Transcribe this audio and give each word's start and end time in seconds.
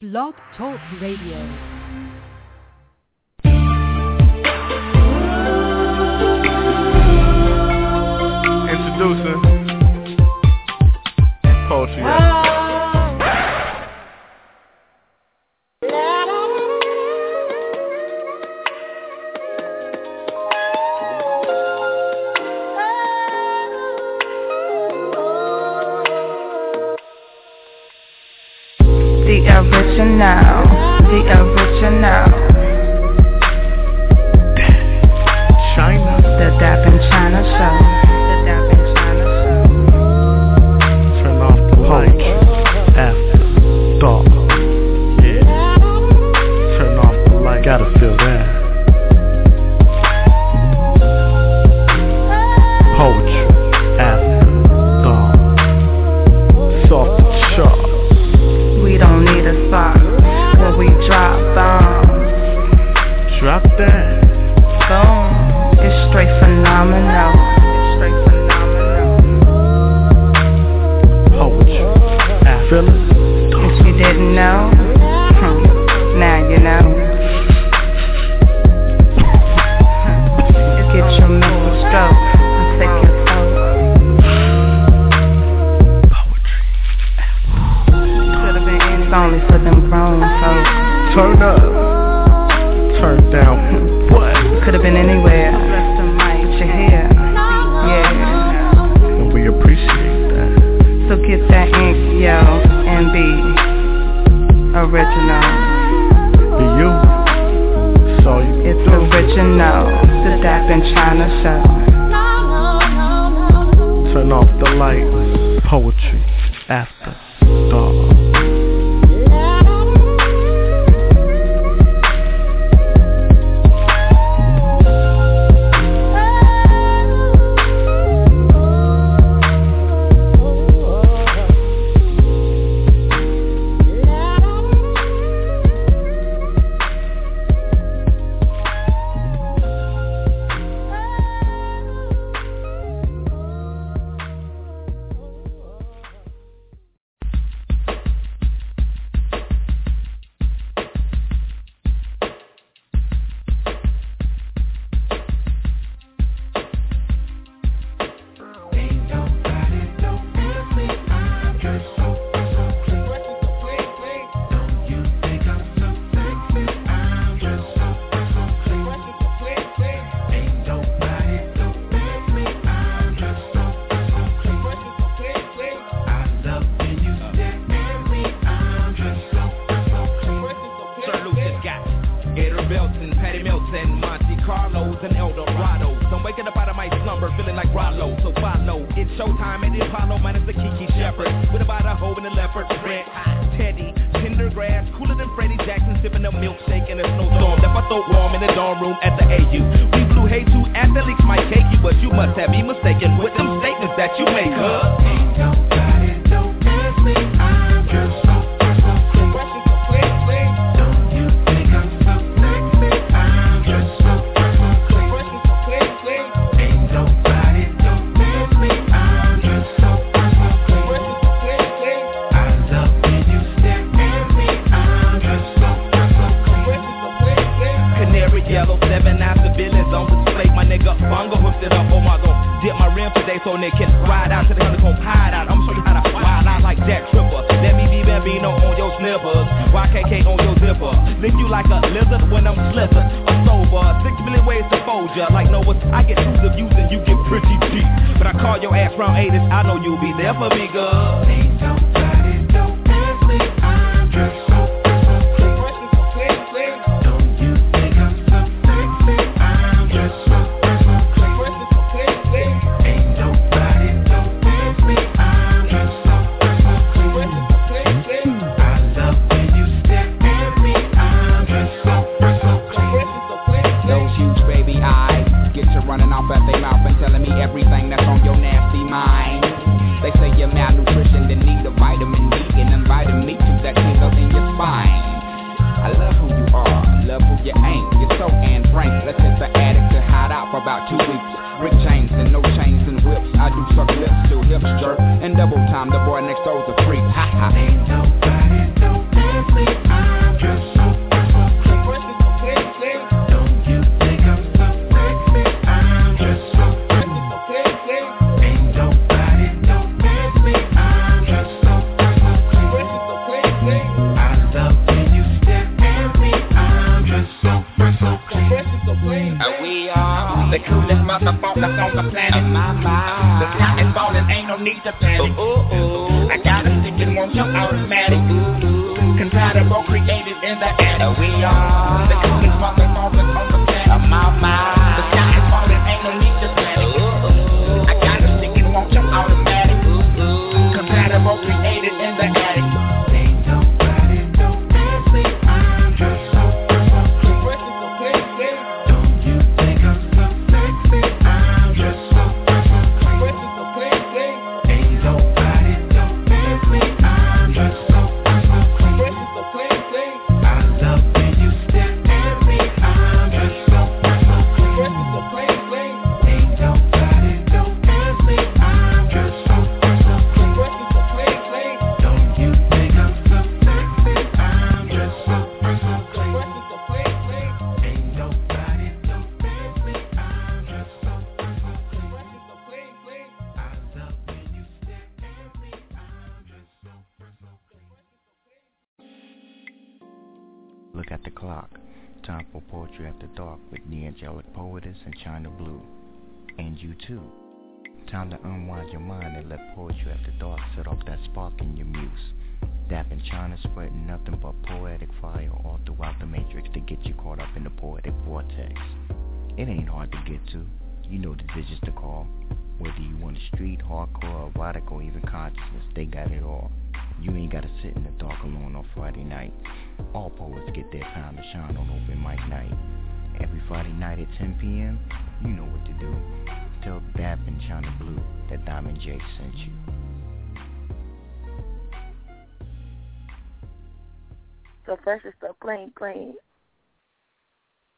Blog 0.00 0.32
Talk 0.56 0.78
Radio. 1.00 1.38
Introducing 8.70 9.42
Poetry 11.68 12.27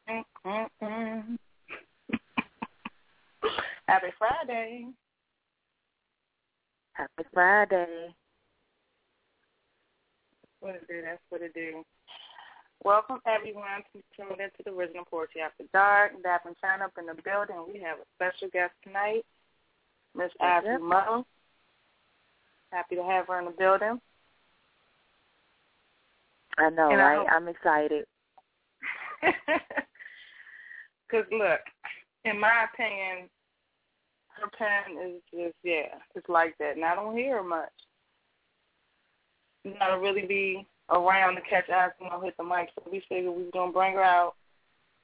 Mm-mm-mm. 0.09 1.37
Happy 3.87 4.07
Friday. 4.17 4.87
Happy 6.93 7.23
Friday. 7.33 8.13
What 10.59 10.75
it 10.75 10.87
do? 10.87 11.01
That's 11.03 11.21
what 11.29 11.41
it 11.41 11.53
do. 11.53 11.83
Welcome 12.83 13.19
everyone 13.25 13.63
to 13.93 14.01
tuned 14.17 14.41
into 14.41 14.63
the 14.65 14.71
original 14.71 15.05
Poetry 15.05 15.41
After 15.41 15.63
Dark. 15.71 16.11
Dap 16.23 16.45
and 16.45 16.55
Chyna 16.63 16.85
up 16.85 16.93
in 16.99 17.05
the 17.05 17.15
building. 17.23 17.65
We 17.71 17.79
have 17.79 17.99
a 17.99 18.05
special 18.15 18.49
guest 18.51 18.73
tonight, 18.83 19.23
Miss 20.15 20.31
Ashley 20.41 20.71
Yep. 20.71 21.25
Happy 22.71 22.95
to 22.95 23.03
have 23.03 23.27
her 23.27 23.39
in 23.39 23.45
the 23.45 23.51
building. 23.51 24.01
I 26.57 26.69
know, 26.69 26.91
And 26.91 26.99
right? 26.99 27.17
hope- 27.19 27.31
I'm 27.31 27.47
excited. 27.47 28.05
Because 31.09 31.25
look, 31.33 31.59
in 32.23 32.39
my 32.39 32.65
opinion, 32.73 33.27
her 34.29 34.47
pen 34.57 34.97
is 35.05 35.21
just 35.29 35.55
yeah, 35.61 35.87
it's 36.15 36.29
like 36.29 36.57
that, 36.59 36.77
and 36.77 36.85
I 36.85 36.95
don't 36.95 37.17
hear 37.17 37.37
her 37.37 37.43
much. 37.43 37.69
Gotta 39.77 39.99
really 39.99 40.25
be 40.25 40.65
around 40.89 41.35
to 41.35 41.41
catch 41.41 41.69
eyes 41.69 41.91
when 41.99 42.09
I 42.11 42.23
hit 42.23 42.35
the 42.37 42.43
mic. 42.45 42.69
So 42.75 42.83
we 42.89 43.03
figured 43.09 43.35
we 43.35 43.43
was 43.43 43.51
gonna 43.53 43.73
bring 43.73 43.93
her 43.95 44.03
out 44.03 44.35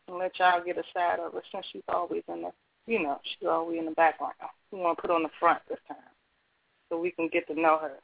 and 0.08 0.18
let 0.18 0.40
y'all 0.40 0.64
get 0.64 0.78
a 0.78 0.84
side 0.94 1.20
of 1.20 1.34
her 1.34 1.42
since 1.52 1.66
she's 1.74 1.84
always 1.90 2.24
in 2.30 2.44
the, 2.44 2.52
you 2.86 3.04
know, 3.04 3.20
she's 3.24 3.48
always 3.48 3.78
in 3.80 3.86
the 3.86 3.92
background. 3.92 4.34
We 4.72 4.80
want 4.80 4.98
to 4.98 5.02
put 5.02 5.10
her 5.10 5.16
on 5.16 5.24
the 5.24 5.30
front 5.42 5.60
this 5.68 5.80
time 5.90 5.98
so 6.90 6.98
we 7.00 7.12
can 7.12 7.28
get 7.28 7.46
to 7.48 7.60
know 7.60 7.80
her. 7.80 7.98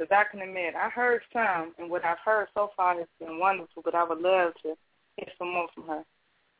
Because 0.00 0.16
I 0.16 0.24
can 0.30 0.40
admit, 0.40 0.74
I 0.74 0.88
heard 0.88 1.20
some, 1.30 1.74
and 1.78 1.90
what 1.90 2.06
I've 2.06 2.24
heard 2.24 2.48
so 2.54 2.70
far 2.74 2.96
has 2.96 3.06
been 3.18 3.38
wonderful, 3.38 3.82
but 3.84 3.94
I 3.94 4.02
would 4.02 4.22
love 4.22 4.54
to 4.62 4.72
hear 5.18 5.28
some 5.36 5.52
more 5.52 5.66
from 5.74 5.88
her. 5.88 6.04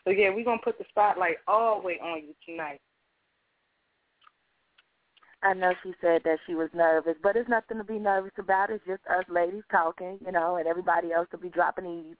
So 0.04 0.10
yeah, 0.10 0.28
we're 0.28 0.44
gonna 0.44 0.60
put 0.62 0.76
the 0.76 0.84
spotlight 0.90 1.36
all 1.48 1.80
the 1.80 1.86
way 1.86 1.98
on 2.02 2.18
you 2.18 2.34
tonight. 2.44 2.82
I 5.42 5.54
know 5.54 5.72
she 5.82 5.94
said 6.02 6.20
that 6.24 6.36
she 6.46 6.54
was 6.54 6.68
nervous, 6.74 7.14
but 7.22 7.34
it's 7.34 7.48
nothing 7.48 7.78
to 7.78 7.84
be 7.84 7.98
nervous 7.98 8.32
about. 8.36 8.68
It's 8.68 8.84
just 8.86 9.00
us 9.06 9.24
ladies 9.30 9.62
talking, 9.70 10.18
you 10.22 10.32
know, 10.32 10.56
and 10.56 10.66
everybody 10.68 11.10
else 11.10 11.28
will 11.32 11.38
be 11.38 11.48
dropping 11.48 11.86
ease, 11.86 12.16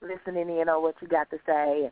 listening 0.00 0.48
in 0.58 0.70
on 0.70 0.82
what 0.82 0.94
you 1.02 1.08
got 1.08 1.28
to 1.32 1.38
say, 1.44 1.90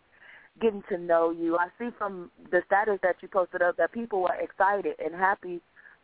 getting 0.58 0.82
to 0.88 0.96
know 0.96 1.30
you. 1.30 1.58
I 1.58 1.66
see 1.78 1.90
from 1.98 2.30
the 2.50 2.62
status 2.64 2.98
that 3.02 3.16
you 3.20 3.28
posted 3.28 3.60
up 3.60 3.76
that 3.76 3.92
people 3.92 4.22
were 4.22 4.36
excited 4.40 4.94
and 5.04 5.14
happy 5.14 5.60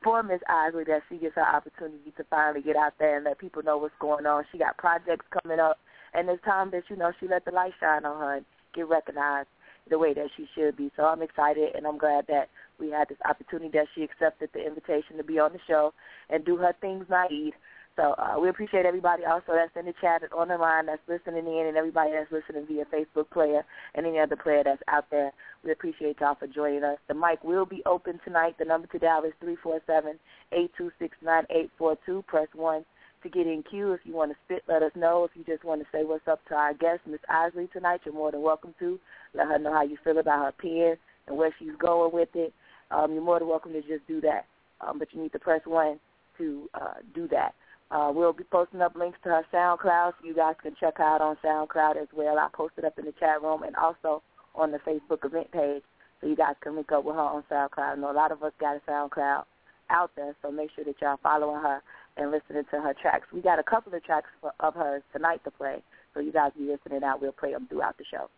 for 0.07 0.23
Miss 0.23 0.41
Isly 0.49 0.85
that 0.85 1.03
she 1.09 1.17
gets 1.17 1.35
her 1.35 1.43
opportunity 1.43 2.13
to 2.17 2.23
finally 2.31 2.63
get 2.63 2.77
out 2.77 2.93
there 3.01 3.17
and 3.17 3.25
let 3.25 3.41
people 3.41 3.65
know 3.65 3.77
what's 3.77 3.93
going 3.99 4.25
on. 4.25 4.45
She 4.53 4.59
got 4.59 4.77
projects 4.79 5.27
coming 5.43 5.59
up, 5.59 5.79
and 6.15 6.31
it's 6.31 6.45
time 6.45 6.71
that 6.71 6.85
you 6.89 6.95
know 6.95 7.11
she 7.19 7.27
let 7.27 7.45
the 7.45 7.51
light 7.51 7.73
shine 7.81 8.05
on 8.05 8.21
her 8.21 8.37
and 8.37 8.47
get 8.73 8.89
recognized 8.89 9.49
the 9.91 9.99
way 9.99 10.15
that 10.15 10.29
she 10.37 10.47
should 10.55 10.77
be. 10.77 10.93
So 10.97 11.03
I'm 11.07 11.23
excited, 11.23 11.75
and 11.75 11.89
I'm 11.89 11.99
glad 11.99 12.27
that 12.29 12.51
we 12.79 12.89
had 12.89 13.09
this 13.09 13.19
opportunity 13.29 13.71
that 13.77 13.89
she 13.97 14.05
accepted 14.05 14.51
the 14.55 14.65
invitation 14.65 15.17
to 15.17 15.25
be 15.25 15.41
on 15.41 15.53
the 15.53 15.59
show 15.67 15.93
and 16.31 16.45
do 16.45 16.57
her 16.57 16.75
things 16.81 17.07
naive. 17.11 17.55
So 17.97 18.15
uh, 18.19 18.39
we 18.39 18.51
appreciate 18.51 18.85
everybody 18.85 19.25
also 19.25 19.53
that's 19.55 19.75
in 19.75 19.87
the 19.87 19.95
chat 20.01 20.23
and 20.23 20.33
on 20.33 20.49
the 20.49 20.59
line 20.59 20.87
that's 20.87 21.01
listening 21.09 21.47
in 21.47 21.67
and 21.67 21.79
everybody 21.79 22.11
that's 22.13 22.31
listening 22.31 22.67
via 22.67 22.85
Facebook 22.85 23.31
player 23.31 23.65
and 23.95 24.07
any 24.07 24.19
other 24.19 24.37
player 24.37 24.63
that's 24.63 24.83
out 24.89 25.07
there. 25.11 25.33
We 25.65 25.73
appreciate 25.73 26.21
y'all 26.21 26.35
for 26.35 26.47
joining 26.47 26.85
us. 26.85 26.99
The 27.09 27.15
mic 27.15 27.43
will 27.43 27.65
be 27.65 27.83
open 27.87 28.21
tonight. 28.23 28.57
The 28.59 28.67
number 28.67 28.87
to 28.89 28.99
dial 28.99 29.25
is 29.25 29.33
three 29.41 29.57
four 29.63 29.81
seven 29.87 30.19
eight 30.53 30.71
two 30.77 30.93
six 30.99 31.17
nine 31.23 31.45
eight 31.51 31.71
four 31.79 31.97
two. 32.05 32.23
Press 32.29 32.49
1 32.55 32.85
to 33.23 33.29
get 33.31 33.47
in 33.47 33.63
queue. 33.63 33.93
If 33.93 34.01
you 34.05 34.15
want 34.15 34.31
to 34.31 34.37
spit, 34.45 34.63
let 34.69 34.83
us 34.83 34.93
know. 34.95 35.25
If 35.25 35.31
you 35.35 35.45
just 35.45 35.65
want 35.65 35.81
to 35.81 35.87
say 35.91 36.05
what's 36.05 36.29
up 36.29 36.47
to 36.49 36.55
our 36.55 36.75
guest, 36.75 37.01
Miss 37.07 37.21
Isly, 37.31 37.69
tonight, 37.73 38.03
you're 38.05 38.15
more 38.15 38.31
than 38.31 38.43
welcome 38.43 38.75
to. 38.79 39.01
Let 39.35 39.47
her 39.47 39.59
know 39.59 39.73
how 39.73 39.83
you 39.83 39.97
feel 40.05 40.19
about 40.19 40.45
her 40.45 40.53
pen 40.53 40.97
and 41.27 41.37
where 41.37 41.55
she's 41.59 41.75
going 41.79 42.13
with 42.13 42.29
it. 42.35 42.53
Um, 42.91 43.15
you're 43.15 43.23
more 43.23 43.39
than 43.39 43.49
welcome 43.49 43.73
to 43.73 43.81
just 43.81 44.07
do 44.07 44.21
that. 44.21 44.45
Um, 44.87 44.99
but 44.99 45.09
you 45.13 45.23
need 45.23 45.33
to 45.33 45.39
press 45.39 45.63
1 45.65 45.99
to 46.39 46.69
uh, 46.75 46.95
do 47.15 47.27
that. 47.29 47.55
Uh, 47.91 48.11
we'll 48.13 48.33
be 48.33 48.45
posting 48.45 48.81
up 48.81 48.97
links 48.97 49.19
to 49.23 49.29
her 49.29 49.47
SoundCloud, 49.53 50.15
so 50.19 50.27
you 50.27 50.35
guys 50.35 50.55
can 50.61 50.75
check 50.79 50.99
her 50.99 51.05
out 51.05 51.21
on 51.21 51.37
SoundCloud 51.45 51.97
as 51.97 52.09
well. 52.13 52.39
I 52.39 52.49
posted 52.53 52.85
up 52.85 52.99
in 52.99 53.05
the 53.05 53.13
chat 53.13 53.43
room 53.43 53.63
and 53.63 53.77
also 53.77 54.23
on 54.55 54.73
the 54.73 54.79
Facebook 54.79 55.25
event 55.25 55.53
page, 55.53 55.83
so 56.21 56.27
you 56.27 56.35
guys 56.35 56.55
can 56.61 56.75
link 56.75 56.91
up 56.91 57.05
with 57.05 57.15
her 57.15 57.21
on 57.21 57.45
SoundCloud. 57.51 57.93
I 57.93 57.95
know 57.95 58.11
a 58.11 58.13
lot 58.13 58.33
of 58.33 58.43
us 58.43 58.53
got 58.59 58.77
a 58.77 58.91
SoundCloud 58.91 59.45
out 59.91 60.11
there, 60.17 60.35
so 60.43 60.51
make 60.51 60.71
sure 60.75 60.85
that 60.85 60.97
y'all 61.01 61.19
following 61.23 61.63
her 61.63 61.81
and 62.17 62.33
listening 62.33 62.65
to 62.73 62.81
her 62.81 62.95
tracks. 63.01 63.29
We 63.33 63.41
got 63.41 63.61
a 63.61 63.63
couple 63.63 63.95
of 63.95 64.03
tracks 64.03 64.31
for, 64.41 64.53
of 64.59 64.75
hers 64.75 65.03
tonight 65.13 65.43
to 65.45 65.51
play, 65.53 65.83
so 66.13 66.21
you 66.21 66.33
guys 66.33 66.51
be 66.59 66.65
listening 66.65 67.05
out. 67.05 67.23
We'll 67.23 67.33
play 67.33 67.53
them 67.53 67.67
throughout 67.69 67.99
the 67.99 68.05
show. 68.11 68.29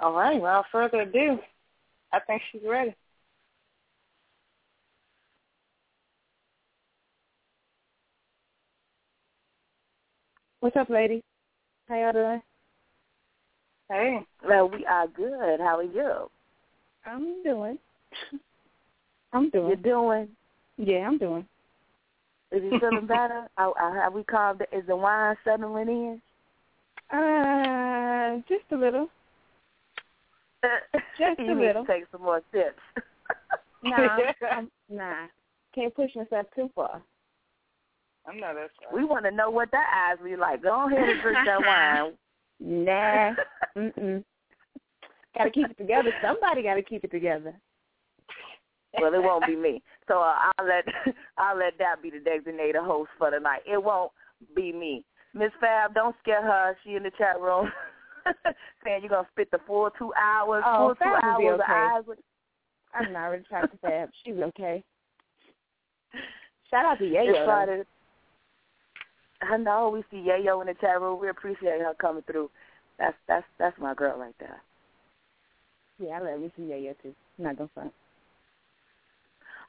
All 0.00 0.12
right, 0.12 0.40
without 0.40 0.64
further 0.72 1.02
ado, 1.02 1.38
I 2.12 2.18
think 2.20 2.42
she's 2.50 2.62
ready. 2.66 2.96
What's 10.64 10.78
up, 10.78 10.88
lady? 10.88 11.22
How 11.90 11.96
y'all 11.96 12.12
doing? 12.14 12.42
Hey, 13.90 14.20
Well, 14.48 14.70
we 14.70 14.86
are 14.86 15.06
good. 15.08 15.60
How 15.60 15.76
are 15.76 15.82
you? 15.82 16.30
I'm 17.04 17.42
doing. 17.42 17.78
I'm 19.34 19.50
doing. 19.50 19.66
You're 19.66 19.76
doing? 19.76 20.28
Yeah, 20.78 21.06
I'm 21.06 21.18
doing. 21.18 21.46
Is 22.50 22.62
you 22.62 22.80
feeling 22.80 23.06
better? 23.06 23.46
Are, 23.58 23.74
are, 23.78 24.02
have 24.02 24.14
we 24.14 24.24
calmed? 24.24 24.62
Is 24.72 24.86
the 24.86 24.96
wine 24.96 25.36
settling 25.44 25.88
in? 25.88 26.22
Uh, 27.14 28.36
just 28.48 28.64
a 28.72 28.76
little. 28.76 29.08
Just 31.18 31.40
you 31.40 31.52
a 31.52 31.54
need 31.54 31.66
little. 31.66 31.84
to 31.84 31.92
take 31.92 32.04
some 32.10 32.22
more 32.22 32.40
sips. 32.52 32.80
Nah, 33.82 34.16
I'm, 34.50 34.70
nah. 34.88 35.26
Can't 35.74 35.94
push 35.94 36.16
myself 36.16 36.46
too 36.56 36.70
far. 36.74 37.02
I 38.26 38.34
know 38.34 38.54
that's 38.54 38.72
right. 38.82 38.92
we 38.94 39.04
want 39.04 39.24
to 39.24 39.30
know 39.30 39.50
what 39.50 39.70
that 39.72 40.12
eyes 40.12 40.18
be 40.24 40.36
like. 40.36 40.62
Go 40.62 40.86
ahead 40.86 41.08
and 41.08 41.22
drink 41.22 41.38
that 41.46 41.60
wine. 41.60 42.12
Nah. 42.60 43.34
Mm-mm. 43.76 44.24
Got 45.36 45.44
to 45.44 45.50
keep 45.50 45.68
it 45.70 45.76
together. 45.76 46.12
Somebody 46.22 46.62
got 46.62 46.74
to 46.74 46.82
keep 46.82 47.02
it 47.02 47.10
together. 47.10 47.52
Well, 49.00 49.12
it 49.12 49.22
won't 49.22 49.44
be 49.44 49.56
me. 49.56 49.82
So 50.06 50.20
uh, 50.20 50.36
I'll 50.56 50.66
let 50.66 50.84
I'll 51.36 51.58
let 51.58 51.76
that 51.78 52.00
be 52.00 52.10
the 52.10 52.20
designated 52.20 52.76
host 52.80 53.10
for 53.18 53.30
the 53.32 53.40
night. 53.40 53.62
It 53.70 53.82
won't 53.82 54.12
be 54.54 54.72
me. 54.72 55.04
Miss 55.34 55.50
Fab, 55.60 55.94
don't 55.94 56.14
scare 56.22 56.42
her. 56.42 56.76
She 56.84 56.94
in 56.94 57.02
the 57.02 57.10
chat 57.18 57.40
room 57.40 57.70
saying 58.84 59.02
you're 59.02 59.10
gonna 59.10 59.28
spit 59.32 59.50
the 59.50 59.58
full 59.66 59.90
two 59.98 60.12
hours, 60.14 60.62
Oh, 60.64 60.88
full 60.88 60.94
two 60.94 60.98
Fab 61.00 61.22
will 61.22 61.38
be 61.40 61.46
hours 61.48 61.54
of 61.54 61.60
okay. 61.60 61.72
eyes. 61.72 62.02
With, 62.06 62.18
I'm 62.94 63.12
not 63.12 63.26
really 63.26 63.44
trying 63.48 63.68
to 63.68 63.76
Fab. 63.78 64.10
She's 64.24 64.36
okay. 64.36 64.82
Shout 66.70 66.84
out 66.84 66.98
to 66.98 67.04
it's 67.04 67.14
Yayo. 67.14 67.32
though. 67.32 67.44
Friday. 67.44 67.82
I 69.50 69.56
know 69.56 69.90
we 69.90 70.02
see 70.10 70.26
Yayo 70.28 70.60
in 70.60 70.66
the 70.66 70.74
chat 70.80 71.00
room. 71.00 71.20
We 71.20 71.28
appreciate 71.28 71.80
her 71.80 71.94
coming 72.00 72.22
through. 72.22 72.50
That's 72.98 73.16
that's 73.28 73.46
that's 73.58 73.78
my 73.78 73.94
girl 73.94 74.18
right 74.18 74.34
there. 74.38 74.60
Yeah, 75.98 76.18
I 76.20 76.30
love 76.32 76.40
me 76.40 76.50
some 76.56 76.66
Yayo 76.66 76.94
too. 77.02 77.14
I'm 77.38 77.44
not 77.44 77.58
gonna 77.58 77.70
front. 77.74 77.92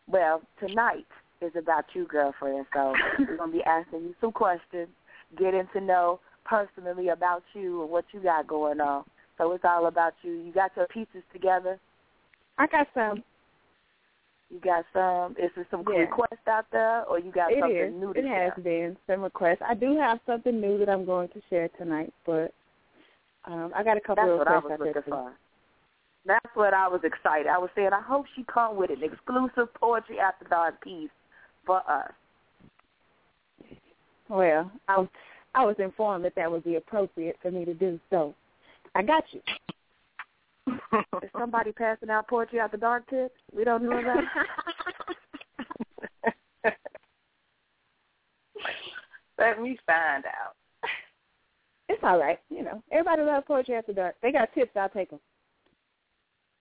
Well, 0.07 0.41
tonight 0.59 1.07
is 1.41 1.53
about 1.57 1.85
you, 1.93 2.05
girlfriend. 2.05 2.65
So 2.73 2.93
we're 3.19 3.37
gonna 3.37 3.51
be 3.51 3.63
asking 3.63 4.03
you 4.03 4.15
some 4.21 4.31
questions, 4.31 4.87
getting 5.37 5.67
to 5.73 5.81
know 5.81 6.19
personally 6.45 7.09
about 7.09 7.43
you 7.53 7.81
and 7.81 7.91
what 7.91 8.05
you 8.11 8.21
got 8.21 8.47
going 8.47 8.79
on. 8.79 9.03
So 9.37 9.51
it's 9.51 9.65
all 9.65 9.87
about 9.87 10.13
you. 10.21 10.31
You 10.31 10.53
got 10.53 10.71
your 10.75 10.87
pieces 10.87 11.23
together. 11.33 11.79
I 12.57 12.67
got 12.67 12.87
some. 12.93 13.23
You 14.49 14.59
got 14.59 14.85
some. 14.93 15.33
Is 15.33 15.51
there 15.55 15.67
some 15.71 15.83
Yeah. 15.89 16.01
requests 16.01 16.47
out 16.47 16.65
there, 16.71 17.03
or 17.05 17.19
you 17.19 17.31
got 17.31 17.51
It 17.51 17.59
something 17.59 17.77
is. 17.77 17.93
new 17.93 18.13
to 18.13 18.19
It 18.19 18.23
share? 18.23 18.51
has 18.53 18.63
been 18.63 18.97
some 19.07 19.21
requests. 19.21 19.61
I 19.61 19.73
do 19.73 19.97
have 19.97 20.19
something 20.25 20.59
new 20.61 20.77
that 20.77 20.89
I'm 20.89 21.05
going 21.05 21.29
to 21.29 21.41
share 21.49 21.67
tonight, 21.69 22.13
but 22.25 22.53
um, 23.45 23.71
I 23.75 23.83
got 23.83 23.97
a 23.97 24.01
couple 24.01 24.23
That's 24.23 24.31
of 24.33 24.39
what 24.39 24.47
I 24.47 24.55
requests 24.55 24.79
was 24.79 24.93
looking 24.95 25.11
for. 25.11 25.33
That's 26.25 26.55
what 26.55 26.73
I 26.73 26.87
was 26.87 27.01
excited. 27.03 27.47
I 27.47 27.57
was 27.57 27.69
saying, 27.75 27.89
I 27.93 28.01
hope 28.01 28.25
she 28.35 28.43
come 28.51 28.77
with 28.77 28.89
an 28.89 29.03
exclusive 29.03 29.73
poetry 29.75 30.19
after 30.19 30.45
dark 30.45 30.81
piece 30.81 31.11
for 31.65 31.77
us. 31.89 32.11
Well, 34.29 34.71
I 34.87 34.97
was 34.97 35.07
I 35.53 35.65
was 35.65 35.75
informed 35.79 36.25
that 36.25 36.35
that 36.35 36.51
would 36.51 36.63
be 36.63 36.75
appropriate 36.75 37.37
for 37.41 37.51
me 37.51 37.63
to 37.65 37.73
do, 37.73 37.99
so 38.09 38.33
I 38.95 39.03
got 39.03 39.23
you. 39.31 39.41
Is 41.23 41.29
somebody 41.37 41.71
passing 41.71 42.09
out 42.09 42.27
poetry 42.27 42.59
out 42.59 42.71
the 42.71 42.77
dark 42.77 43.07
tips? 43.09 43.35
We 43.53 43.63
don't 43.63 43.83
know 43.83 44.01
that. 44.01 44.23
Let 49.37 49.61
me 49.61 49.77
find 49.85 50.25
out. 50.25 50.55
It's 51.87 52.01
all 52.03 52.17
right, 52.17 52.39
you 52.49 52.63
know. 52.63 52.81
Everybody 52.91 53.21
loves 53.23 53.45
poetry 53.47 53.75
after 53.75 53.93
dark. 53.93 54.15
They 54.21 54.31
got 54.31 54.51
tips, 54.53 54.71
I'll 54.75 54.89
take 54.89 55.11
them. 55.11 55.19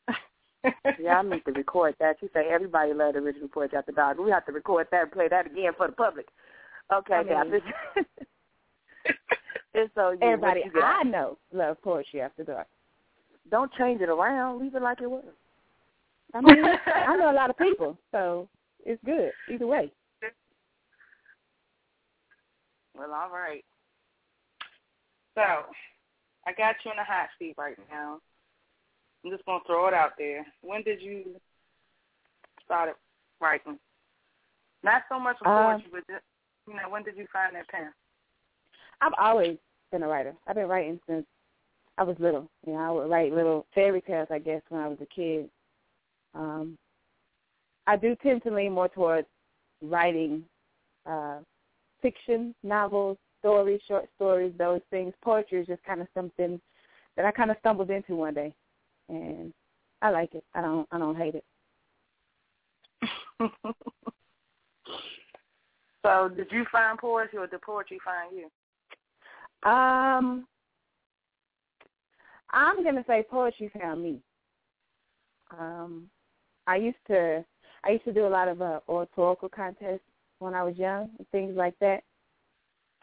yeah, 1.01 1.19
I 1.19 1.23
need 1.23 1.45
to 1.47 1.53
record 1.53 1.95
that. 2.01 2.17
You 2.21 2.29
say 2.35 2.49
everybody 2.51 2.93
loved 2.93 3.17
original 3.17 3.49
poetry 3.49 3.79
after 3.79 3.93
dark. 3.93 4.19
We 4.19 4.31
have 4.31 4.45
to 4.47 4.53
record 4.53 4.89
that 4.91 5.05
and 5.05 5.13
play 5.13 5.29
that 5.29 5.47
again 5.47 5.73
for 5.77 5.87
the 5.87 5.95
public. 5.95 6.27
Okay, 6.93 7.15
I 7.15 7.45
mean- 7.45 7.63
it's 9.75 9.95
so 9.95 10.11
you. 10.11 10.19
Everybody 10.21 10.65
you? 10.75 10.83
I 10.83 11.03
know 11.05 11.39
love 11.53 11.81
poetry 11.83 12.21
after 12.21 12.45
dark. 12.45 12.67
Don't 13.51 13.73
change 13.75 14.01
it 14.01 14.09
around. 14.09 14.61
Leave 14.61 14.75
it 14.75 14.83
like 14.83 15.01
it 15.01 15.11
was. 15.11 15.25
I 16.35 16.41
mean, 16.41 16.65
I 16.65 17.17
know 17.17 17.31
a 17.31 17.33
lot 17.33 17.51
of 17.51 17.59
people, 17.59 17.99
so 18.11 18.49
it's 18.85 19.03
good 19.05 19.31
either 19.51 19.67
way. 19.67 19.93
Well, 22.97 23.13
all 23.13 23.31
right. 23.31 23.65
So, 25.35 25.43
I 26.47 26.53
got 26.53 26.77
you 26.85 26.93
in 26.93 26.99
a 26.99 27.05
hot 27.05 27.29
seat 27.39 27.55
right 27.59 27.77
now. 27.91 28.21
I'm 29.25 29.31
just 29.31 29.45
gonna 29.47 29.65
throw 29.67 29.89
it 29.89 29.95
out 29.95 30.13
there. 30.19 30.47
When 30.61 30.83
did 30.83 31.01
you 31.01 31.41
start 32.65 32.97
writing? 33.41 33.79
Not 34.83 35.03
so 35.09 35.19
much 35.19 35.37
of 35.41 35.47
Um, 35.47 35.81
poetry, 35.81 35.91
but 35.93 36.07
just, 36.07 36.25
you 36.69 36.75
know, 36.75 36.89
when 36.89 37.03
did 37.03 37.17
you 37.17 37.27
find 37.33 37.57
that 37.57 37.67
pen? 37.69 37.93
I've 39.01 39.15
always 39.19 39.59
been 39.91 40.03
a 40.03 40.09
writer. 40.09 40.37
I've 40.47 40.57
been 40.57 40.69
writing 40.69 41.01
since 41.07 41.27
I 41.97 42.03
was 42.03 42.17
little. 42.19 42.51
You 42.67 42.73
know, 42.75 42.79
I 42.79 42.91
would 42.91 43.11
write 43.11 43.33
little 43.33 43.67
fairy 43.75 44.01
tales, 44.01 44.29
I 44.31 44.39
guess, 44.39 44.63
when 44.69 44.81
I 44.81 44.89
was 44.89 44.99
a 45.01 45.07
kid. 45.07 45.49
Um, 46.35 46.77
I 47.87 47.97
do 47.97 48.17
tend 48.23 48.43
to 48.45 48.55
lean 48.55 48.73
more 48.73 48.89
towards 48.89 49.29
writing 49.83 50.45
uh, 51.07 51.39
fiction, 52.03 52.55
novels, 52.63 53.19
stories, 53.39 53.81
short 53.87 54.09
stories, 54.17 54.53
those 54.59 54.81
things. 54.91 55.13
Poetry 55.23 55.61
is 55.61 55.67
just 55.67 55.83
kind 55.85 56.01
of 56.01 56.09
something 56.15 56.61
that 57.17 57.25
I 57.25 57.31
kind 57.31 57.51
of 57.51 57.57
stumbled 57.61 57.91
into 57.91 58.17
one 58.17 58.35
day, 58.35 58.53
and 59.09 59.53
I 60.03 60.11
like 60.11 60.35
it. 60.35 60.45
I 60.55 60.61
don't. 60.63 60.89
I 60.91 60.99
don't 60.99 61.17
hate 61.17 61.35
it. 61.37 61.45
so, 66.03 66.31
did 66.35 66.49
you 66.51 66.65
find 66.73 66.99
poetry, 66.99 67.39
or 67.39 67.47
did 67.47 67.63
poetry 67.63 68.01
find 68.05 68.35
you? 68.37 69.71
Um, 69.71 70.47
I'm 72.55 72.85
gonna 72.85 73.05
say 73.07 73.25
poetry 73.29 73.71
found 73.79 74.03
me. 74.03 74.21
Um, 75.59 76.09
I 76.67 76.77
used 76.77 77.05
to 77.09 77.45
I 77.85 77.91
used 77.91 78.05
to 78.05 78.13
do 78.13 78.27
a 78.27 78.29
lot 78.29 78.49
of 78.49 78.63
uh, 78.63 78.81
oratorical 78.89 79.49
contests 79.49 80.01
when 80.39 80.55
I 80.55 80.63
was 80.63 80.77
young 80.77 81.11
and 81.19 81.29
things 81.31 81.57
like 81.57 81.75
that. 81.81 82.03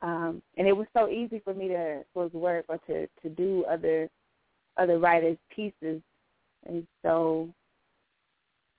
Um, 0.02 0.42
and 0.58 0.68
it 0.68 0.76
was 0.76 0.88
so 0.98 1.10
easy 1.10 1.40
for 1.44 1.54
me 1.54 1.68
to 1.68 2.04
for 2.14 2.28
work 2.30 2.66
or 2.70 2.80
to 2.88 3.08
to 3.08 3.30
do 3.30 3.66
other 3.70 4.10
other 4.78 5.00
writers' 5.00 5.38
pieces, 5.54 6.02
and 6.66 6.88
so 7.04 7.50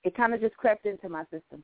it 0.03 0.17
kind 0.17 0.33
of 0.33 0.41
just 0.41 0.57
crept 0.57 0.85
into 0.85 1.07
my 1.07 1.23
system. 1.25 1.63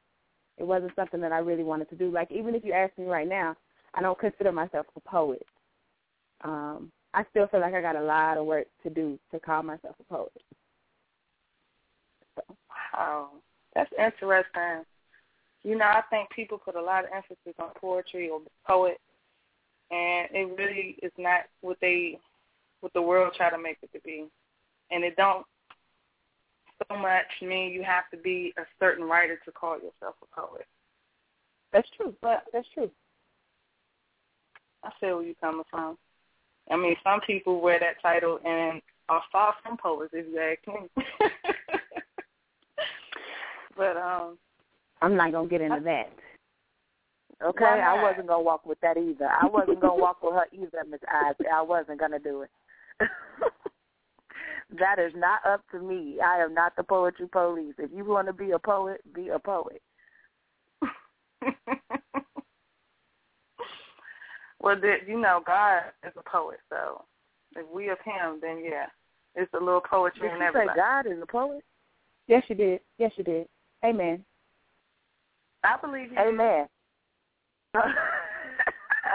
It 0.57 0.63
wasn't 0.63 0.95
something 0.95 1.19
that 1.21 1.31
I 1.31 1.39
really 1.39 1.63
wanted 1.63 1.89
to 1.89 1.95
do. 1.95 2.11
Like 2.11 2.31
even 2.31 2.53
if 2.53 2.63
you 2.63 2.73
ask 2.73 2.95
me 2.97 3.05
right 3.05 3.27
now, 3.27 3.55
I 3.95 4.01
don't 4.01 4.19
consider 4.19 4.51
myself 4.51 4.85
a 4.95 4.99
poet 5.01 5.45
um, 6.43 6.91
I 7.13 7.25
still 7.31 7.47
feel 7.47 7.59
like 7.61 7.73
I 7.73 7.81
got 7.81 7.95
a 7.95 8.01
lot 8.01 8.37
of 8.37 8.45
work 8.45 8.67
to 8.83 8.89
do 8.89 9.17
to 9.31 9.39
call 9.39 9.63
myself 9.63 9.95
a 9.99 10.13
poet. 10.13 10.31
So, 12.35 12.55
Wow, 12.93 13.29
that's 13.73 13.91
interesting. 13.97 14.85
You 15.63 15.77
know, 15.77 15.85
I 15.85 16.01
think 16.09 16.29
people 16.29 16.57
put 16.57 16.75
a 16.75 16.81
lot 16.81 17.03
of 17.03 17.11
emphasis 17.13 17.55
on 17.59 17.69
poetry 17.79 18.29
or 18.29 18.39
poet, 18.65 18.99
and 19.91 20.27
it 20.31 20.57
really 20.57 20.97
is 21.01 21.11
not 21.17 21.41
what 21.61 21.77
they, 21.81 22.19
what 22.81 22.93
the 22.93 23.01
world 23.01 23.33
try 23.35 23.49
to 23.49 23.57
make 23.57 23.77
it 23.81 23.91
to 23.93 23.99
be, 24.01 24.25
and 24.91 25.03
it 25.03 25.15
don't 25.15 25.45
so 26.87 26.97
much 26.97 27.25
mean 27.41 27.73
you 27.73 27.83
have 27.83 28.09
to 28.11 28.17
be 28.17 28.53
a 28.57 28.61
certain 28.79 29.03
writer 29.05 29.37
to 29.45 29.51
call 29.51 29.75
yourself 29.75 30.15
a 30.23 30.41
poet. 30.41 30.65
that's 31.73 31.89
true. 31.97 32.13
But 32.21 32.43
that's 32.53 32.67
true. 32.73 32.89
I 34.83 34.91
feel 34.99 35.17
where 35.17 35.25
you're 35.25 35.35
coming 35.41 35.65
from. 35.69 35.97
I 36.69 36.77
mean, 36.77 36.95
some 37.03 37.19
people 37.25 37.61
wear 37.61 37.79
that 37.79 38.01
title 38.01 38.39
and 38.45 38.81
are 39.09 39.23
far 39.31 39.55
from 39.63 39.77
poets, 39.77 40.13
if 40.13 40.25
you 40.27 40.39
ask 40.39 40.67
me. 40.67 40.88
but 43.75 43.97
um, 43.97 44.38
I'm 45.01 45.15
not 45.15 45.31
gonna 45.31 45.47
get 45.47 45.61
into 45.61 45.81
that. 45.81 46.11
Okay, 47.43 47.65
I 47.65 48.01
wasn't 48.03 48.27
gonna 48.27 48.43
walk 48.43 48.65
with 48.65 48.79
that 48.81 48.97
either. 48.97 49.27
I 49.27 49.47
wasn't 49.47 49.79
gonna 49.79 49.95
walk 49.95 50.21
with 50.21 50.33
her 50.33 50.45
either, 50.51 50.83
Miss 50.89 50.99
Isly. 51.01 51.47
I 51.51 51.61
wasn't 51.61 51.99
gonna 51.99 52.19
do 52.19 52.41
it. 52.41 52.49
that 54.77 54.99
is 54.99 55.13
not 55.15 55.45
up 55.45 55.61
to 55.71 55.79
me. 55.79 56.19
I 56.23 56.43
am 56.43 56.53
not 56.53 56.75
the 56.75 56.83
poetry 56.83 57.27
police. 57.29 57.75
If 57.77 57.91
you 57.95 58.03
want 58.03 58.27
to 58.27 58.33
be 58.33 58.51
a 58.51 58.59
poet, 58.59 59.01
be 59.13 59.29
a 59.29 59.39
poet. 59.39 59.81
well, 64.59 64.75
you 65.07 65.19
know, 65.19 65.41
God 65.45 65.83
is 66.05 66.13
a 66.17 66.29
poet, 66.29 66.59
so 66.69 67.03
if 67.55 67.65
we 67.73 67.89
of 67.89 67.97
Him, 68.03 68.39
then 68.41 68.61
yeah, 68.63 68.85
it's 69.35 69.53
a 69.53 69.63
little 69.63 69.81
poetry 69.81 70.27
Did 70.27 70.35
in 70.35 70.41
you 70.41 70.51
say. 70.53 70.65
God 70.75 71.07
is 71.07 71.21
a 71.21 71.25
poet? 71.25 71.63
Yes, 72.27 72.43
you 72.47 72.55
did. 72.55 72.79
Yes, 72.97 73.11
you 73.17 73.23
did. 73.23 73.47
Amen. 73.83 74.23
I 75.63 75.77
believe 75.81 76.11
you. 76.11 76.17
Amen. 76.17 76.67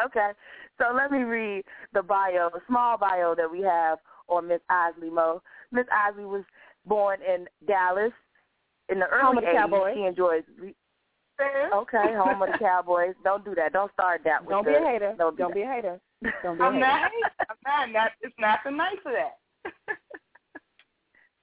okay, 0.07 0.31
so 0.79 0.95
let 0.95 1.11
me 1.11 1.19
read 1.19 1.65
the 1.93 2.03
bio, 2.03 2.51
the 2.53 2.61
small 2.67 2.99
bio 2.99 3.35
that 3.35 3.51
we 3.51 3.61
have 3.63 3.99
on 4.29 4.49
Miss 4.49 4.61
Isly 4.71 5.11
Mo. 5.11 5.43
Miss 5.73 5.87
Isly 5.93 6.25
was 6.25 6.45
born 6.87 7.19
in 7.23 7.47
Dallas 7.67 8.13
in 8.89 8.99
the 8.99 9.07
early 9.07 9.41
the 9.41 9.47
80s. 9.47 9.55
Cowboys. 9.55 9.95
She 9.95 10.03
enjoys. 10.03 10.43
Re- 10.61 10.75
okay, 11.41 12.15
home 12.15 12.43
of 12.43 12.49
the 12.53 12.59
Cowboys. 12.59 13.15
Don't 13.25 13.45
do 13.45 13.55
that. 13.55 13.73
Don't 13.73 13.93
start 13.93 14.23
that. 14.25 14.43
With 14.43 14.51
Don't 14.51 14.65
the, 14.65 14.73
be 14.73 14.77
a 14.77 14.81
hater. 14.81 15.15
Don't, 15.19 15.37
do 15.37 15.43
Don't 15.45 15.55
be 15.55 15.63
a 15.63 15.67
hater. 15.67 16.01
Don't 16.43 16.57
be 16.57 16.63
a 16.63 16.67
I'm 16.67 16.75
hater. 16.75 16.87
not. 16.87 17.11
I'm 17.51 17.57
not. 17.67 17.93
Not. 17.93 18.11
It's 18.23 18.35
not 18.39 18.59
the 18.65 18.71
night 18.71 18.99
for 19.03 19.13
that. 19.13 19.39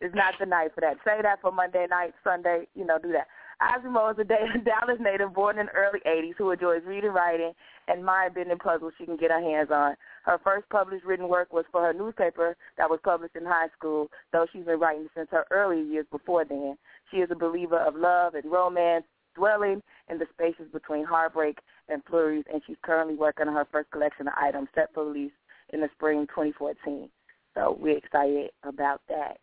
It's 0.01 0.15
not 0.15 0.33
the 0.39 0.47
night 0.47 0.71
for 0.73 0.81
that. 0.81 0.97
Say 1.05 1.21
that 1.21 1.41
for 1.41 1.51
Monday 1.51 1.85
night, 1.89 2.13
Sunday, 2.23 2.67
you 2.73 2.85
know, 2.85 2.97
do 2.97 3.11
that. 3.11 3.27
Isly 3.61 3.91
Mo 3.91 4.09
is 4.09 4.17
a 4.17 4.23
Dallas 4.65 4.97
native 4.99 5.35
born 5.35 5.59
in 5.59 5.67
the 5.67 5.71
early 5.73 5.99
80s 6.07 6.33
who 6.37 6.49
enjoys 6.49 6.81
reading, 6.87 7.11
writing, 7.11 7.53
and 7.87 8.03
mind-bending 8.03 8.57
puzzles 8.57 8.93
she 8.97 9.05
can 9.05 9.17
get 9.17 9.29
her 9.29 9.39
hands 9.39 9.69
on. 9.71 9.95
Her 10.23 10.39
first 10.43 10.67
published 10.69 11.05
written 11.05 11.27
work 11.29 11.53
was 11.53 11.65
for 11.71 11.81
her 11.81 11.93
newspaper 11.93 12.57
that 12.79 12.89
was 12.89 12.99
published 13.03 13.35
in 13.35 13.45
high 13.45 13.67
school, 13.77 14.09
though 14.33 14.47
she's 14.51 14.65
been 14.65 14.79
writing 14.79 15.07
since 15.15 15.27
her 15.29 15.45
early 15.51 15.83
years 15.83 16.07
before 16.11 16.45
then. 16.45 16.75
She 17.11 17.17
is 17.17 17.29
a 17.31 17.35
believer 17.35 17.77
of 17.77 17.95
love 17.95 18.33
and 18.33 18.51
romance, 18.51 19.05
dwelling 19.35 19.81
in 20.09 20.17
the 20.17 20.25
spaces 20.33 20.71
between 20.71 21.05
heartbreak 21.05 21.57
and 21.89 22.03
flurries, 22.09 22.45
and 22.51 22.61
she's 22.65 22.77
currently 22.83 23.15
working 23.15 23.47
on 23.47 23.53
her 23.53 23.67
first 23.71 23.91
collection 23.91 24.27
of 24.27 24.33
items 24.39 24.67
set 24.75 24.93
for 24.93 25.05
release 25.05 25.31
in 25.73 25.81
the 25.81 25.89
spring 25.95 26.27
2014. 26.27 27.09
So 27.53 27.77
we're 27.79 27.97
excited 27.97 28.51
about 28.63 29.01
that. 29.09 29.39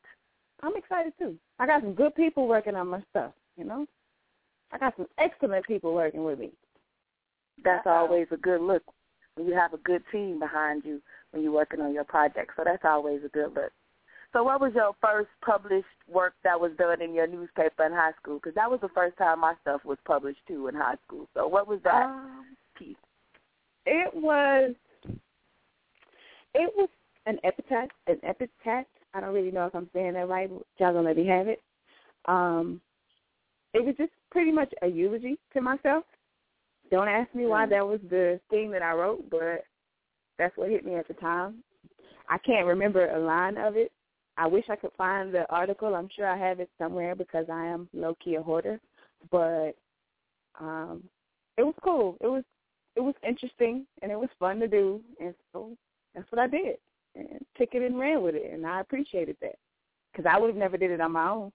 I'm 0.62 0.76
excited 0.76 1.12
too. 1.18 1.36
I 1.58 1.66
got 1.66 1.82
some 1.82 1.94
good 1.94 2.14
people 2.14 2.48
working 2.48 2.74
on 2.74 2.88
my 2.88 3.02
stuff, 3.10 3.32
you 3.56 3.64
know? 3.64 3.86
I 4.72 4.78
got 4.78 4.94
some 4.96 5.06
excellent 5.18 5.66
people 5.66 5.94
working 5.94 6.24
with 6.24 6.38
me. 6.38 6.52
That's 7.64 7.86
always 7.86 8.26
a 8.30 8.36
good 8.36 8.60
look 8.60 8.82
when 9.34 9.46
you 9.46 9.54
have 9.54 9.72
a 9.72 9.78
good 9.78 10.02
team 10.12 10.38
behind 10.38 10.84
you 10.84 11.00
when 11.30 11.42
you're 11.42 11.52
working 11.52 11.80
on 11.80 11.94
your 11.94 12.04
project. 12.04 12.52
So 12.56 12.62
that's 12.64 12.84
always 12.84 13.20
a 13.24 13.28
good 13.28 13.54
look. 13.54 13.72
So 14.32 14.42
what 14.42 14.60
was 14.60 14.72
your 14.74 14.92
first 15.00 15.30
published 15.44 15.86
work 16.06 16.34
that 16.44 16.60
was 16.60 16.72
done 16.76 17.00
in 17.00 17.14
your 17.14 17.26
newspaper 17.26 17.84
in 17.84 17.92
high 17.92 18.12
school? 18.20 18.36
Because 18.36 18.54
that 18.56 18.70
was 18.70 18.80
the 18.80 18.90
first 18.90 19.16
time 19.16 19.40
my 19.40 19.54
stuff 19.62 19.84
was 19.84 19.98
published 20.04 20.40
too 20.46 20.68
in 20.68 20.74
high 20.74 20.96
school. 21.06 21.26
So 21.34 21.46
what 21.48 21.66
was 21.66 21.80
that 21.84 22.06
um, 22.06 22.44
piece? 22.76 22.96
It 23.86 24.14
was 24.14 24.74
it 26.54 26.72
was 26.76 26.88
an 27.26 27.38
epitaph. 27.42 27.88
An 28.06 28.18
epitaph. 28.22 28.86
I 29.14 29.20
don't 29.20 29.34
really 29.34 29.50
know 29.50 29.66
if 29.66 29.74
I'm 29.74 29.88
saying 29.94 30.12
that 30.14 30.28
right. 30.28 30.50
Y'all 30.78 30.92
gonna 30.92 31.08
let 31.08 31.16
me 31.16 31.26
have 31.26 31.48
it. 31.48 31.62
Um, 32.26 32.80
it 33.72 33.84
was 33.84 33.94
just 33.96 34.12
pretty 34.30 34.52
much 34.52 34.72
a 34.82 34.88
eulogy 34.88 35.38
to 35.54 35.60
myself. 35.62 36.04
Don't 36.90 37.08
ask 37.08 37.34
me 37.34 37.46
why 37.46 37.66
mm. 37.66 37.70
that 37.70 37.86
was 37.86 38.00
the 38.10 38.40
thing 38.50 38.70
that 38.72 38.82
I 38.82 38.92
wrote, 38.92 39.28
but 39.30 39.64
that's 40.38 40.56
what 40.56 40.70
hit 40.70 40.84
me 40.84 40.94
at 40.96 41.08
the 41.08 41.14
time. 41.14 41.62
I 42.28 42.38
can't 42.38 42.66
remember 42.66 43.08
a 43.08 43.18
line 43.18 43.56
of 43.56 43.76
it. 43.76 43.90
I 44.38 44.46
wish 44.46 44.64
I 44.70 44.76
could 44.76 44.92
find 44.96 45.34
the 45.34 45.50
article. 45.50 45.96
I'm 45.96 46.08
sure 46.14 46.26
I 46.26 46.38
have 46.38 46.60
it 46.60 46.70
somewhere 46.78 47.16
because 47.16 47.46
I 47.52 47.66
am 47.66 47.88
low 47.92 48.16
key 48.24 48.36
a 48.36 48.42
hoarder. 48.42 48.80
But 49.30 49.72
um 50.60 51.02
it 51.56 51.64
was 51.64 51.74
cool. 51.82 52.16
It 52.20 52.28
was 52.28 52.44
it 52.94 53.00
was 53.00 53.14
interesting 53.26 53.84
and 54.00 54.12
it 54.12 54.18
was 54.18 54.28
fun 54.38 54.60
to 54.60 54.68
do 54.68 55.00
and 55.20 55.34
so 55.52 55.76
that's 56.14 56.30
what 56.30 56.38
I 56.38 56.46
did. 56.46 56.76
And 57.16 57.44
took 57.58 57.70
it 57.72 57.82
and 57.82 57.98
ran 57.98 58.22
with 58.22 58.36
it 58.36 58.52
and 58.52 58.64
I 58.64 58.80
appreciated 58.80 59.36
that. 59.42 59.56
Cuz 60.14 60.24
I 60.24 60.38
would 60.38 60.48
have 60.48 60.56
never 60.56 60.76
did 60.76 60.92
it 60.92 61.00
on 61.00 61.12
my 61.12 61.28
own. 61.28 61.52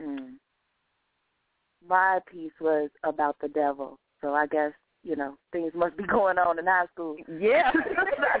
Mm. 0.00 0.34
My 1.86 2.20
piece 2.30 2.52
was 2.60 2.90
about 3.02 3.36
the 3.40 3.48
devil, 3.48 3.98
so 4.20 4.34
I 4.34 4.46
guess 4.46 4.72
you 5.02 5.16
know 5.16 5.36
things 5.50 5.72
must 5.74 5.96
be 5.96 6.04
going 6.06 6.38
on 6.38 6.60
in 6.60 6.66
high 6.66 6.86
school. 6.92 7.16
Yeah. 7.28 7.72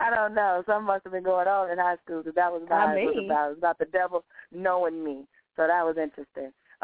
I 0.00 0.10
don't 0.14 0.34
know. 0.34 0.62
Something 0.66 0.86
must 0.86 1.04
have 1.04 1.12
been 1.12 1.22
going 1.22 1.46
on 1.46 1.70
in 1.70 1.78
high 1.78 1.96
school 2.04 2.22
because 2.22 2.34
that 2.34 2.50
was 2.50 2.62
what 2.66 2.72
I 2.72 2.94
mean. 2.94 3.08
it 3.08 3.16
was 3.16 3.24
about. 3.26 3.46
It 3.46 3.48
was 3.50 3.58
about 3.58 3.78
the 3.78 3.84
devil 3.86 4.24
knowing 4.50 5.04
me. 5.04 5.26
So 5.56 5.66
that 5.66 5.84
was 5.84 5.96
interesting. 5.98 6.52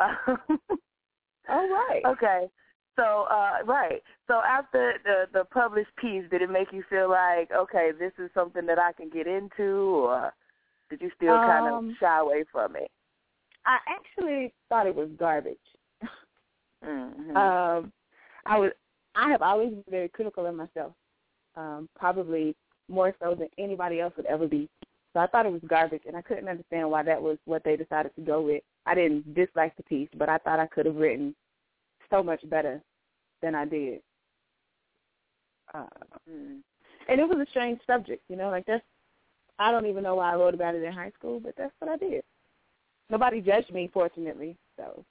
All 1.48 1.68
right. 1.68 2.02
Okay. 2.06 2.46
So 2.96 3.26
uh 3.30 3.64
right. 3.64 4.02
So 4.26 4.40
after 4.46 4.94
the 5.04 5.24
the 5.32 5.44
published 5.46 5.94
piece, 6.00 6.24
did 6.30 6.42
it 6.42 6.50
make 6.50 6.72
you 6.72 6.84
feel 6.90 7.08
like 7.08 7.50
okay, 7.52 7.90
this 7.98 8.12
is 8.18 8.30
something 8.34 8.66
that 8.66 8.78
I 8.78 8.92
can 8.92 9.08
get 9.08 9.26
into, 9.26 9.62
or 9.62 10.32
did 10.90 11.00
you 11.00 11.10
still 11.16 11.34
um, 11.34 11.46
kind 11.46 11.74
of 11.74 11.96
shy 11.98 12.18
away 12.18 12.44
from 12.52 12.76
it? 12.76 12.90
I 13.64 13.78
actually 13.88 14.52
thought 14.68 14.86
it 14.86 14.94
was 14.94 15.08
garbage. 15.18 15.56
mm-hmm. 16.84 17.36
Um, 17.36 17.92
I 18.44 18.58
was. 18.58 18.72
I 19.14 19.30
have 19.30 19.40
always 19.40 19.70
been 19.70 19.84
very 19.88 20.08
critical 20.10 20.44
of 20.44 20.54
myself. 20.54 20.92
Um, 21.56 21.88
probably 21.98 22.54
more 22.88 23.14
so 23.20 23.34
than 23.34 23.48
anybody 23.58 24.00
else 24.00 24.14
would 24.16 24.26
ever 24.26 24.46
be. 24.46 24.68
So 25.12 25.20
I 25.20 25.26
thought 25.26 25.46
it 25.46 25.52
was 25.52 25.62
garbage, 25.66 26.02
and 26.06 26.16
I 26.16 26.22
couldn't 26.22 26.48
understand 26.48 26.90
why 26.90 27.02
that 27.02 27.20
was 27.20 27.38
what 27.46 27.64
they 27.64 27.76
decided 27.76 28.14
to 28.16 28.22
go 28.22 28.42
with. 28.42 28.62
I 28.84 28.94
didn't 28.94 29.34
dislike 29.34 29.76
the 29.76 29.82
piece, 29.84 30.10
but 30.16 30.28
I 30.28 30.38
thought 30.38 30.60
I 30.60 30.66
could 30.66 30.86
have 30.86 30.96
written 30.96 31.34
so 32.10 32.22
much 32.22 32.48
better 32.50 32.82
than 33.42 33.54
I 33.54 33.64
did. 33.64 34.00
Uh, 35.74 35.86
mm. 36.30 36.58
And 37.08 37.20
it 37.20 37.28
was 37.28 37.38
a 37.38 37.50
strange 37.50 37.80
subject, 37.86 38.22
you 38.28 38.36
know, 38.36 38.50
like 38.50 38.66
that's 38.66 38.84
I 39.58 39.70
don't 39.70 39.86
even 39.86 40.02
know 40.02 40.16
why 40.16 40.32
I 40.32 40.36
wrote 40.36 40.54
about 40.54 40.74
it 40.74 40.82
in 40.82 40.92
high 40.92 41.12
school, 41.18 41.40
but 41.40 41.54
that's 41.56 41.72
what 41.78 41.90
I 41.90 41.96
did. 41.96 42.22
Nobody 43.08 43.40
judged 43.40 43.72
me, 43.72 43.90
fortunately. 43.92 44.56
So. 44.76 45.04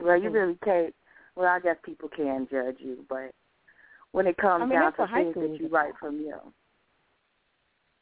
Well, 0.00 0.20
you 0.20 0.30
really 0.30 0.56
can't. 0.62 0.94
Well, 1.34 1.48
I 1.48 1.58
guess 1.60 1.76
people 1.84 2.08
can 2.08 2.46
judge 2.50 2.76
you, 2.78 3.04
but 3.08 3.32
when 4.12 4.26
it 4.26 4.36
comes 4.36 4.62
I 4.62 4.66
mean, 4.66 4.80
down 4.80 4.92
to 4.94 5.06
things 5.14 5.34
that 5.34 5.60
you 5.60 5.68
write 5.68 5.92
from 6.00 6.18
you, 6.20 6.36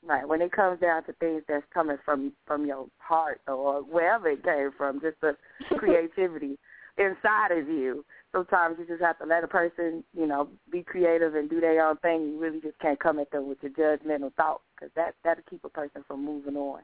right? 0.06 0.26
When 0.26 0.40
it 0.40 0.52
comes 0.52 0.80
down 0.80 1.04
to 1.04 1.12
things 1.14 1.42
that's 1.48 1.64
coming 1.72 1.98
from 2.04 2.32
from 2.46 2.66
your 2.66 2.86
heart 2.98 3.40
or 3.46 3.82
wherever 3.82 4.28
it 4.28 4.44
came 4.44 4.70
from, 4.76 5.00
just 5.00 5.20
the 5.20 5.36
creativity 5.76 6.58
inside 6.98 7.52
of 7.52 7.68
you. 7.68 8.04
Sometimes 8.32 8.76
you 8.78 8.86
just 8.86 9.02
have 9.02 9.18
to 9.20 9.24
let 9.24 9.44
a 9.44 9.48
person, 9.48 10.04
you 10.14 10.26
know, 10.26 10.48
be 10.70 10.82
creative 10.82 11.34
and 11.34 11.48
do 11.48 11.60
their 11.60 11.86
own 11.86 11.96
thing. 11.98 12.32
You 12.32 12.38
really 12.38 12.60
just 12.60 12.78
can't 12.78 13.00
come 13.00 13.18
at 13.18 13.30
them 13.30 13.48
with 13.48 13.58
your 13.62 13.72
judgmental 13.72 14.34
thoughts 14.34 14.64
because 14.74 14.92
that 14.96 15.14
that'll 15.24 15.44
keep 15.48 15.64
a 15.64 15.68
person 15.68 16.04
from 16.06 16.24
moving 16.24 16.56
on. 16.56 16.82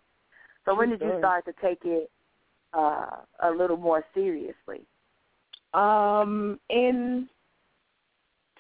So 0.65 0.75
when 0.75 0.89
did 0.91 1.01
you 1.03 1.13
start 1.19 1.45
to 1.45 1.53
take 1.61 1.81
it 1.85 2.11
uh, 2.73 3.17
a 3.43 3.51
little 3.51 3.77
more 3.77 4.05
seriously? 4.15 4.87
Um, 5.75 6.59
in 6.71 7.29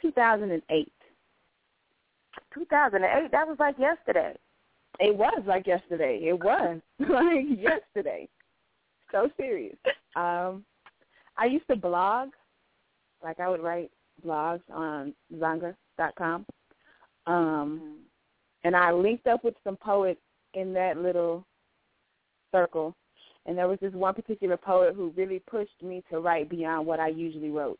2008. 0.04 0.92
2008. 2.52 3.30
That 3.32 3.48
was 3.48 3.56
like 3.58 3.78
yesterday. 3.78 4.34
It 5.00 5.16
was 5.16 5.42
like 5.46 5.66
yesterday. 5.66 6.20
It 6.22 6.34
was 6.34 6.80
like 6.98 7.46
yesterday. 7.58 8.28
So 9.10 9.28
serious. 9.36 9.76
Um, 10.14 10.64
I 11.36 11.46
used 11.46 11.66
to 11.68 11.76
blog. 11.76 12.30
Like 13.22 13.40
I 13.40 13.48
would 13.48 13.62
write 13.62 13.90
blogs 14.24 14.60
on 14.70 15.14
Xanga.com. 15.34 16.46
Um, 17.26 17.34
mm-hmm. 17.34 17.92
and 18.64 18.76
I 18.76 18.92
linked 18.92 19.26
up 19.26 19.42
with 19.42 19.54
some 19.64 19.76
poets 19.76 20.20
in 20.52 20.74
that 20.74 20.98
little 20.98 21.46
circle. 22.52 22.94
And 23.46 23.56
there 23.56 23.68
was 23.68 23.78
this 23.80 23.92
one 23.94 24.14
particular 24.14 24.56
poet 24.56 24.94
who 24.94 25.12
really 25.16 25.42
pushed 25.50 25.82
me 25.82 26.02
to 26.10 26.20
write 26.20 26.50
beyond 26.50 26.86
what 26.86 27.00
I 27.00 27.08
usually 27.08 27.50
wrote. 27.50 27.78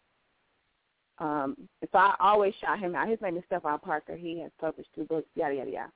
Um, 1.18 1.56
so 1.80 1.98
I 1.98 2.14
always 2.20 2.54
shout 2.60 2.80
him 2.80 2.94
out. 2.94 3.08
His 3.08 3.20
name 3.20 3.36
is 3.36 3.44
Stephon 3.50 3.80
Parker. 3.80 4.16
He 4.16 4.40
has 4.40 4.50
published 4.60 4.88
two 4.94 5.04
books, 5.04 5.28
yada, 5.34 5.54
yada, 5.54 5.70
yada. 5.70 5.92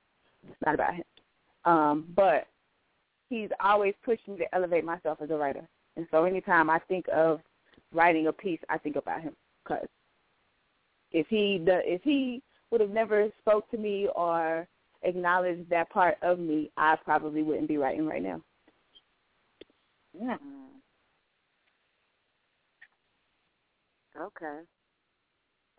It's 0.47 0.57
not 0.65 0.75
about 0.75 0.95
him. 0.95 1.03
Um, 1.65 2.05
but 2.15 2.47
he's 3.29 3.49
always 3.61 3.93
pushed 4.03 4.27
me 4.27 4.37
to 4.37 4.55
elevate 4.55 4.85
myself 4.85 5.19
as 5.21 5.29
a 5.29 5.35
writer. 5.35 5.67
And 5.97 6.07
so 6.11 6.23
anytime 6.23 6.69
I 6.69 6.79
think 6.87 7.05
of 7.13 7.41
writing 7.93 8.27
a 8.27 8.33
piece, 8.33 8.59
I 8.69 8.77
think 8.77 8.95
about 8.95 9.21
him. 9.21 9.35
Because 9.63 9.87
if 11.11 11.27
he, 11.27 11.61
if 11.67 12.01
he 12.03 12.41
would 12.71 12.81
have 12.81 12.91
never 12.91 13.29
spoke 13.41 13.69
to 13.71 13.77
me 13.77 14.07
or 14.15 14.67
acknowledged 15.03 15.69
that 15.69 15.89
part 15.89 16.17
of 16.21 16.39
me, 16.39 16.71
I 16.77 16.95
probably 17.03 17.43
wouldn't 17.43 17.67
be 17.67 17.77
writing 17.77 18.05
right 18.05 18.23
now. 18.23 18.41
Yeah. 20.13 20.37
Okay. 24.19 24.59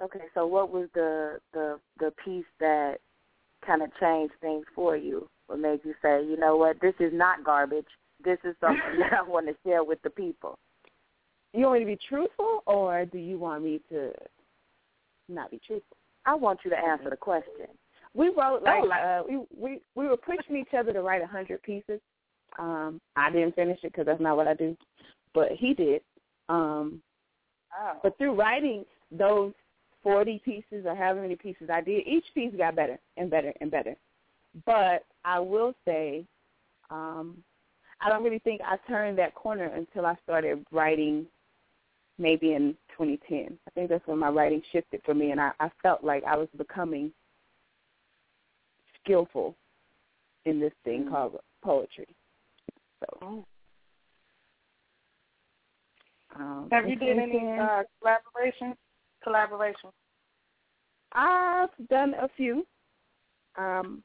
Okay, 0.02 0.24
so 0.34 0.46
what 0.46 0.72
was 0.72 0.88
the 0.94 1.38
the 1.52 1.78
the 1.98 2.12
piece 2.24 2.44
that 2.58 2.96
kind 3.66 3.82
of 3.82 3.90
changed 4.00 4.34
things 4.40 4.64
for 4.74 4.96
you? 4.96 5.28
What 5.46 5.58
made 5.58 5.80
you 5.84 5.94
say, 6.00 6.24
you 6.24 6.36
know 6.36 6.56
what, 6.56 6.80
this 6.80 6.94
is 7.00 7.12
not 7.12 7.44
garbage. 7.44 7.86
This 8.24 8.38
is 8.44 8.54
something 8.60 8.80
that 9.00 9.12
I 9.12 9.22
want 9.22 9.46
to 9.48 9.54
share 9.64 9.84
with 9.84 10.00
the 10.02 10.10
people. 10.10 10.58
You 11.52 11.66
want 11.66 11.80
me 11.80 11.84
to 11.84 11.96
be 11.96 11.98
truthful, 12.08 12.62
or 12.66 13.04
do 13.04 13.18
you 13.18 13.38
want 13.38 13.64
me 13.64 13.80
to 13.90 14.12
not 15.28 15.50
be 15.50 15.60
truthful? 15.66 15.96
I 16.24 16.34
want 16.34 16.60
you 16.64 16.70
to 16.70 16.78
answer 16.78 17.10
the 17.10 17.16
question. 17.16 17.66
We 18.14 18.28
wrote 18.28 18.62
like 18.62 18.84
uh, 18.90 19.22
we 19.28 19.40
we 19.56 19.80
we 19.94 20.08
were 20.08 20.16
pushing 20.16 20.56
each 20.56 20.74
other 20.76 20.92
to 20.92 21.02
write 21.02 21.22
a 21.22 21.26
hundred 21.26 21.62
pieces. 21.62 22.00
Um, 22.58 23.00
I 23.16 23.30
didn't 23.30 23.54
finish 23.54 23.78
it 23.82 23.92
because 23.92 24.06
that's 24.06 24.20
not 24.20 24.36
what 24.36 24.48
I 24.48 24.54
do, 24.54 24.76
but 25.34 25.52
he 25.52 25.74
did. 25.74 26.02
Um, 26.48 27.00
oh. 27.78 27.98
But 28.02 28.18
through 28.18 28.34
writing 28.34 28.84
those 29.12 29.52
40 30.02 30.40
pieces 30.44 30.86
or 30.86 30.94
however 30.94 31.22
many 31.22 31.36
pieces 31.36 31.68
I 31.70 31.80
did, 31.80 32.06
each 32.06 32.24
piece 32.34 32.52
got 32.56 32.76
better 32.76 32.98
and 33.16 33.30
better 33.30 33.52
and 33.60 33.70
better. 33.70 33.96
But 34.66 35.04
I 35.24 35.38
will 35.38 35.74
say, 35.84 36.24
um, 36.90 37.38
I 38.00 38.08
don't 38.08 38.24
really 38.24 38.38
think 38.40 38.60
I 38.64 38.76
turned 38.88 39.18
that 39.18 39.34
corner 39.34 39.66
until 39.66 40.06
I 40.06 40.16
started 40.24 40.64
writing 40.72 41.26
maybe 42.18 42.54
in 42.54 42.76
2010. 42.96 43.58
I 43.66 43.70
think 43.70 43.90
that's 43.90 44.06
when 44.06 44.18
my 44.18 44.28
writing 44.28 44.62
shifted 44.72 45.00
for 45.04 45.14
me, 45.14 45.30
and 45.30 45.40
I, 45.40 45.52
I 45.60 45.70
felt 45.82 46.02
like 46.04 46.24
I 46.24 46.36
was 46.36 46.48
becoming 46.56 47.12
skillful 49.02 49.56
in 50.44 50.60
this 50.60 50.72
thing 50.84 51.04
Mm. 51.04 51.10
called 51.10 51.40
poetry. 51.62 52.08
So, 53.00 53.18
Oh. 53.22 53.46
um, 56.36 56.68
Have 56.70 56.88
you 56.88 56.96
did 56.96 57.18
any 57.18 57.58
uh, 57.58 57.84
collaboration? 58.00 58.76
Collaboration. 59.22 59.90
I've 61.12 61.70
done 61.88 62.14
a 62.14 62.28
few. 62.36 62.66
Um, 63.58 64.02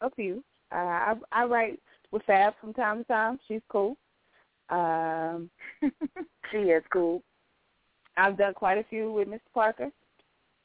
a 0.00 0.10
few. 0.10 0.42
Uh, 0.72 0.76
I 0.76 1.14
I 1.32 1.44
write 1.44 1.80
with 2.10 2.22
Fab 2.24 2.54
from 2.60 2.72
time 2.72 2.98
to 2.98 3.04
time. 3.04 3.38
She's 3.46 3.62
cool. 3.70 3.96
Um, 4.70 5.50
She 6.50 6.58
is 6.58 6.82
cool. 6.92 7.22
I've 8.16 8.38
done 8.38 8.54
quite 8.54 8.78
a 8.78 8.84
few 8.84 9.12
with 9.12 9.28
Mr. 9.28 9.40
Parker. 9.52 9.90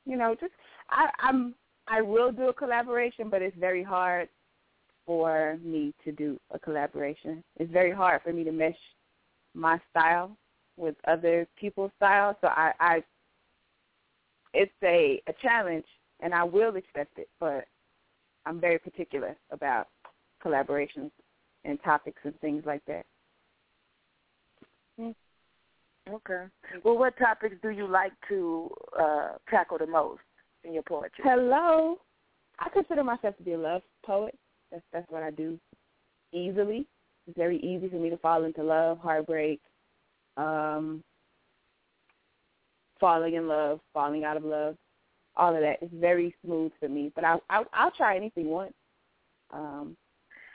You 0.06 0.18
know, 0.18 0.36
just 0.40 0.54
I, 0.90 1.10
I'm 1.20 1.56
I 1.88 2.02
will 2.02 2.32
do 2.32 2.48
a 2.48 2.54
collaboration, 2.54 3.30
but 3.30 3.42
it's 3.42 3.58
very 3.58 3.84
hard 3.84 4.30
for 5.06 5.58
me 5.64 5.94
to 6.06 6.12
do 6.12 6.40
a 6.52 6.60
collaboration. 6.60 7.44
It's 7.58 7.72
very 7.72 7.92
hard 7.92 8.22
for 8.24 8.32
me 8.32 8.44
to 8.46 8.52
mesh 8.52 8.78
my 9.54 9.80
style 9.92 10.38
with 10.78 10.96
other 11.08 11.46
people's 11.60 11.92
style. 11.98 12.38
So 12.42 12.48
I, 12.48 12.72
I 12.80 13.04
it's 14.54 14.72
a, 14.84 15.22
a 15.28 15.34
challenge 15.42 15.86
and 16.22 16.34
I 16.34 16.44
will 16.44 16.76
accept 16.76 17.18
it, 17.18 17.30
but 17.40 17.66
I'm 18.46 18.60
very 18.60 18.80
particular 18.80 19.36
about 19.52 19.88
collaborations 20.44 21.12
and 21.66 21.82
topics 21.84 22.22
and 22.24 22.40
things 22.40 22.64
like 22.66 22.82
that. 22.88 23.06
Okay. 26.10 26.46
Well, 26.84 26.98
what 26.98 27.18
topics 27.18 27.56
do 27.62 27.70
you 27.70 27.88
like 27.88 28.12
to 28.28 28.70
uh 29.00 29.30
tackle 29.50 29.78
the 29.78 29.88
most 29.88 30.22
in 30.64 30.74
your 30.74 30.84
poetry? 30.84 31.24
Hello. 31.24 31.98
I 32.60 32.70
consider 32.70 33.04
myself 33.04 33.38
to 33.38 33.44
be 33.44 33.54
a 33.54 33.58
love 33.58 33.82
poet. 34.06 34.38
That's 34.72 34.84
that's 34.92 35.10
what 35.10 35.24
I 35.24 35.32
do 35.32 35.58
easily. 36.34 36.88
It's 37.26 37.38
very 37.38 37.58
easy 37.60 37.88
for 37.88 37.96
me 37.96 38.10
to 38.10 38.18
fall 38.18 38.44
into 38.44 38.64
love, 38.64 39.00
heartbreak, 39.00 39.62
um, 40.36 41.02
falling 43.04 43.34
in 43.34 43.50
love, 43.50 43.82
falling 43.94 44.24
out 44.24 44.38
of 44.38 44.46
love, 44.46 44.78
all 45.36 45.54
of 45.54 45.60
that. 45.60 45.80
It's 45.82 45.94
very 45.94 46.34
smooth 46.46 46.72
for 46.80 46.88
me. 46.88 47.12
But 47.14 47.26
I, 47.26 47.36
I 47.50 47.64
I'll 47.74 47.92
try 47.92 48.16
anything 48.16 48.48
once. 48.48 48.74
Um, 49.52 49.98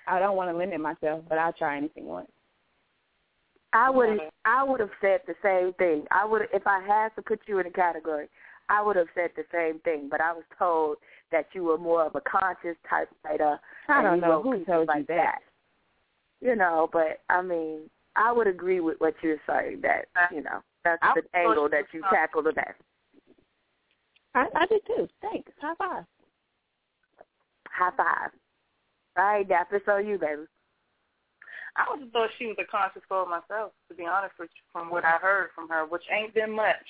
I 0.06 0.18
don't 0.18 0.34
want 0.34 0.50
to 0.50 0.56
limit 0.56 0.80
myself, 0.80 1.24
but 1.28 1.36
I'll 1.36 1.52
try 1.52 1.76
anything 1.76 2.06
once. 2.06 2.30
I 3.74 3.90
would 3.90 4.18
I 4.46 4.64
would 4.64 4.80
have 4.80 4.88
said 5.02 5.20
the 5.26 5.34
same 5.42 5.74
thing. 5.74 6.06
I 6.10 6.24
would 6.24 6.48
if 6.54 6.66
I 6.66 6.80
had 6.80 7.10
to 7.16 7.22
put 7.22 7.40
you 7.46 7.58
in 7.58 7.66
a 7.66 7.70
category, 7.70 8.28
I 8.70 8.82
would 8.82 8.96
have 8.96 9.08
said 9.14 9.28
the 9.36 9.44
same 9.52 9.78
thing. 9.80 10.08
But 10.10 10.22
I 10.22 10.32
was 10.32 10.44
told 10.58 10.96
that 11.30 11.48
you 11.52 11.64
were 11.64 11.76
more 11.76 12.06
of 12.06 12.14
a 12.14 12.22
conscious 12.22 12.78
type 12.88 13.10
writer. 13.26 13.60
I 13.88 14.02
don't 14.02 14.20
know 14.20 14.40
who 14.42 14.64
told 14.64 14.88
you 14.88 14.94
like 14.94 15.06
that. 15.08 15.40
You 16.40 16.56
know, 16.56 16.88
but 16.94 17.20
I 17.28 17.42
mean, 17.42 17.90
I 18.16 18.32
would 18.32 18.46
agree 18.46 18.80
with 18.80 18.98
what 19.00 19.16
you're 19.22 19.36
saying. 19.46 19.82
That 19.82 20.06
you 20.32 20.42
know, 20.42 20.62
that's 20.84 20.98
I 21.02 21.14
the 21.14 21.38
angle 21.38 21.68
that 21.70 21.84
you 21.92 22.00
talk- 22.02 22.12
tackle 22.12 22.42
the 22.42 22.52
best. 22.52 22.80
I, 24.34 24.46
I 24.54 24.66
did 24.66 24.82
too. 24.86 25.08
Thanks. 25.22 25.50
High 25.60 25.74
five. 25.78 26.04
High 27.68 27.96
five. 27.96 28.30
All 29.16 29.24
right, 29.24 29.48
Dap, 29.48 29.68
it's 29.72 29.88
on 29.88 30.06
you, 30.06 30.18
baby. 30.18 30.42
I 31.76 31.86
always 31.90 32.10
thought 32.12 32.30
she 32.38 32.46
was 32.46 32.56
a 32.60 32.64
conscious 32.64 33.02
girl 33.08 33.26
myself, 33.26 33.72
to 33.88 33.94
be 33.94 34.04
honest 34.04 34.34
with 34.38 34.50
you, 34.54 34.62
from 34.72 34.90
what 34.90 35.04
I 35.04 35.16
heard 35.20 35.50
from 35.54 35.68
her, 35.68 35.86
which 35.86 36.02
ain't 36.10 36.34
been 36.34 36.52
much. 36.52 36.86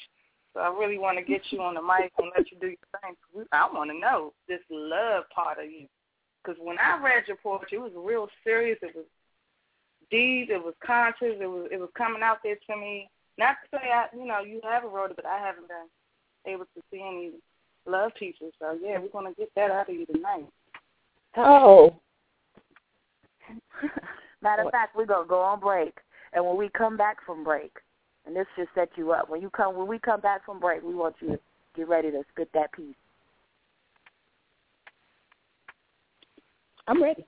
So 0.54 0.60
I 0.60 0.68
really 0.68 0.98
want 0.98 1.18
to 1.18 1.24
get 1.24 1.42
you 1.50 1.60
on 1.60 1.74
the 1.74 1.82
mic 1.82 2.12
and 2.18 2.32
let 2.36 2.50
you 2.50 2.58
do 2.58 2.68
your 2.68 3.00
thing. 3.02 3.44
I 3.52 3.68
want 3.72 3.90
to 3.90 3.98
know 3.98 4.32
this 4.48 4.60
love 4.70 5.24
part 5.34 5.58
of 5.58 5.70
you. 5.70 5.86
Because 6.42 6.58
when 6.62 6.78
I 6.78 7.02
read 7.02 7.24
your 7.28 7.36
poetry, 7.36 7.78
it 7.78 7.82
was 7.82 7.92
real 7.94 8.28
serious. 8.44 8.78
It 8.80 8.96
was 8.96 9.04
deep. 10.10 10.50
It 10.50 10.62
was 10.62 10.74
conscious. 10.84 11.36
It 11.40 11.46
was 11.46 11.68
it 11.70 11.78
was 11.78 11.90
coming 11.96 12.22
out 12.22 12.38
there 12.42 12.56
to 12.70 12.76
me. 12.76 13.10
Not 13.38 13.56
to 13.62 13.78
say 13.78 13.90
I, 13.94 14.06
you 14.14 14.26
know, 14.26 14.40
you 14.40 14.60
haven't 14.64 14.90
wrote 14.90 15.10
it, 15.10 15.16
but 15.16 15.26
I 15.26 15.38
haven't 15.38 15.68
been 15.68 16.52
able 16.52 16.64
to 16.64 16.82
see 16.90 17.00
any 17.00 17.32
love 17.86 18.10
pieces. 18.18 18.52
So 18.58 18.76
yeah, 18.82 18.98
we're 18.98 19.08
gonna 19.08 19.32
get 19.34 19.50
that 19.54 19.70
out 19.70 19.88
of 19.88 19.94
you 19.94 20.06
tonight. 20.06 20.46
Oh. 21.36 21.94
Matter 24.42 24.64
of 24.64 24.72
fact, 24.72 24.96
we're 24.96 25.06
gonna 25.06 25.26
go 25.26 25.40
on 25.40 25.60
break, 25.60 25.94
and 26.32 26.44
when 26.44 26.56
we 26.56 26.68
come 26.76 26.96
back 26.96 27.18
from 27.24 27.44
break, 27.44 27.72
and 28.26 28.34
this 28.34 28.46
should 28.56 28.68
set 28.74 28.90
you 28.96 29.12
up. 29.12 29.30
When 29.30 29.40
you 29.40 29.50
come, 29.50 29.76
when 29.76 29.86
we 29.86 29.98
come 29.98 30.20
back 30.20 30.44
from 30.44 30.60
break, 30.60 30.82
we 30.82 30.94
want 30.94 31.16
you 31.20 31.28
to 31.28 31.38
get 31.76 31.88
ready 31.88 32.10
to 32.10 32.22
spit 32.32 32.50
that 32.54 32.72
piece. 32.72 32.94
I'm 36.86 37.02
ready. 37.02 37.24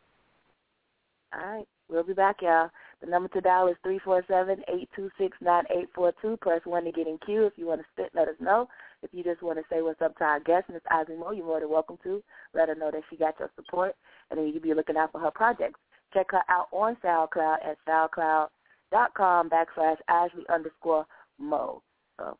All 1.33 1.47
right, 1.47 1.69
we'll 1.89 2.03
be 2.03 2.13
back, 2.13 2.43
y'all. 2.43 2.71
The 3.01 3.07
number 3.07 3.29
to 3.31 3.41
dial 3.41 3.69
is 3.69 3.77
three 3.83 3.99
four 3.99 4.23
seven 4.29 4.63
eight 4.69 4.89
two 4.95 5.11
six 5.19 5.37
nine 5.41 5.65
eight 5.75 5.89
four 5.95 6.13
two. 6.21 6.37
Press 6.41 6.61
one 6.65 6.85
to 6.85 6.93
get 6.93 7.07
in 7.07 7.19
queue. 7.25 7.47
If 7.47 7.55
you 7.57 7.67
want 7.67 7.81
to 7.81 7.87
spit, 7.93 8.11
let 8.15 8.29
us 8.29 8.35
know. 8.41 8.69
If 9.03 9.11
you 9.13 9.25
just 9.25 9.43
want 9.43 9.59
to 9.59 9.65
say 9.71 9.81
what's 9.81 10.03
up 10.03 10.17
to 10.19 10.25
our 10.25 10.41
guest, 10.41 10.69
Miss 10.71 10.83
Isly 10.91 11.19
Mo, 11.19 11.31
you're 11.31 11.47
more 11.47 11.61
than 11.61 11.71
welcome 11.71 11.99
to. 12.03 12.23
Let 12.55 12.69
her 12.69 12.75
know 12.75 12.91
that 12.91 13.03
she 13.09 13.17
got 13.17 13.39
your 13.39 13.51
support, 13.57 13.97
and 14.31 14.39
then 14.39 14.47
you 14.47 14.53
can 14.53 14.63
be 14.63 14.75
looking 14.75 14.99
out 14.99 15.13
for 15.13 15.21
her 15.21 15.31
projects. 15.31 15.81
Check 16.13 16.27
her 16.33 16.43
out 16.49 16.69
on 16.73 16.97
SoundCloud 17.03 17.57
at 17.65 17.79
soundcloud.com 17.89 19.51
backslash 19.51 19.97
Ashley 20.09 20.45
underscore 20.53 21.07
Mo. 21.39 21.83
So 22.19 22.37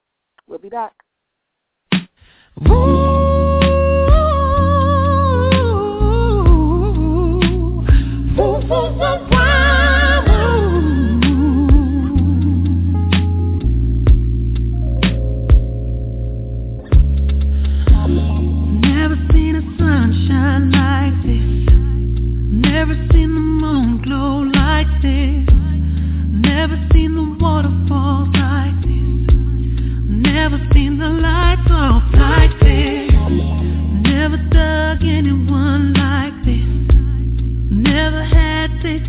we'll 0.47 0.59
be 0.59 0.69
back. 0.69 0.93
Never 2.61 3.10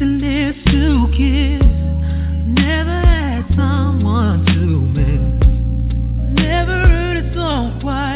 had 0.01 0.19
tasted 0.19 0.65
to 0.65 1.07
kiss. 1.15 1.61
Never 2.47 3.01
had 3.01 3.45
someone 3.55 4.45
to 4.47 4.81
miss. 4.97 5.21
Never 6.41 6.87
heard 6.87 7.17
a 7.17 7.33
song 7.35 7.79
quite 7.81 8.11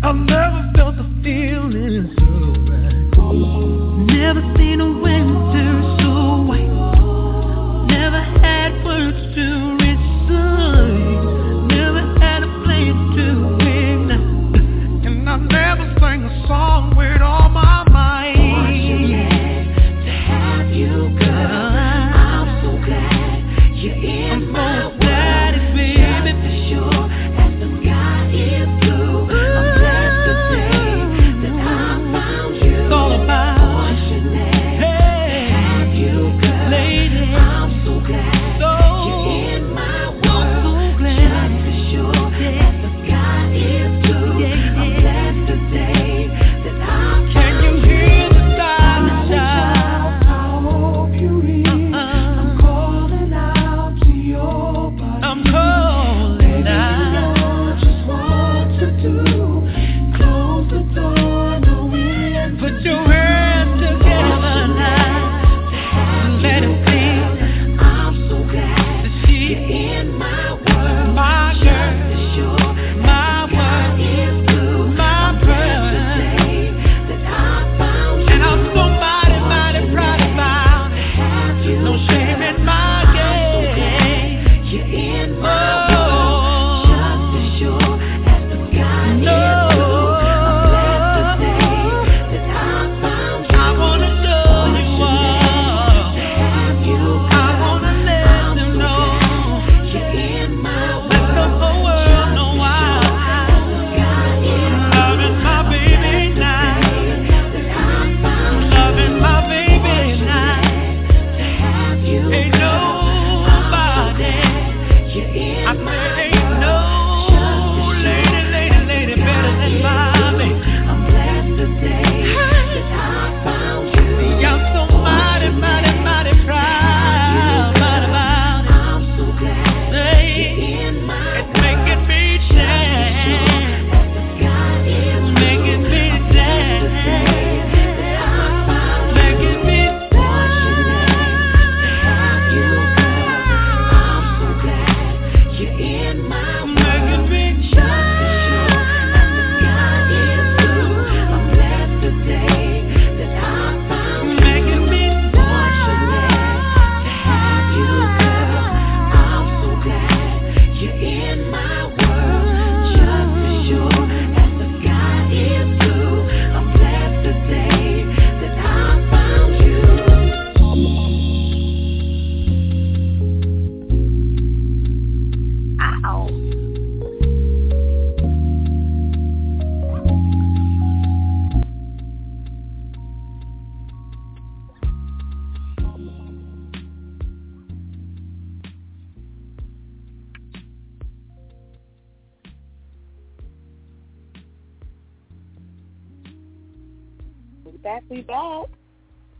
I've 0.00 0.14
never 0.14 0.70
felt 0.76 0.96
the 0.96 1.02
feeling 1.24 2.14
so 2.16 2.24
right. 2.70 4.06
Never 4.06 4.42
seen 4.56 4.80
a 4.80 4.97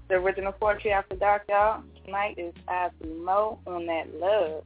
The 0.09 0.15
original 0.15 0.53
Poetry 0.53 0.91
After 0.91 1.17
Dark, 1.17 1.43
y'all. 1.51 1.83
Tonight 2.07 2.39
is 2.39 2.55
Ashley 2.67 3.11
Mo 3.11 3.59
on 3.67 3.85
that 3.87 4.07
love. 4.15 4.65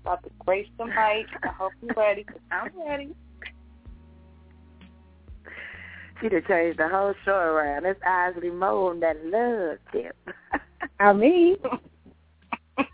About 0.00 0.22
to 0.24 0.30
grace 0.38 0.66
the 0.78 0.86
mic. 0.86 1.26
I 1.42 1.48
hope 1.48 1.72
you're 1.82 1.94
ready, 1.94 2.24
because 2.24 2.40
I'm 2.50 2.70
ready. 2.88 3.14
She 6.22 6.30
done 6.30 6.42
changed 6.48 6.78
the 6.78 6.88
whole 6.88 7.12
show 7.26 7.32
around. 7.32 7.84
It's 7.84 8.00
Isly 8.02 8.50
Mo 8.50 8.86
on 8.86 9.00
that 9.00 9.22
love 9.26 9.76
tip. 9.92 10.16
I 10.98 11.12
mean, 11.12 11.56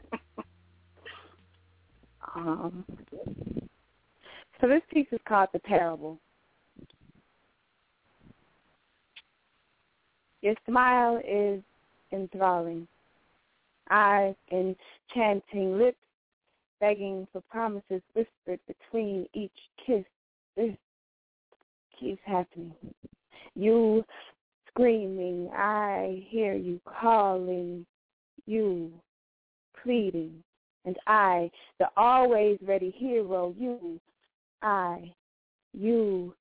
um, 2.35 2.85
so 4.61 4.67
this 4.67 4.83
piece 4.93 5.07
is 5.13 5.21
called 5.29 5.51
The 5.53 5.61
Parable. 5.61 6.19
Your 10.43 10.55
smile 10.67 11.21
is 11.29 11.63
enthralling. 12.13 12.87
Eyes 13.91 14.35
enchanting, 14.53 15.79
lips 15.79 15.97
begging 16.81 17.27
for 17.33 17.43
promises 17.51 18.03
whispered 18.15 18.61
between 18.67 19.27
each 19.33 19.51
kiss. 19.85 20.05
This 20.57 20.77
keeps 21.99 22.21
happening. 22.25 22.75
You 23.55 24.05
screaming, 24.69 25.51
I 25.55 26.25
hear 26.29 26.55
you 26.55 26.81
calling, 27.01 27.85
you 28.47 28.93
pleading, 29.83 30.43
and 30.85 30.97
I, 31.07 31.51
the 31.79 31.89
always 31.97 32.59
ready 32.63 32.95
hero, 32.97 33.55
you, 33.59 34.01
I, 34.63 35.13
you, 35.73 36.35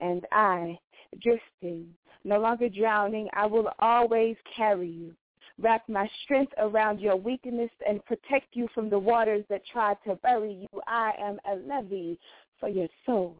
and 0.00 0.26
I, 0.32 0.78
drifting, 1.22 1.88
no 2.24 2.38
longer 2.38 2.68
drowning, 2.68 3.28
I 3.32 3.46
will 3.46 3.70
always 3.78 4.36
carry 4.56 4.88
you. 4.88 5.14
Wrap 5.58 5.88
my 5.88 6.08
strength 6.24 6.52
around 6.58 7.00
your 7.00 7.16
weakness 7.16 7.70
and 7.86 8.04
protect 8.06 8.54
you 8.54 8.68
from 8.74 8.88
the 8.88 8.98
waters 8.98 9.44
that 9.50 9.62
try 9.66 9.94
to 10.06 10.14
bury 10.16 10.52
you. 10.54 10.80
I 10.86 11.12
am 11.18 11.38
a 11.50 11.56
levee 11.56 12.18
for 12.58 12.68
your 12.68 12.88
soul. 13.04 13.36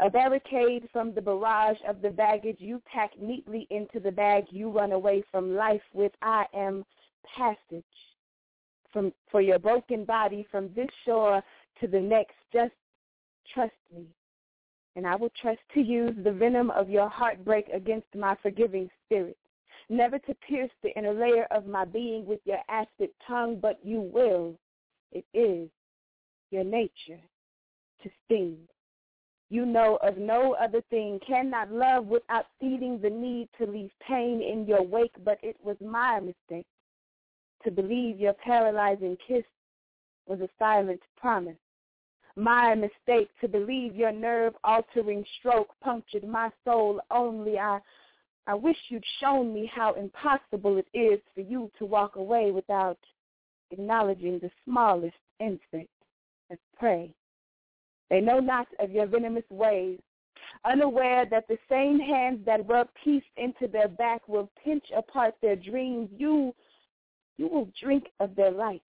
A 0.00 0.10
barricade 0.10 0.88
from 0.92 1.14
the 1.14 1.22
barrage 1.22 1.78
of 1.88 2.02
the 2.02 2.10
baggage 2.10 2.58
you 2.58 2.82
pack 2.92 3.12
neatly 3.18 3.66
into 3.70 3.98
the 3.98 4.12
bag 4.12 4.44
you 4.50 4.70
run 4.70 4.92
away 4.92 5.22
from 5.30 5.56
life 5.56 5.82
with. 5.94 6.12
I 6.20 6.44
am 6.54 6.84
passage 7.34 7.84
from 8.92 9.12
for 9.30 9.40
your 9.40 9.58
broken 9.58 10.04
body 10.04 10.46
from 10.50 10.70
this 10.76 10.88
shore 11.04 11.42
to 11.80 11.86
the 11.86 12.00
next. 12.00 12.34
Just 12.52 12.74
trust 13.54 13.72
me 13.94 14.06
and 14.96 15.06
I 15.06 15.14
will 15.14 15.30
trust 15.40 15.60
to 15.74 15.80
use 15.80 16.14
the 16.24 16.32
venom 16.32 16.70
of 16.70 16.88
your 16.88 17.08
heartbreak 17.08 17.68
against 17.72 18.08
my 18.14 18.34
forgiving 18.42 18.90
spirit. 19.04 19.36
Never 19.88 20.18
to 20.18 20.34
pierce 20.48 20.70
the 20.82 20.96
inner 20.96 21.12
layer 21.12 21.46
of 21.50 21.66
my 21.66 21.84
being 21.84 22.26
with 22.26 22.40
your 22.44 22.58
acid 22.68 23.10
tongue, 23.28 23.58
but 23.60 23.78
you 23.84 24.00
will. 24.00 24.58
It 25.12 25.24
is 25.34 25.68
your 26.50 26.64
nature 26.64 27.20
to 28.02 28.10
sting. 28.24 28.56
You 29.50 29.64
know 29.64 29.98
of 30.02 30.16
no 30.16 30.54
other 30.54 30.82
thing, 30.90 31.20
cannot 31.24 31.70
love 31.70 32.06
without 32.06 32.46
feeding 32.58 32.98
the 33.00 33.10
need 33.10 33.48
to 33.58 33.70
leave 33.70 33.92
pain 34.00 34.42
in 34.42 34.66
your 34.66 34.82
wake, 34.82 35.14
but 35.24 35.38
it 35.42 35.56
was 35.62 35.76
my 35.80 36.18
mistake 36.18 36.66
to 37.62 37.70
believe 37.70 38.18
your 38.18 38.32
paralyzing 38.32 39.16
kiss 39.26 39.44
was 40.26 40.40
a 40.40 40.48
silent 40.58 41.00
promise 41.16 41.56
my 42.36 42.74
mistake 42.74 43.30
to 43.40 43.48
believe 43.48 43.96
your 43.96 44.12
nerve 44.12 44.54
altering 44.62 45.24
stroke 45.38 45.68
punctured 45.82 46.24
my 46.24 46.50
soul 46.64 47.00
only. 47.10 47.58
I 47.58 47.80
I 48.46 48.54
wish 48.54 48.76
you'd 48.88 49.04
shown 49.20 49.52
me 49.52 49.70
how 49.74 49.94
impossible 49.94 50.76
it 50.76 50.86
is 50.96 51.18
for 51.34 51.40
you 51.40 51.70
to 51.78 51.84
walk 51.84 52.14
away 52.14 52.52
without 52.52 52.98
acknowledging 53.72 54.38
the 54.38 54.50
smallest 54.64 55.16
insect 55.40 55.90
as 56.50 56.58
prey. 56.78 57.12
They 58.08 58.20
know 58.20 58.38
not 58.38 58.68
of 58.78 58.92
your 58.92 59.06
venomous 59.06 59.50
ways, 59.50 59.98
unaware 60.64 61.26
that 61.26 61.48
the 61.48 61.58
same 61.68 61.98
hands 61.98 62.44
that 62.46 62.68
rub 62.68 62.88
peace 63.02 63.24
into 63.36 63.66
their 63.66 63.88
back 63.88 64.28
will 64.28 64.48
pinch 64.62 64.84
apart 64.96 65.34
their 65.42 65.56
dreams. 65.56 66.08
You 66.16 66.54
you 67.36 67.48
will 67.48 67.68
drink 67.82 68.04
of 68.20 68.34
their 68.34 68.50
light 68.50 68.82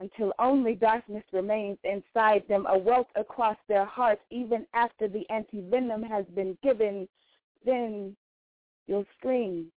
until 0.00 0.32
only 0.38 0.74
darkness 0.74 1.24
remains 1.32 1.78
inside 1.84 2.42
them, 2.48 2.66
a 2.68 2.76
welt 2.76 3.08
across 3.16 3.56
their 3.68 3.84
hearts, 3.84 4.22
even 4.30 4.66
after 4.74 5.08
the 5.08 5.28
anti-venom 5.30 6.02
has 6.02 6.24
been 6.34 6.58
given, 6.62 7.08
then 7.64 8.16
you'll 8.86 9.06
scream 9.18 9.70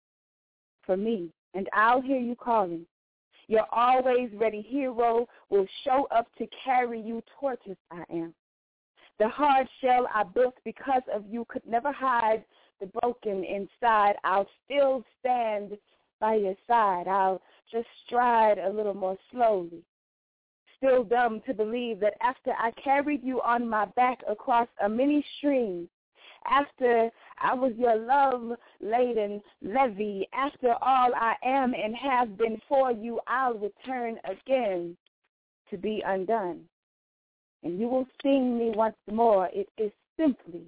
for 0.86 0.95
me, 0.95 1.32
and 1.54 1.67
I'll 1.73 2.01
hear 2.01 2.19
you 2.19 2.36
calling. 2.36 2.86
Your 3.47 3.65
always 3.71 4.30
ready 4.34 4.62
hero 4.62 5.28
will 5.49 5.67
show 5.84 6.08
up 6.15 6.28
to 6.38 6.47
carry 6.63 6.99
you 6.99 7.21
tortoise 7.39 7.78
I 7.91 8.04
am. 8.12 8.34
The 9.19 9.28
hard 9.28 9.67
shell 9.82 10.08
I 10.13 10.23
built 10.23 10.56
because 10.63 11.04
of 11.13 11.25
you 11.30 11.45
could 11.47 11.65
never 11.67 11.91
hide 11.91 12.43
the 12.80 12.88
broken 12.88 13.43
inside. 13.43 14.15
I'll 14.23 14.47
still 14.65 15.04
stand 15.19 15.78
by 16.19 16.36
your 16.36 16.56
side. 16.67 17.08
I'll 17.08 17.41
just 17.71 17.88
stride 18.06 18.58
a 18.58 18.69
little 18.69 18.93
more 18.93 19.17
slowly 19.32 19.84
still 20.77 21.03
dumb 21.03 21.41
to 21.45 21.53
believe 21.53 21.99
that 21.99 22.15
after 22.21 22.51
I 22.57 22.71
carried 22.71 23.23
you 23.23 23.41
on 23.41 23.69
my 23.69 23.85
back 23.95 24.19
across 24.27 24.67
a 24.83 24.89
many 24.89 25.25
stream, 25.38 25.89
after 26.47 27.09
I 27.39 27.53
was 27.53 27.73
your 27.77 27.95
love-laden 27.95 29.41
levee, 29.61 30.27
after 30.33 30.73
all 30.81 31.11
I 31.15 31.35
am 31.43 31.73
and 31.73 31.95
have 31.95 32.38
been 32.38 32.61
for 32.67 32.91
you, 32.91 33.19
I'll 33.27 33.55
return 33.55 34.17
again 34.25 34.95
to 35.69 35.77
be 35.77 36.03
undone. 36.05 36.61
And 37.63 37.79
you 37.79 37.88
will 37.88 38.07
sting 38.19 38.57
me 38.57 38.71
once 38.75 38.95
more. 39.11 39.49
It 39.51 39.67
is 39.77 39.91
simply 40.17 40.61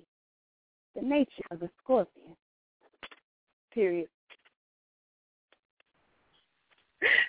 the 0.96 1.02
nature 1.02 1.44
of 1.52 1.62
a 1.62 1.70
scorpion. 1.84 2.36
Period. 3.72 4.10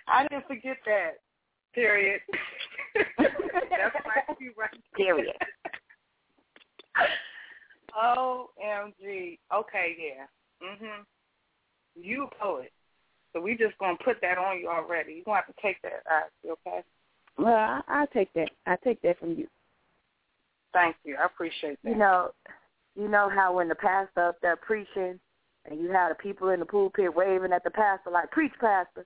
I 0.08 0.26
didn't 0.26 0.46
forget 0.46 0.78
that. 0.86 1.18
Period. 1.74 2.20
That's 3.18 3.94
my 4.04 4.34
cue 4.36 4.52
right 4.56 4.70
Period. 4.94 5.34
OMG. 7.96 9.38
Okay, 9.54 9.96
yeah. 9.98 10.26
Mhm. 10.62 11.04
You 11.94 12.24
a 12.24 12.34
poet. 12.34 12.72
So 13.32 13.40
we 13.40 13.56
just 13.56 13.76
gonna 13.78 13.98
put 14.04 14.20
that 14.20 14.38
on 14.38 14.58
you 14.58 14.68
already. 14.68 15.14
You 15.14 15.24
gonna 15.24 15.36
have 15.36 15.54
to 15.54 15.62
take 15.62 15.80
that, 15.82 16.02
Ashley, 16.10 16.50
okay? 16.50 16.82
Well, 17.36 17.54
I, 17.54 17.80
I'll 17.88 18.06
take 18.08 18.32
that. 18.34 18.50
I 18.66 18.76
take 18.82 19.00
that 19.02 19.18
from 19.18 19.34
you. 19.34 19.46
Thank 20.72 20.96
you. 21.04 21.16
I 21.16 21.26
appreciate 21.26 21.78
that. 21.82 21.90
You 21.90 21.96
know, 21.96 22.32
you 22.96 23.08
know 23.08 23.28
how 23.28 23.52
when 23.54 23.68
the 23.68 23.74
pastor 23.74 24.28
up 24.28 24.40
there 24.40 24.56
preaching, 24.56 25.20
and 25.66 25.80
you 25.80 25.90
have 25.90 26.10
the 26.10 26.14
people 26.22 26.48
in 26.50 26.60
the 26.60 26.66
pulpit 26.66 27.14
waving 27.14 27.52
at 27.52 27.64
the 27.64 27.70
pastor 27.70 28.10
like, 28.10 28.30
"Preach, 28.30 28.52
pastor." 28.60 29.04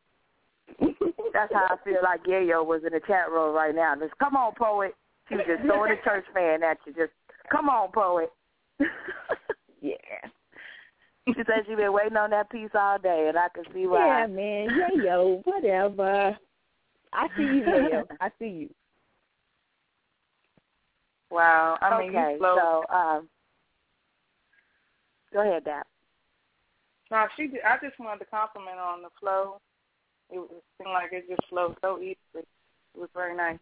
That's 1.33 1.53
how 1.53 1.67
I 1.71 1.77
feel 1.85 2.03
like 2.03 2.25
Yayo 2.25 2.65
was 2.65 2.83
in 2.87 2.93
the 2.93 3.01
chat 3.07 3.31
room 3.31 3.55
right 3.55 3.75
now. 3.75 3.95
Just 3.99 4.17
come 4.19 4.37
on, 4.37 4.53
poet. 4.55 4.95
She 5.29 5.37
was 5.37 5.45
just 5.47 5.63
throwing 5.63 5.93
a 5.93 5.97
church 6.05 6.25
fan 6.35 6.63
at 6.63 6.79
you. 6.87 6.93
Just 6.93 7.13
come 7.51 7.69
on, 7.69 7.91
poet. 7.93 8.31
yeah. 9.81 9.97
She 11.27 11.35
said 11.37 11.65
she 11.67 11.75
been 11.75 11.93
waiting 11.93 12.17
on 12.17 12.31
that 12.31 12.51
piece 12.51 12.71
all 12.75 12.99
day, 12.99 13.27
and 13.29 13.39
I 13.39 13.49
can 13.55 13.65
see 13.73 13.87
why. 13.87 14.23
Yeah, 14.23 14.27
man. 14.27 14.69
Yayo, 14.69 15.43
whatever. 15.45 16.37
I 17.13 17.29
see 17.37 17.43
you, 17.43 17.63
Yayo. 17.63 18.05
I 18.21 18.31
see 18.39 18.49
you. 18.49 18.71
Wow. 21.31 21.79
I 21.81 21.99
mean, 21.99 22.11
okay, 22.11 22.33
you 22.33 22.39
flow. 22.39 22.83
so 22.89 22.95
um, 22.95 23.29
go 25.33 25.41
ahead, 25.41 25.65
Dap. 25.65 25.87
No, 27.11 27.27
she. 27.37 27.47
Did, 27.47 27.61
I 27.67 27.77
just 27.83 27.99
wanted 27.99 28.19
to 28.25 28.31
compliment 28.31 28.79
on 28.79 29.03
the 29.03 29.09
flow 29.19 29.61
it, 30.33 30.39
it 30.39 30.65
seemed 30.79 30.93
like 30.93 31.13
it 31.13 31.29
just 31.29 31.49
flowed 31.49 31.77
so 31.81 31.99
easily. 31.99 32.17
It 32.35 32.99
was 32.99 33.09
very 33.15 33.37
nice. 33.37 33.59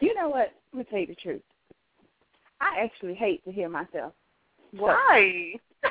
You 0.00 0.14
know 0.14 0.28
what? 0.28 0.52
Let 0.72 0.78
me 0.78 0.84
tell 0.90 0.98
you 0.98 1.06
the 1.06 1.14
truth. 1.14 1.42
I 2.60 2.80
actually 2.84 3.14
hate 3.14 3.44
to 3.44 3.52
hear 3.52 3.68
myself. 3.68 4.12
Why? 4.72 5.54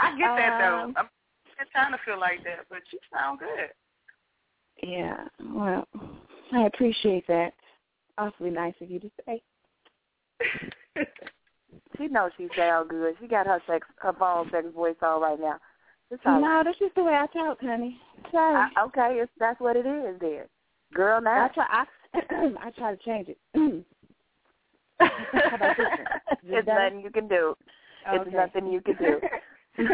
I 0.00 0.18
get 0.18 0.36
that 0.36 0.58
though. 0.58 0.84
Um, 0.84 0.94
I'm 0.96 1.66
trying 1.72 1.92
to 1.92 1.98
feel 2.04 2.18
like 2.18 2.42
that, 2.44 2.66
but 2.68 2.80
you 2.92 2.98
sound 3.12 3.38
good. 3.38 3.70
Yeah, 4.82 5.24
well, 5.54 5.86
I 6.52 6.66
appreciate 6.66 7.26
that. 7.28 7.52
Awfully 8.16 8.50
nice 8.50 8.74
of 8.80 8.90
you 8.90 9.00
to 9.00 9.10
say. 9.26 9.42
She 12.00 12.08
knows 12.08 12.30
she 12.36 12.48
sounds 12.56 12.88
good. 12.90 13.14
She 13.20 13.26
got 13.26 13.46
her 13.46 13.60
sex, 13.66 13.86
her 13.96 14.14
phone 14.14 14.50
sex 14.50 14.66
voice 14.74 14.96
on 15.02 15.20
right 15.20 15.38
now. 15.38 15.58
It's 16.10 16.22
all 16.26 16.40
no, 16.40 16.62
that's 16.64 16.78
just 16.78 16.94
the 16.96 17.04
way 17.04 17.14
I 17.14 17.26
talk, 17.26 17.60
honey. 17.60 17.96
Sorry. 18.32 18.70
I, 18.76 18.82
okay, 18.86 19.18
it's, 19.22 19.30
that's 19.38 19.60
what 19.60 19.76
it 19.76 19.86
is, 19.86 20.18
then. 20.20 20.42
Girl, 20.92 21.20
now. 21.20 21.44
I 21.44 21.48
try. 21.48 21.66
I, 21.70 21.84
I 22.66 22.70
try 22.70 22.94
to 22.94 23.02
change 23.04 23.28
it. 23.28 23.38
How 24.98 25.54
about 25.54 25.76
this 25.76 25.86
one? 25.86 26.00
Is 26.42 26.50
it 26.50 26.54
It's 26.58 26.66
nothing 26.68 27.00
you 27.00 27.10
can 27.10 27.28
do. 27.28 27.54
It's 28.12 28.26
Okay. 28.26 28.36
nothing 28.36 28.66
you 28.72 28.80
can 28.80 28.96
do. 28.96 29.20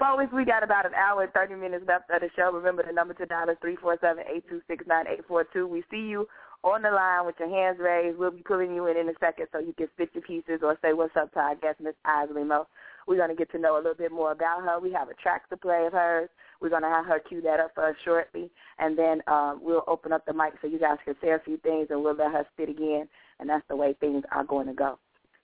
Always, 0.00 0.28
we 0.34 0.44
got 0.44 0.64
about 0.64 0.84
an 0.84 0.94
hour 0.94 1.22
and 1.22 1.32
30 1.32 1.54
minutes 1.54 1.84
left 1.86 2.10
of 2.10 2.20
the 2.20 2.28
show. 2.34 2.50
Remember 2.52 2.82
the 2.84 2.92
number 2.92 3.14
to 3.14 3.24
dial 3.26 3.48
is 3.48 3.56
347-826-9842. 3.62 5.68
We 5.68 5.84
see 5.90 6.08
you 6.08 6.26
on 6.64 6.82
the 6.82 6.90
line 6.90 7.24
with 7.24 7.36
your 7.38 7.48
hands 7.48 7.78
raised. 7.78 8.18
We'll 8.18 8.32
be 8.32 8.42
pulling 8.42 8.74
you 8.74 8.88
in 8.88 8.96
in 8.96 9.08
a 9.08 9.12
second 9.20 9.46
so 9.52 9.60
you 9.60 9.72
can 9.74 9.86
spit 9.94 10.10
your 10.14 10.22
pieces 10.22 10.60
or 10.64 10.76
say 10.82 10.92
what's 10.92 11.16
up 11.16 11.32
to 11.34 11.38
our 11.38 11.54
guest, 11.54 11.78
Miss 11.80 11.94
Isly 12.04 12.42
Mo. 12.44 12.66
We're 13.06 13.16
going 13.16 13.30
to 13.30 13.34
get 13.36 13.50
to 13.52 13.58
know 13.58 13.76
a 13.76 13.82
little 13.82 13.94
bit 13.94 14.12
more 14.12 14.32
about 14.32 14.62
her. 14.62 14.78
We 14.80 14.92
have 14.92 15.08
a 15.08 15.14
track 15.14 15.48
to 15.50 15.56
play 15.56 15.86
of 15.86 15.92
hers. 15.92 16.28
We're 16.60 16.70
going 16.70 16.82
to 16.82 16.88
have 16.88 17.06
her 17.06 17.18
cue 17.18 17.40
that 17.42 17.60
up 17.60 17.72
for 17.74 17.88
us 17.88 17.96
shortly. 18.04 18.50
And 18.78 18.96
then 18.98 19.22
um, 19.26 19.60
we'll 19.62 19.84
open 19.86 20.12
up 20.12 20.24
the 20.26 20.32
mic 20.32 20.54
so 20.60 20.68
you 20.68 20.78
guys 20.78 20.98
can 21.04 21.14
say 21.22 21.30
a 21.30 21.40
few 21.44 21.56
things 21.58 21.88
and 21.90 22.02
we'll 22.02 22.14
let 22.14 22.32
her 22.32 22.46
spit 22.52 22.68
again. 22.68 23.08
And 23.40 23.48
that's 23.48 23.66
the 23.68 23.76
way 23.76 23.94
things 24.00 24.24
are 24.30 24.44
going 24.44 24.68
to 24.68 24.74
go. 24.74 24.98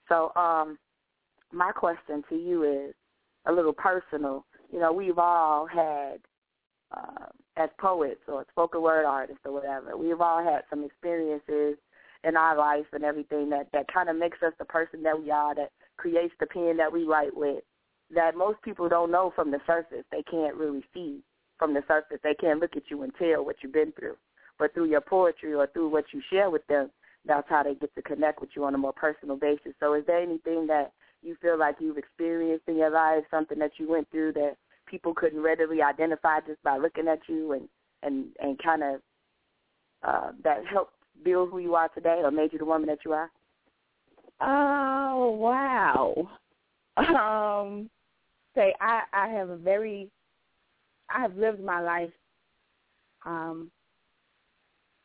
So 0.07 0.31
um, 0.35 0.77
my 1.51 1.71
question 1.71 2.23
to 2.29 2.35
you 2.35 2.63
is 2.63 2.95
a 3.45 3.51
little 3.51 3.73
personal. 3.73 4.45
You 4.71 4.79
know, 4.79 4.93
we've 4.93 5.19
all 5.19 5.65
had, 5.65 6.19
uh, 6.95 7.25
as 7.57 7.69
poets 7.79 8.21
or 8.27 8.45
spoken 8.51 8.81
word 8.81 9.05
artists 9.05 9.41
or 9.45 9.51
whatever, 9.51 9.97
we've 9.97 10.21
all 10.21 10.43
had 10.43 10.61
some 10.69 10.83
experiences 10.83 11.77
in 12.23 12.35
our 12.35 12.57
life 12.57 12.85
and 12.93 13.03
everything 13.03 13.49
that, 13.49 13.67
that 13.73 13.91
kind 13.93 14.09
of 14.09 14.15
makes 14.17 14.37
us 14.45 14.53
the 14.59 14.65
person 14.65 15.03
that 15.03 15.19
we 15.19 15.31
are, 15.31 15.55
that 15.55 15.71
creates 15.99 16.33
the 16.39 16.47
pen 16.47 16.77
that 16.77 16.91
we 16.91 17.03
write 17.03 17.35
with 17.35 17.63
that 18.15 18.35
most 18.35 18.61
people 18.63 18.89
don't 18.89 19.11
know 19.11 19.31
from 19.35 19.51
the 19.51 19.59
surface. 19.67 20.05
They 20.11 20.23
can't 20.23 20.55
really 20.55 20.83
see 20.93 21.19
from 21.57 21.73
the 21.73 21.83
surface. 21.87 22.19
They 22.23 22.33
can't 22.33 22.59
look 22.59 22.75
at 22.75 22.89
you 22.89 23.03
and 23.03 23.13
tell 23.19 23.45
what 23.45 23.57
you've 23.61 23.73
been 23.73 23.91
through. 23.91 24.15
But 24.57 24.73
through 24.73 24.89
your 24.89 25.01
poetry 25.01 25.53
or 25.53 25.67
through 25.67 25.89
what 25.89 26.05
you 26.13 26.21
share 26.31 26.49
with 26.49 26.65
them, 26.67 26.89
that's 27.25 27.47
how 27.49 27.63
they 27.63 27.75
get 27.75 27.93
to 27.95 28.01
connect 28.01 28.41
with 28.41 28.49
you 28.55 28.63
on 28.63 28.73
a 28.73 28.77
more 28.77 28.93
personal 28.93 29.35
basis. 29.35 29.73
So 29.79 29.93
is 29.93 30.05
there 30.07 30.21
anything 30.21 30.67
that 30.67 30.93
you 31.21 31.35
feel 31.41 31.59
like 31.59 31.75
you've 31.79 31.97
experienced 31.97 32.67
in 32.67 32.77
your 32.77 32.89
life, 32.89 33.23
something 33.29 33.59
that 33.59 33.71
you 33.77 33.89
went 33.89 34.09
through 34.09 34.33
that 34.33 34.55
people 34.87 35.13
couldn't 35.13 35.41
readily 35.41 35.81
identify 35.81 36.39
just 36.47 36.63
by 36.63 36.77
looking 36.77 37.07
at 37.07 37.19
you 37.27 37.51
and, 37.51 37.67
and, 38.03 38.27
and 38.41 38.57
kind 38.63 38.83
of 38.83 39.01
uh, 40.03 40.31
that 40.43 40.65
helped 40.65 40.93
build 41.23 41.49
who 41.51 41.59
you 41.59 41.75
are 41.75 41.89
today 41.89 42.21
or 42.23 42.31
made 42.31 42.53
you 42.53 42.59
the 42.59 42.65
woman 42.65 42.87
that 42.87 42.99
you 43.05 43.11
are? 43.11 43.29
Oh 44.41 45.31
wow. 45.31 46.29
Um, 46.97 47.89
say 48.55 48.73
I 48.81 49.03
I 49.13 49.27
have 49.29 49.49
a 49.49 49.57
very 49.57 50.09
I 51.09 51.21
have 51.21 51.35
lived 51.37 51.63
my 51.63 51.81
life 51.81 52.11
um 53.25 53.71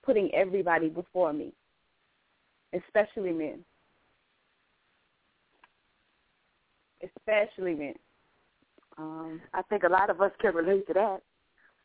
putting 0.05 0.33
everybody 0.35 0.89
before 0.89 1.33
me, 1.33 1.53
especially 2.73 3.33
men. 3.33 3.65
Especially 7.03 7.75
men. 7.75 7.95
Um, 8.99 9.41
I 9.53 9.63
think 9.63 9.83
a 9.83 9.89
lot 9.89 10.11
of 10.11 10.21
us 10.21 10.31
can 10.41 10.55
relate 10.55 10.87
to 10.87 10.93
that. 10.95 11.21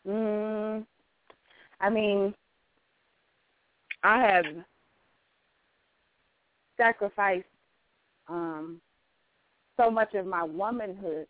Mm, 0.08 0.86
I 1.82 1.90
mean, 1.90 2.34
I 4.04 4.22
have 4.22 4.46
sacrificed 6.80 7.46
um, 8.28 8.80
so 9.78 9.92
much 9.92 10.14
of 10.14 10.26
my 10.26 10.44
womanhood 10.44 11.28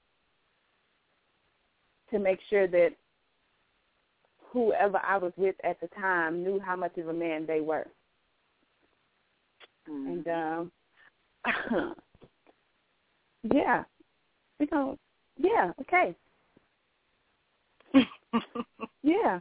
to 2.11 2.19
make 2.19 2.39
sure 2.49 2.67
that 2.67 2.89
whoever 4.51 4.97
I 4.97 5.17
was 5.17 5.33
with 5.37 5.55
at 5.63 5.79
the 5.81 5.87
time 5.87 6.43
knew 6.43 6.59
how 6.59 6.75
much 6.75 6.97
of 6.97 7.07
a 7.07 7.13
man 7.13 7.45
they 7.45 7.61
were. 7.61 7.87
Mm. 9.89 10.07
And 10.07 10.27
um 10.27 10.71
yeah. 13.53 13.83
We 14.59 14.67
yeah, 15.37 15.71
okay. 15.81 16.15
yeah. 19.03 19.39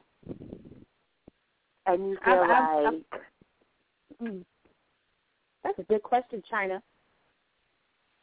And 1.87 2.11
you 2.11 2.19
feel 2.25 2.35
I, 2.35 2.37
I, 2.37 2.81
like 2.91 3.03
I, 4.23 4.25
mm, 4.25 4.45
that's 5.69 5.79
a 5.87 5.93
good 5.93 6.03
question, 6.03 6.43
Chyna. 6.51 6.81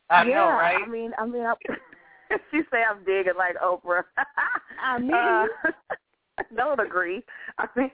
I 0.10 0.24
yeah, 0.24 0.36
know, 0.36 0.48
right? 0.50 0.78
I 0.86 0.90
mean, 0.90 1.12
I 1.18 1.26
mean, 1.26 1.44
I, 1.44 1.54
she 2.52 2.62
say 2.72 2.80
I'm 2.90 3.04
digging 3.06 3.34
like 3.38 3.56
Oprah. 3.64 4.04
I 4.84 5.00
mean, 5.00 5.14
uh, 5.14 5.46
don't 6.56 6.80
agree. 6.80 7.24
I 7.58 7.68
mean, 7.76 7.92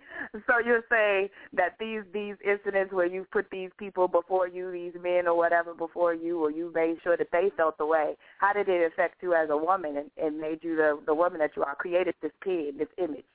so 0.47 0.53
you're 0.65 0.83
saying 0.89 1.29
that 1.53 1.75
these 1.79 2.01
these 2.13 2.35
incidents 2.45 2.93
where 2.93 3.05
you 3.05 3.25
put 3.31 3.45
these 3.51 3.69
people 3.77 4.07
before 4.07 4.47
you, 4.47 4.71
these 4.71 4.93
men 5.01 5.27
or 5.27 5.35
whatever 5.37 5.73
before 5.73 6.13
you, 6.13 6.43
or 6.43 6.51
you 6.51 6.71
made 6.73 6.97
sure 7.03 7.17
that 7.17 7.27
they 7.31 7.51
felt 7.55 7.77
the 7.77 7.85
way. 7.85 8.15
How 8.39 8.53
did 8.53 8.67
it 8.67 8.91
affect 8.91 9.21
you 9.23 9.33
as 9.33 9.49
a 9.49 9.57
woman 9.57 9.97
and, 9.97 10.11
and 10.17 10.39
made 10.39 10.59
you 10.63 10.75
the 10.75 10.99
the 11.05 11.13
woman 11.13 11.39
that 11.39 11.51
you 11.55 11.63
are? 11.63 11.75
Created 11.75 12.15
this 12.21 12.31
pin, 12.43 12.73
this 12.77 12.89
image. 12.97 13.25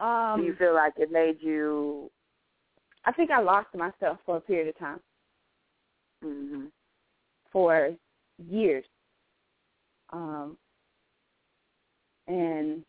um, 0.00 0.40
Do 0.40 0.46
you 0.46 0.54
feel 0.56 0.74
like 0.74 0.94
it 0.96 1.10
made 1.10 1.38
you? 1.40 2.10
I 3.04 3.12
think 3.12 3.30
I 3.30 3.40
lost 3.40 3.68
myself 3.74 4.18
for 4.26 4.36
a 4.36 4.40
period 4.40 4.68
of 4.68 4.78
time, 4.78 5.00
hmm 6.22 6.66
for 7.52 7.90
years. 8.48 8.84
Um, 10.12 10.56
and 12.28 12.84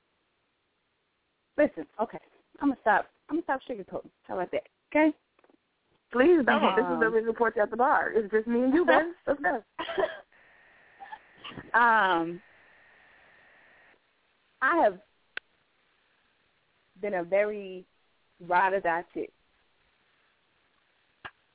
listen, 1.57 1.85
okay, 2.01 2.19
I'm 2.59 2.69
gonna 2.69 2.79
stop. 2.81 3.07
I'm 3.29 3.37
gonna 3.37 3.43
stop 3.43 3.61
sugarcoating. 3.67 4.09
How 4.27 4.35
about 4.35 4.51
that? 4.51 4.67
Okay. 4.93 5.15
Please 6.11 6.43
don't. 6.45 6.75
this 6.75 6.85
is 6.85 6.91
Um, 6.91 6.99
the 6.99 7.09
report 7.09 7.57
at 7.57 7.71
the 7.71 7.77
bar. 7.77 8.11
It's 8.13 8.29
just 8.31 8.47
me 8.47 8.63
and 8.63 8.73
you, 8.73 8.85
baby. 8.87 9.11
Let's 9.25 9.39
go. 9.41 9.63
um, 11.79 12.41
I 14.61 14.77
have 14.83 14.99
been 17.01 17.15
a 17.15 17.23
very 17.23 17.85
ride 18.39 18.73
or 18.73 18.81
die 18.81 19.05
chick. 19.13 19.31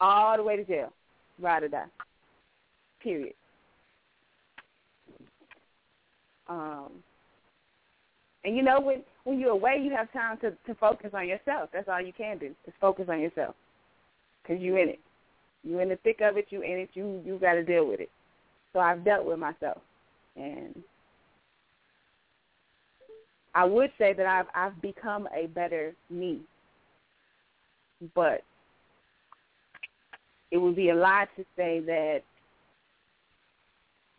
All 0.01 0.37
the 0.37 0.43
way 0.43 0.57
to 0.57 0.65
jail. 0.65 0.93
Ride 1.41 1.65
or 1.65 1.69
die. 1.69 1.85
Period. 3.03 3.35
Um 6.49 6.91
and 8.45 8.57
you 8.57 8.63
know 8.63 8.81
when 8.81 9.03
when 9.25 9.41
you're 9.41 9.51
away 9.51 9.81
you 9.83 9.91
have 9.91 10.13
time 10.13 10.39
to 10.39 10.51
to 10.51 10.75
focus 10.79 11.11
on 11.13 11.29
yourself. 11.29 11.71
That's 11.73 11.89
all 11.89 12.01
you 12.01 12.13
can 12.13 12.39
do. 12.39 12.55
Is 12.67 12.75
focus 12.81 13.07
on 13.09 13.21
yourself. 13.21 13.55
Cuz 14.47 14.61
you're 14.61 14.79
in 14.79 14.91
it. 14.91 15.01
You're 15.65 15.83
in 15.83 15.89
the 15.89 15.97
thick 15.97 16.21
of 16.21 16.37
it, 16.37 16.47
you 16.51 16.63
in 16.63 16.79
it, 16.79 16.91
you 16.95 17.21
you 17.25 17.39
got 17.39 17.55
to 17.55 17.65
deal 17.65 17.87
with 17.89 18.01
it. 18.01 18.11
So 18.73 18.79
I've 18.79 19.05
dealt 19.05 19.27
with 19.27 19.39
myself. 19.39 19.79
And 20.37 20.83
I 23.55 23.65
would 23.65 23.91
say 23.99 24.13
that 24.13 24.27
I've 24.27 24.47
I've 24.55 24.81
become 24.81 25.29
a 25.35 25.47
better 25.47 25.95
me. 26.11 26.43
But 28.15 28.43
it 30.57 30.63
would 30.63 30.75
be 30.75 30.89
a 30.89 30.95
lie 30.95 31.27
to 31.37 31.45
say 31.55 31.81
that 31.81 32.21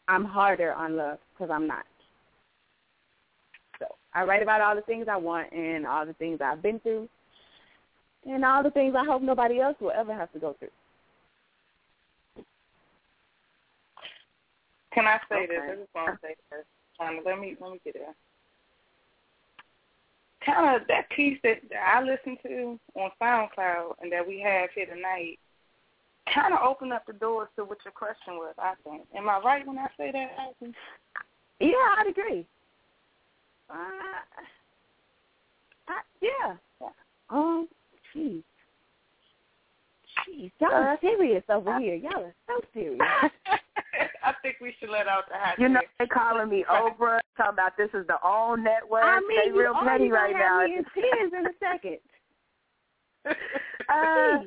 I'm 0.08 0.24
harder 0.24 0.72
on 0.72 0.96
love 0.96 1.18
because 1.34 1.50
I'm 1.52 1.66
not. 1.66 1.84
So 3.80 3.88
I 4.14 4.24
write 4.24 4.44
about 4.44 4.62
all 4.62 4.76
the 4.76 4.84
things 4.84 5.08
I 5.10 5.18
want 5.18 5.52
and 5.52 5.88
all 5.88 6.06
the 6.06 6.14
things 6.14 6.40
I've 6.40 6.62
been 6.62 6.80
through 6.82 7.10
and 8.28 8.46
all 8.46 8.62
the 8.62 8.70
things 8.70 8.94
I 8.96 9.04
hope 9.04 9.24
nobody 9.24 9.60
else 9.60 9.78
will 9.82 9.90
ever 9.90 10.14
have 10.14 10.32
to 10.34 10.40
go 10.40 10.56
through. 10.60 10.70
Can 14.94 15.08
I 15.08 15.20
say 15.28 15.46
Okay. 15.46 15.48
this? 15.48 15.62
I 15.72 15.76
just 15.76 15.96
want 15.96 16.22
to 16.22 16.28
say 16.28 16.36
this. 16.52 16.66
Chyna, 17.02 17.26
let 17.26 17.40
me 17.40 17.58
let 17.60 17.72
me 17.72 17.80
get 17.84 17.96
there. 17.96 18.16
Kind 20.46 20.80
of 20.80 20.88
that 20.88 21.10
piece 21.10 21.40
that, 21.44 21.68
that 21.70 21.96
I 21.96 22.04
listened 22.04 22.38
to 22.44 22.80
on 22.94 23.10
SoundCloud 23.20 23.94
and 24.02 24.12
that 24.12 24.28
we 24.28 24.40
have 24.40 24.70
here 24.76 24.86
tonight 24.86 25.40
kind 26.34 26.54
of 26.54 26.60
opened 26.62 26.94
up 26.94 27.06
the 27.06 27.14
doors 27.14 27.50
to 27.56 27.64
what 27.64 27.78
your 27.86 27.92
question 27.92 28.36
was. 28.36 28.56
I 28.58 28.74
think. 28.84 29.04
Am 29.16 29.30
I 29.30 29.40
right 29.40 29.66
when 29.66 29.78
I 29.78 29.88
say 29.98 30.12
that? 30.12 30.72
Yeah, 31.60 31.72
I'd 31.98 32.08
agree. 32.10 32.46
Uh, 33.70 33.76
I, 35.88 36.02
yeah. 36.22 36.56
Um, 37.30 37.68
jeez. 38.16 38.44
Jeez, 40.28 40.52
y'all 40.60 40.74
are 40.74 40.98
serious 41.02 41.44
over 41.50 41.80
here. 41.80 41.96
Y'all 41.96 42.24
are 42.24 42.36
so 42.48 42.60
serious. 42.74 43.00
I 44.24 44.34
think 44.42 44.58
we 44.62 44.74
should 44.80 44.90
let 44.90 45.08
out 45.08 45.24
the 45.30 45.36
hot 45.38 45.58
You 45.58 45.70
know 45.70 45.80
they 46.00 46.06
calling 46.06 46.50
me 46.50 46.66
Oprah, 46.70 47.20
talking 47.38 47.54
about 47.54 47.78
this 47.78 47.90
is 47.94 48.06
the 48.08 48.18
all 48.22 48.58
network. 48.58 49.04
I 49.04 49.20
mean, 49.22 49.40
they 49.46 49.52
real 49.58 49.74
petty 49.84 50.10
right 50.10 50.34
now. 50.34 50.66
me 50.66 50.78
in 50.78 50.86
tears 50.94 51.32
in 51.38 51.46
a 51.46 51.54
second. 51.60 51.98
Uh. 53.90 54.40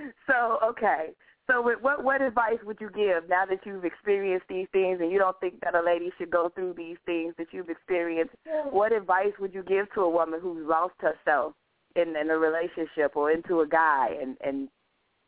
so 0.26 0.58
okay. 0.64 1.10
So 1.50 1.62
what- 1.62 1.80
what 1.82 2.04
what 2.04 2.20
advice 2.20 2.58
would 2.64 2.80
you 2.80 2.90
give 2.90 3.28
now 3.28 3.46
that 3.46 3.64
you've 3.64 3.84
experienced 3.84 4.46
these 4.48 4.68
things 4.72 5.00
and 5.00 5.10
you 5.10 5.18
don't 5.18 5.38
think 5.40 5.60
that 5.60 5.74
a 5.74 5.80
lady 5.82 6.12
should 6.18 6.30
go 6.30 6.50
through 6.50 6.74
these 6.74 6.98
things 7.06 7.34
that 7.38 7.52
you've 7.52 7.70
experienced? 7.70 8.34
What 8.70 8.92
advice 8.92 9.32
would 9.38 9.54
you 9.54 9.62
give 9.62 9.92
to 9.94 10.02
a 10.02 10.10
woman 10.10 10.40
who's 10.40 10.66
lost 10.66 10.94
herself 10.98 11.54
in 11.96 12.14
in 12.16 12.30
a 12.30 12.38
relationship 12.38 13.16
or 13.16 13.30
into 13.30 13.60
a 13.60 13.66
guy 13.66 14.16
and 14.20 14.36
and 14.44 14.68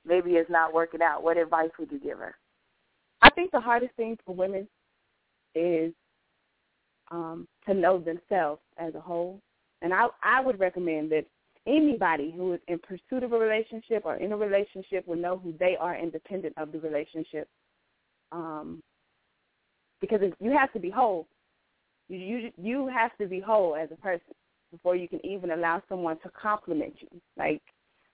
maybe 0.04 0.32
it's 0.32 0.50
not 0.50 0.74
working 0.74 1.02
out? 1.02 1.22
What 1.22 1.36
advice 1.36 1.70
would 1.78 1.90
you 1.90 1.98
give 1.98 2.18
her? 2.18 2.36
I 3.22 3.30
think 3.30 3.50
the 3.50 3.60
hardest 3.60 3.94
thing 3.96 4.18
for 4.24 4.34
women 4.34 4.68
is 5.54 5.92
um, 7.10 7.48
to 7.66 7.74
know 7.74 7.98
themselves 7.98 8.60
as 8.78 8.94
a 8.94 9.00
whole. 9.00 9.40
And 9.82 9.94
I 9.94 10.08
I 10.22 10.40
would 10.40 10.60
recommend 10.60 11.10
that 11.12 11.24
anybody 11.66 12.32
who 12.34 12.54
is 12.54 12.60
in 12.68 12.78
pursuit 12.78 13.22
of 13.22 13.32
a 13.32 13.38
relationship 13.38 14.02
or 14.04 14.16
in 14.16 14.32
a 14.32 14.36
relationship 14.36 15.06
will 15.06 15.16
know 15.16 15.38
who 15.38 15.54
they 15.58 15.76
are 15.78 15.98
independent 15.98 16.54
of 16.56 16.72
the 16.72 16.80
relationship. 16.80 17.48
Um, 18.32 18.82
because 20.00 20.20
you 20.40 20.50
have 20.56 20.72
to 20.72 20.78
be 20.78 20.90
whole. 20.90 21.26
You, 22.08 22.18
you 22.18 22.50
you 22.56 22.88
have 22.88 23.16
to 23.18 23.26
be 23.26 23.40
whole 23.40 23.76
as 23.76 23.90
a 23.92 23.96
person 23.96 24.34
before 24.72 24.96
you 24.96 25.08
can 25.08 25.24
even 25.24 25.50
allow 25.50 25.82
someone 25.88 26.18
to 26.22 26.30
compliment 26.30 26.94
you. 27.00 27.20
Like 27.36 27.62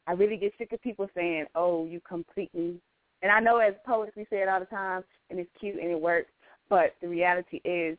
I 0.06 0.12
really 0.12 0.36
get 0.36 0.52
sick 0.58 0.72
of 0.72 0.82
people 0.82 1.08
saying, 1.14 1.46
"Oh, 1.54 1.86
you 1.86 2.00
complete 2.06 2.52
me." 2.54 2.80
And 3.22 3.32
I 3.32 3.40
know 3.40 3.58
as 3.58 3.74
poets 3.86 4.12
we 4.16 4.24
say 4.24 4.38
it 4.38 4.48
all 4.48 4.60
the 4.60 4.66
time, 4.66 5.04
and 5.30 5.38
it's 5.38 5.50
cute 5.58 5.76
and 5.76 5.90
it 5.90 6.00
works. 6.00 6.30
But 6.68 6.94
the 7.00 7.08
reality 7.08 7.60
is, 7.64 7.96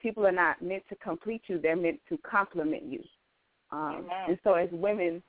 people 0.00 0.26
are 0.26 0.32
not 0.32 0.62
meant 0.62 0.84
to 0.90 0.96
complete 0.96 1.42
you; 1.46 1.58
they're 1.58 1.76
meant 1.76 2.00
to 2.08 2.18
compliment 2.18 2.84
you. 2.84 3.02
Um, 3.72 4.06
and 4.28 4.38
so, 4.44 4.54
as 4.54 4.68
women, 4.70 5.22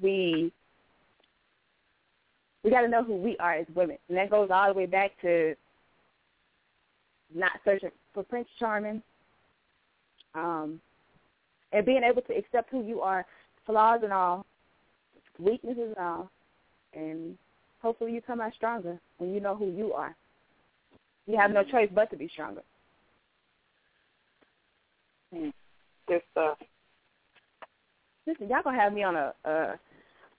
we 0.00 0.50
we 2.62 2.70
got 2.70 2.80
to 2.80 2.88
know 2.88 3.04
who 3.04 3.16
we 3.16 3.36
are 3.38 3.54
as 3.54 3.66
women, 3.74 3.98
and 4.08 4.16
that 4.16 4.30
goes 4.30 4.48
all 4.50 4.72
the 4.72 4.78
way 4.78 4.86
back 4.86 5.12
to 5.20 5.54
not 7.34 7.52
searching 7.64 7.90
for 8.14 8.22
Prince 8.22 8.48
Charming, 8.58 9.02
um, 10.34 10.80
and 11.72 11.84
being 11.84 12.02
able 12.02 12.22
to 12.22 12.34
accept 12.34 12.70
who 12.70 12.82
you 12.82 13.02
are, 13.02 13.26
flaws 13.66 14.00
and 14.02 14.12
all, 14.12 14.46
weaknesses 15.38 15.94
and 15.96 15.98
all, 15.98 16.30
and 16.94 17.36
hopefully 17.82 18.12
you 18.12 18.22
come 18.22 18.40
out 18.40 18.54
stronger 18.54 18.98
when 19.18 19.34
you 19.34 19.40
know 19.40 19.54
who 19.54 19.70
you 19.70 19.92
are. 19.92 20.16
You 21.26 21.36
have 21.36 21.50
no 21.50 21.64
choice 21.64 21.88
but 21.94 22.10
to 22.10 22.16
be 22.16 22.28
stronger. 22.28 22.62
Good 25.32 26.22
stuff. 26.32 26.58
Listen, 28.26 28.48
y'all 28.48 28.62
gonna 28.62 28.80
have 28.80 28.92
me 28.92 29.02
on 29.02 29.16
a, 29.16 29.32
a 29.44 29.78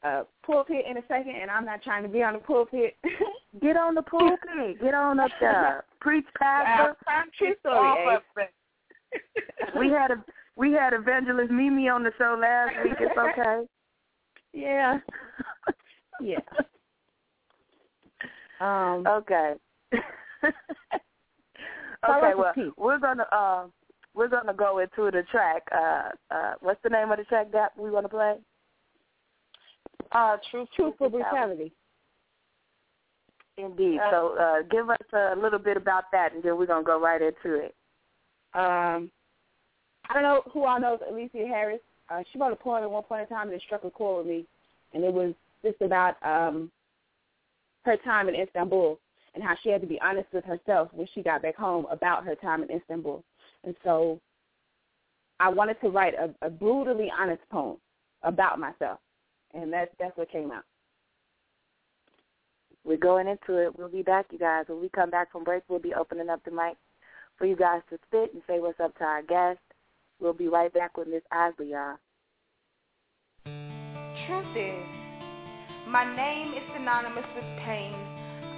a 0.05 0.23
pulpit 0.45 0.85
in 0.89 0.97
a 0.97 1.01
second, 1.07 1.35
and 1.41 1.49
I'm 1.49 1.65
not 1.65 1.81
trying 1.81 2.03
to 2.03 2.09
be 2.09 2.21
on 2.21 2.33
the 2.33 2.39
pulpit. 2.39 2.95
Get 3.61 3.75
on 3.75 3.95
the 3.95 4.03
pulpit. 4.03 4.81
Get 4.81 4.93
on 4.93 5.19
up 5.19 5.31
there. 5.39 5.83
Preach, 5.99 6.25
pastor. 6.39 6.95
True 7.37 7.55
story. 7.61 8.17
we 9.77 9.89
had 9.89 10.11
a 10.11 10.23
we 10.55 10.71
had 10.71 10.93
evangelist 10.93 11.51
Mimi 11.51 11.89
on 11.89 12.03
the 12.03 12.11
show 12.17 12.37
last 12.39 12.71
week. 12.83 12.93
It's 12.99 13.17
okay. 13.17 13.65
Yeah. 14.53 14.99
yeah. 16.21 16.37
Um. 18.61 19.05
Okay. 19.07 19.53
okay. 22.07 22.33
Well, 22.37 22.53
we're 22.77 22.99
gonna 22.99 23.25
uh, 23.31 23.65
we're 24.15 24.29
gonna 24.29 24.53
go 24.53 24.79
into 24.79 25.11
the 25.11 25.23
track. 25.29 25.63
Uh, 25.71 26.09
uh, 26.31 26.53
what's 26.61 26.81
the 26.83 26.89
name 26.89 27.11
of 27.11 27.17
the 27.17 27.25
track 27.25 27.51
that 27.51 27.77
we 27.77 27.89
want 27.89 28.05
to 28.05 28.09
play? 28.09 28.35
Uh, 30.11 30.37
truth, 30.49 30.69
truthful 30.75 31.09
brutality. 31.09 31.71
Indeed. 33.57 33.99
Uh, 33.99 34.11
so, 34.11 34.37
uh, 34.39 34.61
give 34.69 34.89
us 34.89 34.97
a 35.13 35.35
little 35.35 35.59
bit 35.59 35.77
about 35.77 36.05
that, 36.11 36.33
and 36.33 36.43
then 36.43 36.57
we're 36.57 36.65
gonna 36.65 36.83
go 36.83 36.99
right 36.99 37.21
into 37.21 37.55
it. 37.55 37.75
Um, 38.53 39.11
I 40.09 40.13
don't 40.13 40.23
know 40.23 40.43
who 40.51 40.65
all 40.65 40.79
knows 40.79 40.99
Alicia 41.09 41.45
Harris. 41.47 41.81
Uh, 42.09 42.23
she 42.31 42.39
wrote 42.39 42.53
a 42.53 42.55
poem 42.55 42.83
at 42.83 42.91
one 42.91 43.03
point 43.03 43.21
in 43.23 43.27
time 43.27 43.49
that 43.49 43.61
struck 43.61 43.83
a 43.83 43.89
chord 43.89 44.25
with 44.25 44.27
me, 44.27 44.45
and 44.93 45.03
it 45.03 45.13
was 45.13 45.33
just 45.63 45.81
about 45.81 46.15
um, 46.23 46.71
her 47.83 47.97
time 47.97 48.29
in 48.29 48.35
Istanbul 48.35 48.99
and 49.33 49.43
how 49.43 49.55
she 49.61 49.69
had 49.69 49.81
to 49.81 49.87
be 49.87 49.99
honest 50.01 50.27
with 50.31 50.45
herself 50.45 50.89
when 50.93 51.07
she 51.13 51.21
got 51.21 51.41
back 51.41 51.55
home 51.55 51.85
about 51.91 52.23
her 52.25 52.35
time 52.35 52.63
in 52.63 52.71
Istanbul. 52.71 53.23
And 53.65 53.75
so 53.83 54.19
I 55.39 55.49
wanted 55.49 55.81
to 55.81 55.89
write 55.89 56.13
a, 56.13 56.33
a 56.45 56.49
brutally 56.49 57.11
honest 57.19 57.41
poem 57.51 57.77
about 58.23 58.59
myself, 58.59 58.99
and 59.53 59.73
that's 59.73 59.91
that's 59.99 60.15
what 60.17 60.31
came 60.31 60.51
out. 60.51 60.63
We're 62.83 62.97
going 62.97 63.27
into 63.27 63.57
it. 63.57 63.77
We'll 63.77 63.89
be 63.89 64.03
back, 64.03 64.27
you 64.31 64.37
guys. 64.37 64.65
When 64.67 64.79
we 64.79 64.89
come 64.89 65.09
back 65.09 65.31
from 65.31 65.43
break, 65.43 65.63
we'll 65.67 65.79
be 65.79 65.95
opening 65.95 66.29
up 66.29 66.43
the 66.45 66.51
mic 66.51 66.77
for 67.37 67.45
you 67.45 67.55
guys 67.55 67.81
to 67.89 67.97
spit 68.07 68.33
and 68.33 68.43
say 68.47 68.59
what's 68.59 68.79
up 68.79 68.95
to 68.99 69.03
our 69.03 69.23
guest. 69.23 69.59
We'll 70.19 70.33
be 70.33 70.47
right 70.47 70.71
back 70.71 70.95
with 70.95 71.07
Miss 71.07 71.23
Isly, 71.33 71.71
y'all. 71.71 71.97
Truth 74.27 74.55
is, 74.55 74.85
my 75.89 76.05
name 76.15 76.53
is 76.53 76.63
synonymous 76.73 77.25
with 77.35 77.43
pain. 77.65 77.93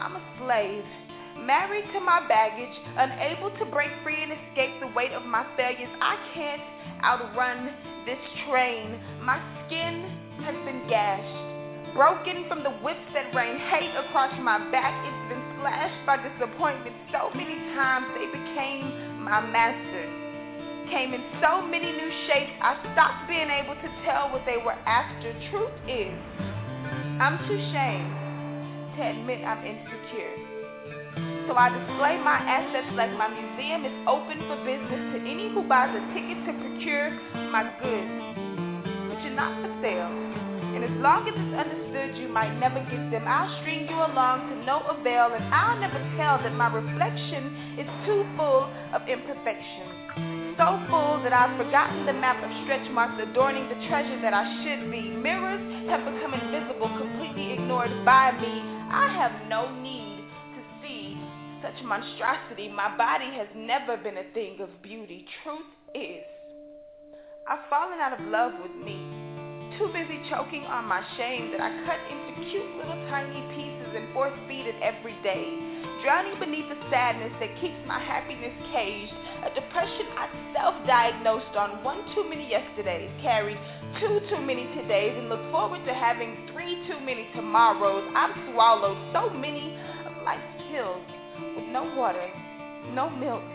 I'm 0.01 0.15
a 0.15 0.23
slave, 0.39 0.83
married 1.45 1.85
to 1.93 1.99
my 1.99 2.25
baggage, 2.27 2.73
unable 2.97 3.51
to 3.57 3.65
break 3.65 3.89
free 4.03 4.21
and 4.21 4.31
escape 4.31 4.79
the 4.79 4.88
weight 4.95 5.11
of 5.11 5.23
my 5.23 5.45
failures. 5.55 5.89
I 6.01 6.15
can't 6.33 6.61
outrun 7.03 7.73
this 8.05 8.19
train. 8.47 8.99
My 9.21 9.38
skin 9.65 10.41
has 10.45 10.55
been 10.65 10.88
gashed, 10.88 11.93
broken 11.95 12.45
from 12.47 12.63
the 12.63 12.71
whips 12.81 13.07
that 13.13 13.33
rain 13.35 13.57
hate 13.69 13.93
across 14.07 14.33
my 14.41 14.57
back. 14.71 14.93
It's 15.05 15.29
been 15.29 15.45
slashed 15.59 16.05
by 16.05 16.17
disappointment 16.17 16.95
so 17.11 17.29
many 17.35 17.57
times 17.75 18.07
they 18.15 18.27
became 18.27 19.23
my 19.23 19.41
masters 19.41 20.27
came 20.89 21.13
in 21.13 21.21
so 21.41 21.61
many 21.61 21.91
new 21.91 22.11
shapes, 22.27 22.51
I 22.61 22.79
stopped 22.93 23.27
being 23.27 23.49
able 23.49 23.75
to 23.75 23.89
tell 24.05 24.31
what 24.31 24.43
they 24.45 24.55
were 24.55 24.77
after. 24.88 25.33
Truth 25.51 25.75
is, 25.88 26.15
I'm 27.19 27.38
too 27.47 27.59
ashamed 27.59 28.95
to 28.95 29.01
admit 29.03 29.43
I'm 29.43 29.65
insecure. 29.65 30.56
So 31.47 31.55
I 31.55 31.71
display 31.71 32.19
my 32.19 32.43
assets 32.43 32.91
like 32.99 33.15
my 33.15 33.31
museum 33.31 33.87
is 33.87 33.95
open 34.03 34.35
for 34.51 34.59
business 34.67 34.99
to 35.15 35.17
any 35.23 35.47
who 35.55 35.63
buys 35.63 35.95
a 35.95 36.03
ticket 36.11 36.43
to 36.43 36.51
procure 36.59 37.15
my 37.55 37.63
goods. 37.79 38.19
But 39.07 39.23
you're 39.23 39.31
not 39.31 39.55
for 39.63 39.71
sale. 39.79 40.11
And 40.75 40.83
as 40.83 40.91
long 40.99 41.23
as 41.23 41.33
it's 41.39 41.55
understood 41.55 42.19
you 42.19 42.27
might 42.27 42.51
never 42.59 42.83
get 42.91 42.99
them, 43.15 43.23
I'll 43.23 43.47
string 43.63 43.87
you 43.87 43.95
along 43.95 44.51
to 44.51 44.55
no 44.67 44.83
avail, 44.91 45.31
and 45.33 45.47
I'll 45.55 45.79
never 45.79 45.97
tell 46.19 46.35
that 46.43 46.51
my 46.51 46.67
reflection 46.67 47.79
is 47.79 47.87
too 48.03 48.27
full 48.35 48.67
of 48.91 49.07
imperfections 49.07 50.37
so 50.57 50.81
full 50.89 51.21
that 51.21 51.31
I've 51.31 51.53
forgotten 51.55 52.07
the 52.07 52.13
map 52.13 52.41
of 52.41 52.49
stretch 52.65 52.89
marks 52.89 53.21
adorning 53.21 53.69
the 53.69 53.77
treasure 53.87 54.19
that 54.25 54.33
I 54.33 54.43
should 54.65 54.89
be. 54.89 55.13
Mirrors 55.13 55.61
have 55.87 56.01
become 56.01 56.33
invisible, 56.33 56.89
completely 56.97 57.53
ignored 57.53 57.93
by 58.03 58.33
me. 58.41 58.65
I 58.89 59.13
have 59.13 59.47
no 59.47 59.69
need 59.81 60.06
such 61.68 61.84
monstrosity. 61.84 62.70
My 62.70 62.95
body 62.97 63.32
has 63.36 63.47
never 63.55 63.97
been 63.97 64.18
a 64.18 64.28
thing 64.34 64.59
of 64.61 64.70
beauty. 64.82 65.26
Truth 65.43 65.68
is, 65.95 66.24
I've 67.49 67.68
fallen 67.70 67.99
out 67.99 68.20
of 68.20 68.26
love 68.28 68.53
with 68.61 68.76
me. 68.84 68.95
Too 69.78 69.88
busy 69.91 70.20
choking 70.30 70.63
on 70.63 70.86
my 70.86 71.03
shame 71.18 71.51
that 71.51 71.61
I 71.61 71.70
cut 71.86 71.99
into 72.07 72.49
cute 72.49 72.72
little 72.78 72.97
tiny 73.11 73.43
pieces 73.55 73.93
and 73.95 74.13
force 74.13 74.34
feed 74.47 74.65
it 74.65 74.76
every 74.82 75.15
day 75.24 75.78
drowning 76.03 76.39
beneath 76.39 76.70
the 76.70 76.78
sadness 76.89 77.34
that 77.39 77.49
keeps 77.59 77.78
my 77.86 77.99
happiness 77.99 78.53
caged, 78.72 79.11
a 79.43 79.49
depression 79.53 80.05
I 80.13 80.30
self-diagnosed 80.53 81.55
on 81.57 81.84
one 81.84 81.99
too 82.13 82.24
many 82.30 82.47
yesterdays, 82.47 83.09
carried 83.22 83.57
two 83.99 84.22
too 84.30 84.41
many 84.41 84.65
todays, 84.78 85.18
and 85.18 85.28
look 85.28 85.41
forward 85.51 85.84
to 85.86 85.93
having 85.93 86.49
three 86.53 86.86
too 86.88 86.99
many 87.03 87.28
tomorrows. 87.36 88.07
I've 88.15 88.36
swallowed 88.53 88.97
so 89.11 89.30
many 89.34 89.76
of 90.05 90.24
life's 90.24 90.63
pills 90.70 91.16
no 91.78 91.93
water, 91.93 92.25
no 92.97 93.05
milk, 93.21 93.45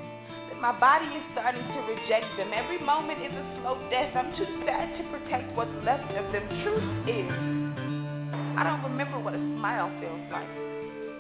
that 0.47 0.55
my 0.63 0.71
body 0.79 1.11
is 1.11 1.27
starting 1.35 1.67
to 1.75 1.79
reject 1.91 2.31
them. 2.39 2.55
Every 2.55 2.79
moment 2.79 3.19
is 3.19 3.35
a 3.35 3.45
slow 3.59 3.75
death. 3.91 4.15
I'm 4.15 4.31
too 4.39 4.47
sad 4.63 4.95
to 4.95 5.03
protect 5.11 5.51
what's 5.59 5.75
left 5.83 6.07
of 6.15 6.31
them. 6.31 6.47
Truth 6.63 6.87
is, 7.11 7.27
I 8.55 8.63
don't 8.63 8.79
remember 8.87 9.19
what 9.19 9.35
a 9.35 9.43
smile 9.59 9.91
feels 9.99 10.23
like. 10.31 10.47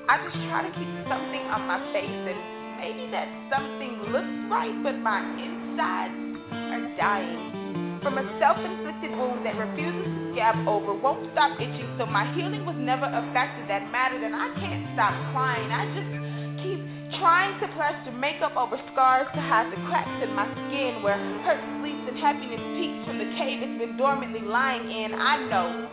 I 0.07 0.22
just 0.22 0.38
try 0.46 0.62
to 0.62 0.70
keep 0.78 0.90
something 1.11 1.42
on 1.50 1.66
my 1.66 1.82
face 1.90 2.07
and 2.07 2.38
maybe 2.78 3.11
that 3.11 3.26
something 3.50 4.14
looks 4.14 4.38
right, 4.46 4.74
but 4.86 4.94
my 5.03 5.26
insides 5.42 6.14
are 6.55 6.86
dying. 6.94 7.98
From 8.07 8.18
a 8.18 8.26
self-inflicted 8.38 9.11
wound 9.11 9.42
that 9.42 9.59
refuses 9.59 10.07
to 10.07 10.38
scab 10.38 10.55
over, 10.70 10.94
won't 10.94 11.26
stop 11.34 11.59
itching, 11.59 11.90
so 11.98 12.07
my 12.07 12.30
healing 12.34 12.62
was 12.62 12.78
never 12.78 13.11
a 13.11 13.22
factor 13.34 13.66
that 13.66 13.90
mattered, 13.90 14.22
and 14.22 14.38
I 14.38 14.55
can't 14.55 14.86
stop 14.94 15.14
crying. 15.34 15.66
I 15.70 15.82
just 15.98 16.11
keep 16.62 16.91
trying 17.18 17.58
to 17.60 17.68
plaster 17.74 18.12
makeup 18.12 18.56
over 18.56 18.80
scars 18.92 19.26
to 19.34 19.40
hide 19.40 19.70
the 19.72 19.80
cracks 19.88 20.22
in 20.22 20.32
my 20.34 20.46
skin 20.68 21.02
where 21.02 21.18
hurt 21.44 21.60
sleeps 21.80 22.08
and 22.08 22.18
happiness 22.18 22.60
peeks 22.78 23.04
from 23.06 23.18
the 23.18 23.28
cave 23.36 23.60
it's 23.60 23.78
been 23.78 23.96
dormantly 23.96 24.40
lying 24.40 24.90
in. 24.90 25.14
I 25.14 25.36
know, 25.48 25.88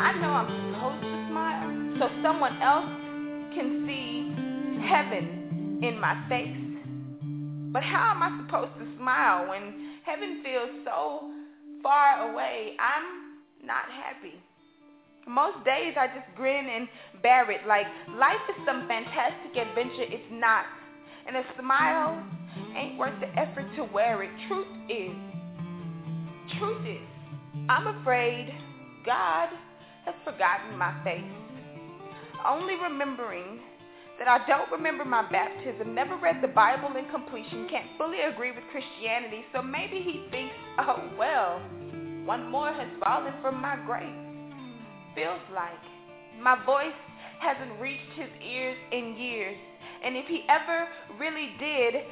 I 0.00 0.12
know 0.18 0.30
I'm 0.30 0.50
supposed 0.74 1.02
to 1.02 1.18
smile, 1.30 1.68
so 1.98 2.04
someone 2.22 2.60
else 2.62 2.90
can 3.54 3.86
see 3.86 4.30
heaven 4.88 5.80
in 5.82 6.00
my 6.00 6.14
face. 6.28 6.56
But 7.72 7.82
how 7.82 8.12
am 8.14 8.22
I 8.22 8.30
supposed 8.42 8.72
to 8.78 8.86
smile 8.96 9.48
when 9.48 10.00
heaven 10.04 10.42
feels 10.42 10.70
so 10.84 11.30
far 11.82 12.32
away? 12.32 12.74
I'm 12.80 13.38
not 13.66 13.84
happy. 13.90 14.40
Most 15.28 15.62
days 15.64 15.94
I 16.00 16.06
just 16.08 16.34
grin 16.34 16.66
and 16.66 16.88
bear 17.22 17.50
it 17.50 17.66
like 17.66 17.86
life 18.16 18.40
is 18.48 18.56
some 18.64 18.88
fantastic 18.88 19.56
adventure. 19.56 20.08
It's 20.08 20.32
not. 20.32 20.64
And 21.26 21.36
a 21.36 21.44
smile 21.60 22.24
ain't 22.74 22.96
worth 22.96 23.20
the 23.20 23.28
effort 23.38 23.66
to 23.76 23.84
wear 23.84 24.22
it. 24.22 24.30
Truth 24.48 24.66
is, 24.88 25.16
truth 26.58 26.86
is, 26.86 27.06
I'm 27.68 28.00
afraid 28.00 28.48
God 29.04 29.48
has 30.06 30.14
forgotten 30.24 30.78
my 30.78 30.94
face. 31.04 31.20
Only 32.46 32.74
remembering 32.76 33.60
that 34.18 34.28
I 34.28 34.46
don't 34.46 34.70
remember 34.72 35.04
my 35.04 35.30
baptism, 35.30 35.94
never 35.94 36.16
read 36.16 36.40
the 36.40 36.48
Bible 36.48 36.96
in 36.96 37.08
completion, 37.10 37.68
can't 37.70 37.86
fully 37.98 38.20
agree 38.20 38.50
with 38.50 38.64
Christianity, 38.72 39.44
so 39.54 39.60
maybe 39.60 40.00
he 40.00 40.26
thinks, 40.30 40.54
oh 40.78 41.10
well, 41.18 41.60
one 42.24 42.50
more 42.50 42.72
has 42.72 42.88
fallen 43.04 43.34
from 43.42 43.60
my 43.60 43.76
grace. 43.86 44.27
Feels 45.18 45.50
like 45.52 45.82
my 46.40 46.54
voice 46.64 46.94
hasn't 47.40 47.80
reached 47.80 48.12
his 48.14 48.30
ears 48.38 48.78
in 48.92 49.16
years, 49.18 49.56
and 50.04 50.16
if 50.16 50.26
he 50.26 50.44
ever 50.48 50.86
really 51.18 51.50
did, 51.58 52.06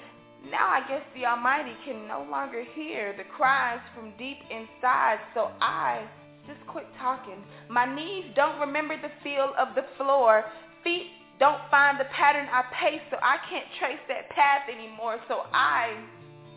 now 0.50 0.66
I 0.66 0.82
guess 0.88 1.02
the 1.14 1.24
Almighty 1.24 1.70
can 1.84 2.09
no 2.09 2.26
longer 2.28 2.64
hear 2.74 3.14
the 3.16 3.22
cries 3.22 3.78
from 3.94 4.11
deep 4.18 4.38
inside, 4.50 5.18
so 5.34 5.52
I 5.61 6.02
just 6.48 6.59
quit 6.66 6.86
talking. 6.98 7.38
My 7.70 7.86
knees 7.86 8.24
don't 8.34 8.59
remember 8.59 8.96
the 9.00 9.14
feel 9.22 9.54
of 9.57 9.76
the 9.76 9.86
floor. 9.96 10.42
Feet 10.82 11.07
don't 11.38 11.62
find 11.70 12.00
the 12.00 12.11
pattern 12.11 12.48
I 12.50 12.64
pace, 12.74 13.02
so 13.12 13.18
I 13.22 13.36
can't 13.48 13.66
trace 13.78 14.02
that 14.09 14.30
path 14.30 14.62
anymore, 14.68 15.20
so 15.28 15.42
I 15.54 15.94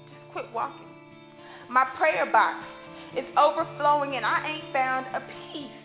just 0.09 0.33
quit 0.33 0.45
walking. 0.51 0.89
My 1.69 1.85
prayer 1.95 2.25
box 2.25 2.65
is 3.15 3.25
overflowing 3.37 4.15
and 4.15 4.25
I 4.25 4.49
ain't 4.49 4.73
found 4.73 5.05
a 5.15 5.21
peace. 5.53 5.78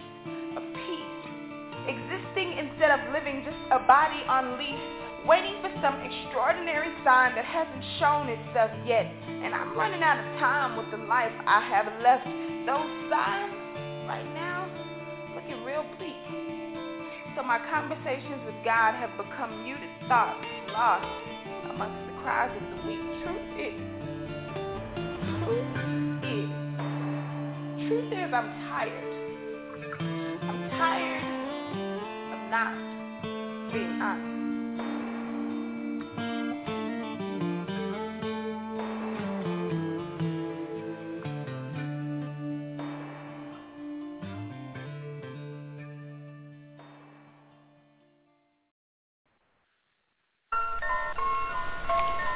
Instead 2.84 3.00
of 3.00 3.12
living 3.12 3.42
just 3.44 3.56
a 3.72 3.78
body 3.86 4.20
on 4.28 4.58
leash, 4.58 5.26
waiting 5.26 5.56
for 5.62 5.72
some 5.80 5.96
extraordinary 6.04 6.92
sign 7.04 7.34
that 7.34 7.44
hasn't 7.44 7.82
shown 7.98 8.28
itself 8.28 8.70
yet. 8.84 9.06
And 9.26 9.54
I'm 9.54 9.76
running 9.76 10.02
out 10.02 10.20
of 10.20 10.26
time 10.38 10.76
with 10.76 10.90
the 10.90 10.98
life 11.06 11.32
I 11.46 11.64
have 11.64 11.86
left. 12.02 12.28
Those 12.68 12.92
signs 13.08 13.56
right 14.04 14.28
now 14.34 14.68
looking 15.34 15.64
real 15.64 15.84
bleak. 15.96 16.12
So 17.36 17.42
my 17.42 17.58
conversations 17.72 18.44
with 18.44 18.56
God 18.64 18.92
have 19.00 19.16
become 19.16 19.64
muted 19.64 19.88
thoughts 20.06 20.44
lost 20.68 21.08
amongst 21.70 22.04
the 22.04 22.20
cries 22.20 22.52
of 22.52 22.62
the 22.68 22.76
weak. 22.84 23.00
Truth 23.24 23.48
is, 23.64 23.80
truth 25.40 26.20
is, 26.20 26.52
truth 27.88 28.12
is 28.12 28.28
I'm 28.28 28.52
tired. 28.68 29.08
I'm 30.44 30.68
tired 30.76 31.33
not. 32.54 32.94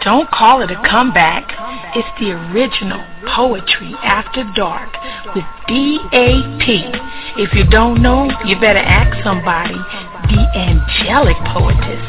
Don't 0.04 0.30
call 0.30 0.62
it 0.62 0.70
a 0.70 0.80
comeback. 0.88 1.44
It's 1.94 2.08
the 2.18 2.30
original 2.30 3.04
Poetry 3.34 3.92
After 4.02 4.44
Dark 4.56 4.94
with 5.34 5.44
DAP. 5.68 7.08
If 7.36 7.52
you 7.52 7.68
don't 7.68 8.00
know, 8.00 8.30
you 8.46 8.58
better 8.58 8.78
ask 8.78 9.22
somebody. 9.22 9.76
The 10.28 10.44
angelic 10.54 11.36
poetess, 11.52 12.04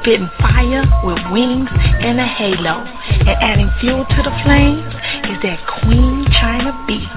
spitting 0.00 0.30
fire 0.38 0.84
with 1.04 1.18
wings 1.32 1.68
and 1.72 2.20
a 2.20 2.26
halo. 2.26 2.84
And 2.84 3.36
adding 3.40 3.70
fuel 3.80 4.04
to 4.04 4.22
the 4.22 4.34
flames 4.44 4.92
is 5.32 5.38
that 5.42 5.58
Queen 5.80 6.24
Chyna 6.36 6.86
beat. 6.86 7.08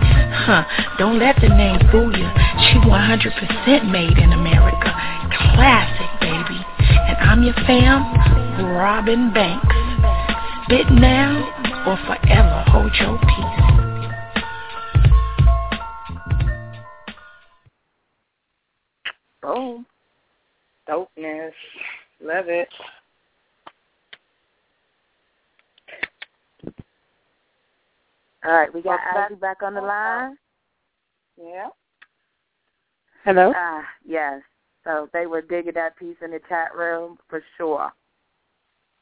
Huh, 0.47 0.64
don't 0.97 1.20
let 1.20 1.36
the 1.41 1.49
name 1.49 1.80
fool 1.91 2.12
you. 2.16 2.30
She 2.72 2.80
100% 2.80 3.91
made 3.91 4.18
in 4.18 4.32
America. 4.32 4.91
Classic, 5.56 6.10
baby. 6.22 6.64
And 6.80 7.18
I'm 7.18 7.43
your 7.43 7.56
fam, 7.68 8.66
Robin 8.76 9.34
Banks. 9.34 9.76
Spit 10.66 10.89
now 10.91 11.56
or 11.86 11.97
forever 12.08 12.64
hold 12.68 12.91
your 12.99 13.20
peace. 13.20 13.75
Dopeness. 20.88 21.52
Love 22.22 22.48
it. 22.48 22.70
All 28.46 28.52
right, 28.52 28.74
we 28.74 28.82
got 28.82 29.00
Ivy 29.16 29.36
back 29.36 29.64
on 29.64 29.74
the 29.74 29.82
line. 29.82 30.38
Yeah. 31.38 31.70
Hello? 33.24 33.52
Ah, 33.56 33.84
yes. 34.06 34.42
So 34.84 35.10
they 35.14 35.26
were 35.26 35.42
digging 35.42 35.74
that 35.74 35.98
piece 35.98 36.16
in 36.24 36.30
the 36.30 36.40
chat 36.48 36.76
room 36.76 37.18
for 37.28 37.42
sure. 37.58 37.92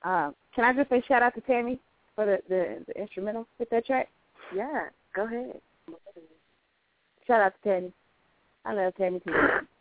Uh, 0.03 0.31
can 0.55 0.63
I 0.63 0.73
just 0.73 0.89
say 0.89 1.03
shout 1.07 1.21
out 1.21 1.35
to 1.35 1.41
Tammy 1.41 1.77
for 2.15 2.25
the, 2.25 2.37
the, 2.47 2.85
the 2.87 3.01
instrumental 3.01 3.45
with 3.59 3.69
that 3.69 3.85
track? 3.85 4.07
Yeah, 4.55 4.85
go 5.13 5.25
ahead. 5.25 5.59
Shout 7.27 7.41
out 7.41 7.53
to 7.61 7.69
Tammy. 7.69 7.93
I 8.65 8.73
love 8.73 8.93
Tammy 8.95 9.19
too. 9.19 9.33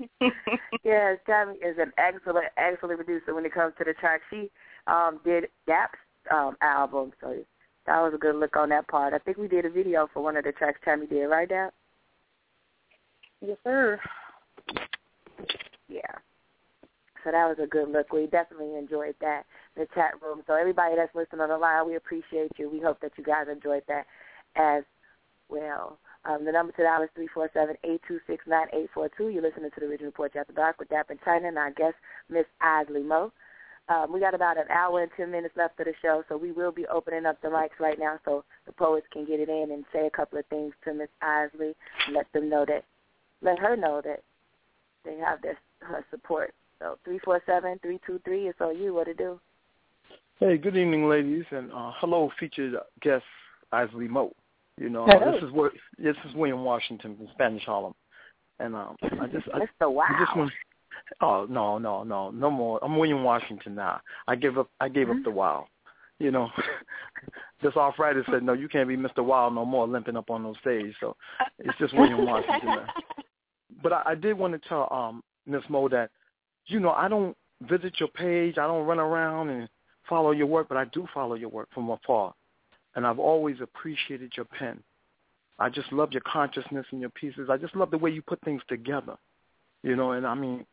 yes, 0.84 1.18
Tammy 1.26 1.54
is 1.56 1.76
an 1.78 1.92
excellent, 1.98 2.46
excellent 2.56 2.98
producer 2.98 3.34
when 3.34 3.46
it 3.46 3.54
comes 3.54 3.74
to 3.78 3.84
the 3.84 3.94
track. 3.94 4.20
She 4.30 4.50
um, 4.86 5.20
did 5.24 5.44
Dap's 5.66 5.98
um, 6.32 6.56
album, 6.60 7.12
so 7.20 7.36
that 7.86 8.00
was 8.00 8.12
a 8.14 8.18
good 8.18 8.36
look 8.36 8.56
on 8.56 8.70
that 8.70 8.88
part. 8.88 9.14
I 9.14 9.18
think 9.18 9.36
we 9.36 9.48
did 9.48 9.66
a 9.66 9.70
video 9.70 10.08
for 10.12 10.22
one 10.22 10.36
of 10.36 10.44
the 10.44 10.52
tracks 10.52 10.80
Tammy 10.84 11.06
did, 11.06 11.26
right, 11.26 11.48
Dap? 11.48 11.74
Yes, 13.40 13.58
sir. 13.62 14.00
Yeah. 15.88 16.00
So 17.22 17.30
that 17.30 17.46
was 17.46 17.56
a 17.62 17.66
good 17.66 17.88
look. 17.88 18.12
We 18.12 18.26
definitely 18.26 18.76
enjoyed 18.76 19.14
that 19.20 19.44
the 19.76 19.86
chat 19.94 20.12
room. 20.22 20.42
So 20.46 20.54
everybody 20.54 20.94
that's 20.96 21.14
listening 21.14 21.40
on 21.40 21.48
the 21.48 21.56
line, 21.56 21.86
we 21.86 21.96
appreciate 21.96 22.52
you. 22.58 22.70
We 22.70 22.80
hope 22.80 23.00
that 23.00 23.12
you 23.16 23.24
guys 23.24 23.46
enjoyed 23.50 23.82
that 23.88 24.06
as 24.56 24.84
well. 25.48 25.98
Um, 26.26 26.44
the 26.44 26.52
number 26.52 26.72
to 26.72 26.82
dial 26.82 27.02
is 27.02 27.10
three 27.14 27.28
four 27.34 27.50
seven 27.52 27.76
eight 27.84 28.00
two 28.08 28.18
six 28.26 28.44
nine 28.46 28.66
eight 28.72 28.88
four 28.94 29.10
two. 29.16 29.28
You're 29.28 29.42
listening 29.42 29.70
to 29.70 29.80
the 29.80 29.86
Original 29.86 30.08
Report 30.08 30.34
After 30.36 30.54
Dark 30.54 30.78
with 30.78 30.88
Dap 30.88 31.10
and 31.10 31.20
Chyna 31.20 31.48
and 31.48 31.58
our 31.58 31.70
guest, 31.70 31.96
Miss 32.30 32.46
Isly 32.62 33.02
Mo. 33.02 33.30
Um, 33.90 34.10
we 34.10 34.20
got 34.20 34.34
about 34.34 34.56
an 34.56 34.64
hour 34.70 35.02
and 35.02 35.10
ten 35.14 35.30
minutes 35.30 35.54
left 35.56 35.78
of 35.80 35.84
the 35.84 35.92
show, 36.00 36.24
so 36.28 36.38
we 36.38 36.52
will 36.52 36.72
be 36.72 36.86
opening 36.86 37.26
up 37.26 37.40
the 37.42 37.48
mics 37.48 37.78
right 37.78 37.98
now 37.98 38.18
so 38.24 38.42
the 38.66 38.72
poets 38.72 39.06
can 39.12 39.26
get 39.26 39.40
it 39.40 39.50
in 39.50 39.72
and 39.72 39.84
say 39.92 40.06
a 40.06 40.10
couple 40.10 40.38
of 40.38 40.46
things 40.46 40.72
to 40.84 40.94
Miss 40.94 41.10
Isly 41.22 41.74
and 42.06 42.16
let 42.16 42.32
them 42.32 42.48
know 42.48 42.64
that, 42.66 42.84
let 43.42 43.58
her 43.58 43.76
know 43.76 44.00
that 44.02 44.22
they 45.04 45.18
have 45.18 45.42
this 45.42 45.56
her 45.80 46.02
support. 46.10 46.54
So 46.78 46.98
three 47.04 47.18
four 47.18 47.42
seven 47.44 47.78
three 47.82 48.00
two 48.06 48.18
three. 48.24 48.48
It's 48.48 48.60
on 48.62 48.78
you. 48.78 48.94
What 48.94 49.04
to 49.04 49.14
do? 49.14 49.38
Hey, 50.40 50.56
good 50.56 50.76
evening, 50.76 51.06
ladies, 51.06 51.44
and 51.50 51.70
uh, 51.70 51.92
hello, 51.96 52.30
featured 52.40 52.76
guest 53.02 53.24
Isly 53.72 54.08
Mo. 54.08 54.32
You 54.78 54.88
know, 54.88 55.06
Hello. 55.06 55.32
this 55.32 55.42
is 55.42 55.52
what 55.52 55.72
this 55.98 56.16
is 56.28 56.34
William 56.34 56.64
Washington 56.64 57.16
from 57.16 57.28
Spanish 57.32 57.64
Harlem, 57.64 57.94
and 58.58 58.74
um, 58.74 58.96
I 59.02 59.26
just 59.28 59.46
I, 59.54 59.60
Mr. 59.60 59.92
Wow. 59.92 60.04
I 60.08 60.24
just 60.24 60.36
want. 60.36 60.52
Oh 61.20 61.46
no 61.48 61.78
no 61.78 62.02
no 62.02 62.30
no 62.30 62.50
more! 62.50 62.80
I'm 62.82 62.96
William 62.96 63.22
Washington 63.22 63.74
now. 63.76 64.00
I 64.26 64.34
give 64.34 64.58
up. 64.58 64.68
I 64.80 64.88
gave 64.88 65.10
up 65.10 65.16
the 65.22 65.30
wow. 65.30 65.66
You 66.18 66.30
know, 66.30 66.48
this 67.62 67.76
arthritis 67.76 68.24
said 68.30 68.42
no. 68.42 68.52
You 68.52 68.68
can't 68.68 68.88
be 68.88 68.96
Mr. 68.96 69.24
Wild 69.24 69.54
no 69.54 69.64
more, 69.64 69.86
limping 69.86 70.16
up 70.16 70.30
on 70.30 70.42
those 70.42 70.56
stage. 70.60 70.94
So 70.98 71.16
it's 71.58 71.78
just 71.78 71.94
William 71.94 72.24
Washington 72.26 72.66
now. 72.66 72.86
But 73.82 73.92
I, 73.92 74.02
I 74.06 74.14
did 74.14 74.38
want 74.38 74.54
to 74.54 74.68
tell 74.68 74.88
um 74.90 75.22
Miss 75.46 75.62
Mo 75.68 75.88
that, 75.90 76.10
you 76.66 76.80
know, 76.80 76.92
I 76.92 77.06
don't 77.06 77.36
visit 77.62 78.00
your 78.00 78.08
page. 78.08 78.56
I 78.56 78.66
don't 78.66 78.86
run 78.86 78.98
around 78.98 79.50
and 79.50 79.68
follow 80.08 80.30
your 80.30 80.46
work, 80.46 80.68
but 80.68 80.78
I 80.78 80.86
do 80.86 81.06
follow 81.12 81.34
your 81.34 81.50
work 81.50 81.68
from 81.74 81.90
afar 81.90 82.32
and 82.94 83.06
I've 83.06 83.18
always 83.18 83.56
appreciated 83.60 84.32
your 84.36 84.46
pen. 84.46 84.82
I 85.58 85.68
just 85.68 85.92
love 85.92 86.12
your 86.12 86.22
consciousness 86.22 86.86
and 86.90 87.00
your 87.00 87.10
pieces. 87.10 87.48
I 87.50 87.56
just 87.56 87.76
love 87.76 87.90
the 87.90 87.98
way 87.98 88.10
you 88.10 88.22
put 88.22 88.40
things 88.42 88.62
together, 88.68 89.16
you 89.82 89.94
know. 89.96 90.12
And 90.12 90.26
I 90.26 90.34
mean, 90.34 90.66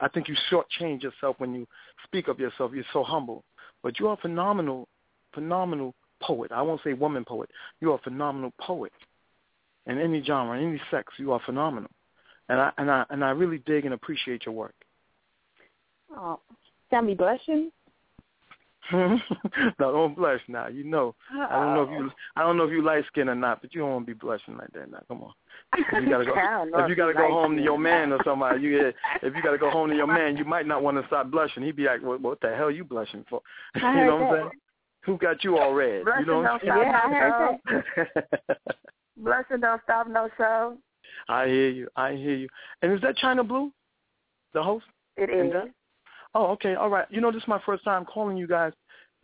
I 0.00 0.08
think 0.08 0.28
you 0.28 0.36
shortchange 0.50 1.02
yourself 1.02 1.36
when 1.38 1.54
you 1.54 1.66
speak 2.04 2.28
of 2.28 2.38
yourself. 2.38 2.72
You're 2.74 2.84
so 2.92 3.02
humble, 3.02 3.44
but 3.82 3.98
you're 3.98 4.12
a 4.12 4.16
phenomenal, 4.18 4.88
phenomenal 5.32 5.94
poet. 6.20 6.52
I 6.52 6.62
won't 6.62 6.82
say 6.84 6.92
woman 6.92 7.24
poet. 7.24 7.50
You're 7.80 7.94
a 7.94 7.98
phenomenal 7.98 8.52
poet, 8.60 8.92
in 9.86 9.98
any 9.98 10.22
genre, 10.22 10.58
in 10.58 10.68
any 10.68 10.80
sex. 10.90 11.12
You 11.18 11.32
are 11.32 11.40
phenomenal, 11.46 11.90
and 12.48 12.60
I 12.60 12.72
and 12.78 12.90
I 12.90 13.04
and 13.10 13.24
I 13.24 13.30
really 13.30 13.58
dig 13.66 13.84
and 13.84 13.94
appreciate 13.94 14.44
your 14.44 14.54
work. 14.54 14.74
Oh, 16.14 16.40
me 17.02 17.14
blushing. 17.14 17.70
no, 18.92 19.18
don't 19.78 20.16
blush 20.16 20.40
now. 20.48 20.68
You 20.68 20.84
know, 20.84 21.14
I 21.32 21.52
don't 21.52 21.74
know 21.74 21.82
if 21.82 21.90
you, 21.90 22.10
I 22.36 22.42
don't 22.42 22.56
know 22.56 22.64
if 22.64 22.70
you 22.70 22.82
light 22.82 23.04
skin 23.06 23.28
or 23.28 23.34
not, 23.34 23.60
but 23.60 23.74
you 23.74 23.80
don't 23.80 23.90
want 23.90 24.06
to 24.06 24.14
be 24.14 24.18
blushing 24.18 24.56
like 24.56 24.72
that 24.72 24.90
now. 24.90 25.00
Come 25.08 25.22
on. 25.22 25.32
If 25.78 26.04
you 26.04 26.10
gotta 26.10 26.24
go, 26.24 26.34
if 26.78 26.88
you 26.88 26.94
gotta 26.94 27.14
go 27.14 27.28
home 27.28 27.56
to 27.56 27.62
your 27.62 27.78
man 27.78 28.12
or 28.12 28.18
somebody, 28.24 28.60
you 28.60 28.78
if 29.22 29.34
you 29.34 29.42
gotta 29.42 29.58
go 29.58 29.70
home 29.70 29.90
to 29.90 29.96
your 29.96 30.06
man, 30.06 30.36
you 30.36 30.44
might 30.44 30.66
not 30.66 30.82
want 30.82 31.00
to 31.00 31.06
start 31.06 31.30
blushing. 31.30 31.62
He'd 31.62 31.76
be 31.76 31.84
like, 31.84 32.02
"What, 32.02 32.20
what 32.20 32.40
the 32.40 32.54
hell 32.54 32.66
are 32.66 32.70
you 32.70 32.84
blushing 32.84 33.24
for?" 33.28 33.40
you 33.74 33.82
know 33.82 34.16
what 34.16 34.22
I'm 34.22 34.34
saying? 34.34 34.50
Who 35.06 35.18
got 35.18 35.44
you 35.44 35.58
all 35.58 35.72
red? 35.72 36.04
Blushing 36.04 36.20
you 36.20 36.26
know 36.26 36.42
don't 36.42 36.42
what 36.42 36.52
I'm 36.52 37.58
stop 37.60 37.60
saying? 37.64 38.04
no 38.04 38.04
show. 38.46 38.54
Blushing 39.16 39.60
don't 39.60 39.82
stop 39.84 40.08
no 40.08 40.28
show. 40.36 40.76
I 41.28 41.46
hear 41.46 41.70
you. 41.70 41.88
I 41.96 42.12
hear 42.12 42.34
you. 42.34 42.48
And 42.82 42.92
is 42.92 43.00
that 43.02 43.16
Chyna 43.16 43.46
Blue, 43.46 43.72
the 44.54 44.62
host? 44.62 44.86
It 45.16 45.30
is. 45.30 45.52
That- 46.38 46.46
Oh, 46.46 46.52
okay. 46.52 46.74
All 46.74 46.88
right. 46.90 47.06
You 47.10 47.20
know, 47.20 47.30
this 47.32 47.42
is 47.42 47.48
my 47.48 47.60
first 47.64 47.84
time 47.84 48.04
calling 48.04 48.36
you 48.36 48.46
guys 48.46 48.72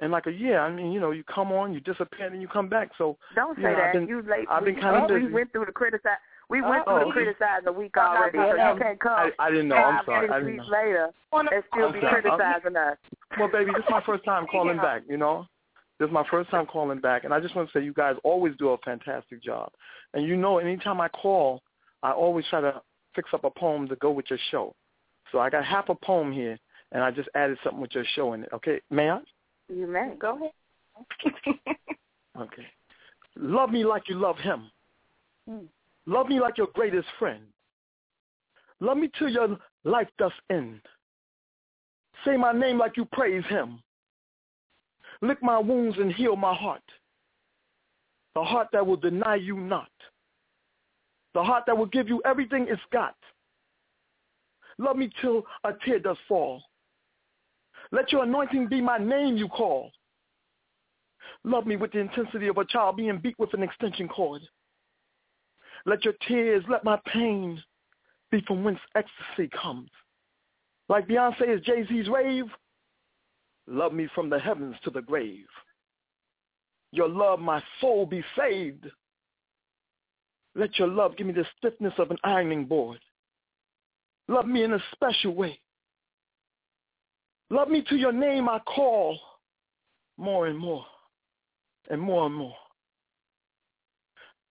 in 0.01 0.11
like 0.11 0.27
a 0.27 0.33
year. 0.33 0.59
I 0.59 0.71
mean, 0.71 0.93
you 0.93 1.01
know, 1.01 1.11
you 1.11 1.25
come 1.25 1.53
on, 1.53 1.73
you 1.73 1.81
disappear, 1.81 2.27
and 2.27 2.41
you 2.41 2.49
come 2.49 2.69
back. 2.69 2.91
So 2.99 3.17
Don't 3.35 3.57
you 3.59 3.65
say 3.65 3.71
know, 3.71 3.77
that. 3.77 3.85
I've 3.87 3.93
been, 3.93 4.09
you 4.09 4.23
late. 4.23 4.47
I've 4.51 4.65
been 4.65 4.75
we, 4.75 4.81
kind 4.81 4.97
of 5.05 5.11
we 5.11 5.33
went 5.33 5.53
through 5.53 5.67
the 5.67 5.73
criticize. 5.73 6.19
We 6.49 6.61
uh, 6.61 6.69
went 6.69 6.85
Oh, 6.87 6.99
through 6.99 6.99
the 6.99 7.05
oh, 7.05 7.09
okay. 7.11 7.13
criticizing 7.25 7.69
a 7.69 7.73
week 7.73 7.97
already, 7.97 8.37
so 8.39 8.75
you 8.75 8.81
can't 8.81 9.01
come. 9.01 9.13
I, 9.13 9.31
I 9.39 9.51
didn't 9.51 9.69
know. 9.69 9.77
I'm 9.77 10.05
sorry. 10.05 10.29
I 10.29 10.39
didn't 10.39 10.57
know. 10.57 10.63
weeks 10.63 10.73
later 10.73 11.09
and 11.33 11.49
still 11.73 11.87
I'm 11.87 11.93
be 11.93 12.01
sorry. 12.01 12.23
criticizing 12.23 12.77
us. 12.77 12.97
Well, 13.39 13.49
baby, 13.49 13.71
this 13.75 13.85
is 13.85 13.91
my 13.91 14.03
first 14.05 14.25
time 14.25 14.47
calling 14.51 14.77
back. 14.77 15.03
You 15.09 15.17
know, 15.17 15.47
this 15.99 16.09
is 16.09 16.13
my 16.13 16.25
first 16.31 16.51
time 16.51 16.67
calling 16.67 17.01
back, 17.01 17.25
and 17.25 17.33
I 17.33 17.41
just 17.41 17.55
want 17.57 17.71
to 17.71 17.79
say 17.79 17.85
you 17.85 17.95
guys 17.95 18.17
always 18.25 18.55
do 18.59 18.71
a 18.71 18.79
fantastic 18.79 19.43
job. 19.43 19.71
And 20.15 20.27
you 20.27 20.37
know, 20.37 20.59
anytime 20.59 21.01
I 21.01 21.09
call, 21.09 21.63
I 22.03 22.11
always 22.13 22.45
try 22.51 22.61
to 22.61 22.83
fix 23.15 23.31
up 23.33 23.45
a 23.45 23.51
poem 23.51 23.89
to 23.89 23.97
go 23.97 24.11
with 24.11 24.27
your 24.29 24.39
show. 24.51 24.75
So 25.31 25.39
I 25.39 25.49
got 25.49 25.65
half 25.65 25.89
a 25.89 25.95
poem 25.95 26.33
here, 26.33 26.59
and 26.93 27.03
I 27.03 27.11
just 27.11 27.29
added 27.35 27.59
something 27.65 27.81
with 27.81 27.95
your 27.95 28.05
show 28.15 28.35
in 28.35 28.45
it. 28.45 28.51
Okay, 28.53 28.81
may 28.91 29.11
I? 29.11 29.19
You 29.69 29.87
may. 29.87 30.15
Go 30.19 30.37
ahead. 30.37 30.53
Okay. 32.41 32.67
Love 33.37 33.71
me 33.71 33.85
like 33.85 34.09
you 34.09 34.15
love 34.15 34.39
him. 34.39 34.71
Hmm. 35.47 35.67
Love 36.07 36.29
me 36.29 36.41
like 36.41 36.57
your 36.57 36.69
greatest 36.73 37.09
friend. 37.19 37.43
Love 38.81 38.97
me 38.97 39.11
till 39.19 39.29
your 39.29 39.59
life 39.85 40.09
does 40.19 40.33
end. 40.51 40.81
Say 42.25 42.37
my 42.37 42.53
name 42.53 42.79
like 42.79 42.97
you 42.97 43.05
praise 43.05 43.45
him. 43.51 43.81
Lick 45.21 45.43
my 45.43 45.59
wounds 45.59 45.99
and 45.99 46.13
heal 46.13 46.37
my 46.37 46.55
heart. 46.55 46.83
The 48.35 48.43
heart 48.43 48.69
that 48.73 48.87
will 48.87 48.97
deny 48.97 49.37
you 49.37 49.57
not. 49.57 49.91
The 51.35 51.43
heart 51.43 51.65
that 51.67 51.77
will 51.77 51.87
give 51.87 52.09
you 52.09 52.23
everything 52.25 52.67
it's 52.69 52.81
got. 52.93 53.15
Love 54.79 54.97
me 54.97 55.11
till 55.21 55.43
a 55.65 55.73
tear 55.85 55.99
does 55.99 56.17
fall. 56.27 56.63
Let 57.93 58.11
your 58.11 58.25
anointing 58.25 58.69
be 58.69 58.81
my 58.81 58.99
name 58.99 59.37
you 59.37 59.49
call. 59.49 59.93
Love 61.45 61.67
me 61.67 61.77
with 61.77 61.93
the 61.93 61.99
intensity 61.99 62.49
of 62.49 62.57
a 62.57 62.65
child 62.65 62.97
being 62.97 63.19
beat 63.19 63.39
with 63.39 63.53
an 63.53 63.63
extension 63.63 64.09
cord. 64.09 64.43
Let 65.85 66.05
your 66.05 66.15
tears, 66.27 66.65
let 66.69 66.85
my 66.85 66.99
pain 67.07 67.63
be 68.31 68.41
from 68.47 68.65
whence 68.65 68.79
ecstasy 68.97 69.51
comes. 69.61 69.91
Like 70.89 71.07
Beyonce 71.07 71.57
is 71.57 71.63
Jay-Z's 71.63 72.09
rave, 72.09 72.47
love 73.67 73.93
me 73.93 74.09
from 74.15 74.31
the 74.31 74.39
heavens 74.39 74.77
to 74.85 74.91
the 74.91 75.03
grave. 75.03 75.47
Your 76.93 77.09
love, 77.09 77.41
my 77.41 77.63
soul 77.81 78.07
be 78.07 78.23
saved. 78.37 78.87
Let 80.55 80.79
your 80.79 80.89
love 80.89 81.17
give 81.17 81.27
me 81.27 81.33
the 81.33 81.47
stiffness 81.59 81.95
of 81.99 82.11
an 82.11 82.19
ironing 82.25 82.67
board. 82.67 82.99
Love 84.29 84.47
me 84.47 84.63
in 84.63 84.75
a 84.75 84.83
special 84.95 85.35
way. 85.35 85.59
Love 87.53 87.69
me 87.69 87.83
to 87.87 87.97
your 87.97 88.13
name 88.13 88.49
I 88.49 88.61
call 88.61 89.19
more 90.17 90.47
and 90.47 90.59
more 90.59 90.87
and 91.91 92.01
more 92.01 92.25
and 92.25 92.35
more. 92.35 92.55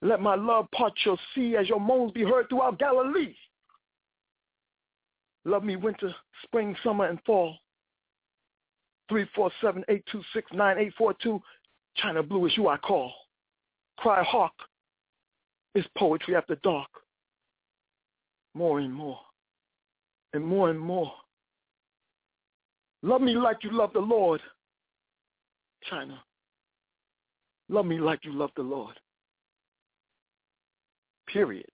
Let 0.03 0.21
my 0.21 0.35
love 0.35 0.69
part 0.69 0.93
your 1.03 1.17
sea 1.33 1.55
as 1.55 1.67
your 1.67 1.79
moans 1.79 2.11
be 2.11 2.21
heard 2.21 2.47
throughout 2.47 2.77
Galilee. 2.77 3.33
Love 5.45 5.63
me 5.63 5.77
winter, 5.77 6.13
spring, 6.43 6.75
summer, 6.83 7.07
and 7.07 7.19
fall. 7.25 7.55
Three, 9.09 9.25
four, 9.33 9.49
seven, 9.61 9.83
eight, 9.89 10.03
two, 10.11 10.21
six, 10.31 10.45
nine, 10.53 10.77
eight, 10.77 10.93
four, 10.95 11.15
two. 11.23 11.41
Chyna 11.97 12.27
Blue 12.27 12.45
is 12.45 12.55
you 12.55 12.67
I 12.67 12.77
call. 12.77 13.11
Cry 13.97 14.21
hawk. 14.21 14.53
It's 15.73 15.87
poetry 15.97 16.35
after 16.35 16.55
dark. 16.57 16.89
More 18.53 18.79
and 18.79 18.93
more. 18.93 19.17
And 20.33 20.45
more 20.45 20.69
and 20.69 20.79
more. 20.79 21.11
Love 23.03 23.21
me 23.21 23.35
like 23.35 23.63
you 23.63 23.71
love 23.71 23.93
the 23.93 23.99
Lord. 23.99 24.41
Chyna. 25.91 26.17
Love 27.69 27.85
me 27.85 27.99
like 27.99 28.23
you 28.23 28.33
love 28.33 28.51
the 28.55 28.63
Lord. 28.63 28.99
Period. 31.27 31.65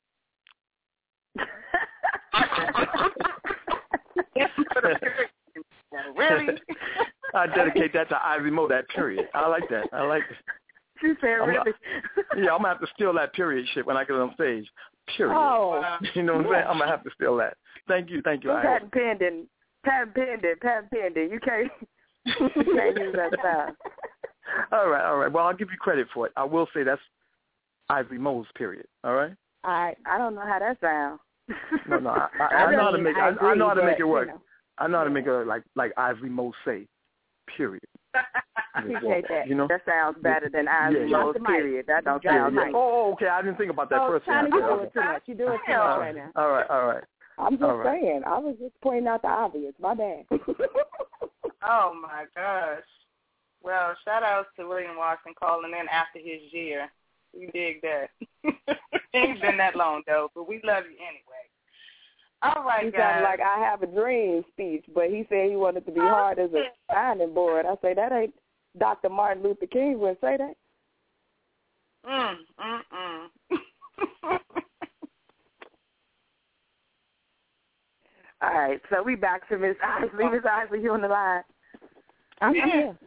really? 6.15 6.57
I 7.33 7.47
dedicate 7.47 7.93
that 7.93 8.09
to 8.09 8.25
Ivy 8.25 8.51
Mo, 8.51 8.67
that 8.67 8.87
period. 8.89 9.27
I 9.33 9.47
like 9.47 9.67
that. 9.69 9.85
I 9.91 10.03
like 10.03 10.23
it. 10.29 10.37
She 11.01 11.13
said, 11.21 11.39
I'm 11.41 11.49
really? 11.49 11.73
Yeah, 12.37 12.51
I'm 12.53 12.61
going 12.61 12.63
to 12.63 12.69
have 12.69 12.79
to 12.79 12.87
steal 12.95 13.13
that 13.13 13.33
period 13.33 13.67
shit 13.73 13.85
when 13.85 13.97
I 13.97 14.03
get 14.03 14.15
on 14.15 14.33
stage. 14.33 14.67
Period. 15.15 15.35
Oh. 15.35 15.97
You 16.15 16.23
know 16.23 16.37
what 16.37 16.45
I'm 16.45 16.51
saying? 16.51 16.65
I'm 16.67 16.77
going 16.77 16.87
to 16.89 16.95
have 16.95 17.03
to 17.03 17.11
steal 17.13 17.37
that. 17.37 17.57
Thank 17.87 18.09
you. 18.09 18.21
Thank 18.23 18.43
you, 18.43 18.51
Ivy. 18.51 18.67
Patent 18.67 18.91
pending. 18.91 19.47
Patent 19.87 20.15
pending. 20.15 20.55
Patent 20.61 20.91
pending. 20.91 21.29
You 21.31 21.39
can't, 21.39 21.71
you 22.25 22.49
can't 22.75 22.97
use 22.97 23.15
that 23.15 23.39
style. 23.39 23.75
All 24.71 24.89
right, 24.89 25.05
all 25.05 25.17
right. 25.17 25.31
Well, 25.31 25.45
I'll 25.45 25.55
give 25.55 25.69
you 25.71 25.77
credit 25.77 26.07
for 26.13 26.25
it. 26.25 26.31
I 26.37 26.43
will 26.45 26.67
say 26.73 26.83
that's 26.83 27.01
Ivory 27.89 28.17
Mo's 28.17 28.45
period. 28.57 28.85
All 29.03 29.13
right? 29.13 29.33
All 29.65 29.71
right. 29.71 29.97
I 30.05 30.17
don't 30.17 30.35
know 30.35 30.41
how 30.41 30.57
that 30.59 30.77
sounds. 30.79 31.19
No, 31.87 31.99
no. 31.99 32.09
I, 32.11 32.27
I, 32.39 32.45
I 32.65 32.71
know 32.71 32.81
how 32.83 32.91
to 32.91 32.97
make 32.97 33.15
I 33.17 33.29
I, 33.29 33.45
I 33.51 33.55
know 33.55 33.67
how 33.67 33.73
to 33.73 33.83
make 33.85 33.97
it 33.99 34.03
but, 34.03 34.07
work. 34.07 34.27
you 34.27 34.33
know. 34.33 34.41
I 34.77 34.87
know 34.87 34.97
how 34.99 35.03
to 35.03 35.09
make 35.09 35.25
it 35.27 35.43
like 35.45 35.63
like 35.75 35.91
Ivory 35.97 36.29
Mo 36.29 36.53
say. 36.65 36.87
Period. 37.55 37.83
Appreciate 38.75 39.25
that. 39.29 39.47
You 39.47 39.55
know? 39.55 39.67
That 39.67 39.81
sounds 39.85 40.17
better 40.21 40.49
than 40.51 40.67
Ivory 40.67 41.09
Yeah, 41.11 41.17
yeah. 41.17 41.23
Mo's 41.23 41.35
period. 41.45 41.85
That 41.87 42.05
don't 42.05 42.23
Yeah, 42.23 42.31
sound 42.43 42.55
yeah. 42.55 42.63
nice. 42.65 42.73
Oh, 42.75 43.13
okay. 43.13 43.27
I 43.27 43.41
didn't 43.41 43.57
think 43.57 43.71
about 43.71 43.89
that 43.89 43.99
Oh, 44.01 44.07
first. 44.09 44.25
Chyna, 44.25 44.47
you 44.49 44.63
Okay. 44.63 44.75
do 44.75 44.83
it 44.83 44.93
too 44.93 45.01
much. 45.01 45.21
You 45.27 45.35
do 45.35 45.43
it 45.43 45.59
too 45.67 45.73
much 45.77 45.99
right 45.99 46.15
now. 46.15 46.31
All 46.35 46.49
right, 46.49 46.69
all 46.69 46.87
right. 46.87 47.03
I'm 47.37 47.53
just 47.53 47.63
All 47.63 47.77
right. 47.77 48.01
saying. 48.01 48.21
I 48.25 48.37
was 48.39 48.55
just 48.59 48.73
pointing 48.81 49.07
out 49.07 49.21
the 49.21 49.27
obvious. 49.27 49.73
My 49.79 49.93
bad. 49.93 50.25
Oh 51.63 51.93
my 52.01 52.25
gosh. 52.35 52.83
Well, 53.63 53.95
shout 54.05 54.23
outs 54.23 54.49
to 54.57 54.67
William 54.67 54.97
Watson 54.97 55.33
calling 55.37 55.71
in 55.71 55.87
after 55.89 56.19
his 56.19 56.41
year. 56.51 56.89
We 57.37 57.47
dig 57.47 57.81
that. 57.81 58.09
Ain't 59.13 59.41
been 59.41 59.57
that 59.57 59.75
long 59.75 60.03
though, 60.05 60.29
but 60.33 60.47
we 60.47 60.61
love 60.63 60.83
you 60.85 60.95
anyway. 60.97 61.47
All 62.43 62.63
right, 62.63 62.85
he 62.85 62.91
guys. 62.91 63.23
like 63.23 63.39
I 63.41 63.59
have 63.59 63.81
a 63.81 63.87
dream 63.87 64.45
speech, 64.53 64.85
but 64.93 65.09
he 65.09 65.25
said 65.27 65.49
he 65.49 65.55
wanted 65.55 65.85
to 65.87 65.91
be 65.91 65.99
hard 65.99 66.37
as 66.37 66.51
a 66.53 66.65
signing 66.91 67.33
board. 67.33 67.65
I 67.65 67.75
say 67.81 67.93
that 67.95 68.11
ain't 68.11 68.33
Dr. 68.77 69.09
Martin 69.09 69.43
Luther 69.43 69.65
King 69.65 69.99
would 69.99 70.17
say 70.21 70.37
that. 70.37 70.53
Mm, 72.07 72.35
mm, 72.61 72.81
mm. 73.51 74.39
All 78.41 78.53
right. 78.53 78.79
So 78.89 79.01
we 79.03 79.15
back 79.15 79.47
to 79.49 79.57
Miss 79.57 79.75
Isly. 79.83 80.31
Miss 80.31 80.43
Isly, 80.43 80.81
you 80.81 80.91
on 80.91 81.01
the 81.01 81.07
line? 81.07 81.43
I'm 82.41 82.53
here. 82.53 82.97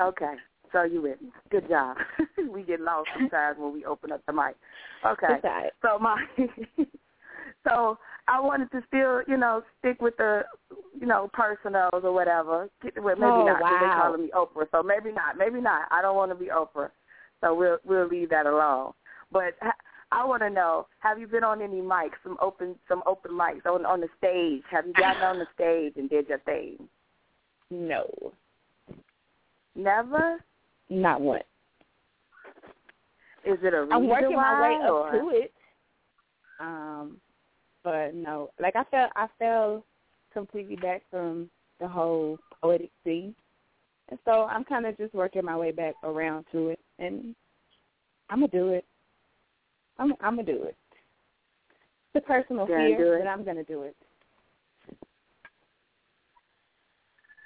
Okay. 0.00 0.34
So 0.72 0.82
you 0.84 1.02
with 1.02 1.20
me. 1.20 1.30
Good 1.50 1.68
job. 1.68 1.96
we 2.50 2.62
get 2.62 2.80
lost 2.80 3.08
sometimes 3.16 3.58
when 3.58 3.72
we 3.72 3.84
open 3.84 4.12
up 4.12 4.22
the 4.26 4.32
mic. 4.32 4.56
Okay. 5.04 5.26
It's 5.30 5.44
all 5.44 5.50
right. 5.50 5.72
So 5.82 5.98
my 5.98 6.24
so 7.68 7.98
I 8.28 8.40
wanted 8.40 8.70
to 8.72 8.82
still, 8.86 9.22
you 9.26 9.36
know, 9.36 9.62
stick 9.78 10.00
with 10.00 10.16
the, 10.16 10.42
you 10.98 11.06
know, 11.06 11.28
personals 11.32 12.02
or 12.04 12.12
whatever. 12.12 12.68
Well, 12.96 13.16
maybe 13.16 13.24
Oh, 13.24 13.44
not. 13.46 13.60
'cause 13.60 13.76
They 13.80 13.86
wow. 13.86 14.02
calling 14.02 14.22
me 14.22 14.30
Oprah, 14.34 14.66
so 14.70 14.82
maybe 14.82 15.12
not. 15.12 15.36
Maybe 15.36 15.60
not. 15.60 15.88
I 15.90 16.02
don't 16.02 16.16
want 16.16 16.30
to 16.30 16.36
be 16.36 16.46
Oprah, 16.46 16.90
so 17.40 17.54
we'll 17.54 17.78
we'll 17.84 18.06
leave 18.06 18.30
that 18.30 18.46
alone. 18.46 18.92
But 19.32 19.54
ha- 19.60 19.72
I 20.12 20.24
want 20.24 20.42
to 20.42 20.50
know: 20.50 20.86
Have 21.00 21.18
you 21.18 21.26
been 21.26 21.44
on 21.44 21.62
any 21.62 21.80
mics, 21.80 22.18
some 22.22 22.36
open 22.40 22.76
some 22.88 23.02
open 23.06 23.32
mics 23.32 23.66
on 23.66 23.86
on 23.86 24.00
the 24.00 24.08
stage? 24.18 24.62
Have 24.70 24.86
you 24.86 24.94
gotten 24.94 25.22
on 25.22 25.38
the 25.38 25.46
stage 25.54 25.94
and 25.96 26.10
did 26.10 26.28
your 26.28 26.40
thing? 26.40 26.88
No, 27.70 28.32
Never. 29.74 30.38
not 30.88 31.20
one. 31.20 31.40
Is 33.44 33.58
it 33.62 33.72
a 33.72 33.82
reason 33.82 33.92
I'm 33.92 34.08
working 34.08 34.36
my 34.36 34.60
way 34.60 34.76
why, 34.80 34.86
up 34.86 34.92
or? 34.92 35.12
to 35.12 35.28
it. 35.30 35.52
Um, 36.58 37.16
but 37.82 38.14
no, 38.14 38.50
like 38.60 38.76
I 38.76 38.84
felt 38.84 39.10
I 39.16 39.26
fell 39.38 39.84
completely 40.32 40.76
back 40.76 41.02
from 41.10 41.48
the 41.80 41.88
whole 41.88 42.38
poetic 42.60 42.90
scene, 43.04 43.34
and 44.10 44.18
so 44.24 44.44
I'm 44.44 44.64
kind 44.64 44.84
of 44.84 44.96
just 44.98 45.14
working 45.14 45.44
my 45.44 45.56
way 45.56 45.72
back 45.72 45.94
around 46.02 46.44
to 46.52 46.68
it, 46.68 46.80
and 46.98 47.34
I'm 48.28 48.40
gonna 48.40 48.48
do 48.48 48.68
it. 48.70 48.84
I'm 50.00 50.14
I'm 50.20 50.34
gonna 50.36 50.42
do 50.42 50.64
it. 50.64 50.76
It's 52.14 52.24
a 52.24 52.26
personal 52.26 52.66
Gonna 52.66 52.96
fear, 52.96 53.16
it. 53.16 53.24
but 53.24 53.28
I'm 53.28 53.44
gonna 53.44 53.62
do 53.62 53.82
it. 53.82 53.94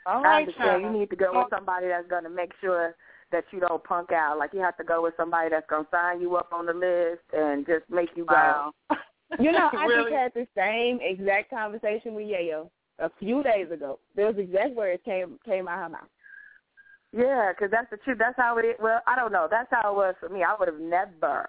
All 0.06 0.24
I 0.24 0.40
understand. 0.40 0.82
Chyna. 0.82 0.92
You 0.92 0.98
need 1.00 1.10
to 1.10 1.16
go 1.16 1.32
with 1.32 1.48
somebody 1.50 1.88
that's 1.88 2.08
going 2.08 2.24
to 2.24 2.30
make 2.30 2.52
sure 2.60 2.94
that 3.32 3.44
you 3.50 3.60
don't 3.60 3.82
punk 3.84 4.12
out. 4.12 4.38
Like 4.38 4.52
you 4.52 4.60
have 4.60 4.76
to 4.76 4.84
go 4.84 5.02
with 5.02 5.14
somebody 5.16 5.48
that's 5.50 5.68
going 5.68 5.84
to 5.84 5.90
sign 5.90 6.20
you 6.20 6.36
up 6.36 6.52
on 6.52 6.66
the 6.66 6.74
list 6.74 7.22
and 7.32 7.66
just 7.66 7.88
make 7.90 8.10
you 8.14 8.24
go. 8.24 8.34
Wow. 8.34 8.72
You 9.40 9.50
know, 9.50 9.70
I 9.76 9.86
Really? 9.86 10.10
just 10.10 10.14
had 10.14 10.32
the 10.34 10.46
same 10.54 11.00
exact 11.02 11.50
conversation 11.50 12.14
with 12.14 12.26
Yayo 12.26 12.68
a 13.00 13.10
few 13.18 13.42
days 13.42 13.68
ago. 13.72 13.98
Those 14.14 14.34
exact 14.38 14.74
words 14.74 15.02
came 15.04 15.40
came 15.44 15.66
out 15.66 15.78
her 15.78 15.88
mouth. 15.88 16.08
Yeah, 17.10 17.50
because 17.52 17.70
that's 17.70 17.90
the 17.90 17.96
truth. 17.96 18.18
That's 18.18 18.36
how 18.36 18.58
it. 18.58 18.76
Well, 18.80 19.00
I 19.08 19.16
don't 19.16 19.32
know. 19.32 19.48
That's 19.50 19.66
how 19.72 19.90
it 19.90 19.96
was 19.96 20.14
for 20.20 20.28
me. 20.28 20.44
I 20.44 20.54
would 20.56 20.68
have 20.68 20.78
never 20.78 21.48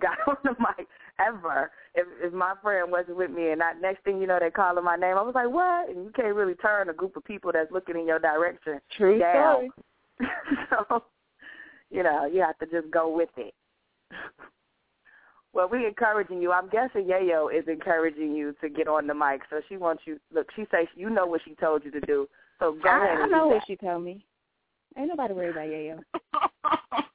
got 0.00 0.18
on 0.26 0.36
the 0.44 0.54
mic 0.58 0.86
ever 1.18 1.70
if 1.94 2.06
if 2.20 2.32
my 2.32 2.54
friend 2.62 2.90
wasn't 2.90 3.16
with 3.16 3.30
me. 3.30 3.50
And 3.50 3.62
I, 3.62 3.72
next 3.74 4.04
thing 4.04 4.20
you 4.20 4.26
know, 4.26 4.38
they 4.40 4.50
calling 4.50 4.84
my 4.84 4.96
name. 4.96 5.16
I 5.16 5.22
was 5.22 5.34
like, 5.34 5.50
what? 5.50 5.88
And 5.88 6.04
you 6.04 6.12
can't 6.14 6.34
really 6.34 6.54
turn 6.54 6.88
a 6.88 6.92
group 6.92 7.16
of 7.16 7.24
people 7.24 7.52
that's 7.52 7.70
looking 7.72 7.96
in 7.96 8.06
your 8.06 8.18
direction 8.18 8.80
True 8.96 9.18
down. 9.18 9.54
story. 9.56 9.70
so, 10.70 11.02
you 11.90 12.02
know, 12.02 12.26
you 12.26 12.40
have 12.40 12.58
to 12.58 12.66
just 12.66 12.90
go 12.92 13.14
with 13.14 13.30
it. 13.36 13.54
Well, 15.52 15.68
we 15.68 15.86
encouraging 15.86 16.42
you. 16.42 16.50
I'm 16.50 16.68
guessing 16.68 17.04
Yayo 17.04 17.56
is 17.56 17.64
encouraging 17.68 18.34
you 18.34 18.56
to 18.60 18.68
get 18.68 18.88
on 18.88 19.06
the 19.06 19.14
mic. 19.14 19.42
So 19.50 19.60
she 19.68 19.76
wants 19.76 20.02
you. 20.04 20.18
Look, 20.32 20.48
she 20.56 20.64
says 20.70 20.88
you 20.96 21.10
know 21.10 21.26
what 21.26 21.42
she 21.44 21.54
told 21.54 21.84
you 21.84 21.92
to 21.92 22.00
do. 22.00 22.28
So 22.58 22.76
go 22.82 22.88
I, 22.88 23.04
ahead. 23.04 23.18
I 23.22 23.26
know 23.26 23.44
do 23.44 23.48
what 23.50 23.54
that. 23.60 23.66
she 23.68 23.76
told 23.76 24.02
me. 24.02 24.24
Ain't 24.96 25.08
nobody 25.08 25.34
worried 25.34 25.50
about 25.50 25.68
Yayo. 25.68 27.04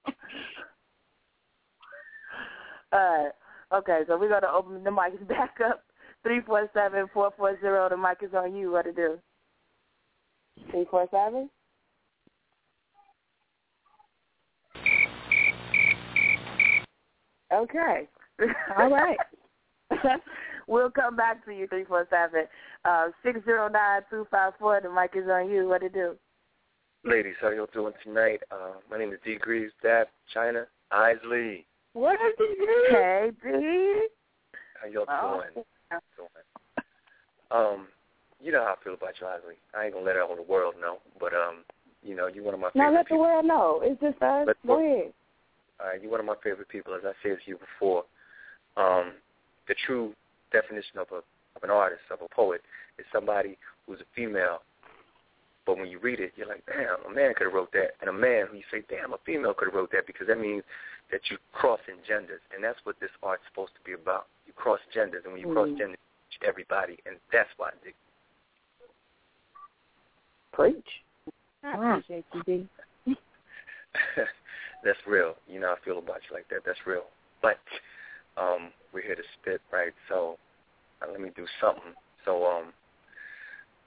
All 2.91 2.99
right. 2.99 3.31
Okay, 3.71 4.01
so 4.07 4.17
we're 4.17 4.29
gonna 4.29 4.51
open 4.51 4.83
the 4.83 4.91
mic 4.91 5.27
back 5.27 5.57
up. 5.65 5.83
Three 6.23 6.41
four 6.41 6.69
seven 6.73 7.07
four 7.13 7.31
four 7.37 7.59
zero. 7.61 7.87
The 7.89 7.97
mic 7.97 8.17
is 8.21 8.33
on 8.33 8.55
you. 8.55 8.71
What 8.71 8.85
to 8.85 8.91
do? 8.91 9.19
Three 10.71 10.85
four 10.89 11.07
seven. 11.11 11.49
Okay. 17.53 18.07
All 18.77 18.89
right. 18.89 19.17
we'll 20.67 20.91
come 20.91 21.15
back 21.15 21.43
to 21.45 21.51
you. 21.51 21.67
Three 21.67 21.85
four 21.85 22.07
seven 22.09 22.45
uh, 22.85 23.07
six 23.23 23.39
zero 23.45 23.69
nine 23.69 24.01
two 24.09 24.27
five 24.31 24.53
four. 24.59 24.79
The 24.81 24.89
mic 24.89 25.11
is 25.15 25.29
on 25.29 25.49
you. 25.49 25.67
What 25.67 25.81
to 25.81 25.89
do? 25.89 26.15
Ladies, 27.05 27.35
how 27.39 27.49
y'all 27.49 27.67
doing 27.71 27.93
tonight? 28.03 28.41
Uh, 28.51 28.73
my 28.91 28.97
name 28.97 29.13
is 29.13 29.19
D. 29.23 29.37
Greaves, 29.39 29.71
Dap, 29.81 30.09
Chyna, 30.35 30.65
Isly. 30.91 31.63
What 31.93 32.13
is 32.15 32.33
this? 32.37 32.47
Hey, 32.89 33.31
D. 33.43 34.07
How 34.81 34.87
y'all 34.87 35.05
Oh. 35.09 35.41
doing? 35.53 35.65
doing? 36.17 36.29
Um, 37.51 37.87
you 38.39 38.51
know 38.51 38.63
how 38.63 38.73
I 38.79 38.83
feel 38.83 38.93
about 38.93 39.19
you, 39.19 39.27
Isly. 39.27 39.55
I 39.73 39.85
ain't 39.85 39.93
gonna 39.93 40.05
let 40.05 40.17
all 40.17 40.35
the 40.35 40.41
world 40.43 40.75
know, 40.79 40.99
but 41.19 41.33
um, 41.33 41.65
you 42.03 42.15
know, 42.15 42.27
you're 42.27 42.43
one 42.43 42.53
of 42.53 42.59
my 42.59 42.69
favorite. 42.69 42.79
Now 42.83 42.89
favorite 42.89 42.97
let 42.97 43.05
the 43.05 43.09
people. 43.09 43.21
world 43.21 43.45
know. 43.45 43.81
It's 43.83 43.99
just 44.01 44.21
us. 44.21 44.47
Let 44.47 44.61
the 44.61 44.67
Go 44.67 44.79
ahead. 44.79 45.13
All 45.79 45.87
right, 45.87 46.01
you're 46.01 46.11
one 46.11 46.19
of 46.19 46.25
my 46.25 46.35
favorite 46.43 46.69
people, 46.69 46.93
as 46.93 47.01
I 47.03 47.13
said 47.23 47.37
to 47.43 47.49
you 47.49 47.57
before. 47.57 48.03
Um, 48.77 49.13
the 49.67 49.75
true 49.85 50.13
definition 50.51 50.99
of 50.99 51.07
a 51.11 51.17
of 51.55 51.63
an 51.63 51.71
artist, 51.71 52.01
of 52.11 52.19
a 52.21 52.27
poet, 52.33 52.61
is 52.99 53.05
somebody 53.11 53.57
who's 53.87 53.99
a 53.99 54.05
female. 54.15 54.61
But 55.69 55.77
when 55.77 55.87
you 55.87 55.99
read 55.99 56.19
it, 56.19 56.33
you're 56.35 56.47
like, 56.47 56.65
damn, 56.65 56.97
a 57.05 57.13
man 57.13 57.35
could 57.37 57.45
have 57.45 57.53
wrote 57.53 57.71
that, 57.73 57.93
and 58.01 58.09
a 58.09 58.13
man 58.13 58.47
who 58.49 58.57
you 58.57 58.63
say, 58.71 58.81
damn, 58.89 59.13
a 59.13 59.19
female 59.23 59.53
could 59.53 59.67
have 59.67 59.75
wrote 59.75 59.91
that, 59.91 60.07
because 60.07 60.25
that 60.25 60.39
means 60.39 60.63
that 61.11 61.21
you 61.29 61.37
crossing 61.53 62.01
genders, 62.07 62.41
and 62.49 62.63
that's 62.63 62.79
what 62.85 62.99
this 62.99 63.11
art's 63.21 63.43
supposed 63.47 63.73
to 63.75 63.81
be 63.85 63.93
about. 63.93 64.25
You 64.47 64.53
cross 64.53 64.79
genders, 64.91 65.21
and 65.25 65.33
when 65.33 65.41
you 65.45 65.53
cross 65.53 65.69
Mhm. 65.69 65.77
genders, 65.77 65.99
you 66.31 66.47
everybody, 66.47 66.97
and 67.05 67.19
that's 67.31 67.55
why 67.57 67.69
I 67.69 67.73
dig. 67.83 67.93
Preach. 70.53 71.03
I 71.61 71.73
appreciate 71.73 72.25
you, 72.33 72.43
D. 72.43 72.69
that's 74.83 75.05
real. 75.05 75.37
You 75.47 75.59
know 75.59 75.71
I 75.71 75.75
feel 75.85 75.99
about 75.99 76.27
you 76.27 76.35
like 76.35 76.47
that. 76.47 76.63
That's 76.65 76.83
real. 76.87 77.05
But 77.43 77.61
um, 78.37 78.73
we're 78.91 79.03
here 79.03 79.15
to 79.15 79.23
spit, 79.39 79.61
right? 79.71 79.93
So 80.07 80.39
uh, 81.03 81.11
let 81.11 81.21
me 81.21 81.29
do 81.35 81.45
something. 81.61 81.93
So 82.25 82.47
um, 82.47 82.73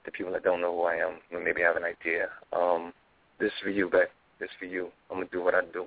the 0.05 0.11
people 0.11 0.31
that 0.33 0.43
don't 0.43 0.61
know 0.61 0.73
who 0.73 0.83
I 0.83 0.95
am 0.95 1.19
will 1.31 1.43
maybe 1.43 1.61
have 1.61 1.75
an 1.75 1.83
idea. 1.83 2.27
Um, 2.51 2.93
this 3.39 3.47
is 3.47 3.59
for 3.63 3.69
you, 3.69 3.89
Beck. 3.89 4.09
This 4.39 4.49
is 4.49 4.55
for 4.59 4.65
you. 4.65 4.89
I'm 5.09 5.17
gonna 5.17 5.29
do 5.31 5.43
what 5.43 5.55
I 5.55 5.61
do. 5.73 5.85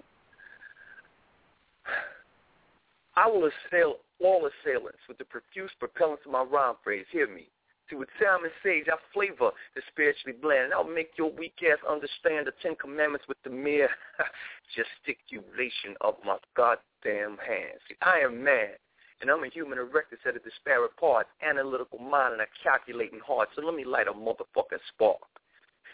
I 3.17 3.27
will 3.29 3.49
assail 3.49 3.97
all 4.23 4.49
assailants 4.49 4.99
with 5.09 5.19
the 5.19 5.25
profuse 5.25 5.71
propellants 5.81 6.25
of 6.27 6.33
my 6.33 6.43
rhyme 6.43 6.75
phrase. 6.83 7.07
Hear 7.11 7.29
me. 7.29 7.49
See, 7.89 7.97
with 7.97 8.09
and 8.21 8.51
sage, 8.65 8.87
I 8.89 8.97
flavor 9.15 9.51
the 9.77 9.83
spiritually 9.93 10.37
bland. 10.43 10.73
I'll 10.75 10.83
make 10.83 11.11
your 11.17 11.31
weak 11.31 11.55
ass 11.63 11.79
understand 11.89 12.47
the 12.47 12.53
Ten 12.61 12.75
Commandments 12.75 13.27
with 13.29 13.39
the 13.45 13.51
mere 13.51 13.89
gesticulation 14.75 15.95
of 16.01 16.17
my 16.25 16.37
goddamn 16.57 17.39
hands. 17.39 17.81
See, 17.89 17.95
I 18.03 18.19
am 18.25 18.43
man, 18.43 18.75
and 19.21 19.31
I'm 19.31 19.45
a 19.45 19.49
human 19.49 19.79
erected 19.79 20.19
set 20.25 20.37
of 20.37 20.45
disparate 20.45 20.97
parts, 20.97 21.29
analytical 21.43 21.99
mind, 21.99 22.35
and 22.35 22.43
a 22.43 22.47
calculating 22.63 23.21
heart. 23.21 23.49
So 23.55 23.63
let 23.63 23.75
me 23.75 23.85
light 23.85 24.09
a 24.09 24.13
motherfucking 24.13 24.83
spark. 24.93 25.21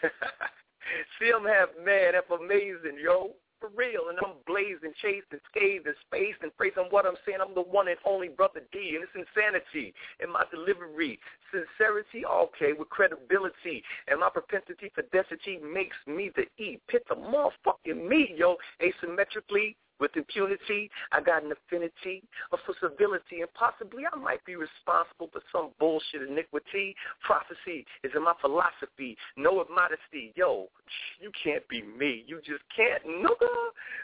See, 1.19 1.31
I'm 1.33 1.45
half 1.45 1.69
man, 1.83 2.13
half 2.13 2.29
amazing, 2.29 2.99
yo. 3.01 3.31
For 3.59 3.71
real, 3.77 4.09
and 4.09 4.19
I'm 4.19 4.43
blazing, 4.45 4.91
chased 5.01 5.31
and 5.31 5.39
scathed 5.47 5.87
and 5.87 5.95
and 6.11 6.51
phrasing 6.57 6.83
what 6.89 7.05
I'm 7.05 7.15
saying. 7.25 7.39
I'm 7.39 7.55
the 7.55 7.61
one 7.61 7.87
and 7.87 7.95
only 8.05 8.27
brother 8.27 8.59
D, 8.73 8.99
and 8.99 9.07
it's 9.07 9.15
insanity 9.15 9.93
in 10.19 10.29
my 10.29 10.43
delivery. 10.51 11.17
Sincerity, 11.47 12.25
okay, 12.25 12.73
with 12.77 12.89
credibility, 12.89 13.81
and 14.09 14.19
my 14.19 14.29
propensity 14.29 14.91
for 14.93 15.03
density 15.13 15.59
makes 15.63 15.95
me 16.05 16.29
the 16.35 16.43
E. 16.61 16.77
Pit 16.89 17.05
the 17.07 17.15
motherfucking 17.15 18.05
me, 18.05 18.35
yo, 18.35 18.57
asymmetrically. 18.81 19.75
With 20.03 20.17
impunity, 20.17 20.91
I 21.13 21.21
got 21.21 21.45
an 21.45 21.53
affinity 21.53 22.23
for 22.51 22.59
civility, 22.81 23.39
and 23.39 23.47
possibly 23.53 24.03
I 24.03 24.13
might 24.17 24.43
be 24.43 24.57
responsible 24.57 25.31
for 25.31 25.39
some 25.49 25.69
bullshit 25.79 26.27
iniquity. 26.27 26.93
Prophecy 27.23 27.87
is 28.03 28.11
in 28.13 28.21
my 28.21 28.33
philosophy. 28.41 29.15
No 29.37 29.63
modesty. 29.73 30.33
Yo, 30.35 30.67
you 31.21 31.31
can't 31.41 31.65
be 31.69 31.83
me. 31.83 32.25
You 32.27 32.41
just 32.43 32.67
can't, 32.75 32.99
nigga. 33.07 33.47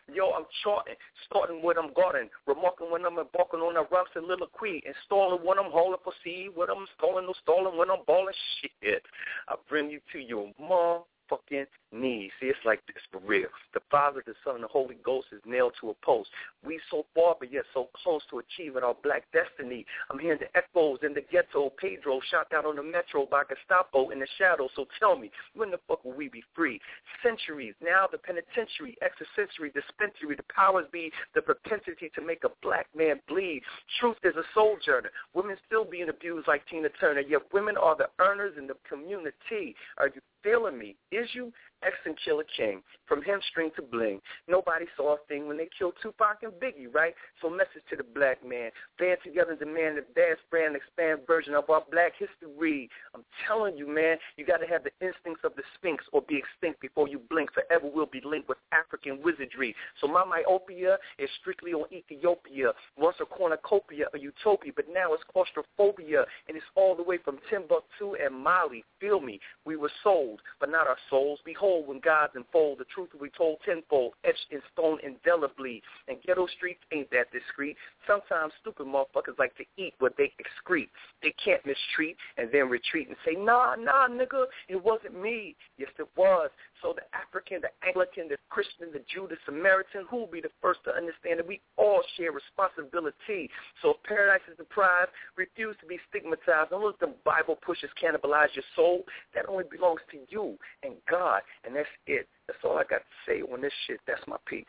Yo, 0.07 0.31
I'm 0.31 0.45
charting, 0.63 0.95
starting 1.25 1.61
when 1.61 1.77
I'm 1.77 1.91
guarding, 1.91 2.29
remarking 2.47 2.89
when 2.89 3.05
I'm 3.05 3.19
embarking 3.19 3.59
on 3.59 3.75
a 3.75 3.83
rhyme 3.91 4.07
soliloquy, 4.13 4.81
installing 4.87 5.43
when 5.43 5.59
I'm 5.59 5.69
hauling 5.69 5.99
for 6.01 6.13
seed, 6.23 6.51
when 6.55 6.69
I'm 6.69 6.87
stalling, 6.95 7.25
no 7.25 7.33
stalling, 7.43 7.77
when 7.77 7.91
I'm 7.91 8.07
balling 8.07 8.39
shit. 8.61 9.03
I 9.49 9.55
bring 9.67 9.89
you 9.89 9.99
to 10.13 10.19
your 10.19 10.49
mom 10.57 11.03
fucking 11.29 11.65
knees. 11.91 12.31
See, 12.39 12.47
it's 12.47 12.59
like 12.65 12.81
this 12.87 13.01
for 13.11 13.19
real. 13.25 13.47
The 13.73 13.81
Father, 13.89 14.23
the 14.25 14.33
Son, 14.43 14.55
and 14.55 14.63
the 14.63 14.67
Holy 14.67 14.97
Ghost 15.03 15.27
is 15.31 15.41
nailed 15.45 15.73
to 15.81 15.91
a 15.91 15.93
post. 16.05 16.29
We 16.65 16.79
so 16.89 17.05
far, 17.15 17.35
but 17.39 17.51
yet 17.51 17.63
so 17.73 17.89
close 18.03 18.21
to 18.29 18.39
achieving 18.39 18.83
our 18.83 18.95
black 19.03 19.23
destiny. 19.31 19.85
I'm 20.09 20.19
hearing 20.19 20.39
the 20.39 20.57
echoes 20.57 20.99
in 21.03 21.13
the 21.13 21.21
ghetto. 21.31 21.71
Pedro 21.77 22.19
shot 22.29 22.49
down 22.49 22.65
on 22.65 22.75
the 22.75 22.83
metro 22.83 23.25
by 23.25 23.43
Gestapo 23.47 24.09
in 24.09 24.19
the 24.19 24.27
shadows. 24.37 24.69
So 24.75 24.85
tell 24.99 25.17
me, 25.17 25.31
when 25.55 25.71
the 25.71 25.79
fuck 25.87 26.03
will 26.03 26.13
we 26.13 26.29
be 26.29 26.43
free? 26.55 26.79
Centuries, 27.23 27.75
now 27.81 28.07
the 28.11 28.17
penitentiary, 28.17 28.97
extrasensory, 29.03 29.71
dispensary, 29.71 30.35
the 30.35 30.43
powers 30.53 30.85
be 30.91 31.11
the 31.35 31.41
propensity 31.41 32.11
to 32.15 32.21
make 32.21 32.43
a 32.43 32.49
black 32.61 32.87
man 32.95 33.19
bleed. 33.27 33.61
Truth 33.99 34.17
is 34.23 34.35
a 34.35 34.43
sojourner. 34.53 35.11
Women 35.33 35.57
still 35.65 35.85
being 35.85 36.09
abused 36.09 36.47
like 36.47 36.65
Tina 36.67 36.89
Turner, 36.99 37.21
yet 37.21 37.41
women 37.53 37.75
are 37.77 37.95
the 37.95 38.09
earners 38.19 38.53
in 38.57 38.67
the 38.67 38.75
community. 38.87 39.75
Are 39.97 40.07
you 40.07 40.21
feeling 40.43 40.77
me? 40.77 40.95
You? 41.33 41.51
X 41.83 41.95
and 42.05 42.15
Killer 42.23 42.43
King, 42.57 42.81
from 43.07 43.21
hamstring 43.21 43.71
to 43.75 43.81
bling. 43.81 44.19
Nobody 44.47 44.85
saw 44.97 45.15
a 45.15 45.17
thing 45.27 45.47
when 45.47 45.57
they 45.57 45.69
killed 45.77 45.93
Tupac 46.01 46.43
and 46.43 46.51
Biggie, 46.53 46.93
right? 46.93 47.15
So 47.41 47.49
message 47.49 47.83
to 47.89 47.95
the 47.95 48.03
black 48.03 48.45
man. 48.45 48.71
Band 48.97 49.19
together 49.23 49.51
and 49.51 49.59
demand 49.59 49.97
a 49.97 50.01
dance 50.13 50.39
brand 50.51 50.75
expand 50.75 51.21
version 51.25 51.53
of 51.53 51.69
our 51.69 51.83
black 51.89 52.13
history. 52.19 52.89
I'm 53.15 53.23
telling 53.47 53.77
you, 53.77 53.87
man, 53.87 54.17
you 54.35 54.45
got 54.45 54.57
to 54.57 54.67
have 54.67 54.83
the 54.83 54.91
instincts 54.99 55.43
of 55.43 55.55
the 55.55 55.63
Sphinx 55.75 56.03
or 56.11 56.21
be 56.21 56.35
extinct 56.35 56.81
before 56.81 57.07
you 57.07 57.19
blink. 57.29 57.51
Forever 57.53 57.87
will 57.87 58.05
be 58.05 58.21
linked 58.25 58.49
with 58.49 58.57
African 58.71 59.23
wizardry. 59.23 59.73
So 60.01 60.07
my 60.07 60.25
myopia 60.25 60.97
is 61.17 61.29
strictly 61.39 61.71
on 61.71 61.85
Ethiopia. 61.93 62.73
Once 62.97 63.15
a 63.21 63.25
cornucopia, 63.25 64.07
a 64.13 64.19
utopia, 64.19 64.73
but 64.75 64.85
now 64.91 65.13
it's 65.13 65.23
claustrophobia, 65.31 66.25
and 66.47 66.57
it's 66.57 66.65
all 66.75 66.95
the 66.95 67.03
way 67.03 67.17
from 67.23 67.39
Timbuktu 67.49 68.15
and 68.23 68.35
Mali. 68.35 68.83
Feel 68.99 69.21
me? 69.21 69.39
We 69.65 69.77
were 69.77 69.91
sold, 70.03 70.41
but 70.59 70.69
not 70.69 70.87
our 70.87 70.97
souls. 71.09 71.39
Behold, 71.45 71.87
when 71.87 71.99
God's 71.99 72.33
unfold, 72.35 72.79
the 72.79 72.85
truth 72.93 73.09
will 73.13 73.25
be 73.25 73.31
told 73.37 73.57
tenfold, 73.65 74.13
etched 74.23 74.47
in 74.51 74.61
stone 74.73 74.99
indelibly. 75.03 75.81
And 76.07 76.17
ghetto 76.25 76.47
streets 76.57 76.81
ain't 76.91 77.09
that 77.11 77.31
discreet. 77.31 77.77
Sometimes 78.07 78.53
stupid 78.61 78.87
motherfuckers 78.87 79.37
like 79.37 79.55
to 79.57 79.63
eat 79.77 79.93
what 79.99 80.13
they 80.17 80.31
excrete. 80.39 80.89
They 81.21 81.33
can't 81.43 81.65
mistreat 81.65 82.17
and 82.37 82.49
then 82.51 82.69
retreat 82.69 83.07
and 83.07 83.17
say, 83.25 83.33
nah, 83.33 83.75
nah, 83.75 84.07
nigga, 84.07 84.45
it 84.67 84.83
wasn't 84.83 85.21
me. 85.21 85.55
Yes, 85.77 85.89
it 85.99 86.07
was. 86.15 86.49
So 86.81 86.95
the 86.95 87.03
African, 87.15 87.61
the 87.61 87.71
Anglican, 87.85 88.29
the 88.29 88.37
Christian, 88.49 88.87
the 88.93 89.03
Jew, 89.13 89.27
the 89.29 89.35
Samaritan, 89.45 90.05
who 90.09 90.17
will 90.17 90.31
be 90.31 90.41
the 90.41 90.51
first 90.61 90.79
to 90.85 90.91
understand 90.91 91.39
that 91.39 91.47
we 91.47 91.61
all 91.77 92.01
share 92.15 92.31
responsibility. 92.31 93.49
So 93.81 93.91
if 93.91 94.03
paradise 94.03 94.41
is 94.49 94.57
the 94.57 94.63
prize, 94.63 95.07
refuse 95.35 95.75
to 95.81 95.85
be 95.87 95.99
stigmatized. 96.09 96.69
Don't 96.71 96.85
let 96.85 96.99
the 96.99 97.13
Bible 97.25 97.57
pushes 97.65 97.89
cannibalize 98.01 98.55
your 98.55 98.63
soul. 98.75 99.03
That 99.35 99.47
only 99.49 99.65
belongs 99.69 100.01
to 100.11 100.17
you 100.29 100.57
and 100.83 100.93
God, 101.09 101.41
and 101.65 101.75
that's 101.75 101.87
it. 102.07 102.27
That's 102.47 102.59
all 102.63 102.77
I 102.77 102.83
got 102.83 102.99
to 102.99 103.15
say 103.27 103.41
on 103.41 103.61
this 103.61 103.73
shit. 103.85 103.99
That's 104.07 104.25
my 104.27 104.37
piece. 104.45 104.65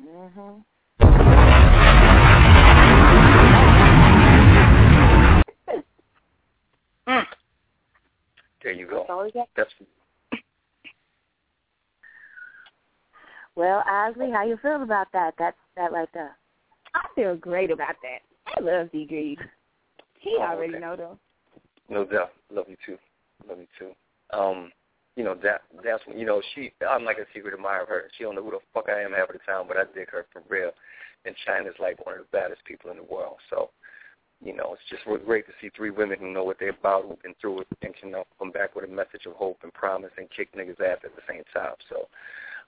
Mhm. 0.00 0.64
Mm. 7.06 7.26
There 8.62 8.72
you 8.72 8.86
go. 8.86 9.00
That's 9.00 9.10
all 9.10 9.24
we 9.24 9.32
got. 9.32 9.48
That's 9.56 9.70
Well, 13.56 13.82
Isly, 13.88 14.32
how 14.32 14.44
you 14.44 14.56
feel 14.60 14.82
about 14.82 15.08
that? 15.12 15.34
That 15.38 15.54
that 15.76 15.92
right 15.92 16.08
there. 16.12 16.36
I 16.94 17.06
feel 17.14 17.36
great 17.36 17.70
about 17.70 17.96
that. 18.02 18.20
I 18.56 18.60
love 18.60 18.90
D 18.92 19.06
Greaves. 19.06 19.42
He 20.20 20.36
Oh, 20.38 20.42
already 20.42 20.74
okay. 20.74 20.80
know 20.80 20.96
though. 20.96 21.18
No 21.88 22.04
doubt. 22.04 22.32
Love 22.50 22.66
you 22.68 22.76
too. 22.84 22.98
Love 23.48 23.58
you 23.58 23.66
too. 23.78 23.92
Um, 24.36 24.72
you 25.16 25.22
know 25.22 25.34
that 25.42 25.62
that's 25.84 26.04
when 26.06 26.18
you 26.18 26.26
know 26.26 26.42
she. 26.54 26.72
I'm 26.88 27.04
like 27.04 27.18
a 27.18 27.26
secret 27.34 27.54
admirer 27.54 27.82
of 27.82 27.88
her. 27.88 28.10
She 28.16 28.24
don't 28.24 28.34
know 28.34 28.42
who 28.42 28.50
the 28.52 28.58
fuck 28.72 28.88
I 28.88 29.02
am 29.02 29.12
half 29.12 29.28
of 29.28 29.34
the 29.34 29.52
time, 29.52 29.66
but 29.68 29.76
I 29.76 29.84
dig 29.94 30.10
her 30.10 30.26
for 30.32 30.42
real. 30.48 30.70
And 31.24 31.34
Chyna's 31.46 31.78
like 31.78 32.04
one 32.04 32.16
of 32.18 32.22
the 32.22 32.36
baddest 32.36 32.64
people 32.64 32.90
in 32.90 32.98
the 32.98 33.02
world. 33.02 33.36
So, 33.48 33.70
you 34.44 34.54
know, 34.54 34.74
it's 34.74 34.90
just 34.90 35.06
really 35.06 35.24
great 35.24 35.46
to 35.46 35.52
see 35.60 35.70
three 35.74 35.90
women 35.90 36.18
who 36.20 36.30
know 36.30 36.44
what 36.44 36.58
they're 36.58 36.70
about, 36.70 37.06
who've 37.06 37.22
been 37.22 37.34
through 37.40 37.60
it, 37.60 37.68
and 37.80 37.94
can 37.96 38.14
uh, 38.14 38.24
come 38.38 38.50
back 38.50 38.74
with 38.74 38.84
a 38.84 38.92
message 38.92 39.24
of 39.26 39.32
hope 39.32 39.58
and 39.62 39.72
promise 39.72 40.10
and 40.18 40.28
kick 40.36 40.52
niggas' 40.54 40.80
ass 40.80 40.98
at 41.04 41.16
the 41.16 41.22
same 41.26 41.44
time. 41.54 41.76
So, 41.88 42.08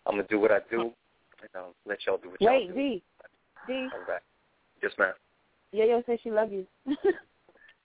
I'm 0.06 0.12
gonna 0.12 0.26
do 0.28 0.38
what 0.38 0.52
I 0.52 0.58
do, 0.70 0.92
and 1.40 1.50
um, 1.56 1.72
let 1.86 1.98
y'all 2.06 2.18
do 2.18 2.30
what 2.30 2.40
y'all 2.40 2.52
Wait, 2.52 2.68
do. 2.68 2.74
D. 2.74 3.02
D. 3.66 3.72
All 3.92 4.00
right. 4.08 4.22
Yes, 4.82 4.92
ma'am. 4.98 5.12
Yo-Yo 5.72 6.02
says 6.06 6.18
she 6.22 6.30
love 6.30 6.52
you. 6.52 6.66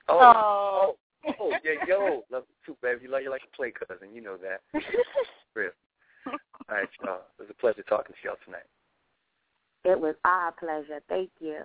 Oh, 0.08 0.96
oh, 1.26 1.34
oh, 1.40 1.54
yeah, 1.64 1.86
yo, 1.88 2.24
love 2.32 2.44
you 2.50 2.74
too, 2.74 2.78
baby. 2.82 3.02
You 3.04 3.12
like 3.12 3.24
you 3.24 3.30
like 3.30 3.42
to 3.42 3.48
play 3.56 3.72
cousin, 3.72 4.14
you 4.14 4.22
know 4.22 4.36
that. 4.38 4.62
Real. 5.56 5.70
All 6.26 6.34
right, 6.70 6.88
y'all. 7.04 7.22
It 7.40 7.44
was 7.44 7.50
a 7.50 7.54
pleasure 7.54 7.84
talking 7.84 8.14
to 8.14 8.28
y'all 8.28 8.36
tonight. 8.44 8.66
It 9.86 10.00
was 10.00 10.16
our 10.26 10.52
pleasure. 10.52 11.00
Thank 11.08 11.30
you. 11.40 11.60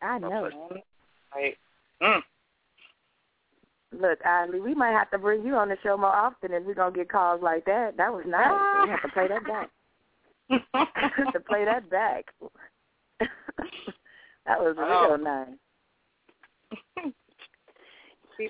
I 0.00 0.18
My 0.18 0.28
know. 0.28 0.40
pleasure. 0.40 0.82
Right. 1.34 1.56
Mm. 2.00 2.20
Look, 4.00 4.20
Isly, 4.24 4.60
we 4.60 4.74
might 4.74 4.92
have 4.92 5.10
to 5.10 5.18
bring 5.18 5.44
you 5.44 5.56
on 5.56 5.68
the 5.68 5.76
show 5.82 5.96
more 5.96 6.14
often 6.14 6.52
if 6.52 6.64
we're 6.64 6.74
gonna 6.74 6.94
get 6.94 7.10
calls 7.10 7.42
like 7.42 7.64
that. 7.66 7.96
That 7.96 8.12
was 8.12 8.24
nice. 8.26 8.84
We 8.84 8.90
have 8.90 9.02
to 9.02 9.08
play 9.08 9.28
that 9.28 9.46
back. 9.46 9.68
to 11.32 11.40
play 11.48 11.64
that 11.64 11.88
back. 11.90 12.26
that 13.20 14.58
was 14.60 14.76
real 14.76 15.10
Oh. 15.12 15.16
nice. 15.16 15.48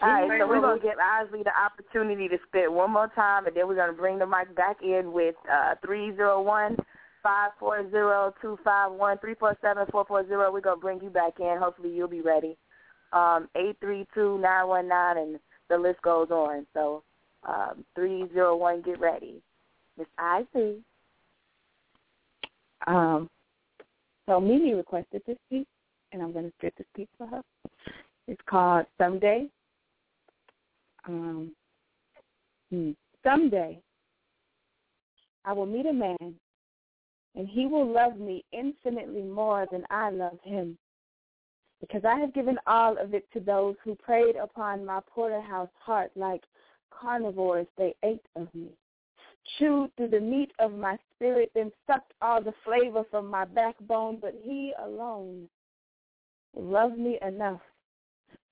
All 0.03 0.09
right, 0.09 0.41
so 0.41 0.47
we're 0.47 0.61
gonna 0.61 0.79
give 0.81 0.99
Isly 1.01 1.43
the 1.43 1.51
opportunity 1.59 2.29
to 2.29 2.39
spit 2.47 2.71
one 2.73 2.93
more 2.93 3.09
time, 3.09 3.47
and 3.47 3.57
then 3.57 3.67
we're 3.67 3.75
gonna 3.75 3.93
bring 3.93 4.19
the 4.21 4.27
mic 4.27 4.55
back 4.55 4.77
in 4.83 5.13
with 5.13 5.35
uh 5.53 5.75
three 5.85 6.15
zero 6.15 6.41
one 6.41 6.77
five 7.25 7.51
four 7.59 7.91
zero 7.91 8.33
two 8.41 8.57
five 8.63 8.93
one 8.93 9.19
three 9.19 9.35
four 9.35 9.57
seven 9.61 9.85
four 9.91 10.05
four 10.05 10.25
zero. 10.29 10.53
We're 10.53 10.61
gonna 10.61 10.77
bring 10.81 11.01
you 11.03 11.11
back 11.11 11.41
in. 11.41 11.57
Hopefully, 11.59 11.91
you'll 11.91 12.07
be 12.07 12.21
ready. 12.21 12.57
Um, 13.13 13.49
eight 13.57 13.77
three 13.81 14.07
two 14.15 14.39
nine 14.39 14.69
one 14.69 14.87
nine, 14.87 15.19
and 15.19 15.41
the 15.69 15.77
list 15.77 16.01
goes 16.03 16.31
on. 16.31 16.67
So, 16.73 17.03
um, 17.43 17.85
three 17.97 18.29
zero 18.33 18.57
one, 18.57 18.83
get 18.83 19.01
ready, 19.01 19.43
Miss 19.99 20.07
Icy. 20.19 20.85
Um, 22.87 23.29
so 24.27 24.41
Mimi 24.41 24.75
requested 24.75 25.23
this 25.27 25.39
piece, 25.51 25.67
and 26.13 26.23
I'm 26.23 26.33
going 26.33 26.47
to 26.47 26.53
spit 26.59 26.75
this 26.79 26.87
piece 26.95 27.09
for 27.19 27.27
her. 27.27 27.43
It's 28.29 28.41
called 28.49 28.87
Someday. 28.99 29.49
Um, 31.07 31.53
hmm. 32.71 32.91
Someday, 33.25 33.81
I 35.45 35.53
will 35.53 35.67
meet 35.67 35.87
a 35.87 35.93
man, 35.93 36.35
and 37.35 37.49
he 37.49 37.67
will 37.67 37.91
love 37.91 38.19
me 38.19 38.45
infinitely 38.53 39.23
more 39.23 39.67
than 39.71 39.85
I 39.91 40.11
love 40.11 40.39
him, 40.43 40.79
because 41.81 42.05
I 42.05 42.19
have 42.19 42.35
given 42.35 42.59
all 42.67 42.97
of 42.99 43.15
it 43.15 43.27
to 43.33 43.41
those 43.41 43.75
who 43.85 43.95
preyed 43.95 44.37
upon 44.37 44.85
my 44.85 45.01
porterhouse 45.13 45.71
heart 45.79 46.11
like 46.15 46.43
carnivores. 46.91 47.67
They 47.77 47.95
ate 48.05 48.25
of 48.37 48.49
me 48.55 48.69
chewed 49.59 49.91
through 49.97 50.09
the 50.09 50.21
meat 50.21 50.53
of 50.59 50.73
my 50.73 50.97
spirit, 51.15 51.51
then 51.55 51.73
sucked 51.87 52.13
all 52.21 52.43
the 52.43 52.55
flavor 52.65 53.05
from 53.11 53.27
my 53.27 53.45
backbone, 53.45 54.19
but 54.21 54.35
he 54.43 54.73
alone 54.85 55.49
loved 56.57 56.99
me 56.99 57.19
enough 57.27 57.61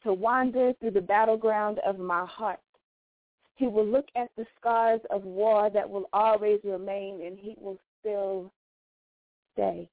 to 0.03 0.13
wander 0.13 0.73
through 0.75 0.93
the 0.93 1.01
battleground 1.01 1.79
of 1.87 1.99
my 1.99 2.25
heart. 2.27 2.61
He 3.57 3.67
will 3.67 3.87
look 3.87 4.07
at 4.15 4.31
the 4.37 4.47
scars 4.59 5.01
of 5.11 5.25
war 5.25 5.69
that 5.71 5.89
will 5.89 6.09
always 6.13 6.61
remain, 6.63 7.23
and 7.27 7.37
he 7.37 7.57
will 7.61 7.79
still 7.99 8.53
stay. 9.53 9.89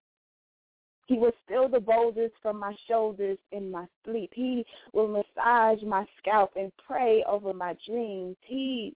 He 1.08 1.18
will 1.18 1.32
still 1.46 1.68
the 1.68 1.80
boulders 1.80 2.32
from 2.42 2.60
my 2.60 2.76
shoulders 2.88 3.38
in 3.52 3.72
my 3.72 3.86
sleep. 4.04 4.32
He 4.34 4.66
will 4.94 5.08
massage 5.08 5.82
my 5.84 6.06
scalp 6.18 6.52
and 6.56 6.72
pray 6.86 7.24
over 7.28 7.54
my 7.54 7.76
dreams. 7.88 8.36
He 8.42 8.96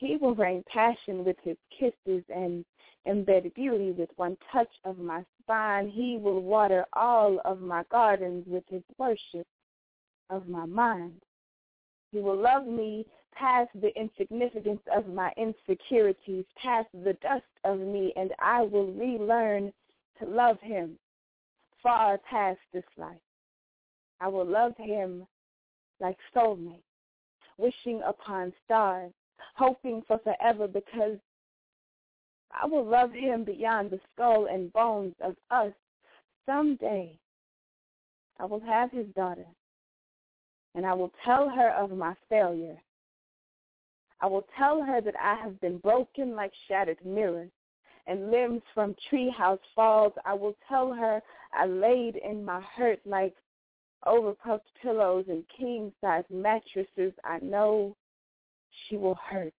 he 0.00 0.16
will 0.16 0.34
rain 0.34 0.64
passion 0.66 1.24
with 1.24 1.36
his 1.42 1.58
kisses 1.78 2.24
and 2.34 2.64
embed 3.06 3.54
beauty 3.54 3.92
with 3.92 4.08
one 4.16 4.36
touch 4.50 4.70
of 4.84 4.98
my 4.98 5.22
spine. 5.42 5.88
He 5.88 6.16
will 6.16 6.40
water 6.40 6.86
all 6.94 7.38
of 7.44 7.60
my 7.60 7.84
gardens 7.90 8.46
with 8.46 8.64
his 8.68 8.82
worship 8.96 9.46
of 10.30 10.48
my 10.48 10.64
mind. 10.64 11.20
He 12.12 12.18
will 12.18 12.40
love 12.40 12.66
me 12.66 13.04
past 13.34 13.68
the 13.74 13.94
insignificance 13.94 14.80
of 14.96 15.06
my 15.06 15.32
insecurities, 15.36 16.46
past 16.56 16.88
the 16.92 17.16
dust 17.22 17.44
of 17.64 17.78
me, 17.78 18.12
and 18.16 18.32
I 18.40 18.62
will 18.62 18.92
relearn 18.92 19.70
to 20.18 20.26
love 20.26 20.58
him 20.62 20.98
far 21.82 22.18
past 22.18 22.58
this 22.72 22.84
life. 22.96 23.20
I 24.20 24.28
will 24.28 24.46
love 24.46 24.72
him 24.78 25.26
like 26.00 26.16
soulmate, 26.34 26.82
wishing 27.58 28.00
upon 28.06 28.52
stars, 28.64 29.12
hoping 29.54 30.02
for 30.06 30.18
forever 30.18 30.68
because 30.68 31.18
I 32.52 32.66
will 32.66 32.84
love 32.84 33.12
him 33.12 33.44
beyond 33.44 33.90
the 33.90 34.00
skull 34.12 34.46
and 34.46 34.72
bones 34.72 35.14
of 35.20 35.36
us. 35.50 35.72
Someday 36.46 37.18
I 38.38 38.44
will 38.44 38.60
have 38.60 38.90
his 38.90 39.06
daughter, 39.14 39.46
and 40.74 40.84
I 40.86 40.94
will 40.94 41.12
tell 41.24 41.48
her 41.48 41.70
of 41.70 41.90
my 41.90 42.14
failure. 42.28 42.76
I 44.20 44.26
will 44.26 44.46
tell 44.58 44.82
her 44.82 45.00
that 45.00 45.14
I 45.20 45.36
have 45.36 45.60
been 45.60 45.78
broken 45.78 46.34
like 46.34 46.52
shattered 46.68 46.98
mirrors 47.04 47.50
and 48.06 48.30
limbs 48.30 48.62
from 48.74 48.94
treehouse 49.10 49.60
falls. 49.74 50.12
I 50.24 50.34
will 50.34 50.56
tell 50.68 50.92
her 50.92 51.22
I 51.52 51.66
laid 51.66 52.16
in 52.16 52.44
my 52.44 52.60
hurt 52.76 53.00
like 53.06 53.34
overpuffed 54.06 54.60
pillows 54.82 55.26
and 55.28 55.44
king 55.56 55.92
size 56.00 56.24
mattresses. 56.30 57.12
I 57.24 57.38
know 57.40 57.96
she 58.88 58.96
will 58.96 59.16
hurt. 59.16 59.54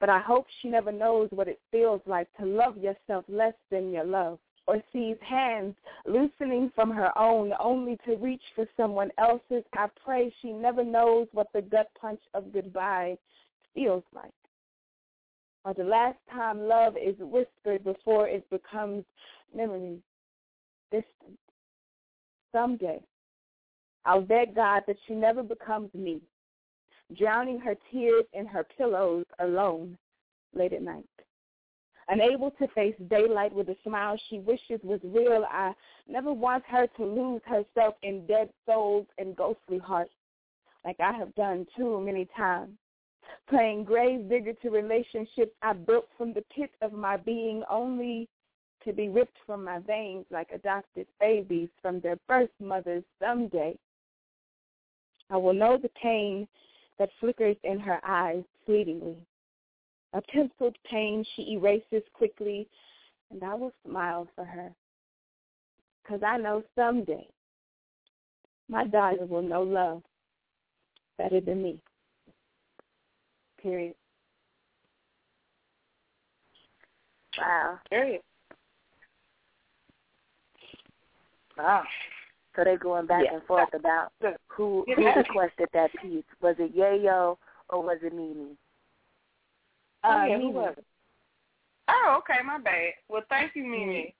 But 0.00 0.08
I 0.08 0.18
hope 0.18 0.46
she 0.60 0.68
never 0.68 0.90
knows 0.90 1.28
what 1.30 1.48
it 1.48 1.60
feels 1.70 2.00
like 2.06 2.28
to 2.38 2.44
love 2.44 2.76
yourself 2.76 3.24
less 3.28 3.54
than 3.70 3.92
your 3.92 4.04
love, 4.04 4.38
or 4.66 4.82
sees 4.92 5.16
hands 5.20 5.76
loosening 6.06 6.72
from 6.74 6.90
her 6.90 7.16
own 7.16 7.52
only 7.60 7.96
to 8.06 8.16
reach 8.16 8.42
for 8.54 8.66
someone 8.76 9.10
else's. 9.18 9.64
I 9.74 9.86
pray 10.04 10.34
she 10.42 10.52
never 10.52 10.84
knows 10.84 11.28
what 11.32 11.48
the 11.52 11.62
gut 11.62 11.88
punch 12.00 12.20
of 12.34 12.52
goodbye 12.52 13.16
feels 13.74 14.02
like. 14.12 14.32
Or 15.64 15.74
the 15.74 15.84
last 15.84 16.18
time 16.32 16.66
love 16.66 16.96
is 16.96 17.14
whispered 17.20 17.84
before 17.84 18.28
it 18.28 18.48
becomes 18.50 19.04
memory 19.54 19.98
distant. 20.90 21.38
Someday, 22.50 23.00
I'll 24.04 24.20
beg 24.20 24.56
God 24.56 24.82
that 24.86 24.96
she 25.06 25.14
never 25.14 25.42
becomes 25.42 25.94
me, 25.94 26.20
drowning 27.16 27.58
her 27.60 27.76
tears 27.90 28.24
in 28.32 28.46
her 28.46 28.64
pillows 28.76 29.26
alone 29.38 29.96
late 30.54 30.72
at 30.72 30.82
night. 30.82 31.04
Unable 32.08 32.50
to 32.52 32.66
face 32.68 32.94
daylight 33.08 33.54
with 33.54 33.68
a 33.68 33.76
smile 33.84 34.18
she 34.28 34.38
wishes 34.40 34.80
was 34.82 35.00
real, 35.04 35.44
I 35.48 35.72
never 36.08 36.32
want 36.32 36.64
her 36.66 36.86
to 36.96 37.04
lose 37.04 37.40
herself 37.46 37.94
in 38.02 38.26
dead 38.26 38.50
souls 38.66 39.06
and 39.18 39.36
ghostly 39.36 39.78
hearts 39.78 40.12
like 40.84 40.98
I 41.00 41.12
have 41.12 41.34
done 41.34 41.66
too 41.76 42.00
many 42.00 42.28
times. 42.36 42.72
Playing 43.48 43.84
grave 43.84 44.28
digger 44.28 44.52
to 44.54 44.70
relationships 44.70 45.52
I 45.62 45.72
built 45.74 46.08
from 46.18 46.32
the 46.32 46.44
pit 46.54 46.70
of 46.82 46.92
my 46.92 47.16
being 47.16 47.62
only 47.70 48.28
to 48.84 48.92
be 48.92 49.08
ripped 49.08 49.36
from 49.46 49.64
my 49.64 49.78
veins 49.78 50.26
like 50.30 50.50
adopted 50.52 51.06
babies 51.20 51.68
from 51.80 52.00
their 52.00 52.16
birth 52.28 52.50
mothers 52.60 53.04
someday. 53.20 53.78
I 55.30 55.36
will 55.36 55.54
know 55.54 55.78
the 55.78 55.90
pain 55.90 56.48
that 56.98 57.10
flickers 57.20 57.56
in 57.64 57.78
her 57.80 58.00
eyes 58.04 58.44
fleetingly 58.66 59.16
a 60.14 60.20
penciled 60.20 60.76
pain 60.88 61.24
she 61.34 61.52
erases 61.52 62.02
quickly, 62.12 62.68
and 63.30 63.42
I 63.42 63.54
will 63.54 63.72
smile 63.86 64.28
for 64.34 64.44
her. 64.44 64.72
Because 66.02 66.22
I 66.22 66.36
know 66.36 66.62
someday 66.74 67.26
my 68.68 68.86
daughter 68.86 69.24
will 69.26 69.42
know 69.42 69.62
love 69.62 70.02
better 71.16 71.40
than 71.40 71.62
me. 71.62 71.78
Period. 73.62 73.94
Wow. 77.38 77.78
Period. 77.88 78.20
Wow. 81.56 81.84
So 82.54 82.64
they're 82.64 82.76
going 82.78 83.06
back 83.06 83.24
Yeah. 83.24 83.34
and 83.34 83.42
forth 83.44 83.72
about 83.74 84.12
who 84.48 84.84
who 84.94 85.06
requested 85.16 85.68
that 85.72 85.90
piece. 86.00 86.24
Was 86.40 86.56
it 86.58 86.76
Yayo 86.76 87.38
or 87.70 87.82
was 87.82 87.98
it 88.02 88.12
Mimi? 88.14 88.56
Oh, 90.04 90.10
Uh, 90.10 90.24
yeah, 90.26 90.36
who 90.36 90.48
Mimi. 90.48 90.52
was 90.54 90.74
it? 90.76 90.84
Oh, 91.88 92.18
okay, 92.18 92.42
my 92.44 92.58
bad. 92.58 92.92
Well, 93.08 93.22
thank 93.28 93.54
you, 93.54 93.64
Mimi. 93.64 94.14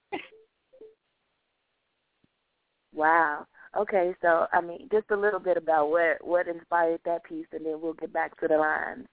Wow. 2.95 3.47
Okay, 3.77 4.15
so 4.21 4.47
I 4.53 4.61
mean, 4.61 4.89
just 4.93 5.11
a 5.11 5.17
little 5.17 5.41
bit 5.41 5.57
about 5.57 5.91
what 5.91 6.19
what 6.23 6.49
inspired 6.49 7.01
that 7.05 7.25
piece, 7.25 7.47
and 7.53 7.65
then 7.65 7.81
we'll 7.81 7.95
get 7.95 8.13
back 8.13 8.39
to 8.41 8.49
the 8.49 8.57
lines. 8.57 9.07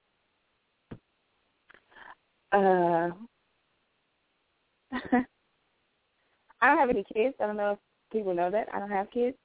Uh, 2.52 3.12
I 6.62 6.68
don't 6.68 6.78
have 6.78 6.90
any 6.90 7.06
kids. 7.14 7.36
I 7.40 7.46
don't 7.48 7.56
know 7.58 7.74
if 7.74 7.80
people 8.12 8.34
know 8.34 8.52
that. 8.52 8.68
I 8.74 8.80
don't 8.80 8.90
have 8.90 9.12
kids. 9.12 9.38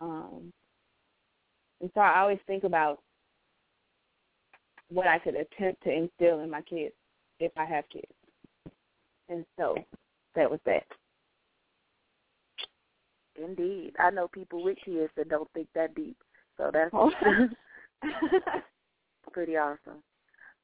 Um, 0.00 0.52
and 1.80 1.90
so 1.94 2.00
I 2.00 2.20
always 2.20 2.38
think 2.46 2.64
about 2.64 3.00
what 4.88 5.06
I 5.06 5.18
could 5.18 5.34
attempt 5.34 5.82
to 5.84 5.90
instill 5.90 6.40
in 6.40 6.50
my 6.50 6.62
kids 6.62 6.94
if 7.40 7.52
I 7.56 7.64
have 7.64 7.84
kids. 7.92 8.12
And 9.28 9.44
so 9.58 9.76
that 10.34 10.50
was 10.50 10.60
that. 10.66 10.84
Indeed, 13.36 13.94
I 13.98 14.10
know 14.10 14.28
people 14.28 14.62
with 14.62 14.78
kids 14.84 15.10
that 15.16 15.28
don't 15.28 15.50
think 15.52 15.68
that 15.74 15.94
deep, 15.94 16.16
so 16.56 16.70
that's 16.72 16.90
Oh. 16.92 17.10
pretty 19.32 19.56
awesome. 19.56 20.02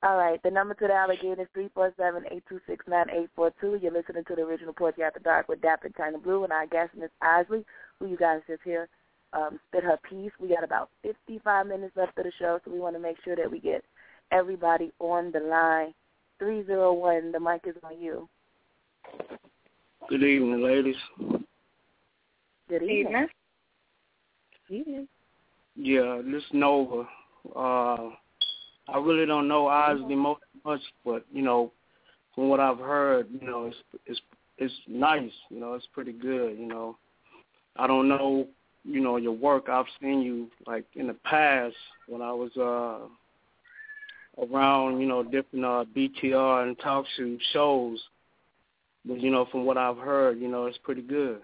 All 0.03 0.17
right, 0.17 0.43
the 0.43 0.51
number 0.51 0.73
to 0.75 0.87
the 0.87 0.95
alligator 0.95 1.43
is 1.43 1.49
three 1.53 1.69
four 1.75 1.93
seven 1.99 2.25
eight 2.31 2.43
two 2.49 2.61
six 2.67 2.85
nine 2.89 3.11
eight 3.11 3.29
four 3.37 3.53
two. 3.61 3.79
You're 3.83 3.93
listening 3.93 4.25
to 4.29 4.35
the 4.35 4.43
original 4.43 4.73
Poetry 4.73 5.05
After 5.05 5.21
Dark 5.21 5.49
with 5.49 5.61
Dap 5.61 5.85
and 5.85 5.95
Chyna 5.95 6.23
Blue, 6.23 6.45
and 6.45 6.53
our 6.53 6.67
guest 6.67 6.93
Miss 6.97 7.11
Isly, 7.23 7.65
who 7.99 8.07
you 8.07 8.17
guys 8.17 8.41
just 8.49 8.63
hear 8.63 8.89
um, 9.35 9.61
spit 9.69 9.85
her 9.85 9.99
piece. 10.09 10.33
We 10.41 10.49
got 10.49 10.65
about 10.65 10.89
55 11.03 11.67
minutes 11.67 11.97
left 11.97 12.17
of 12.17 12.25
the 12.25 12.33
show, 12.39 12.59
so 12.65 12.71
we 12.71 12.81
want 12.81 12.97
to 12.97 13.01
make 13.01 13.17
sure 13.25 13.37
that 13.37 13.51
we 13.51 13.61
get 13.61 13.85
everybody 14.33 14.91
on 15.01 15.33
the 15.33 15.41
line. 15.41 15.93
301, 16.39 17.33
the 17.33 17.41
mic 17.41 17.61
is 17.67 17.77
on 17.85 18.01
you. 18.01 18.27
Good 20.09 20.23
evening, 20.23 20.63
ladies. 20.63 20.97
Good 22.71 22.83
evening. 22.83 23.27
Evening. 24.71 25.09
Yeah, 25.77 26.23
this 26.25 26.43
Nova. 26.53 27.07
Uh, 27.55 28.11
I 28.93 28.99
really 28.99 29.27
don't 29.27 29.49
know 29.49 29.69
mo- 30.17 30.39
much, 30.65 30.81
but 31.05 31.25
you 31.33 31.43
know, 31.43 31.73
from 32.35 32.49
what 32.49 32.61
I've 32.61 32.79
heard, 32.79 33.29
you 33.31 33.47
know, 33.47 33.67
it's 33.67 33.77
it's 34.07 34.21
it's 34.59 34.75
nice. 34.89 35.33
You 35.51 35.61
know, 35.61 35.75
it's 35.75 35.87
pretty 35.93 36.13
good. 36.13 36.59
You 36.59 36.67
know, 36.67 36.97
I 37.77 37.87
don't 37.87 38.09
know, 38.09 38.47
you 38.85 39.01
know, 39.01 39.17
your 39.17 39.33
work. 39.33 39.69
I've 39.69 39.87
seen 40.01 40.23
you 40.23 40.51
like 40.67 40.85
in 40.95 41.07
the 41.07 41.15
past 41.25 41.75
when 42.09 42.23
I 42.23 42.33
was 42.33 42.51
uh 42.57 43.07
around, 44.45 45.01
you 45.01 45.07
know, 45.07 45.23
different 45.23 45.65
uh 45.65 45.85
BTR 45.97 46.65
and 46.65 46.79
talk 46.79 47.05
show 47.17 47.37
shows. 47.53 48.01
But 49.05 49.21
you 49.21 49.31
know, 49.31 49.47
from 49.51 49.65
what 49.65 49.79
I've 49.79 49.99
heard, 49.99 50.39
you 50.41 50.49
know, 50.49 50.67
it's 50.67 50.79
pretty 50.79 51.03
good. 51.03 51.41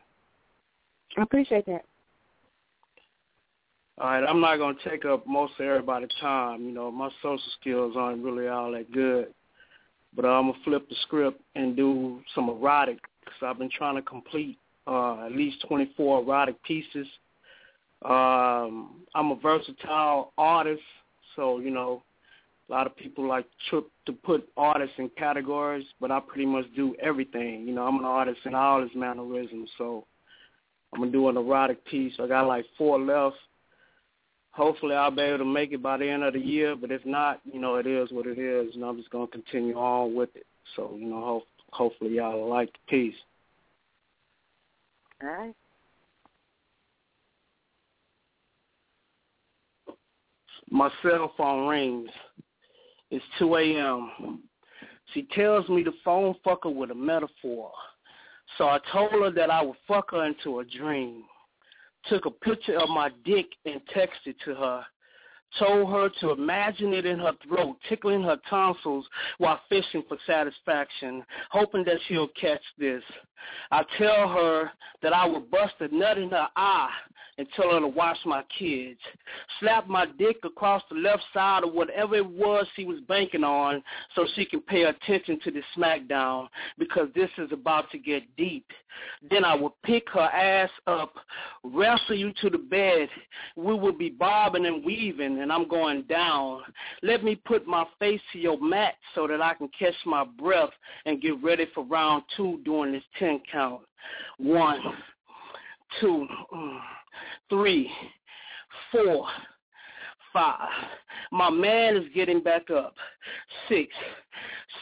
I 1.16 1.22
appreciate 1.22 1.66
that. 1.66 1.84
All 3.98 4.10
right, 4.10 4.24
I'm 4.28 4.42
not 4.42 4.58
to 4.76 4.90
take 4.90 5.06
up 5.06 5.26
most 5.26 5.54
of 5.58 5.64
everybody's 5.64 6.10
time. 6.20 6.64
You 6.64 6.72
know, 6.72 6.90
my 6.90 7.08
social 7.22 7.40
skills 7.58 7.94
aren't 7.96 8.22
really 8.22 8.46
all 8.46 8.70
that 8.72 8.92
good. 8.92 9.28
But 10.14 10.26
I'm 10.26 10.52
to 10.52 10.58
flip 10.64 10.86
the 10.88 10.96
script 11.02 11.40
and 11.54 11.74
do 11.74 12.20
some 12.34 12.50
erotic 12.50 12.98
because 13.20 13.38
I've 13.42 13.58
been 13.58 13.70
trying 13.70 13.96
to 13.96 14.02
complete 14.02 14.58
uh, 14.86 15.24
at 15.24 15.32
least 15.32 15.64
24 15.66 16.22
erotic 16.22 16.62
pieces. 16.62 17.06
Um, 18.04 19.02
I'm 19.14 19.30
a 19.30 19.36
versatile 19.36 20.32
artist, 20.36 20.82
so, 21.34 21.58
you 21.58 21.70
know, 21.70 22.02
a 22.68 22.72
lot 22.72 22.86
of 22.86 22.96
people 22.96 23.26
like 23.26 23.46
trip 23.70 23.86
to 24.04 24.12
put 24.12 24.46
artists 24.58 24.96
in 24.98 25.10
categories, 25.16 25.86
but 26.00 26.10
I 26.10 26.20
pretty 26.20 26.46
much 26.46 26.66
do 26.76 26.94
everything. 27.00 27.66
You 27.66 27.74
know, 27.74 27.86
I'm 27.86 27.98
an 27.98 28.04
artist 28.04 28.40
in 28.44 28.54
all 28.54 28.82
his 28.82 28.90
mannerisms, 28.94 29.70
so 29.78 30.04
I'm 30.92 31.00
to 31.02 31.10
do 31.10 31.28
an 31.28 31.36
erotic 31.38 31.84
piece. 31.86 32.12
I 32.22 32.26
got 32.26 32.46
like 32.46 32.66
four 32.76 33.00
left 33.00 33.36
hopefully 34.56 34.94
I'll 34.94 35.10
be 35.10 35.22
able 35.22 35.38
to 35.38 35.44
make 35.44 35.72
it 35.72 35.82
by 35.82 35.98
the 35.98 36.08
end 36.08 36.24
of 36.24 36.32
the 36.32 36.40
year. 36.40 36.74
But 36.74 36.90
if 36.90 37.04
not, 37.04 37.40
you 37.44 37.60
know, 37.60 37.76
it 37.76 37.86
is 37.86 38.10
what 38.10 38.26
it 38.26 38.38
is, 38.38 38.74
and 38.74 38.84
I'm 38.84 38.96
just 38.96 39.10
gonna 39.10 39.26
continue 39.26 39.76
on 39.76 40.14
with 40.14 40.34
it. 40.34 40.46
So, 40.74 40.96
you 40.98 41.06
know, 41.06 41.20
ho- 41.20 41.46
hopefully 41.72 42.16
y'all 42.16 42.48
like 42.48 42.72
the 42.72 42.78
piece. 42.88 43.14
All 45.22 45.28
right. 45.28 45.54
My 50.70 50.90
cell 51.02 51.32
phone 51.36 51.68
rings. 51.68 52.10
It's 53.10 53.24
2 53.38 53.54
a.m. 53.54 54.40
She 55.14 55.28
tells 55.34 55.68
me 55.68 55.84
the 55.84 55.92
phone 56.04 56.34
fuck 56.42 56.64
her 56.64 56.70
with 56.70 56.90
a 56.90 56.94
metaphor. 56.94 57.70
So 58.58 58.64
I 58.68 58.80
told 58.92 59.12
her 59.12 59.30
that 59.30 59.50
I 59.50 59.62
would 59.62 59.76
fuck 59.86 60.10
her 60.10 60.24
into 60.24 60.58
a 60.58 60.64
dream. 60.64 61.22
Took 62.08 62.26
a 62.26 62.30
picture 62.30 62.78
of 62.78 62.88
my 62.88 63.10
dick 63.24 63.46
and 63.64 63.80
texted 63.94 64.36
to 64.44 64.54
her. 64.54 64.84
Told 65.58 65.90
her 65.90 66.10
to 66.20 66.32
imagine 66.32 66.92
it 66.92 67.06
in 67.06 67.18
her 67.20 67.32
throat, 67.46 67.76
tickling 67.88 68.22
her 68.22 68.38
tonsils 68.50 69.06
while 69.38 69.60
fishing 69.68 70.02
for 70.08 70.18
satisfaction, 70.26 71.24
hoping 71.50 71.84
that 71.84 71.98
she'll 72.06 72.28
catch 72.28 72.62
this. 72.78 73.02
I 73.70 73.84
tell 73.96 74.28
her 74.28 74.70
that 75.02 75.12
I 75.14 75.24
will 75.26 75.40
bust 75.40 75.74
a 75.80 75.88
nut 75.94 76.18
in 76.18 76.30
her 76.30 76.48
eye 76.56 76.90
and 77.38 77.46
tell 77.54 77.72
her 77.72 77.80
to 77.80 77.88
watch 77.88 78.18
my 78.24 78.42
kids. 78.58 78.98
Slap 79.60 79.88
my 79.88 80.06
dick 80.18 80.38
across 80.44 80.82
the 80.90 80.96
left 80.96 81.22
side 81.34 81.64
of 81.64 81.72
whatever 81.72 82.16
it 82.16 82.26
was 82.26 82.66
she 82.74 82.84
was 82.84 83.00
banking 83.08 83.44
on 83.44 83.82
so 84.14 84.26
she 84.34 84.44
can 84.44 84.60
pay 84.60 84.84
attention 84.84 85.38
to 85.44 85.50
the 85.50 85.62
smackdown 85.76 86.48
because 86.78 87.08
this 87.14 87.30
is 87.38 87.52
about 87.52 87.90
to 87.90 87.98
get 87.98 88.22
deep. 88.36 88.66
Then 89.30 89.44
I 89.44 89.54
will 89.54 89.76
pick 89.84 90.04
her 90.10 90.20
ass 90.20 90.70
up, 90.86 91.14
wrestle 91.62 92.16
you 92.16 92.32
to 92.40 92.50
the 92.50 92.58
bed. 92.58 93.08
We 93.56 93.74
will 93.74 93.92
be 93.92 94.10
bobbing 94.10 94.66
and 94.66 94.84
weaving 94.84 95.40
and 95.40 95.52
I'm 95.52 95.68
going 95.68 96.02
down. 96.02 96.62
Let 97.02 97.22
me 97.22 97.36
put 97.36 97.66
my 97.66 97.84
face 97.98 98.20
to 98.32 98.38
your 98.38 98.60
mat 98.60 98.94
so 99.14 99.26
that 99.26 99.42
I 99.42 99.54
can 99.54 99.68
catch 99.78 99.94
my 100.06 100.24
breath 100.24 100.70
and 101.04 101.20
get 101.20 101.42
ready 101.42 101.66
for 101.74 101.84
round 101.84 102.24
two 102.36 102.60
during 102.64 102.92
this 102.92 103.02
10 103.18 103.42
count. 103.52 103.82
One, 104.38 104.80
two, 106.00 106.26
mm, 106.54 106.78
three, 107.48 107.90
four, 108.92 109.26
five. 110.32 110.68
My 111.32 111.50
man 111.50 111.96
is 111.96 112.04
getting 112.14 112.42
back 112.42 112.70
up. 112.70 112.94
Six, 113.68 113.92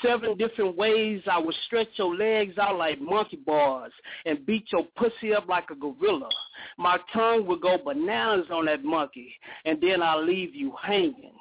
seven 0.03 0.37
different 0.37 0.77
ways 0.77 1.23
I 1.31 1.39
would 1.39 1.55
stretch 1.67 1.89
your 1.97 2.15
legs 2.15 2.59
out 2.59 2.77
like 2.77 3.01
monkey 3.01 3.37
bars 3.37 3.93
and 4.27 4.45
beat 4.45 4.65
your 4.73 4.87
pussy 4.97 5.33
up 5.33 5.49
like 5.49 5.71
a 5.71 5.75
gorilla. 5.75 6.29
My 6.77 6.99
tongue 7.13 7.47
would 7.47 7.61
go 7.61 7.79
bananas 7.79 8.47
on 8.51 8.67
that 8.67 8.85
monkey, 8.85 9.33
and 9.65 9.81
then 9.81 10.03
I'll 10.03 10.25
leave 10.25 10.55
you 10.55 10.75
hanging. 10.83 11.33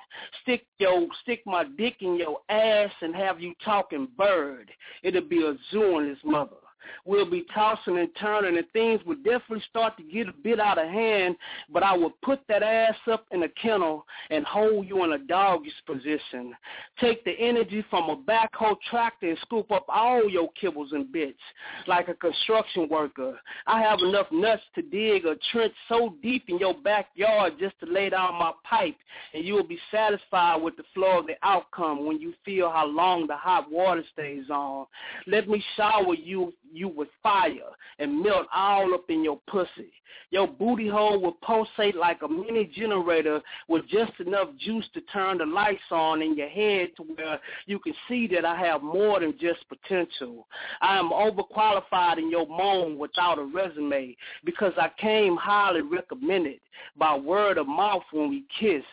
Stick 0.44 0.66
your 0.78 1.08
stick 1.24 1.42
my 1.46 1.66
dick 1.78 1.96
in 2.02 2.18
your 2.18 2.40
ass 2.50 2.92
and 3.02 3.16
have 3.16 3.40
you 3.40 3.54
talking 3.66 4.08
bird. 4.18 4.72
It'll 5.02 5.22
be 5.22 5.44
a 5.44 5.56
zoo 5.72 5.98
in 6.00 6.08
this 6.08 6.20
mother. 6.24 6.58
We'll 7.06 7.30
be 7.30 7.46
tossing 7.54 7.98
and 7.98 8.10
turning, 8.20 8.58
and 8.58 8.70
things 8.72 9.02
would 9.06 9.24
definitely 9.24 9.64
start 9.70 9.98
to 9.98 10.04
get 10.04 10.28
a 10.28 10.34
bit 10.34 10.60
out 10.60 10.78
of 10.78 10.88
hand. 10.88 11.36
But 11.72 11.84
I 11.84 11.96
will 11.96 12.14
put 12.24 12.42
that 12.48 12.64
ass 12.64 12.96
up 13.12 13.26
in 13.32 13.44
a 13.44 13.50
kennel 13.50 14.06
and 14.30 14.46
hold 14.46 14.88
you 14.88 15.04
in 15.04 15.14
a 15.14 15.18
dog's 15.18 15.72
position. 15.86 16.56
Take 17.00 17.24
the 17.26 17.34
energy 17.40 17.84
from 17.90 18.10
a 18.10 18.18
backhoe 18.18 18.76
tractor 18.90 19.30
and 19.30 19.38
scoop 19.40 19.72
up 19.72 19.86
all 19.90 20.30
your 20.30 20.50
kibbles 20.62 20.94
and 20.94 21.12
bits 21.12 21.40
like 21.88 22.08
a 22.08 22.14
construction 22.14 22.88
worker. 22.90 23.40
I 23.68 23.82
have 23.82 24.00
enough 24.00 24.28
nuts 24.32 24.64
to 24.76 24.82
dig 24.82 25.26
a 25.26 25.36
trench 25.52 25.74
so 25.90 26.16
deep 26.22 26.46
in 26.48 26.60
your 26.60 26.74
backyard 26.74 27.54
just 27.60 27.80
to 27.80 27.86
lay 27.86 28.10
down 28.10 28.36
my 28.36 28.52
pipe, 28.64 28.96
and 29.34 29.46
you 29.46 29.54
will 29.54 29.68
be 29.68 29.80
satisfied 29.92 30.62
with 30.62 30.76
the 30.78 30.84
flow 30.94 31.20
of 31.20 31.28
the 31.28 31.36
outcome 31.44 32.06
when 32.06 32.20
you 32.20 32.34
feel 32.46 32.70
how 32.70 32.86
long 32.86 33.28
the 33.28 33.36
hot 33.36 33.70
water 33.70 34.04
stays 34.12 34.50
on. 34.50 34.86
Let 35.28 35.48
me 35.48 35.64
shower 35.76 36.14
you 36.14 36.54
you 36.74 36.88
with 36.88 37.10
fire 37.22 37.72
and 38.00 38.22
melt 38.22 38.48
all 38.54 38.94
up 38.94 39.06
in 39.10 39.24
your 39.24 39.40
pussy. 39.48 39.92
Your 40.32 40.48
booty 40.48 40.88
hole 40.88 41.22
will 41.22 41.38
pulsate 41.44 41.96
like 41.96 42.22
a 42.24 42.28
mini 42.28 42.66
generator 42.66 43.42
with 43.68 43.88
just 43.88 44.14
enough 44.20 44.50
juice 44.58 44.86
to 44.94 45.02
turn 45.02 45.38
the 45.38 45.46
lights 45.46 45.82
on 45.92 46.22
in 46.22 46.36
your 46.36 46.50
head 46.50 46.90
to 46.98 47.04
where 47.04 47.40
you 47.66 47.80
can 47.80 47.94
see 48.08 48.28
that 48.28 48.46
I 48.46 48.56
have 48.58 48.82
more 48.82 49.20
than 49.20 49.38
just 49.40 49.60
potential. 49.70 50.48
I 50.82 50.98
am 50.98 51.12
overqualified 51.12 52.18
in 52.18 52.30
your 52.32 52.48
moan 52.48 52.98
without 52.98 53.40
a 53.40 53.44
resume 53.44 54.16
because 54.44 54.74
I 54.78 54.90
came 55.00 55.36
highly 55.36 55.82
recommended 55.82 56.60
by 56.98 57.16
word 57.16 57.58
of 57.58 57.68
mouth 57.68 58.04
when 58.12 58.30
we 58.30 58.46
kiss. 58.60 58.84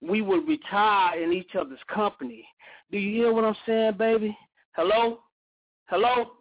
We 0.00 0.22
would 0.22 0.48
retire 0.48 1.22
in 1.22 1.32
each 1.32 1.54
other's 1.58 1.78
company. 1.92 2.44
Do 2.90 2.98
you 2.98 3.22
hear 3.22 3.32
what 3.32 3.44
I'm 3.44 3.56
saying, 3.66 3.94
baby? 3.98 4.36
Hello? 4.72 5.20
Hello? 5.86 6.32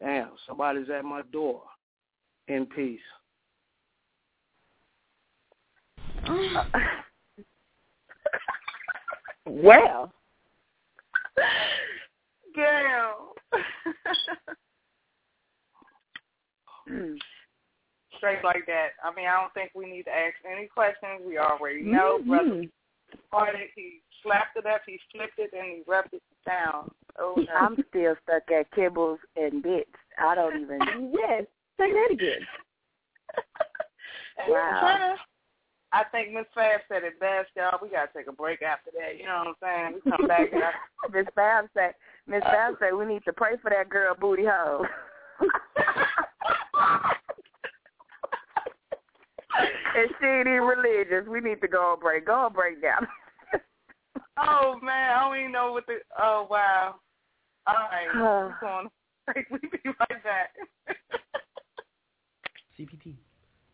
Damn, 0.00 0.30
somebody's 0.46 0.90
at 0.90 1.04
my 1.04 1.22
door. 1.32 1.62
In 2.48 2.66
peace. 2.66 3.00
well. 9.46 10.12
Damn. 12.54 13.12
Mm. 16.88 17.16
Straight 18.18 18.44
like 18.44 18.64
that. 18.66 18.90
I 19.04 19.14
mean, 19.14 19.26
I 19.26 19.40
don't 19.40 19.52
think 19.54 19.72
we 19.74 19.90
need 19.90 20.04
to 20.04 20.10
ask 20.10 20.34
any 20.50 20.66
questions. 20.68 21.22
We 21.26 21.36
already 21.38 21.82
know, 21.82 22.18
Mhm. 22.20 22.28
brother. 22.28 22.64
Parted, 23.30 23.70
he 23.74 24.02
slapped 24.22 24.56
it 24.56 24.66
up, 24.66 24.82
he 24.86 24.98
flipped 25.10 25.38
it, 25.38 25.52
and 25.52 25.64
he 25.66 25.82
rubbed 25.86 26.14
it 26.14 26.22
down. 26.44 26.94
Oh. 27.18 27.36
I'm 27.58 27.76
still 27.88 28.14
stuck 28.24 28.50
at 28.50 28.70
kibbles 28.72 29.18
and 29.36 29.62
bits. 29.62 29.90
I 30.18 30.34
don't 30.34 30.60
even. 30.62 30.80
yes, 31.12 31.44
say 31.78 31.92
that 31.92 32.08
again. 32.12 32.40
Wow. 34.48 35.16
I 35.92 36.04
think 36.12 36.32
Miss 36.32 36.44
Fab 36.54 36.80
said 36.88 37.04
it 37.04 37.18
best, 37.20 37.48
y'all. 37.56 37.78
We 37.80 37.88
gotta 37.88 38.10
take 38.14 38.26
a 38.26 38.32
break 38.32 38.60
after 38.62 38.90
that. 38.98 39.18
You 39.18 39.24
know 39.24 39.44
what 39.44 39.56
I'm 39.62 39.92
saying? 39.92 40.00
We 40.04 40.10
come 40.10 40.26
back 40.26 40.52
Miss 41.12 41.26
Fab 41.34 41.66
said, 41.74 41.94
Miss 42.26 42.42
uh, 42.44 42.50
Fab 42.50 42.74
said 42.80 42.94
we 42.94 43.06
need 43.06 43.24
to 43.24 43.32
pray 43.32 43.56
for 43.62 43.70
that 43.70 43.88
girl 43.88 44.14
booty 44.18 44.44
hole. 44.44 44.84
and 49.96 50.10
she 50.20 50.26
ain't 50.26 50.48
even 50.48 50.62
religious. 50.62 51.26
We 51.28 51.40
need 51.40 51.60
to 51.62 51.68
go 51.68 51.92
on 51.92 52.00
break. 52.00 52.26
Go 52.26 52.34
on 52.34 52.52
break 52.52 52.82
down. 52.82 53.06
oh 54.36 54.78
man, 54.82 55.16
I 55.16 55.20
don't 55.28 55.38
even 55.38 55.52
know 55.52 55.72
what 55.72 55.86
the. 55.86 55.98
Oh 56.18 56.46
wow. 56.50 56.96
All 57.68 57.74
right, 57.90 58.06
we're 58.14 58.54
going 58.60 58.86
to. 58.88 58.90
We 59.50 59.58
be 59.58 59.78
right 59.84 60.22
back. 60.22 60.54
CPT. 62.78 63.16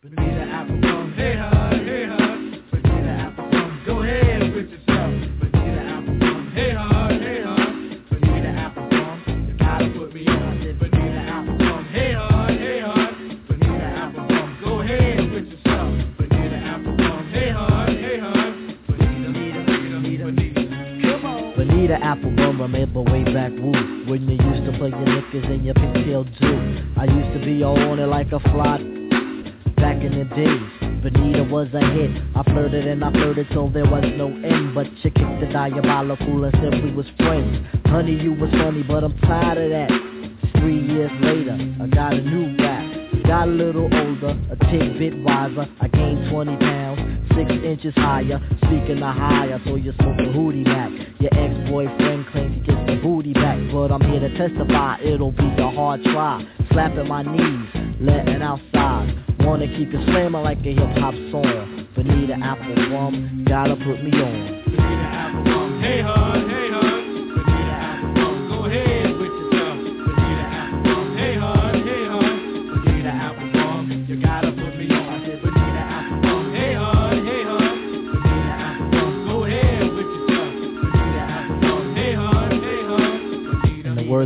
Bonita 0.02 0.44
Applebum, 0.48 1.14
hey 1.14 1.36
hun, 1.36 1.84
hey 1.84 2.06
hun. 2.06 2.64
Bonita 2.70 3.12
Applebum, 3.36 3.84
go 3.86 4.02
ahead 4.02 4.54
with 4.54 4.70
yourself. 4.70 5.12
Bonita 5.40 5.82
Applebum, 5.92 6.52
hey 6.54 6.72
hun, 6.72 7.20
hey 7.20 7.42
hun. 7.42 8.04
Bonita 8.10 8.48
Applebum, 8.48 9.48
you 9.48 9.54
gotta 9.58 9.90
put 9.90 10.14
me 10.14 10.26
on. 10.26 10.42
I 10.42 10.64
said 10.64 10.78
Bonita 10.78 11.22
Applebum, 11.28 11.84
hey 11.92 12.12
hun, 12.14 12.58
hey 12.58 12.80
hun. 12.80 13.44
Bonita 13.46 13.88
Applebum, 14.02 14.64
go 14.64 14.80
ahead 14.80 15.30
with 15.30 15.46
yourself. 15.48 15.92
Bonita 16.16 16.56
Applebum, 16.56 17.30
hey 17.30 17.50
hun, 17.50 17.96
hey 17.96 18.18
hun. 18.18 18.78
Bonita, 18.88 19.28
Bonita, 19.32 19.60
Bonita, 19.92 20.24
Bonita. 20.24 20.62
Come 21.02 21.26
on. 21.26 21.54
Bonita 21.56 21.96
Applebum, 22.00 22.41
remember 22.62 23.02
way 23.02 23.24
back 23.24 23.50
woo. 23.52 24.06
When 24.06 24.28
you 24.28 24.38
used 24.38 24.64
to 24.70 24.78
play 24.78 24.90
your 24.90 25.04
knickers 25.04 25.44
and 25.44 25.64
your 25.64 25.74
pigtail 25.74 26.24
too 26.24 26.92
I 26.96 27.04
used 27.04 27.38
to 27.38 27.44
be 27.44 27.62
all 27.64 27.78
on 27.78 27.98
it 27.98 28.06
like 28.06 28.30
a 28.32 28.38
fly 28.38 28.78
Back 29.76 29.98
in 30.02 30.14
the 30.16 30.24
days 30.34 30.82
Bonita 31.02 31.42
was 31.42 31.66
a 31.74 31.80
hit. 31.80 32.10
I 32.36 32.44
flirted 32.44 32.86
and 32.86 33.04
I 33.04 33.10
flirted 33.10 33.48
till 33.50 33.68
there 33.70 33.84
was 33.84 34.04
no 34.16 34.28
end. 34.28 34.72
But 34.72 34.86
you 35.02 35.10
kicked 35.10 35.40
the 35.40 35.48
diabolical 35.52 36.44
and 36.44 36.54
said 36.62 36.84
we 36.84 36.92
was 36.92 37.06
friends. 37.16 37.66
Honey, 37.86 38.14
you 38.14 38.32
was 38.34 38.50
funny, 38.52 38.84
but 38.84 39.02
I'm 39.02 39.18
tired 39.18 39.58
of 39.58 39.70
that. 39.70 39.90
Three 40.60 40.78
years 40.78 41.10
later, 41.20 41.58
I 41.82 41.86
got 41.88 42.12
a 42.12 42.20
new 42.22 42.56
rap. 42.62 42.86
Got 43.26 43.48
a 43.48 43.50
little 43.50 43.90
older, 43.92 44.38
a 44.50 44.56
tidbit 44.70 45.24
wiser. 45.24 45.66
I 45.80 45.88
gained 45.88 46.30
20 46.30 46.56
pounds, 46.58 47.11
6 47.34 47.50
inches 47.64 47.94
higher 47.96 48.40
Speaking 48.64 49.00
the 49.00 49.12
higher, 49.12 49.60
so 49.64 49.76
you 49.76 49.92
smoke 49.98 50.18
a 50.18 50.28
hootie 50.32 50.64
back 50.64 50.90
Your 51.20 51.32
ex-boyfriend 51.32 52.26
claims 52.28 52.54
he 52.54 52.60
gets 52.62 52.86
the 52.86 52.96
booty 53.02 53.32
back 53.32 53.58
But 53.72 53.92
I'm 53.92 54.02
here 54.02 54.20
to 54.20 54.36
testify, 54.36 55.00
it'll 55.00 55.32
be 55.32 55.48
a 55.58 55.70
hard 55.70 56.02
try. 56.04 56.44
Slapping 56.72 57.08
my 57.08 57.22
knees, 57.22 57.68
letting 58.00 58.42
outside 58.42 59.22
Wanna 59.40 59.66
keep 59.66 59.92
it 59.92 60.04
slamming 60.06 60.42
like 60.42 60.58
a 60.58 60.72
hip-hop 60.72 61.14
song. 61.32 61.82
Apple 62.42 62.74
Applebum, 62.74 63.48
gotta 63.48 63.76
put 63.76 64.02
me 64.02 64.10
on. 64.10 64.62
Bonita 64.64 65.06
Applebum, 65.12 65.82
hey 65.82 66.00
hun, 66.02 66.22
hey 66.22 66.32
hun. 66.32 66.41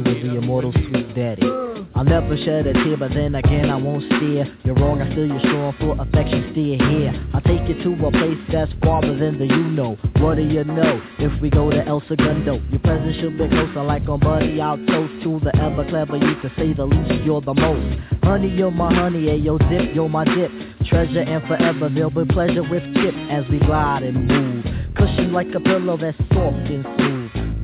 Words 0.04 0.24
of 0.24 0.30
the 0.30 0.36
immortal 0.36 0.72
sweet 0.72 1.14
daddy. 1.14 1.46
I'll 1.94 2.04
never 2.04 2.36
shed 2.36 2.66
a 2.66 2.72
tear, 2.72 2.96
but 2.96 3.12
then 3.14 3.34
again 3.34 3.70
I 3.70 3.76
won't 3.76 4.04
steer. 4.04 4.44
You're 4.64 4.74
wrong, 4.74 5.00
I 5.00 5.14
feel 5.14 5.26
you're 5.26 5.40
strong, 5.40 5.74
for 5.80 5.96
affection 6.00 6.52
steer 6.52 6.76
here. 6.76 7.28
I'll 7.32 7.40
take 7.40 7.66
you 7.68 7.82
to 7.82 8.06
a 8.06 8.10
place 8.10 8.38
that's 8.52 8.72
farther 8.82 9.16
than 9.16 9.38
the 9.38 9.46
you 9.46 9.64
know. 9.72 9.96
What 10.16 10.36
do 10.36 10.42
you 10.42 10.64
know, 10.64 11.00
if 11.18 11.40
we 11.40 11.48
go 11.48 11.70
to 11.70 11.86
El 11.86 12.02
Segundo 12.08 12.60
Your 12.70 12.80
presence 12.80 13.16
should 13.16 13.38
be 13.38 13.48
closer 13.48 13.82
like 13.82 14.08
on 14.08 14.20
Buddy 14.20 14.60
I'll 14.60 14.76
toast 14.76 15.22
to 15.24 15.40
the 15.40 15.56
ever 15.56 15.88
clever 15.88 16.16
you 16.16 16.34
to 16.42 16.52
say 16.56 16.74
the 16.74 16.84
least 16.84 17.24
You're 17.24 17.40
the 17.40 17.54
most. 17.54 17.98
Honey, 18.22 18.48
you're 18.48 18.70
my 18.70 18.92
honey, 18.92 19.30
and 19.30 19.44
yo 19.44 19.56
dip, 19.56 19.94
you're 19.94 20.08
my 20.08 20.24
dip. 20.24 20.50
Treasure 20.86 21.20
and 21.20 21.46
forever, 21.48 21.88
there'll 21.88 22.10
be 22.10 22.24
pleasure 22.26 22.62
with 22.62 22.82
Chip 22.94 23.14
As 23.30 23.48
we 23.48 23.58
glide 23.60 24.02
and 24.02 24.26
move. 24.26 24.64
Cushion 24.96 25.32
like 25.32 25.48
a 25.54 25.60
pillow 25.60 25.96
that's 25.96 26.18
soft 26.32 26.68
and 26.68 26.84
smooth 26.96 27.15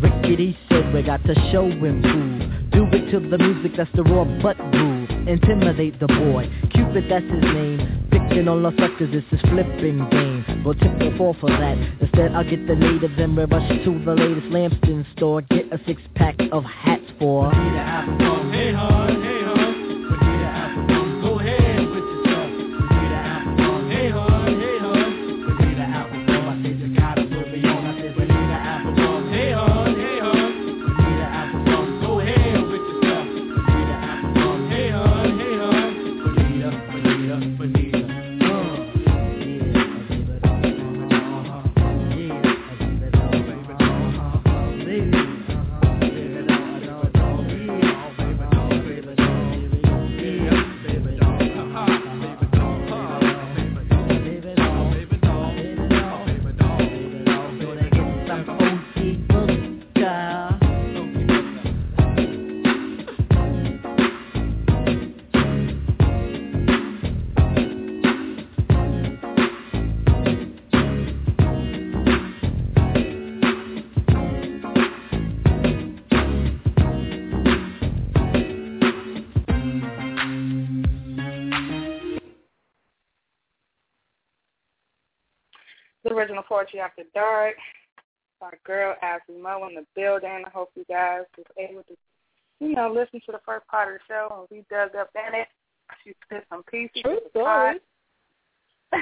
Rickety 0.03 0.57
said 0.69 0.93
we 0.93 1.03
got 1.03 1.25
to 1.25 1.35
show 1.53 1.65
and 1.65 2.03
prove 2.03 2.63
do 2.73 2.87
it 2.97 3.11
to 3.11 3.21
the 3.21 3.39
music, 3.39 3.73
that's 3.77 3.91
the 3.95 4.03
raw 4.03 4.25
butt 4.43 4.57
groove. 4.73 5.09
Intimidate 5.29 6.01
the 6.01 6.07
boy, 6.09 6.51
Cupid, 6.73 7.05
that's 7.09 7.25
his 7.25 7.43
name. 7.43 8.09
Picking 8.11 8.49
on 8.49 8.63
the 8.63 8.71
suckers, 8.73 9.11
it's 9.13 9.29
his 9.31 9.41
flipping 9.43 10.09
game. 10.11 10.63
Go 10.65 10.73
tip 10.73 10.99
the 10.99 11.15
fall 11.17 11.37
for 11.39 11.51
that. 11.51 11.79
Instead, 12.01 12.33
I'll 12.35 12.49
get 12.49 12.67
the 12.67 12.75
natives 12.75 13.15
and 13.19 13.37
we 13.37 13.45
rush 13.45 13.69
to 13.85 14.05
the 14.05 14.15
latest 14.15 14.49
Lambston 14.49 15.05
store. 15.17 15.43
Get 15.43 15.73
a 15.73 15.79
six 15.87 16.01
pack 16.15 16.37
of 16.51 16.65
hats 16.65 17.05
for. 17.19 17.53
Hey 17.53 19.32
Poetry 86.63 86.81
After 86.81 87.03
Dark. 87.13 87.55
Our 88.41 88.59
girl 88.65 88.95
Isly 89.03 89.41
Mo 89.41 89.67
in 89.69 89.75
the 89.75 89.87
building. 89.97 90.45
I 90.47 90.51
hope 90.51 90.71
you 90.77 90.85
guys 90.89 91.23
was 91.37 91.47
able 91.59 91.83
to 91.83 91.97
you 92.61 92.75
know, 92.77 92.93
listen 92.93 93.21
to 93.27 93.33
the 93.33 93.41
first 93.45 93.67
part 93.67 93.93
of 93.93 93.99
the 93.99 94.05
show 94.07 94.29
and 94.39 94.47
we 94.51 94.65
dug 94.71 94.95
up 94.95 95.11
in 95.17 95.35
it. 95.41 95.49
She 96.05 96.13
put 96.31 96.45
some 96.49 96.63
pieces. 96.65 97.03
True 97.03 97.19
story. 97.31 97.79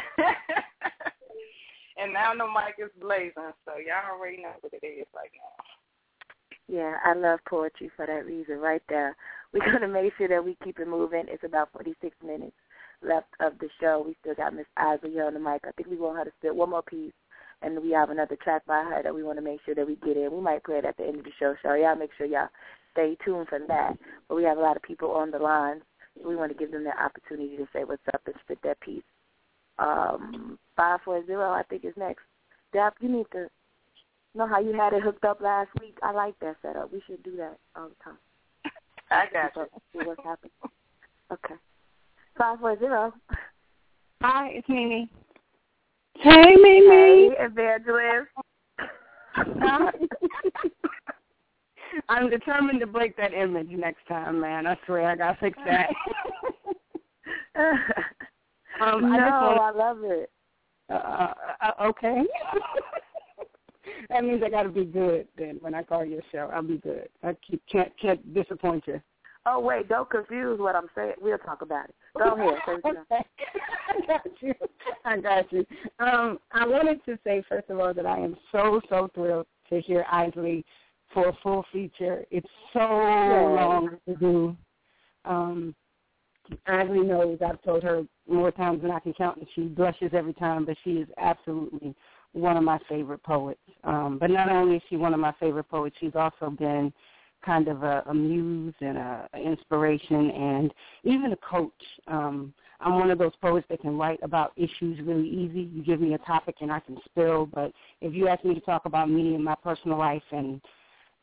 and 1.99 2.13
now 2.15 2.33
the 2.33 2.47
mic 2.47 2.77
is 2.79 2.91
blazing, 2.99 3.33
so 3.67 3.73
y'all 3.77 4.17
already 4.17 4.39
know 4.39 4.53
what 4.63 4.73
it 4.73 4.87
is 4.87 5.07
right 5.15 5.31
now. 5.37 5.65
Yeah, 6.69 6.97
I 7.05 7.13
love 7.13 7.41
poetry 7.47 7.91
for 7.97 8.07
that 8.07 8.25
reason 8.25 8.59
right 8.59 8.83
there. 8.89 9.17
We're 9.53 9.67
going 9.67 9.83
to 9.83 9.89
make 9.89 10.15
sure 10.17 10.29
that 10.29 10.45
we 10.45 10.57
keep 10.65 10.79
it 10.79 10.89
moving. 10.89 11.25
It's 11.29 11.45
about 11.45 11.73
46 11.73 12.17
minutes 12.25 12.57
left 13.03 13.29
of 13.41 13.59
the 13.59 13.69
show. 13.81 14.03
We 14.07 14.17
still 14.21 14.35
got 14.35 14.55
Miss 14.55 14.67
Isly 14.79 15.11
here 15.11 15.27
on 15.27 15.35
the 15.35 15.41
mic. 15.41 15.63
I 15.67 15.73
think 15.73 15.91
we 15.91 15.97
want 15.97 16.19
her 16.19 16.25
to 16.25 16.33
spit 16.39 16.55
one 16.55 16.71
more 16.71 16.83
piece, 16.83 17.13
and 17.63 17.83
we 17.83 17.91
have 17.91 18.11
another 18.11 18.37
track 18.37 18.65
by 18.67 18.83
her 18.83 19.03
that 19.03 19.15
we 19.15 19.23
want 19.23 19.39
to 19.39 19.45
make 19.45 19.61
sure 19.65 19.75
that 19.75 19.87
we 19.87 19.97
get 19.97 20.17
in. 20.17 20.33
We 20.33 20.41
might 20.41 20.65
play 20.65 20.77
it 20.77 20.85
at 20.85 20.97
the 20.97 21.07
end 21.07 21.19
of 21.19 21.25
the 21.25 21.31
show, 21.39 21.55
so 21.63 21.75
y'all 21.75 21.97
make 21.97 22.11
sure 22.17 22.27
y'all 22.27 22.49
stay 22.93 23.17
tuned 23.25 23.49
for 23.49 23.59
that. 23.69 23.97
But 24.29 24.35
we 24.35 24.45
have 24.45 24.59
a 24.59 24.63
lot 24.63 24.77
of 24.77 24.83
people 24.83 25.11
on 25.13 25.31
the 25.31 25.39
line. 25.39 25.83
So 26.21 26.29
we 26.29 26.37
want 26.37 26.53
to 26.53 26.59
give 26.59 26.73
them 26.73 26.85
the 26.85 27.03
opportunity 27.03 27.57
to 27.57 27.67
say 27.73 27.85
what's 27.85 28.03
up 28.13 28.23
and 28.27 28.35
spit 28.45 28.59
that 28.65 28.81
piece. 28.81 29.03
Um, 29.79 30.59
540, 30.77 31.33
I 31.35 31.63
think, 31.69 31.85
is 31.85 31.95
next. 31.97 32.23
Dap, 32.73 32.95
you 33.01 33.09
need 33.09 33.27
to 33.33 33.49
know 34.35 34.47
how 34.47 34.61
you 34.61 34.73
had 34.73 34.93
it 34.93 35.03
hooked 35.03 35.25
up 35.25 35.41
last 35.41 35.71
week. 35.81 35.97
I 36.03 36.13
like 36.13 36.39
that 36.41 36.57
setup. 36.63 36.93
We 36.93 37.03
should 37.07 37.23
do 37.23 37.37
that 37.37 37.59
all 37.77 37.89
the 37.89 38.05
time. 38.05 38.19
I 39.11 39.25
got 39.33 39.57
you. 39.57 39.67
See 39.93 40.07
what's 40.07 40.23
happening. 40.23 40.53
Okay. 41.33 41.55
Five 42.37 42.61
four 42.61 42.79
zero. 42.79 43.13
Hi, 44.23 44.49
it's 44.53 44.69
Mimi. 44.69 45.11
Hey, 46.23 46.55
Mimi. 46.57 47.31
Hey, 47.31 47.31
Evangelist. 47.39 48.29
I'm 52.09 52.29
determined 52.29 52.81
to 52.81 52.87
break 52.87 53.17
that 53.17 53.33
image 53.33 53.71
next 53.71 54.07
time, 54.07 54.41
man. 54.41 54.67
I 54.67 54.77
swear, 54.87 55.09
I 55.09 55.17
gotta 55.17 55.39
fix 55.41 55.59
that. 55.65 55.89
um, 58.81 59.01
no, 59.03 59.09
I, 59.13 59.19
just 59.19 59.43
wanna, 59.43 59.61
I 59.61 59.71
love 59.71 59.99
it. 60.03 60.31
Uh, 60.91 61.33
uh, 61.63 61.73
okay. 61.85 62.23
that 64.11 64.25
means 64.25 64.43
I 64.45 64.51
got 64.51 64.65
to 64.65 64.69
be 64.69 64.85
good. 64.85 65.27
Then 65.39 65.57
when 65.61 65.75
I 65.75 65.83
call 65.83 66.05
your 66.05 66.23
show, 66.31 66.51
I'll 66.53 66.63
be 66.63 66.79
good. 66.79 67.09
I 67.23 67.35
keep, 67.47 67.63
can't 67.71 67.93
can't 67.99 68.35
disappoint 68.35 68.85
you. 68.87 69.01
Oh 69.47 69.59
wait, 69.59 69.89
don't 69.89 70.09
confuse 70.11 70.61
what 70.61 70.77
I'm 70.77 70.89
saying. 70.95 71.15
We'll 71.21 71.39
talk 71.39 71.63
about 71.63 71.89
it. 71.89 71.95
Go 72.17 72.35
ahead. 72.35 72.59
I 73.11 74.07
got 74.07 74.27
you. 74.41 74.55
I 75.05 75.19
got 75.19 75.53
you. 75.53 75.67
Um, 75.99 76.39
I 76.53 76.67
wanted 76.67 77.05
to 77.07 77.19
say 77.25 77.43
first 77.49 77.71
of 77.71 77.79
all 77.79 77.95
that 77.95 78.07
I 78.07 78.19
am 78.19 78.37
so 78.53 78.81
so 78.89 79.09
thrilled 79.15 79.47
to 79.71 79.81
hear 79.81 80.05
Isly 80.13 80.65
for 81.15 81.29
a 81.29 81.33
full 81.43 81.65
feature. 81.73 82.25
It's 82.31 82.47
so 82.73 82.81
long 82.81 83.97
to 84.07 84.17
do. 84.17 84.57
Um, 85.25 85.75
Isly 86.69 87.07
knows 87.07 87.39
I've 87.45 87.63
told 87.63 87.83
her 87.83 88.05
more 88.29 88.51
times 88.51 88.83
than 88.83 88.91
I 88.91 89.01
can 89.01 89.15
count, 89.15 89.39
and 89.39 89.47
she 89.55 89.63
blushes 89.63 90.11
every 90.13 90.35
time. 90.35 90.67
But 90.67 90.77
she 90.85 90.93
is 90.93 91.09
absolutely 91.17 91.95
one 92.33 92.57
of 92.57 92.63
my 92.63 92.79
favorite 92.89 93.23
poets. 93.23 93.61
Um, 93.85 94.19
but 94.21 94.31
not 94.31 94.51
only 94.51 94.77
is 94.77 94.83
she 94.91 94.97
one 94.97 95.15
of 95.15 95.21
my 95.21 95.33
favorite 95.41 95.69
poets, 95.69 95.97
she's 95.99 96.15
also 96.15 96.51
been 96.51 96.93
kind 97.45 97.69
of 97.69 97.83
a, 97.83 98.03
a 98.07 98.15
muse 98.15 98.75
and 98.81 98.99
a, 98.99 99.29
a 99.35 99.39
inspiration 99.39 100.31
and 100.31 100.73
even 101.05 101.33
a 101.33 101.37
coach. 101.37 101.73
Um, 102.07 102.53
I'm 102.81 102.99
one 102.99 103.11
of 103.11 103.19
those 103.19 103.37
poets 103.41 103.67
that 103.69 103.81
can 103.81 103.97
write 103.99 104.21
about 104.23 104.53
issues 104.57 104.99
really 105.05 105.29
easy. 105.29 105.71
You 105.73 105.83
give 105.85 106.01
me 106.01 106.15
a 106.15 106.19
topic 106.19 106.57
and 106.61 106.73
I 106.73 106.81
can 106.81 106.97
spill, 107.05 107.47
but 107.47 107.73
if 108.01 108.15
you 108.15 108.29
ask 108.29 108.45
me 108.45 108.55
to 108.55 108.61
talk 108.61 108.87
about 108.87 109.11
me 109.11 109.35
and 109.35 109.45
my 109.45 109.55
personal 109.63 109.99
life 109.99 110.23
and 110.33 110.61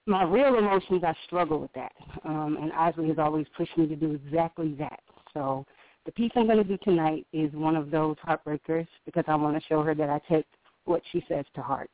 my 0.06 0.23
real 0.23 0.57
emotions, 0.57 1.03
I 1.03 1.14
struggle 1.26 1.60
with 1.60 1.73
that. 1.73 1.91
Um, 2.23 2.57
and 2.61 2.72
Isly 2.72 3.10
has 3.10 3.18
always 3.19 3.45
pushed 3.56 3.77
me 3.77 3.88
to 3.88 3.95
do 3.95 4.11
exactly 4.11 4.76
that. 4.80 4.99
So 5.34 5.65
the 6.06 6.11
piece 6.14 6.31
I'm 6.35 6.45
going 6.45 6.57
to 6.57 6.64
do 6.64 6.77
tonight 6.84 7.27
is 7.34 7.52
one 7.53 7.76
of 7.76 7.91
those 7.91 8.15
heartbreakers 8.26 8.88
because 9.06 9.26
I 9.27 9.35
want 9.35 9.61
to 9.61 9.68
show 9.68 9.84
her 9.84 9.94
that 9.95 10.10
I 10.10 10.22
take 10.30 10.45
what 10.85 11.02
she 11.11 11.23
says 11.27 11.45
to 11.56 11.61
heart. 11.61 11.89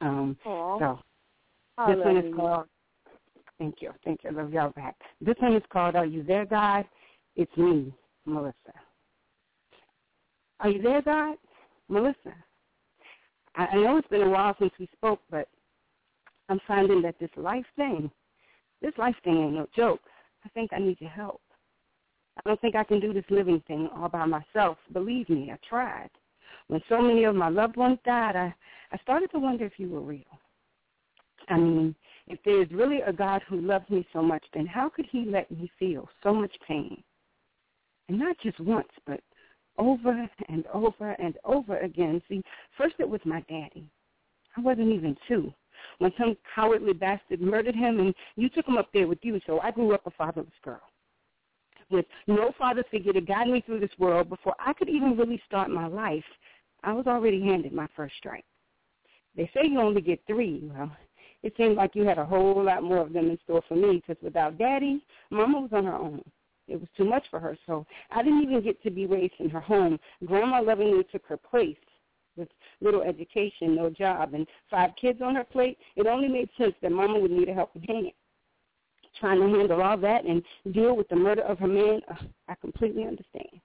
Um, 0.00 0.36
so 0.78 0.98
this 1.88 1.96
one 2.04 2.16
is 2.16 2.34
called. 2.36 2.66
Thank 3.64 3.80
you, 3.80 3.92
thank 4.04 4.22
you. 4.22 4.28
I 4.28 4.32
love 4.34 4.52
y'all 4.52 4.72
back. 4.72 4.94
This 5.22 5.36
one 5.38 5.56
is 5.56 5.62
called 5.72 5.96
"Are 5.96 6.04
You 6.04 6.22
There, 6.22 6.44
God?" 6.44 6.84
It's 7.34 7.56
me, 7.56 7.94
Melissa. 8.26 8.74
Are 10.60 10.68
you 10.68 10.82
there, 10.82 11.00
God? 11.00 11.36
Melissa. 11.88 12.34
I, 13.56 13.64
I 13.64 13.76
know 13.76 13.96
it's 13.96 14.08
been 14.08 14.20
a 14.20 14.28
while 14.28 14.54
since 14.58 14.72
we 14.78 14.86
spoke, 14.94 15.20
but 15.30 15.48
I'm 16.50 16.60
finding 16.68 17.00
that 17.02 17.18
this 17.18 17.30
life 17.38 17.64
thing, 17.74 18.10
this 18.82 18.92
life 18.98 19.16
thing 19.24 19.38
ain't 19.38 19.54
no 19.54 19.66
joke. 19.74 20.02
I 20.44 20.50
think 20.50 20.74
I 20.74 20.78
need 20.78 21.00
your 21.00 21.08
help. 21.08 21.40
I 22.36 22.42
don't 22.44 22.60
think 22.60 22.76
I 22.76 22.84
can 22.84 23.00
do 23.00 23.14
this 23.14 23.24
living 23.30 23.62
thing 23.66 23.88
all 23.96 24.10
by 24.10 24.26
myself. 24.26 24.76
Believe 24.92 25.30
me, 25.30 25.50
I 25.50 25.58
tried. 25.66 26.10
When 26.68 26.82
so 26.90 27.00
many 27.00 27.24
of 27.24 27.34
my 27.34 27.48
loved 27.48 27.78
ones 27.78 27.98
died, 28.04 28.36
I, 28.36 28.54
I 28.92 28.98
started 28.98 29.30
to 29.30 29.38
wonder 29.38 29.64
if 29.64 29.78
you 29.78 29.88
were 29.88 30.02
real. 30.02 30.38
I 31.48 31.56
mean, 31.56 31.94
if 32.26 32.38
there 32.44 32.62
is 32.62 32.70
really 32.70 33.00
a 33.02 33.12
God 33.12 33.42
who 33.48 33.60
loves 33.60 33.88
me 33.90 34.06
so 34.12 34.22
much, 34.22 34.44
then 34.54 34.66
how 34.66 34.88
could 34.88 35.06
he 35.10 35.24
let 35.26 35.50
me 35.50 35.70
feel 35.78 36.08
so 36.22 36.32
much 36.32 36.54
pain? 36.66 37.02
And 38.08 38.18
not 38.18 38.36
just 38.42 38.58
once, 38.60 38.88
but 39.06 39.20
over 39.78 40.28
and 40.48 40.64
over 40.72 41.10
and 41.12 41.36
over 41.44 41.78
again. 41.78 42.22
See, 42.28 42.42
first 42.76 42.94
it 42.98 43.08
was 43.08 43.20
my 43.24 43.40
daddy. 43.42 43.88
I 44.56 44.60
wasn't 44.60 44.92
even 44.92 45.16
two. 45.28 45.52
When 45.98 46.12
some 46.18 46.36
cowardly 46.54 46.92
bastard 46.92 47.40
murdered 47.40 47.74
him 47.74 48.00
and 48.00 48.14
you 48.36 48.48
took 48.48 48.66
him 48.66 48.78
up 48.78 48.88
there 48.94 49.08
with 49.08 49.18
you, 49.22 49.40
so 49.46 49.60
I 49.60 49.70
grew 49.70 49.92
up 49.92 50.06
a 50.06 50.10
fatherless 50.10 50.48
girl. 50.62 50.80
With 51.90 52.06
no 52.26 52.52
father 52.56 52.84
figure 52.90 53.12
to 53.12 53.20
guide 53.20 53.48
me 53.48 53.60
through 53.60 53.80
this 53.80 53.98
world 53.98 54.28
before 54.30 54.54
I 54.58 54.72
could 54.72 54.88
even 54.88 55.16
really 55.16 55.42
start 55.46 55.70
my 55.70 55.86
life, 55.86 56.24
I 56.82 56.92
was 56.92 57.06
already 57.06 57.42
handed 57.42 57.72
my 57.72 57.86
first 57.94 58.14
strike. 58.16 58.44
They 59.36 59.50
say 59.52 59.66
you 59.68 59.80
only 59.80 60.00
get 60.00 60.20
three. 60.26 60.62
Well, 60.72 60.90
it 61.44 61.52
seemed 61.58 61.76
like 61.76 61.94
you 61.94 62.04
had 62.04 62.16
a 62.16 62.24
whole 62.24 62.64
lot 62.64 62.82
more 62.82 62.96
of 62.96 63.12
them 63.12 63.28
in 63.28 63.38
store 63.44 63.62
for 63.68 63.76
me 63.76 64.00
because 64.00 64.20
without 64.22 64.56
daddy, 64.56 65.04
mama 65.30 65.60
was 65.60 65.70
on 65.72 65.84
her 65.84 65.94
own. 65.94 66.22
It 66.66 66.80
was 66.80 66.88
too 66.96 67.04
much 67.04 67.24
for 67.30 67.38
her, 67.38 67.54
so 67.66 67.84
I 68.10 68.22
didn't 68.22 68.44
even 68.44 68.62
get 68.62 68.82
to 68.82 68.90
be 68.90 69.04
raised 69.04 69.34
in 69.38 69.50
her 69.50 69.60
home. 69.60 70.00
Grandma 70.24 70.62
lovingly 70.62 71.04
took 71.12 71.26
her 71.26 71.36
place 71.36 71.76
with 72.38 72.48
little 72.80 73.02
education, 73.02 73.76
no 73.76 73.90
job, 73.90 74.32
and 74.32 74.46
five 74.70 74.92
kids 74.98 75.20
on 75.20 75.34
her 75.34 75.44
plate. 75.44 75.76
It 75.96 76.06
only 76.06 76.28
made 76.28 76.48
sense 76.56 76.74
that 76.80 76.90
mama 76.90 77.18
would 77.18 77.30
need 77.30 77.50
a 77.50 77.54
helping 77.54 77.82
hand. 77.82 78.12
Trying 79.20 79.40
to 79.40 79.58
handle 79.58 79.82
all 79.82 79.98
that 79.98 80.24
and 80.24 80.42
deal 80.72 80.96
with 80.96 81.10
the 81.10 81.16
murder 81.16 81.42
of 81.42 81.58
her 81.58 81.68
man, 81.68 82.00
uh, 82.10 82.24
I 82.48 82.54
completely 82.54 83.02
understand. 83.02 83.60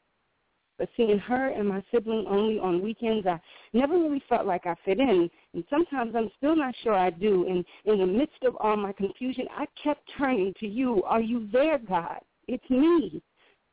But 0.79 0.87
seeing 0.95 1.19
her 1.19 1.49
and 1.49 1.67
my 1.67 1.83
sibling 1.91 2.25
only 2.27 2.57
on 2.57 2.81
weekends, 2.81 3.27
I 3.27 3.39
never 3.73 3.95
really 3.95 4.23
felt 4.29 4.47
like 4.47 4.65
I 4.65 4.75
fit 4.85 4.97
in. 4.97 5.29
And 5.53 5.63
sometimes 5.69 6.15
I'm 6.15 6.31
still 6.37 6.55
not 6.55 6.73
sure 6.81 6.93
I 6.93 7.09
do. 7.09 7.45
And 7.47 7.65
in 7.83 7.99
the 7.99 8.07
midst 8.07 8.43
of 8.45 8.55
all 8.61 8.77
my 8.77 8.93
confusion, 8.93 9.45
I 9.51 9.65
kept 9.83 10.09
turning 10.17 10.53
to 10.61 10.67
you. 10.67 11.03
Are 11.03 11.19
you 11.19 11.49
there, 11.51 11.79
God? 11.79 12.21
It's 12.47 12.67
me, 12.69 13.21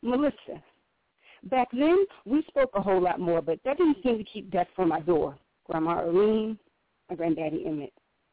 Melissa. 0.02 0.60
Back 1.44 1.68
then, 1.72 2.04
we 2.24 2.42
spoke 2.48 2.70
a 2.74 2.82
whole 2.82 3.00
lot 3.00 3.20
more, 3.20 3.40
but 3.40 3.60
that 3.64 3.78
didn't 3.78 4.02
seem 4.02 4.18
to 4.18 4.24
keep 4.24 4.50
death 4.50 4.66
from 4.74 4.88
my 4.88 4.98
door. 4.98 5.38
Grandma 5.66 6.00
Irene, 6.00 6.58
my 7.08 7.14
granddaddy 7.14 7.64
Emmett, 7.66 7.92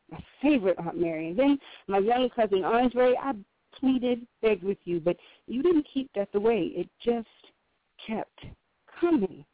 my 0.10 0.20
favorite 0.42 0.80
Aunt 0.80 1.00
Mary, 1.00 1.28
and 1.28 1.38
then 1.38 1.60
my 1.88 2.00
young 2.00 2.28
cousin 2.36 2.64
Andre. 2.64 3.14
I 3.22 3.34
pleaded, 3.80 4.26
begged 4.42 4.64
with 4.64 4.80
you, 4.84 5.00
but 5.00 5.18
you 5.46 5.62
didn't 5.62 5.88
keep 5.94 6.12
death 6.14 6.34
away. 6.34 6.72
It 6.76 6.90
just 7.04 7.28
kept 8.08 8.46
coming. 9.04 9.46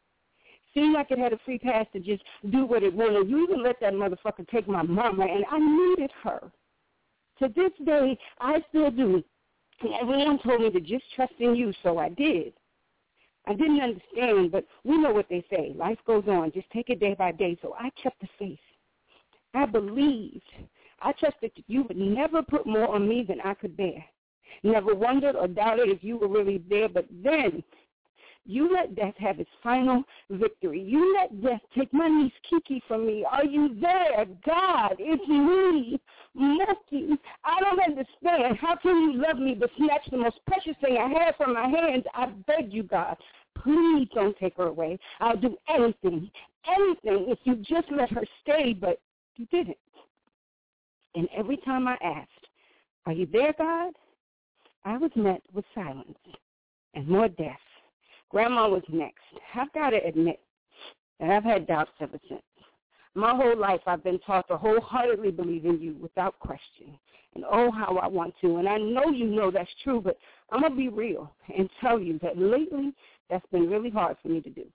Seemed 0.74 0.94
like 0.94 1.10
it 1.10 1.18
had 1.18 1.34
a 1.34 1.40
free 1.46 1.58
pass 1.58 1.86
to 1.94 2.00
just 2.00 2.22
do 2.52 2.66
what 2.66 2.84
it 2.84 2.94
wanted. 2.94 3.28
You 3.28 3.44
even 3.44 3.64
let 3.64 3.80
that 3.82 3.94
motherfucker 3.94 4.48
take 4.50 4.68
my 4.68 4.84
mama, 4.84 5.26
and 5.26 5.44
I 5.50 5.58
needed 5.60 6.12
her. 6.24 6.52
To 7.40 7.48
this 7.56 7.72
day, 7.86 8.18
I 8.40 8.64
still 8.70 8.92
do. 8.92 9.24
And 9.82 9.94
everyone 10.00 10.40
told 10.40 10.62
me 10.62 10.70
to 10.72 10.80
just 10.80 11.06
trust 11.16 11.34
in 11.40 11.56
you, 11.56 11.74
so 11.82 11.98
I 11.98 12.10
did. 12.10 12.54
I 13.48 13.54
didn't 13.54 13.82
understand, 13.82 14.52
but 14.52 14.66
we 14.84 14.98
know 14.98 15.12
what 15.12 15.28
they 15.30 15.44
say. 15.50 15.74
Life 15.76 15.98
goes 16.06 16.26
on. 16.28 16.52
Just 16.52 16.70
take 16.70 16.90
it 16.90 17.00
day 17.00 17.16
by 17.18 17.32
day. 17.32 17.58
So 17.62 17.76
I 17.80 17.90
kept 18.02 18.20
the 18.22 18.28
faith. 18.38 18.60
I 19.56 19.66
believed. 19.66 20.44
I 21.02 21.14
trusted 21.14 21.52
that 21.56 21.64
you 21.68 21.84
would 21.84 21.98
never 21.98 22.44
put 22.44 22.68
more 22.68 22.94
on 22.94 23.08
me 23.08 23.26
than 23.28 23.42
I 23.42 23.54
could 23.56 23.76
bear. 23.76 24.04
Never 24.64 24.94
wondered 24.94 25.36
or 25.36 25.48
doubted 25.48 25.90
if 25.90 26.04
you 26.04 26.18
were 26.18 26.28
really 26.28 26.62
there, 26.70 26.90
but 26.90 27.06
then 27.24 27.64
you 28.46 28.74
let 28.74 28.96
death 28.96 29.14
have 29.18 29.40
its 29.40 29.50
final 29.62 30.04
victory. 30.30 30.82
You 30.82 31.16
let 31.16 31.42
death 31.44 31.62
take 31.78 31.94
my 31.94 32.08
niece 32.08 32.34
Kiki 32.50 32.82
from 32.88 33.06
me. 33.06 33.26
Are 33.30 33.46
you 33.46 33.78
there? 33.80 34.26
God, 34.46 34.96
it's 34.98 35.28
me, 35.28 36.00
Matthew. 36.34 37.18
I 37.44 37.60
don't 37.60 37.80
understand. 37.80 38.58
How 38.60 38.76
can 38.76 39.12
you 39.12 39.22
love 39.22 39.38
me 39.38 39.56
but 39.56 39.70
snatch 39.78 40.02
the 40.10 40.18
most 40.18 40.40
precious 40.48 40.76
thing 40.82 40.98
I 40.98 41.24
have 41.24 41.36
from 41.36 41.54
my 41.54 41.68
hands? 41.68 42.06
I 42.14 42.28
beg 42.48 42.74
you, 42.74 42.84
God. 42.84 43.18
Please 43.62 44.08
don't 44.16 44.38
take 44.38 44.58
her 44.58 44.68
away. 44.68 44.98
I'll 45.20 45.38
do 45.38 45.58
anything, 45.68 46.32
anything 46.68 47.26
if 47.30 47.40
you 47.44 47.56
just 47.58 47.92
let 47.92 48.10
her 48.12 48.24
stay, 48.42 48.74
but 48.74 49.00
you 49.36 49.46
didn't. 49.48 49.78
And 51.16 51.28
every 51.36 51.58
time 51.58 51.88
I 51.88 51.98
asked, 52.04 52.48
Are 53.06 53.14
you 53.14 53.28
there, 53.32 53.54
God? 53.58 53.94
I 54.86 54.98
was 54.98 55.12
met 55.16 55.42
with 55.54 55.66
silence 55.76 56.18
and 56.94 57.08
more 57.08 57.28
death. 57.28 57.60
Grandma 58.30 58.68
was 58.70 58.84
next. 58.90 59.24
I've 59.56 59.72
got 59.74 59.92
to 59.92 59.98
admit 60.06 60.40
that 61.20 61.30
I've 61.30 61.44
had 61.44 61.68
doubts 61.68 61.92
ever 62.00 62.20
since. 62.28 62.42
My 63.16 63.36
whole 63.36 63.58
life 63.58 63.82
I've 63.88 64.04
been 64.04 64.20
taught 64.20 64.48
to 64.50 64.58
wholeheartedly 64.58 65.32
believe 65.32 65.66
in 65.66 65.82
you 65.82 65.96
without 66.00 66.40
question. 66.40 66.98
And 67.36 67.44
oh, 67.50 67.72
how 67.72 67.98
I 67.98 68.08
want 68.08 68.34
to. 68.42 68.58
And 68.58 68.70
I 68.70 68.78
know 68.78 69.10
you 69.10 69.26
know 69.26 69.52
that's 69.52 69.70
true, 69.84 70.02
but 70.02 70.18
I'm 70.52 70.62
going 70.62 70.74
to 70.74 70.78
be 70.78 70.90
real 70.90 71.32
and 71.56 71.70
tell 71.82 72.00
you 72.00 72.20
that 72.24 72.38
lately 72.38 72.94
that's 73.30 73.46
been 73.52 73.70
really 73.70 73.90
hard 73.90 74.18
for 74.22 74.30
me 74.30 74.42
to 74.42 74.50
do. 74.50 74.66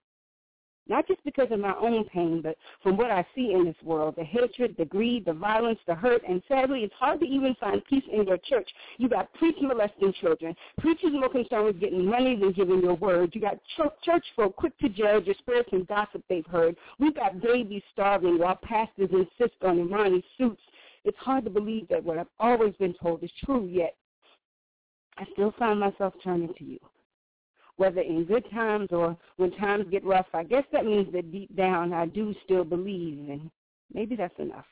Not 0.87 1.07
just 1.09 1.25
because 1.25 1.49
of 1.51 1.61
my 1.61 1.75
own 1.81 2.05
pain, 2.05 2.43
but 2.43 2.59
from 2.83 2.99
what 2.99 3.11
I 3.11 3.27
see 3.35 3.53
in 3.53 3.65
this 3.65 3.77
world, 3.83 4.17
the 4.17 4.25
hatred, 4.25 4.75
the 4.77 4.85
greed, 4.85 5.25
the 5.25 5.33
violence, 5.33 5.79
the 5.87 5.95
hurt, 5.95 6.23
and 6.29 6.43
sadly, 6.47 6.81
it's 6.81 6.95
hard 6.95 7.21
to 7.21 7.27
even 7.27 7.55
find 7.59 7.83
peace 7.87 8.05
in 8.13 8.27
your 8.27 8.37
church. 8.37 8.69
You 8.99 9.09
got 9.09 9.33
priests 9.35 9.63
molesting 9.63 10.13
children, 10.21 10.55
preachers 10.79 11.13
more 11.13 11.31
concerned 11.31 11.65
with 11.65 11.81
getting 11.81 12.05
money 12.05 12.37
than 12.37 12.53
giving 12.53 12.83
your 12.83 12.95
word. 12.95 13.35
You 13.35 13.41
got 13.41 13.59
church 14.05 14.25
folk 14.37 14.57
quick 14.57 14.77
to 14.79 14.91
judge 14.91 15.25
your 15.25 15.35
spirits 15.37 15.71
and 15.73 15.87
gossip 15.87 16.23
they've 16.29 16.47
heard. 16.47 16.77
We've 16.99 17.15
got 17.15 17.41
babies 17.41 17.83
starving 17.93 18.39
while 18.39 18.57
pastors 18.57 19.11
insist 19.11 19.57
on 19.63 19.89
Armani 19.89 20.23
suits. 20.37 20.63
It's 21.05 21.19
hard 21.19 21.45
to 21.45 21.51
believe 21.51 21.89
that 21.89 22.05
what 22.05 22.19
I've 22.19 22.27
always 22.39 22.75
been 22.77 22.95
told 22.95 23.23
is 23.23 23.31
true, 23.45 23.67
yet 23.67 23.97
I 25.17 25.25
still 25.33 25.55
find 25.59 25.81
myself 25.81 26.13
turning 26.23 26.53
to 26.55 26.65
you 26.65 26.79
whether 27.77 28.01
in 28.01 28.25
good 28.25 28.49
times 28.51 28.89
or 28.91 29.17
when 29.37 29.51
times 29.53 29.87
get 29.91 30.05
rough. 30.05 30.27
I 30.33 30.45
guess 30.45 30.65
that 30.73 30.85
means 30.85 31.13
that 31.13 31.33
deep 31.33 31.55
down 31.57 31.93
I 31.93 32.07
do 32.07 32.35
still 32.45 32.65
believe, 32.65 33.29
and 33.29 33.51
maybe 33.93 34.17
that's 34.17 34.39
enough. 34.39 34.67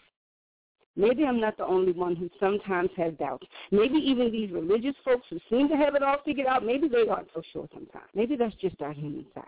Maybe 0.95 1.25
I'm 1.25 1.41
not 1.41 1.57
the 1.57 1.67
only 1.67 1.93
one 1.93 2.15
who 2.15 2.29
sometimes 2.39 2.91
has 2.99 3.15
doubts. 3.15 3.47
Maybe 3.71 3.97
even 3.97 4.31
these 4.31 4.51
religious 4.51 4.95
folks 5.05 5.27
who 5.31 5.39
seem 5.49 5.69
to 5.71 5.77
have 5.77 5.95
it 5.95 6.03
all 6.03 6.19
figured 6.25 6.47
out, 6.47 6.67
maybe 6.67 6.87
they 6.87 7.09
aren't 7.09 7.29
so 7.35 7.43
sure 7.53 7.67
sometimes. 7.73 8.09
Maybe 8.15 8.37
that's 8.37 8.55
just 8.57 8.81
our 8.83 8.93
human 8.93 9.25
side. 9.35 9.45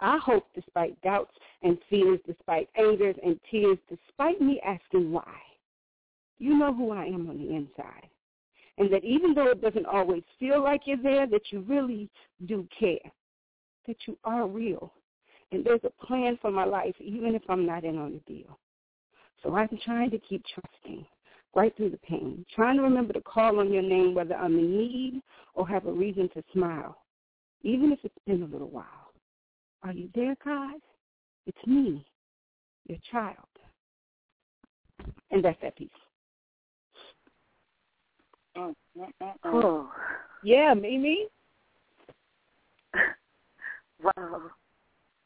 I 0.00 0.18
hope 0.18 0.46
despite 0.54 1.00
doubts 1.02 1.36
and 1.62 1.78
fears, 1.88 2.18
despite 2.26 2.68
angers 2.76 3.16
and 3.24 3.38
tears, 3.48 3.78
despite 3.88 4.40
me 4.40 4.60
asking 4.66 5.12
why, 5.12 5.34
you 6.38 6.56
know 6.58 6.74
who 6.74 6.90
I 6.90 7.04
am 7.04 7.28
on 7.28 7.38
the 7.38 7.54
inside 7.54 8.08
and 8.80 8.90
that 8.90 9.04
even 9.04 9.34
though 9.34 9.50
it 9.50 9.60
doesn't 9.60 9.84
always 9.84 10.22
feel 10.38 10.64
like 10.64 10.80
you're 10.86 10.96
there, 11.02 11.26
that 11.26 11.52
you 11.52 11.60
really 11.60 12.08
do 12.46 12.66
care, 12.76 13.12
that 13.86 13.96
you 14.08 14.16
are 14.24 14.48
real, 14.48 14.94
and 15.52 15.62
there's 15.62 15.84
a 15.84 16.06
plan 16.06 16.38
for 16.40 16.50
my 16.50 16.64
life, 16.64 16.94
even 16.98 17.34
if 17.34 17.42
I'm 17.50 17.66
not 17.66 17.84
in 17.84 17.98
on 17.98 18.14
the 18.14 18.32
deal. 18.32 18.58
So 19.42 19.54
I'm 19.54 19.68
trying 19.84 20.10
to 20.12 20.18
keep 20.18 20.42
trusting 20.54 21.04
right 21.54 21.76
through 21.76 21.90
the 21.90 21.98
pain, 21.98 22.46
trying 22.54 22.78
to 22.78 22.82
remember 22.82 23.12
to 23.12 23.20
call 23.20 23.60
on 23.60 23.70
your 23.70 23.82
name 23.82 24.14
whether 24.14 24.34
I'm 24.34 24.58
in 24.58 24.78
need 24.78 25.22
or 25.52 25.68
have 25.68 25.84
a 25.84 25.92
reason 25.92 26.30
to 26.32 26.42
smile, 26.54 26.96
even 27.60 27.92
if 27.92 27.98
it's 28.02 28.14
been 28.26 28.42
a 28.42 28.46
little 28.46 28.70
while. 28.70 29.12
Are 29.82 29.92
you 29.92 30.08
there, 30.14 30.36
God? 30.42 30.80
It's 31.46 31.66
me, 31.66 32.06
your 32.86 32.98
child. 33.12 33.36
And 35.30 35.44
that's 35.44 35.60
that 35.60 35.76
piece. 35.76 35.90
Oh. 38.56 38.74
Yeah, 40.42 40.74
Mimi. 40.74 41.26
wow. 44.02 44.42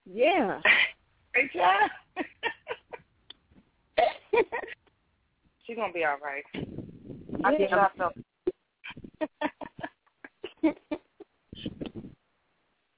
Yeah. 0.05 0.61
Great 1.33 1.51
job. 1.53 1.91
She's 5.67 5.77
gonna 5.77 5.93
be 5.93 6.05
all 6.05 6.19
right. 6.23 6.45
I 7.45 7.57
think 7.57 7.71
Yeah. 7.71 7.77
I 7.77 7.89
felt. 7.97 8.13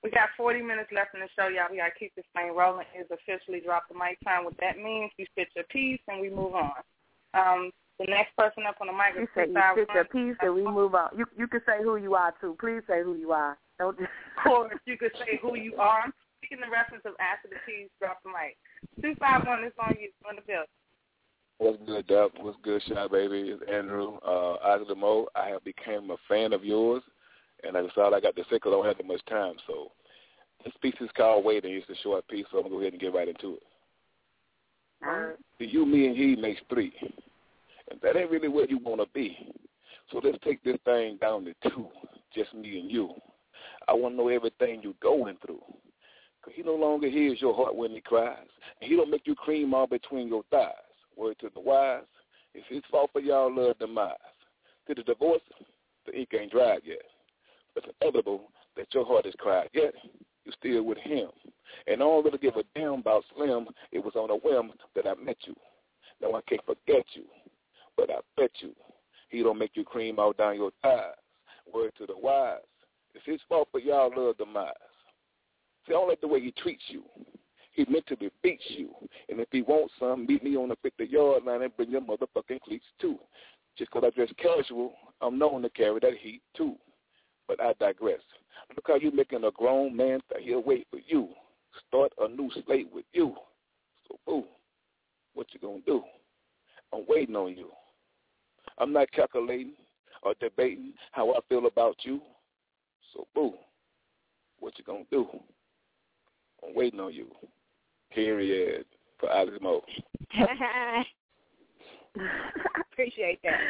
we 0.02 0.10
got 0.10 0.30
40 0.36 0.62
minutes 0.62 0.90
left 0.92 1.14
in 1.14 1.20
the 1.20 1.28
show, 1.38 1.46
y'all. 1.48 1.68
We 1.70 1.76
gotta 1.78 1.92
keep 1.98 2.14
this 2.16 2.24
thing 2.34 2.54
rolling. 2.56 2.86
Is 2.98 3.06
officially 3.10 3.60
drop 3.60 3.84
the 3.88 3.94
mic 3.94 4.18
time. 4.24 4.44
What 4.44 4.56
that 4.60 4.78
means, 4.78 5.12
you 5.16 5.26
spit 5.32 5.48
your 5.54 5.64
piece 5.66 6.00
and 6.08 6.20
we 6.20 6.28
move 6.30 6.54
on. 6.54 6.72
Um, 7.34 7.70
the 7.98 8.06
next 8.06 8.36
person 8.36 8.64
up 8.68 8.76
on 8.80 8.88
the 8.88 8.92
mic 8.92 9.16
You 9.16 9.22
is 9.22 9.28
said 9.34 9.48
you 9.48 9.62
fit 9.74 9.88
your 9.94 10.04
piece 10.04 10.36
and 10.40 10.54
we 10.54 10.62
move 10.62 10.94
on. 10.94 11.10
You 11.16 11.26
you 11.36 11.48
can 11.48 11.60
say 11.66 11.82
who 11.82 11.96
you 11.96 12.14
are 12.14 12.34
too. 12.40 12.56
Please 12.60 12.82
say 12.86 13.02
who 13.02 13.14
you 13.14 13.32
are. 13.32 13.56
Don't 13.78 13.98
just 13.98 14.10
Or 14.50 14.72
if 14.72 14.80
you 14.86 14.96
can 14.98 15.10
say 15.18 15.38
who 15.40 15.56
you 15.56 15.76
are. 15.76 16.02
I'm 16.04 16.12
speaking 16.38 16.58
the 16.60 16.70
reference 16.70 17.04
of 17.04 17.14
after 17.20 17.48
the 17.48 17.56
piece, 17.64 17.88
drop 18.00 18.22
the 18.22 18.30
mic. 18.30 18.56
Two 19.00 19.14
five 19.18 19.46
one 19.46 19.64
is 19.64 19.72
on 19.78 19.94
you 20.00 20.10
on 20.28 20.36
the 20.36 20.42
bill. 20.42 20.64
What's 21.58 21.78
good, 21.86 22.06
Duck? 22.06 22.32
What's 22.38 22.58
good, 22.62 22.82
Shy 22.86 23.06
Baby? 23.08 23.48
It's 23.48 23.62
Andrew. 23.70 24.18
Uh, 24.18 24.56
Isly 24.62 24.94
Mo. 24.94 25.26
I 25.34 25.48
have 25.48 25.64
became 25.64 26.10
a 26.10 26.16
fan 26.28 26.52
of 26.52 26.64
yours, 26.64 27.02
and 27.64 27.74
that's 27.74 27.88
all 27.96 28.14
I 28.14 28.20
got 28.20 28.36
to 28.36 28.42
say 28.42 28.56
because 28.56 28.72
I 28.72 28.76
don't 28.76 28.86
have 28.86 28.98
that 28.98 29.06
much 29.06 29.24
time. 29.26 29.54
So 29.66 29.92
this 30.64 30.74
piece 30.82 31.00
is 31.00 31.08
called 31.16 31.46
Waiting. 31.46 31.72
It's 31.72 31.88
a 31.88 32.02
short 32.02 32.28
piece, 32.28 32.44
so 32.50 32.58
I'm 32.58 32.64
going 32.64 32.72
to 32.72 32.76
go 32.76 32.80
ahead 32.82 32.92
and 32.92 33.00
get 33.00 33.14
right 33.14 33.28
into 33.28 33.54
it. 33.54 33.62
The 35.58 35.66
you, 35.66 35.86
me, 35.86 36.08
and 36.08 36.16
he 36.16 36.36
makes 36.36 36.60
three. 36.68 36.92
And 37.90 38.00
that 38.02 38.16
ain't 38.16 38.30
really 38.30 38.48
where 38.48 38.68
you 38.68 38.78
want 38.78 39.00
to 39.00 39.06
be. 39.14 39.52
So 40.10 40.20
let's 40.22 40.38
take 40.44 40.62
this 40.62 40.78
thing 40.84 41.18
down 41.20 41.44
to 41.44 41.70
two, 41.70 41.88
just 42.34 42.54
me 42.54 42.80
and 42.80 42.90
you. 42.90 43.10
I 43.88 43.92
want 43.92 44.14
to 44.14 44.16
know 44.16 44.28
everything 44.28 44.80
you're 44.82 44.94
going 45.00 45.36
through. 45.44 45.62
Because 46.40 46.54
he 46.56 46.62
no 46.62 46.74
longer 46.74 47.08
hears 47.08 47.40
your 47.40 47.54
heart 47.54 47.74
when 47.74 47.90
he 47.90 48.00
cries. 48.00 48.36
And 48.80 48.90
he 48.90 48.96
don't 48.96 49.10
make 49.10 49.26
you 49.26 49.34
cream 49.34 49.74
all 49.74 49.86
between 49.86 50.28
your 50.28 50.42
thighs. 50.50 50.72
Word 51.16 51.36
to 51.40 51.50
the 51.54 51.60
wise, 51.60 52.02
it's 52.54 52.66
his 52.68 52.82
fault 52.90 53.10
for 53.12 53.20
y'all 53.20 53.54
love 53.54 53.78
demise. 53.78 54.12
To 54.86 54.94
the 54.94 55.02
divorce, 55.02 55.42
the 56.06 56.16
ink 56.16 56.28
ain't 56.38 56.52
dried 56.52 56.82
yet. 56.84 57.02
But 57.74 57.84
it's 57.84 57.94
inevitable 58.00 58.50
that 58.76 58.92
your 58.94 59.04
heart 59.04 59.26
is 59.26 59.34
cried 59.38 59.68
yet. 59.72 59.94
You're 60.44 60.54
still 60.58 60.84
with 60.84 60.98
him. 60.98 61.28
And 61.86 62.02
all 62.02 62.22
that 62.22 62.34
I 62.34 62.36
give 62.36 62.56
a 62.56 62.62
damn 62.74 63.00
about 63.00 63.24
Slim, 63.34 63.66
it 63.92 64.04
was 64.04 64.14
on 64.14 64.30
a 64.30 64.36
whim 64.36 64.72
that 64.94 65.06
I 65.06 65.14
met 65.14 65.38
you. 65.44 65.54
Now 66.20 66.34
I 66.34 66.40
can't 66.48 66.64
forget 66.64 67.04
you. 67.14 67.24
But 67.96 68.10
I 68.10 68.18
bet 68.36 68.50
you 68.60 68.74
he 69.28 69.42
don't 69.42 69.58
make 69.58 69.72
you 69.74 69.84
cream 69.84 70.18
all 70.18 70.32
down 70.32 70.56
your 70.56 70.70
thighs. 70.82 71.14
Word 71.72 71.92
to 71.98 72.06
the 72.06 72.16
wise, 72.16 72.58
it's 73.14 73.24
his 73.26 73.40
fault 73.48 73.68
for 73.72 73.80
y'all 73.80 74.12
love 74.16 74.38
demise. 74.38 74.72
See, 75.86 75.92
I 75.92 75.96
don't 75.96 76.08
like 76.08 76.20
the 76.20 76.28
way 76.28 76.40
he 76.40 76.52
treats 76.52 76.82
you. 76.88 77.04
He 77.72 77.84
mentally 77.88 78.30
beats 78.42 78.64
you. 78.68 78.90
And 79.28 79.40
if 79.40 79.48
he 79.50 79.62
wants 79.62 79.92
some, 79.98 80.26
meet 80.26 80.42
me 80.42 80.56
on 80.56 80.68
the 80.68 80.76
50-yard 80.76 81.44
line 81.44 81.62
and 81.62 81.76
bring 81.76 81.90
your 81.90 82.00
motherfucking 82.00 82.60
cleats 82.62 82.86
too. 83.00 83.18
Just 83.76 83.90
'cause 83.90 84.04
I 84.04 84.10
dress 84.10 84.32
casual, 84.38 84.96
I'm 85.20 85.38
known 85.38 85.62
to 85.62 85.70
carry 85.70 86.00
that 86.00 86.16
heat 86.16 86.42
too. 86.54 86.78
But 87.46 87.60
I 87.60 87.74
digress. 87.74 88.20
Look 88.74 88.86
how 88.88 88.96
you 88.96 89.10
making 89.10 89.44
a 89.44 89.50
grown 89.50 89.94
man 89.94 90.20
he'll 90.40 90.62
wait 90.62 90.86
for 90.90 90.98
you. 90.98 91.28
Start 91.86 92.12
a 92.18 92.28
new 92.28 92.50
slate 92.64 92.90
with 92.90 93.04
you. 93.12 93.36
So, 94.08 94.18
boo, 94.26 94.44
what 95.34 95.52
you 95.52 95.60
gonna 95.60 95.80
do? 95.80 96.02
I'm 96.92 97.04
waiting 97.06 97.36
on 97.36 97.56
you. 97.56 97.70
I'm 98.78 98.92
not 98.92 99.10
calculating 99.12 99.72
or 100.22 100.34
debating 100.40 100.92
how 101.12 101.32
I 101.32 101.38
feel 101.48 101.66
about 101.66 101.96
you. 102.02 102.20
So, 103.12 103.26
boo, 103.34 103.54
what 104.58 104.78
you 104.78 104.84
gonna 104.84 105.04
do? 105.10 105.26
I'm 106.66 106.74
waiting 106.74 107.00
on 107.00 107.12
you. 107.12 107.28
Period. 108.10 108.84
For 109.18 109.30
Alex 109.32 109.56
Mo. 109.62 109.82
I 110.34 111.04
appreciate 112.92 113.40
that. 113.42 113.60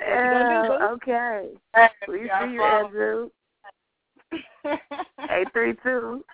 Uh, 0.00 0.88
okay. 0.92 1.48
We 2.06 2.18
see 2.18 2.52
you, 2.52 2.62
Andrew. 2.62 3.30
Eight 5.30 5.48
three 5.52 5.74
two. 5.82 6.24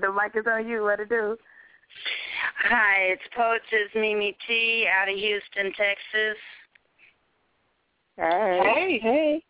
The 0.00 0.12
mic 0.12 0.32
is 0.34 0.44
on 0.50 0.68
you. 0.68 0.82
What 0.82 0.96
to 0.96 1.06
do? 1.06 1.36
Hi, 2.64 2.96
it's 3.12 3.22
Poetess 3.34 3.94
Mimi 3.94 4.36
T 4.46 4.86
out 4.92 5.08
of 5.08 5.16
Houston, 5.16 5.72
Texas. 5.72 6.38
Hey. 8.18 8.98
Hey. 9.00 9.42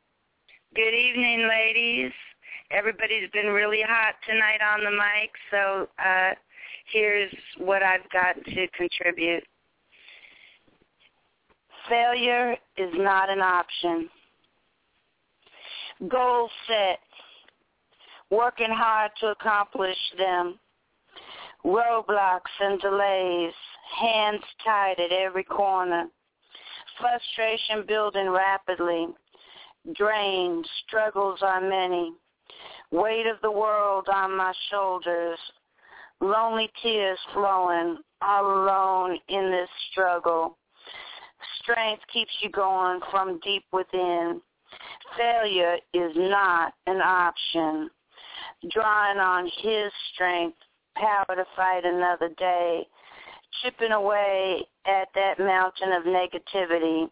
Good 0.75 0.93
evening, 0.93 1.49
ladies. 1.49 2.13
Everybody's 2.71 3.31
been 3.31 3.47
really 3.47 3.81
hot 3.81 4.17
tonight 4.29 4.61
on 4.61 4.85
the 4.85 4.91
mic, 4.91 5.31
so 5.51 5.89
uh, 5.99 6.35
here's 6.93 7.33
what 7.57 7.83
I've 7.83 8.07
got 8.13 8.35
to 8.45 8.69
contribute. 8.77 9.43
Failure 11.89 12.57
is 12.77 12.91
not 12.93 13.31
an 13.31 13.41
option. 13.41 14.11
Goals 16.07 16.51
set, 16.67 16.99
working 18.31 18.71
hard 18.71 19.13
to 19.23 19.29
accomplish 19.29 19.97
them. 20.19 20.59
Roadblocks 21.65 22.53
and 22.61 22.79
delays, 22.83 23.55
hands 23.99 24.43
tied 24.63 25.01
at 25.01 25.11
every 25.11 25.45
corner. 25.45 26.05
Frustration 27.01 27.85
building 27.87 28.29
rapidly. 28.29 29.09
Drained, 29.95 30.69
struggles 30.87 31.39
are 31.43 31.61
many. 31.61 32.13
Weight 32.91 33.27
of 33.27 33.41
the 33.43 33.51
world 33.51 34.09
on 34.13 34.37
my 34.37 34.53
shoulders. 34.71 35.39
Lonely 36.21 36.71
tears 36.83 37.19
flowing, 37.33 37.99
all 38.21 38.45
alone 38.45 39.19
in 39.29 39.51
this 39.51 39.69
struggle. 39.93 40.59
strength 41.63 42.03
keeps 42.13 42.33
you 42.43 42.51
going 42.51 43.01
from 43.11 43.39
deep 43.45 43.65
within. 43.73 44.41
Failure 45.17 45.77
is 45.95 46.13
not 46.17 46.75
an 46.87 47.01
option. 47.01 47.91
Drawing 48.71 49.19
on 49.19 49.45
his 49.63 49.93
strength, 50.13 50.59
power 50.97 51.37
to 51.37 51.45
fight 51.55 51.85
another 51.85 52.31
day, 52.37 52.87
chipping 53.63 53.93
away 53.93 54.67
at 54.87 55.09
that 55.15 55.39
mountain 55.39 55.93
of 55.93 56.05
negativity 56.05 57.09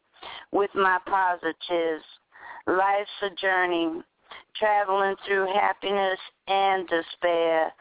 with 0.53 0.71
my 0.75 0.99
positives. 1.07 2.05
Life's 2.67 3.11
a 3.23 3.31
journey, 3.41 4.03
traveling 4.57 5.15
through 5.27 5.47
happiness 5.55 6.19
and 6.49 6.89
despair, 6.89 7.73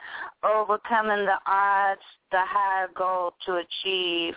overcoming 0.43 1.25
the 1.25 1.37
odds, 1.47 2.01
the 2.31 2.41
higher 2.41 2.87
goal 2.95 3.33
to 3.45 3.55
achieve. 3.55 4.33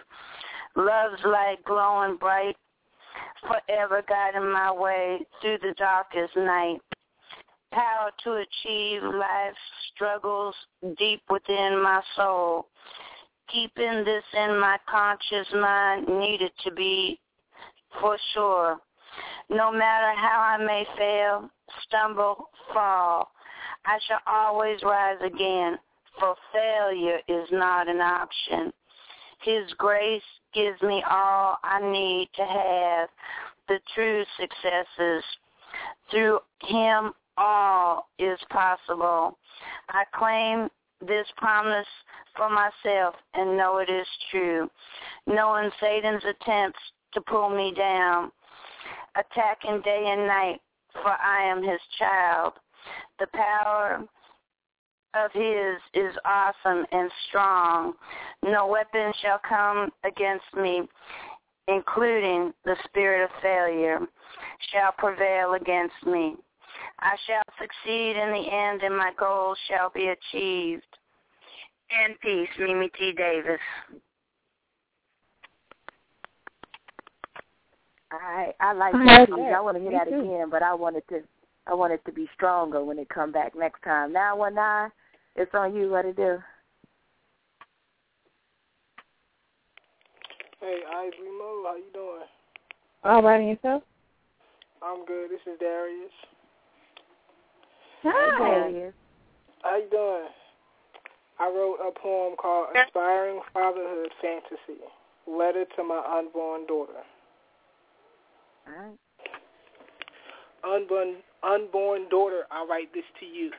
Love's 0.76 1.22
light 1.24 1.58
glowing 1.64 2.16
bright, 2.16 2.56
forever 3.42 4.02
guiding 4.08 4.50
my 4.50 4.72
way 4.72 5.20
through 5.40 5.58
the 5.58 5.74
darkest 5.76 6.36
night. 6.36 6.80
Power 7.72 8.10
to 8.24 8.32
achieve 8.34 9.02
life's 9.02 9.58
struggles 9.94 10.54
deep 10.98 11.20
within 11.28 11.82
my 11.82 12.00
soul. 12.16 12.68
Keeping 13.52 14.04
this 14.04 14.24
in 14.34 14.58
my 14.60 14.78
conscious 14.88 15.46
mind 15.54 16.06
needed 16.08 16.52
to 16.64 16.70
be 16.72 17.18
for 18.00 18.18
sure. 18.34 18.78
No 19.48 19.72
matter 19.72 20.12
how 20.18 20.40
I 20.40 20.62
may 20.62 20.86
fail, 20.96 21.50
stumble, 21.86 22.50
fall, 22.72 23.30
I 23.86 23.98
shall 24.06 24.20
always 24.26 24.82
rise 24.82 25.18
again, 25.24 25.78
for 26.20 26.36
failure 26.52 27.20
is 27.28 27.48
not 27.50 27.88
an 27.88 28.00
option. 28.00 28.72
His 29.40 29.72
grace 29.78 30.22
gives 30.52 30.80
me 30.82 31.02
all 31.08 31.56
I 31.62 31.80
need 31.80 32.28
to 32.36 32.44
have 32.44 33.08
the 33.68 33.78
true 33.94 34.24
successes. 34.38 35.24
Through 36.10 36.40
him, 36.62 37.12
all 37.38 38.08
is 38.18 38.38
possible. 38.50 39.38
I 39.88 40.04
claim 40.14 40.68
this 41.06 41.26
promise 41.36 41.86
for 42.36 42.48
myself 42.48 43.14
and 43.34 43.56
know 43.56 43.78
it 43.78 43.90
is 43.90 44.06
true. 44.30 44.70
Knowing 45.26 45.70
Satan's 45.80 46.24
attempts 46.24 46.78
to 47.14 47.20
pull 47.22 47.50
me 47.50 47.72
down, 47.74 48.30
attacking 49.16 49.80
day 49.82 50.04
and 50.08 50.26
night, 50.26 50.60
for 50.92 51.10
I 51.10 51.44
am 51.44 51.62
his 51.62 51.80
child. 51.98 52.54
The 53.18 53.26
power 53.32 54.04
of 55.14 55.32
his 55.32 55.78
is 55.94 56.14
awesome 56.24 56.84
and 56.92 57.10
strong. 57.28 57.94
No 58.44 58.66
weapon 58.66 59.12
shall 59.22 59.40
come 59.48 59.90
against 60.04 60.44
me, 60.56 60.82
including 61.66 62.52
the 62.64 62.76
spirit 62.84 63.24
of 63.24 63.30
failure, 63.42 64.00
shall 64.72 64.92
prevail 64.92 65.54
against 65.54 66.06
me. 66.06 66.36
I 67.00 67.16
shall 67.26 67.42
succeed 67.60 68.16
in 68.16 68.32
the 68.32 68.48
end, 68.52 68.82
and 68.82 68.96
my 68.96 69.12
goals 69.18 69.58
shall 69.68 69.90
be 69.90 70.08
achieved. 70.08 70.84
In 71.90 72.14
peace, 72.20 72.48
Mimi 72.58 72.90
T. 72.98 73.12
Davis. 73.12 73.60
I 78.10 78.52
I 78.60 78.72
like 78.72 78.92
that 78.92 79.26
piece. 79.26 79.34
I 79.54 79.60
want 79.60 79.76
to 79.76 79.82
hear 79.82 79.92
that 79.92 80.08
again, 80.08 80.48
but 80.50 80.62
I 80.62 80.74
want 80.74 80.96
it 80.96 81.04
to 81.08 81.20
I 81.66 81.74
want 81.74 81.92
it 81.92 82.04
to 82.06 82.12
be 82.12 82.28
stronger 82.34 82.84
when 82.84 82.98
it 82.98 83.08
come 83.08 83.32
back 83.32 83.54
next 83.56 83.82
time. 83.82 84.12
Now 84.12 84.36
one 84.36 84.54
nine, 84.54 84.90
it's 85.36 85.54
on 85.54 85.74
you. 85.74 85.90
What 85.90 86.02
to 86.02 86.12
do? 86.12 86.38
Hey, 90.60 90.80
Ivory 90.90 91.38
Mo, 91.38 91.62
how 91.64 91.76
you 91.76 91.84
doing? 91.92 92.26
All 93.04 93.22
right, 93.22 93.40
and 93.40 93.48
yourself? 93.50 93.82
I'm 94.82 95.04
good. 95.06 95.30
This 95.30 95.40
is 95.46 95.58
Darius. 95.60 96.10
Hi. 98.02 98.92
How 99.62 99.76
you 99.76 99.90
doing? 99.90 100.28
I 101.40 101.46
wrote 101.48 101.78
a 101.82 101.90
poem 101.98 102.36
called 102.36 102.68
Inspiring 102.74 103.40
Fatherhood 103.52 104.10
Fantasy, 104.22 104.80
Letter 105.26 105.64
to 105.76 105.84
My 105.84 106.02
Unborn 106.18 106.66
Daughter. 106.66 107.02
All 108.66 108.74
right. 108.74 108.98
Unborn, 110.64 111.16
unborn 111.42 112.08
daughter, 112.08 112.42
I 112.50 112.66
write 112.68 112.92
this 112.94 113.04
to 113.20 113.26
you. 113.26 113.50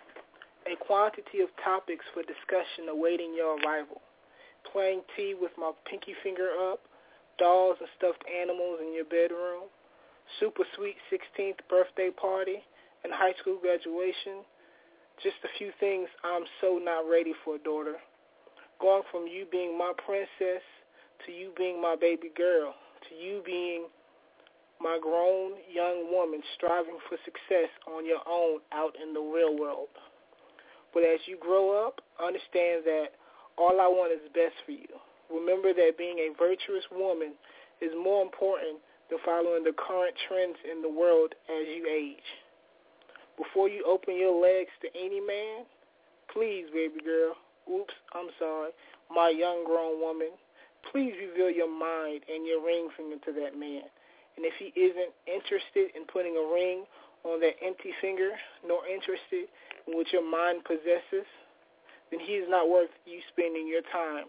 A 0.72 0.76
quantity 0.86 1.40
of 1.42 1.50
topics 1.64 2.06
for 2.14 2.22
discussion 2.24 2.90
awaiting 2.90 3.34
your 3.36 3.60
arrival. 3.60 4.02
Playing 4.72 5.02
tea 5.16 5.36
with 5.40 5.52
my 5.58 5.72
pinky 5.90 6.14
finger 6.24 6.50
up, 6.72 6.80
dolls 7.40 7.78
and 7.80 7.90
stuffed 7.98 8.24
animals 8.28 8.80
in 8.82 8.94
your 8.94 9.06
bedroom, 9.06 9.68
super 10.40 10.64
sweet 10.76 10.96
16th 11.12 11.60
birthday 11.70 12.10
party, 12.12 12.60
and 13.04 13.14
high 13.14 13.34
school 13.40 13.58
graduation. 13.62 14.46
Just 15.22 15.38
a 15.44 15.52
few 15.58 15.72
things 15.80 16.08
I'm 16.24 16.44
so 16.62 16.80
not 16.82 17.10
ready 17.10 17.34
for, 17.44 17.58
daughter. 17.58 17.96
Going 18.80 19.04
from 19.12 19.28
you 19.28 19.46
being 19.52 19.78
my 19.78 19.92
princess 20.06 20.64
to 21.26 21.32
you 21.32 21.52
being 21.58 21.82
my 21.82 21.96
baby 22.00 22.32
girl 22.36 22.74
to 23.08 23.16
you 23.16 23.42
being 23.46 23.88
my 24.82 24.98
grown 25.02 25.60
young 25.72 26.12
woman 26.12 26.42
striving 26.56 26.98
for 27.08 27.18
success 27.26 27.70
on 27.88 28.06
your 28.06 28.24
own 28.28 28.60
out 28.72 28.96
in 28.96 29.14
the 29.14 29.20
real 29.20 29.58
world. 29.58 29.92
But 30.94 31.04
as 31.04 31.20
you 31.28 31.38
grow 31.38 31.86
up, 31.86 32.02
understand 32.16 32.84
that 32.86 33.20
all 33.58 33.80
I 33.82 33.88
want 33.88 34.14
is 34.14 34.24
best 34.34 34.56
for 34.66 34.72
you. 34.72 34.88
Remember 35.30 35.74
that 35.74 35.98
being 35.98 36.18
a 36.18 36.34
virtuous 36.40 36.84
woman 36.92 37.34
is 37.82 37.92
more 37.94 38.24
important 38.24 38.80
than 39.10 39.20
following 39.26 39.64
the 39.64 39.76
current 39.76 40.16
trends 40.28 40.58
in 40.64 40.82
the 40.82 40.90
world 40.90 41.36
as 41.52 41.68
you 41.68 41.86
age. 41.86 42.30
Before 43.40 43.70
you 43.70 43.88
open 43.88 44.20
your 44.20 44.36
legs 44.36 44.70
to 44.84 44.92
any 44.94 45.24
man, 45.24 45.64
please, 46.28 46.68
baby 46.74 47.00
girl, 47.00 47.40
oops, 47.72 47.96
I'm 48.14 48.28
sorry, 48.38 48.72
my 49.10 49.32
young 49.32 49.64
grown 49.64 50.02
woman, 50.02 50.36
please 50.92 51.16
reveal 51.16 51.50
your 51.50 51.72
mind 51.72 52.28
and 52.28 52.46
your 52.46 52.60
ring 52.60 52.90
finger 52.98 53.16
to 53.16 53.32
that 53.40 53.58
man. 53.58 53.88
And 54.36 54.44
if 54.44 54.54
he 54.60 54.76
isn't 54.76 55.16
interested 55.24 55.96
in 55.96 56.04
putting 56.12 56.36
a 56.36 56.46
ring 56.54 56.84
on 57.24 57.40
that 57.40 57.56
empty 57.64 57.96
finger, 58.02 58.32
nor 58.68 58.86
interested 58.88 59.48
in 59.88 59.96
what 59.96 60.12
your 60.12 60.24
mind 60.24 60.64
possesses, 60.64 61.28
then 62.12 62.20
he 62.20 62.44
is 62.44 62.48
not 62.50 62.70
worth 62.70 62.92
you 63.06 63.20
spending 63.32 63.68
your 63.68 63.84
time. 63.92 64.28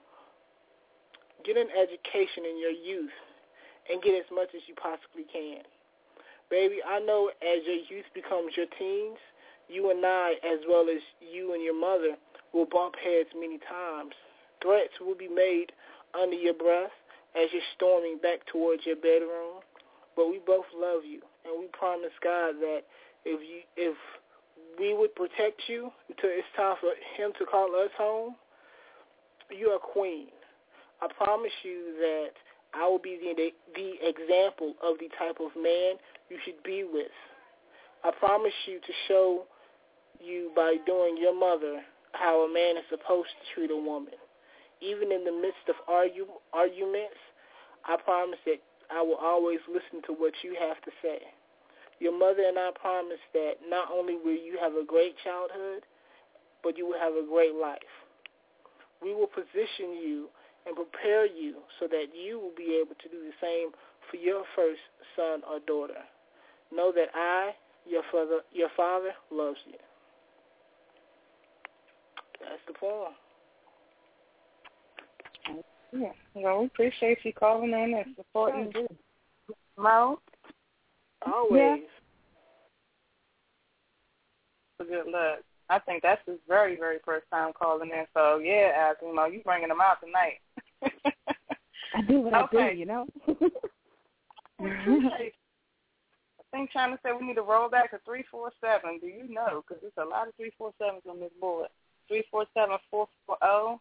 Get 1.45 1.57
an 1.57 1.69
education 1.75 2.47
in 2.47 2.59
your 2.61 2.75
youth 2.75 3.15
and 3.91 4.03
get 4.03 4.15
as 4.15 4.29
much 4.31 4.55
as 4.55 4.63
you 4.69 4.75
possibly 4.75 5.27
can. 5.33 5.63
Baby, 6.51 6.79
I 6.87 6.99
know 6.99 7.31
as 7.41 7.65
your 7.65 7.77
youth 7.89 8.11
becomes 8.13 8.57
your 8.57 8.67
teens, 8.79 9.19
you 9.69 9.91
and 9.91 10.05
I, 10.05 10.35
as 10.45 10.59
well 10.69 10.87
as 10.91 11.01
you 11.21 11.55
and 11.55 11.63
your 11.63 11.79
mother, 11.79 12.17
will 12.53 12.67
bump 12.67 12.97
heads 13.03 13.29
many 13.39 13.59
times. 13.59 14.13
Threats 14.61 14.95
will 15.01 15.15
be 15.15 15.29
made 15.29 15.73
under 16.21 16.35
your 16.35 16.55
breath 16.55 16.91
as 17.37 17.49
you're 17.53 17.63
storming 17.77 18.19
back 18.21 18.41
towards 18.51 18.85
your 18.85 18.97
bedroom. 18.97 19.63
But 20.17 20.29
we 20.29 20.41
both 20.45 20.67
love 20.75 21.05
you, 21.05 21.23
and 21.45 21.55
we 21.61 21.69
promise 21.69 22.11
God 22.23 22.55
that 22.61 22.83
if 23.25 23.41
you 23.41 23.63
if 23.77 23.97
we 24.79 24.95
would 24.95 25.15
protect 25.15 25.63
you 25.69 25.91
until 26.09 26.31
it's 26.31 26.47
time 26.57 26.77
for 26.81 26.91
him 27.17 27.33
to 27.39 27.47
call 27.47 27.69
us 27.77 27.91
home, 27.97 28.35
you're 29.51 29.79
queen. 29.79 30.29
I 31.01 31.09
promise 31.17 31.53
you 31.63 31.95
that 32.01 32.31
I 32.75 32.87
will 32.89 32.99
be 32.99 33.19
the 33.19 33.51
the 33.75 33.93
example 34.07 34.75
of 34.83 34.99
the 34.99 35.09
type 35.19 35.39
of 35.41 35.51
man 35.57 35.99
you 36.29 36.39
should 36.45 36.63
be 36.63 36.85
with. 36.85 37.13
I 38.05 38.11
promise 38.19 38.55
you 38.67 38.79
to 38.81 38.93
show 39.09 39.45
you 40.21 40.53
by 40.55 40.77
doing 40.87 41.17
your 41.19 41.35
mother 41.35 41.83
how 42.13 42.45
a 42.45 42.53
man 42.53 42.77
is 42.77 42.85
supposed 42.89 43.29
to 43.29 43.55
treat 43.55 43.71
a 43.71 43.77
woman. 43.77 44.15
Even 44.81 45.13
in 45.13 45.25
the 45.25 45.33
midst 45.33 45.69
of 45.69 45.75
argue, 45.87 46.27
arguments, 46.53 47.21
I 47.85 47.97
promise 47.97 48.39
that 48.47 48.61
I 48.91 49.03
will 49.03 49.21
always 49.21 49.61
listen 49.69 50.03
to 50.07 50.13
what 50.13 50.33
you 50.43 50.57
have 50.59 50.81
to 50.83 50.91
say. 51.03 51.21
Your 52.01 52.17
mother 52.17 52.43
and 52.49 52.59
I 52.59 52.71
promise 52.81 53.21
that 53.35 53.61
not 53.69 53.89
only 53.93 54.17
will 54.17 54.33
you 54.33 54.57
have 54.61 54.73
a 54.73 54.85
great 54.85 55.15
childhood, 55.23 55.83
but 56.63 56.79
you 56.79 56.87
will 56.87 56.99
have 56.99 57.13
a 57.13 57.27
great 57.29 57.55
life. 57.55 57.93
We 59.03 59.15
will 59.15 59.29
position 59.29 60.01
you 60.01 60.29
and 60.71 60.77
prepare 60.77 61.27
you 61.27 61.55
so 61.81 61.89
that 61.89 62.07
you 62.15 62.39
will 62.39 62.55
be 62.57 62.79
able 62.81 62.95
to 62.95 63.09
do 63.11 63.19
the 63.19 63.35
same 63.43 63.71
for 64.09 64.17
your 64.17 64.45
first 64.55 64.81
son 65.17 65.43
or 65.51 65.59
daughter. 65.67 65.99
Know 66.73 66.93
that 66.95 67.09
I, 67.15 67.51
your 67.89 68.03
father, 68.13 68.41
your 68.53 68.69
father, 68.77 69.11
loves 69.33 69.59
you. 69.67 69.79
That's 72.41 72.63
the 72.69 72.75
poem. 72.75 73.13
Yeah. 75.93 76.13
Well, 76.35 76.61
we 76.61 76.67
appreciate 76.67 77.19
you 77.25 77.33
calling 77.33 77.73
in 77.73 77.95
and 77.95 78.15
supporting 78.17 78.67
me. 78.73 78.87
Mo? 79.77 80.21
Always. 81.27 81.81
Yeah. 84.79 84.87
Good 84.87 85.11
luck. 85.11 85.41
I 85.69 85.79
think 85.79 86.03
that's 86.03 86.21
his 86.27 86.39
very, 86.49 86.77
very 86.77 86.99
first 87.05 87.27
time 87.31 87.53
calling 87.53 87.91
in. 87.91 88.05
So, 88.15 88.39
yeah, 88.39 88.93
Isly 88.93 89.15
Mo, 89.15 89.27
you 89.27 89.41
bringing 89.45 89.71
him 89.71 89.81
out 89.81 90.01
tonight. 90.05 90.41
I 91.95 92.03
do 92.03 92.21
what 92.21 92.35
I 92.35 92.43
Okay. 92.43 92.73
do, 92.73 92.79
you 92.79 92.87
know. 92.87 93.07
I 94.61 95.33
think 96.53 96.71
Chyna 96.73 96.99
said 97.03 97.13
we 97.19 97.27
need 97.27 97.35
to 97.35 97.43
roll 97.43 97.69
back 97.69 97.91
to 97.93 97.99
347. 98.05 98.99
Do 99.01 99.07
you 99.07 99.33
know? 99.33 99.63
Because 99.67 99.81
there's 99.83 99.93
a 99.99 100.09
lot 100.09 100.29
of 100.29 100.35
347s 100.35 101.09
on 101.09 101.21
this 101.21 101.31
board. 101.41 101.69
347 102.09 102.79
440. 102.91 103.81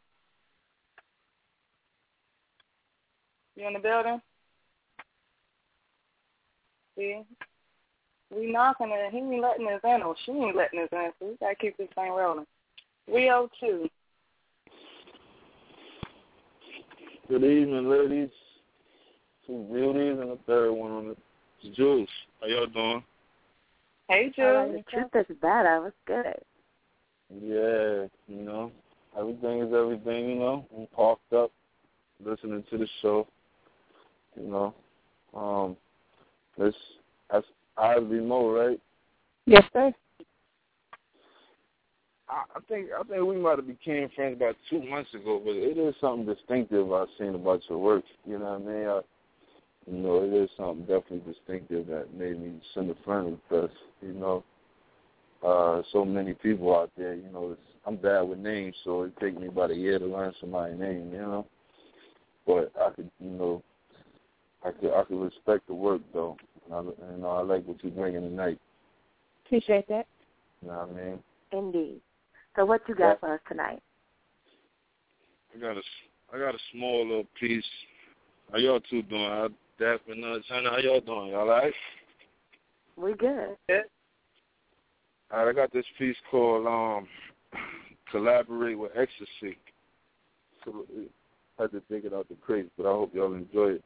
You 3.56 3.68
in 3.68 3.74
the 3.74 3.80
building? 3.80 4.22
See? 6.98 7.22
We 8.34 8.52
knocking 8.52 8.92
it. 8.92 9.12
He 9.12 9.18
ain't 9.18 9.42
letting 9.42 9.68
us 9.68 9.82
in, 9.84 10.04
or 10.04 10.16
she 10.26 10.32
ain't 10.32 10.56
letting 10.56 10.82
us 10.82 10.90
in, 10.92 11.12
so 11.20 11.26
we 11.28 11.38
got 11.38 11.50
to 11.50 11.56
keep 11.56 11.76
this 11.78 11.90
thing 11.96 12.12
rolling. 12.12 12.46
302. 13.08 13.90
Good 17.30 17.44
evening, 17.44 17.88
ladies. 17.88 18.32
Two 19.46 19.64
beauties 19.72 20.18
and 20.20 20.32
a 20.32 20.38
third 20.48 20.72
one 20.72 20.92
on 20.92 21.08
the 21.10 21.70
Juice. 21.76 22.10
How 22.42 22.48
y'all 22.48 22.66
doing? 22.66 23.04
Hey, 24.08 24.32
Hello, 24.36 24.72
Juice. 24.72 24.84
the 24.84 24.92
truth 24.92 25.28
is 25.30 25.38
I 25.44 25.78
was 25.78 25.92
good? 26.08 26.34
Yeah, 27.30 28.08
you 28.28 28.44
know, 28.44 28.72
everything 29.16 29.60
is 29.60 29.72
everything, 29.72 30.30
you 30.30 30.36
know. 30.38 30.66
I'm 30.76 30.88
parked 30.88 31.32
up, 31.32 31.52
listening 32.26 32.64
to 32.72 32.80
the 32.80 32.88
show. 33.04 33.28
You 34.36 34.48
know, 34.48 34.74
um, 35.40 35.78
this 36.58 36.74
that's 37.32 37.46
Isly 37.78 38.22
Mo, 38.22 38.50
right? 38.50 38.80
Yes, 39.46 39.66
sir. 39.72 39.94
I, 42.30 42.44
I 42.56 42.60
think 42.68 42.90
I 42.98 43.04
think 43.04 43.24
we 43.24 43.38
might 43.38 43.58
have 43.58 43.68
became 43.68 44.10
friends 44.16 44.38
about 44.38 44.56
two 44.70 44.84
months 44.84 45.14
ago, 45.14 45.42
but 45.44 45.56
it 45.56 45.78
is 45.78 45.96
something 46.00 46.26
distinctive 46.26 46.92
I've 46.92 47.08
seen 47.18 47.36
about 47.36 47.62
your 47.70 47.80
work. 47.80 48.04
You 48.26 48.40
know 48.40 48.60
what 48.60 48.72
I 48.72 48.74
mean? 48.74 48.88
I, 48.88 49.02
you 49.90 49.98
know, 49.98 50.24
it 50.24 50.34
is 50.34 50.50
something 50.56 50.82
definitely 50.82 51.34
distinctive 51.34 51.88
that 51.88 52.14
made 52.14 52.40
me 52.40 52.62
send 52.74 52.92
a 52.92 52.96
friend 53.04 53.40
request. 53.50 53.74
You 54.02 54.14
know, 54.14 54.44
uh, 55.44 55.82
so 55.92 56.06
many 56.06 56.34
people 56.34 56.76
out 56.76 56.92
there. 56.98 57.16
You 57.16 57.30
know, 57.32 57.52
it's, 57.52 57.62
I'm 57.86 57.96
bad 57.96 58.22
with 58.22 58.40
names, 58.40 58.76
so 58.84 59.04
it 59.04 59.14
take 59.20 59.40
me 59.40 59.48
about 59.48 59.72
a 59.72 59.76
year 59.76 59.98
to 59.98 60.06
learn 60.06 60.34
somebody's 60.40 60.80
name. 60.80 61.10
You 61.12 61.20
know, 61.20 61.48
but 62.46 62.72
I 62.80 62.92
could, 62.92 63.10
you 63.20 63.32
know, 63.32 63.64
I 64.64 64.72
could 64.72 64.94
I 64.94 65.04
could 65.04 65.22
respect 65.22 65.68
the 65.68 65.74
work 65.74 66.02
though. 66.14 66.38
And 66.66 66.76
I, 66.76 66.82
you 66.82 67.22
know, 67.22 67.30
I 67.30 67.42
like 67.42 67.66
what 67.66 67.84
you 67.84 67.90
bringing 67.90 68.22
tonight. 68.22 68.60
Appreciate 69.46 69.88
that. 69.88 70.06
You 70.62 70.68
know 70.68 70.88
what 70.88 71.02
I 71.02 71.06
mean? 71.06 71.20
Indeed. 71.52 72.02
So 72.60 72.66
what 72.66 72.82
you 72.90 72.96
got 72.96 73.22
for 73.22 73.36
us 73.36 73.40
tonight? 73.48 73.82
I 75.56 75.60
got 75.62 75.78
a, 75.78 75.82
I 76.34 76.40
got 76.40 76.54
a 76.54 76.58
small 76.74 77.08
little 77.08 77.26
piece. 77.40 77.64
How 78.52 78.58
y'all 78.58 78.82
two 78.82 79.02
doing? 79.04 79.24
I, 79.24 79.48
Dap 79.80 80.02
and 80.10 80.26
uh, 80.26 80.40
Chyna, 80.52 80.72
how 80.72 80.78
y'all 80.80 81.00
doing? 81.00 81.30
Y'all 81.30 81.40
all 81.40 81.48
right? 81.48 81.74
We 82.98 83.14
good. 83.14 83.56
Yeah. 83.70 83.84
All 85.32 85.46
right, 85.46 85.52
I 85.52 85.54
got 85.54 85.72
this 85.72 85.86
piece 85.98 86.18
called 86.30 86.68
um, 86.68 87.08
"Collaborate 88.12 88.78
with 88.78 88.92
Ecstasy." 88.94 89.58
So 90.66 90.86
I 91.60 91.62
had 91.62 91.72
to 91.72 91.82
dig 91.90 92.04
it 92.04 92.14
out 92.14 92.28
the 92.28 92.36
crate, 92.46 92.70
but 92.78 92.88
I 92.88 92.92
hope 92.92 93.16
y'all 93.16 93.36
enjoy 93.36 93.76
it. 93.76 93.84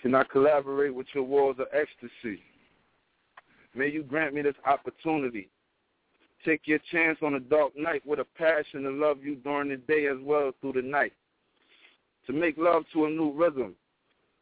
Can 0.00 0.14
I 0.14 0.22
collaborate 0.22 0.94
with 0.94 1.08
your 1.12 1.24
walls 1.24 1.56
of 1.58 1.66
ecstasy? 1.72 2.40
May 3.74 3.88
you 3.90 4.04
grant 4.04 4.32
me 4.32 4.42
this 4.42 4.54
opportunity. 4.64 5.48
Take 6.44 6.62
your 6.66 6.78
chance 6.90 7.18
on 7.22 7.34
a 7.34 7.40
dark 7.40 7.76
night 7.76 8.06
with 8.06 8.18
a 8.18 8.24
passion 8.24 8.82
to 8.84 8.90
love 8.90 9.22
you 9.22 9.36
during 9.36 9.68
the 9.68 9.76
day 9.76 10.06
as 10.06 10.16
well 10.22 10.48
as 10.48 10.54
through 10.60 10.74
the 10.74 10.82
night. 10.82 11.12
To 12.26 12.32
make 12.32 12.56
love 12.56 12.84
to 12.92 13.04
a 13.06 13.10
new 13.10 13.32
rhythm 13.32 13.74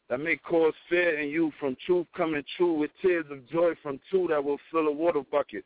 that 0.08 0.20
may 0.20 0.36
cause 0.36 0.74
fear 0.88 1.18
in 1.18 1.28
you 1.28 1.52
from 1.58 1.76
truth 1.84 2.06
coming 2.16 2.42
true 2.56 2.72
with 2.72 2.90
tears 3.02 3.26
of 3.30 3.48
joy 3.48 3.72
from 3.82 4.00
two 4.10 4.26
that 4.30 4.42
will 4.42 4.58
fill 4.70 4.86
a 4.86 4.92
water 4.92 5.22
bucket. 5.30 5.64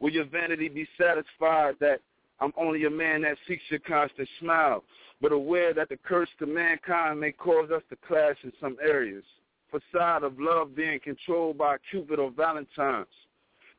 Will 0.00 0.10
your 0.10 0.24
vanity 0.24 0.68
be 0.68 0.88
satisfied 0.98 1.74
that 1.80 2.00
I'm 2.40 2.52
only 2.56 2.84
a 2.86 2.90
man 2.90 3.22
that 3.22 3.36
seeks 3.46 3.62
your 3.68 3.80
constant 3.80 4.28
smile, 4.40 4.82
but 5.20 5.32
aware 5.32 5.74
that 5.74 5.90
the 5.90 5.98
curse 5.98 6.30
to 6.38 6.46
mankind 6.46 7.20
may 7.20 7.32
cause 7.32 7.70
us 7.70 7.82
to 7.90 7.96
clash 8.08 8.36
in 8.42 8.52
some 8.60 8.76
areas? 8.82 9.24
Facade 9.70 10.24
of 10.24 10.40
love 10.40 10.74
being 10.74 10.98
controlled 11.00 11.58
by 11.58 11.76
Cupid 11.90 12.18
or 12.18 12.30
Valentine's. 12.30 13.06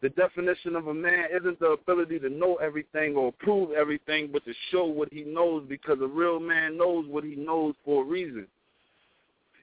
The 0.01 0.09
definition 0.09 0.75
of 0.75 0.87
a 0.87 0.93
man 0.93 1.25
isn't 1.31 1.59
the 1.59 1.67
ability 1.67 2.19
to 2.19 2.29
know 2.29 2.55
everything 2.55 3.15
or 3.15 3.31
prove 3.31 3.71
everything, 3.71 4.29
but 4.33 4.43
to 4.45 4.53
show 4.71 4.85
what 4.85 5.13
he 5.13 5.23
knows 5.23 5.63
because 5.69 5.99
a 6.01 6.07
real 6.07 6.39
man 6.39 6.77
knows 6.77 7.05
what 7.07 7.23
he 7.23 7.35
knows 7.35 7.75
for 7.85 8.01
a 8.01 8.05
reason. 8.05 8.47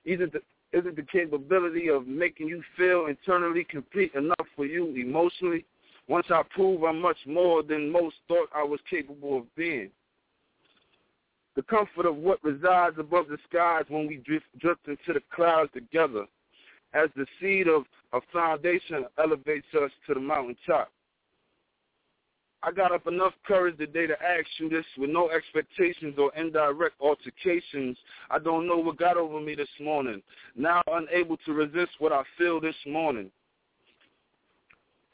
Isn't 0.04 0.32
the, 0.32 0.40
isn't 0.72 0.94
the 0.94 1.02
capability 1.02 1.88
of 1.88 2.06
making 2.06 2.46
you 2.46 2.62
feel 2.76 3.06
internally 3.06 3.64
complete 3.64 4.14
enough 4.14 4.46
for 4.54 4.64
you 4.64 4.94
emotionally? 4.94 5.64
Once 6.06 6.26
I 6.30 6.42
prove 6.54 6.84
I'm 6.84 7.00
much 7.00 7.18
more 7.26 7.64
than 7.64 7.90
most 7.90 8.16
thought 8.28 8.48
I 8.54 8.62
was 8.62 8.80
capable 8.88 9.38
of 9.38 9.54
being. 9.56 9.90
The 11.56 11.62
comfort 11.62 12.06
of 12.06 12.16
what 12.16 12.42
resides 12.44 12.96
above 13.00 13.26
the 13.26 13.38
skies 13.48 13.84
when 13.88 14.06
we 14.06 14.18
drift, 14.18 14.46
drift 14.58 14.86
into 14.86 15.14
the 15.14 15.22
clouds 15.34 15.72
together 15.74 16.26
as 16.94 17.10
the 17.16 17.26
seed 17.40 17.66
of 17.66 17.82
a 18.12 18.20
foundation 18.32 19.04
elevates 19.18 19.66
us 19.74 19.90
to 20.06 20.14
the 20.14 20.20
mountaintop. 20.20 20.90
I 22.62 22.72
got 22.72 22.90
up 22.90 23.06
enough 23.06 23.34
courage 23.46 23.78
today 23.78 24.08
to 24.08 24.20
ask 24.20 24.46
you 24.58 24.68
this 24.68 24.84
with 24.96 25.10
no 25.10 25.30
expectations 25.30 26.16
or 26.18 26.32
indirect 26.34 26.96
altercations. 27.00 27.96
I 28.30 28.40
don't 28.40 28.66
know 28.66 28.78
what 28.78 28.98
got 28.98 29.16
over 29.16 29.40
me 29.40 29.54
this 29.54 29.68
morning. 29.80 30.22
Now 30.56 30.82
unable 30.88 31.36
to 31.46 31.52
resist 31.52 31.92
what 32.00 32.12
I 32.12 32.22
feel 32.36 32.60
this 32.60 32.74
morning. 32.84 33.30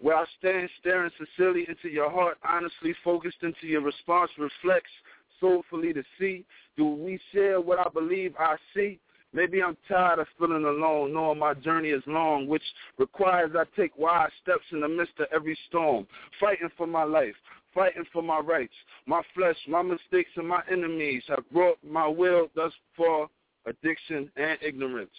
Where 0.01 0.17
I 0.17 0.25
stand 0.39 0.71
staring 0.81 1.11
sincerely 1.19 1.67
into 1.69 1.89
your 1.89 2.11
heart, 2.11 2.39
honestly 2.49 2.95
focused 3.05 3.43
into 3.43 3.67
your 3.67 3.83
response 3.83 4.31
reflects 4.39 4.91
soulfully 5.39 5.93
to 5.93 6.03
see. 6.19 6.47
Do 6.77 6.87
we 6.87 7.21
share 7.33 7.61
what 7.61 7.79
I 7.79 7.89
believe 7.91 8.35
I 8.39 8.57
see? 8.75 8.99
Maybe 9.35 9.61
I'm 9.61 9.77
tired 9.89 10.21
of 10.21 10.29
feeling 10.39 10.65
alone, 10.65 11.13
knowing 11.13 11.41
my 11.41 11.55
journey 11.55 11.89
is 11.89 12.05
long, 12.07 12.47
which 12.47 12.63
requires 12.99 13.51
I 13.57 13.65
take 13.77 13.99
wise 13.99 14.31
steps 14.41 14.63
in 14.71 14.81
the 14.81 14.89
midst 14.89 15.19
of 15.19 15.27
every 15.35 15.59
storm, 15.69 16.07
fighting 16.39 16.69
for 16.77 16.87
my 16.87 17.03
life, 17.03 17.35
fighting 17.75 18.05
for 18.13 18.23
my 18.23 18.39
rights. 18.39 18.73
My 19.07 19.23
flesh, 19.35 19.57
my 19.69 19.83
mistakes, 19.83 20.31
and 20.37 20.47
my 20.47 20.63
enemies 20.71 21.25
have 21.27 21.43
brought 21.51 21.79
my 21.83 22.07
will 22.07 22.47
thus 22.55 22.73
far, 22.97 23.27
addiction 23.67 24.31
and 24.37 24.57
ignorance. 24.63 25.11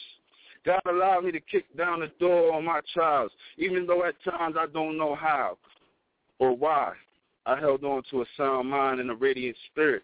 God 0.65 0.81
allowed 0.87 1.25
me 1.25 1.33
to 1.33 1.41
kick 1.41 1.65
down 1.77 1.99
the 1.99 2.11
door 2.17 2.53
on 2.53 2.63
my 2.63 2.79
trials, 2.93 3.31
even 3.57 3.85
though 3.85 4.05
at 4.05 4.15
times 4.23 4.55
I 4.57 4.67
don't 4.67 4.97
know 4.97 5.15
how 5.15 5.57
or 6.39 6.55
why. 6.55 6.93
I 7.45 7.59
held 7.59 7.83
on 7.83 8.01
to 8.11 8.21
a 8.21 8.25
sound 8.37 8.69
mind 8.69 9.01
and 9.01 9.11
a 9.11 9.15
radiant 9.15 9.57
spirit. 9.71 10.03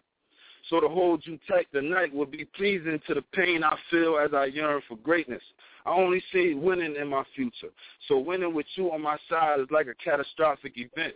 So 0.70 0.80
to 0.80 0.88
hold 0.88 1.22
you 1.26 1.38
tight 1.48 1.66
tonight 1.72 2.14
will 2.14 2.26
be 2.26 2.44
pleasing 2.56 3.00
to 3.06 3.14
the 3.14 3.22
pain 3.32 3.64
I 3.64 3.76
feel 3.90 4.18
as 4.18 4.32
I 4.32 4.46
yearn 4.46 4.80
for 4.88 4.96
greatness. 4.96 5.42
I 5.84 5.90
only 5.90 6.22
see 6.32 6.54
winning 6.54 6.94
in 7.00 7.08
my 7.08 7.24
future. 7.34 7.70
So 8.08 8.18
winning 8.18 8.54
with 8.54 8.66
you 8.76 8.92
on 8.92 9.02
my 9.02 9.16
side 9.28 9.60
is 9.60 9.66
like 9.70 9.88
a 9.88 9.94
catastrophic 9.94 10.74
event, 10.76 11.14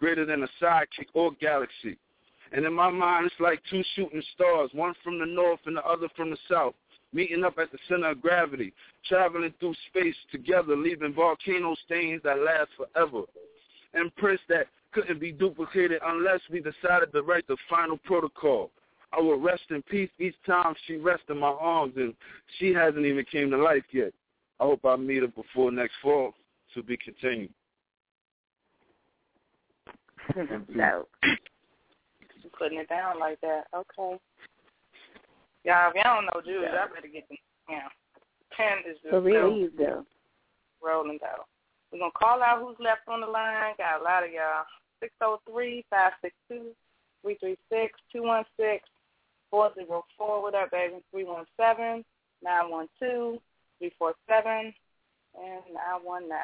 greater 0.00 0.24
than 0.24 0.42
a 0.42 0.48
sidekick 0.62 1.08
or 1.12 1.32
galaxy. 1.40 1.98
And 2.52 2.64
in 2.64 2.72
my 2.72 2.90
mind, 2.90 3.26
it's 3.26 3.40
like 3.40 3.60
two 3.70 3.82
shooting 3.94 4.22
stars, 4.34 4.70
one 4.72 4.94
from 5.02 5.18
the 5.18 5.26
north 5.26 5.60
and 5.66 5.76
the 5.76 5.84
other 5.84 6.08
from 6.16 6.30
the 6.30 6.38
south, 6.48 6.74
meeting 7.12 7.44
up 7.44 7.58
at 7.58 7.72
the 7.72 7.78
center 7.88 8.10
of 8.10 8.22
gravity, 8.22 8.72
traveling 9.06 9.52
through 9.60 9.74
space 9.90 10.14
together, 10.32 10.76
leaving 10.76 11.12
volcano 11.12 11.74
stains 11.84 12.22
that 12.24 12.38
last 12.38 12.70
forever. 12.76 13.22
Imprints 13.94 14.42
that 14.48 14.66
couldn't 14.92 15.20
be 15.20 15.32
duplicated 15.32 16.00
unless 16.06 16.40
we 16.50 16.60
decided 16.60 17.12
to 17.12 17.22
write 17.22 17.46
the 17.48 17.56
final 17.68 17.98
protocol. 17.98 18.70
I 19.12 19.20
will 19.20 19.38
rest 19.38 19.62
in 19.70 19.82
peace 19.82 20.10
each 20.18 20.34
time 20.46 20.74
she 20.86 20.96
rests 20.96 21.26
in 21.30 21.38
my 21.38 21.48
arms, 21.48 21.94
and 21.96 22.14
she 22.58 22.72
hasn't 22.72 23.06
even 23.06 23.24
came 23.30 23.50
to 23.50 23.56
life 23.56 23.84
yet. 23.92 24.12
I 24.60 24.64
hope 24.64 24.84
I 24.84 24.96
meet 24.96 25.22
her 25.22 25.28
before 25.28 25.70
next 25.70 25.94
fall. 26.02 26.34
To 26.74 26.82
be 26.82 26.96
continued. 26.98 27.52
no. 30.74 31.06
She's 31.22 32.50
putting 32.58 32.78
it 32.78 32.88
down 32.88 33.18
like 33.18 33.40
that. 33.40 33.64
Okay. 33.74 34.18
Y'all, 35.64 35.88
if 35.90 35.94
y'all 35.94 36.16
don't 36.16 36.26
know 36.26 36.40
Jews, 36.44 36.64
Yeah. 36.64 36.84
I 36.84 36.94
better 36.94 37.08
get 37.08 37.26
them. 37.28 37.38
Yeah. 37.70 37.88
Pen 38.54 38.78
is 38.90 38.96
just 39.00 39.10
For 39.10 39.20
real, 39.22 39.48
still 39.48 39.56
you 39.56 39.70
do. 39.78 40.04
rolling 40.84 41.18
down. 41.18 41.46
We're 41.92 42.00
going 42.00 42.10
to 42.10 42.18
call 42.18 42.42
out 42.42 42.60
who's 42.60 42.76
left 42.78 43.08
on 43.08 43.20
the 43.20 43.26
line. 43.26 43.74
Got 43.78 44.00
a 44.00 44.04
lot 44.04 44.24
of 44.24 44.30
y'all. 44.30 44.66
603-562-336-216. 47.24 48.80
404, 49.50 50.42
what 50.42 50.54
up, 50.54 50.70
baby? 50.70 51.02
317 51.10 52.04
912 52.42 53.38
347 53.78 54.74
and 55.36 55.62
919. 55.74 56.36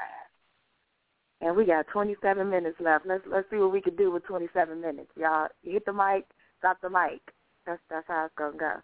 And 1.41 1.57
we 1.57 1.65
got 1.65 1.87
27 1.89 2.49
minutes 2.49 2.77
left. 2.81 3.05
Let's 3.05 3.24
let's 3.27 3.51
see 3.51 3.57
what 3.57 3.73
we 3.73 3.81
can 3.81 3.97
do 3.97 4.12
with 4.12 4.24
27 4.24 4.81
minutes, 4.81 5.11
y'all. 5.16 5.49
You 5.62 5.73
hit 5.73 5.85
the 5.85 5.93
mic, 5.93 6.24
drop 6.61 6.81
the 6.81 6.89
mic. 6.89 7.20
That's 7.66 7.81
that's 7.91 8.07
how 8.07 8.27
it's 8.27 8.35
gonna 8.37 8.57
go. 8.57 8.74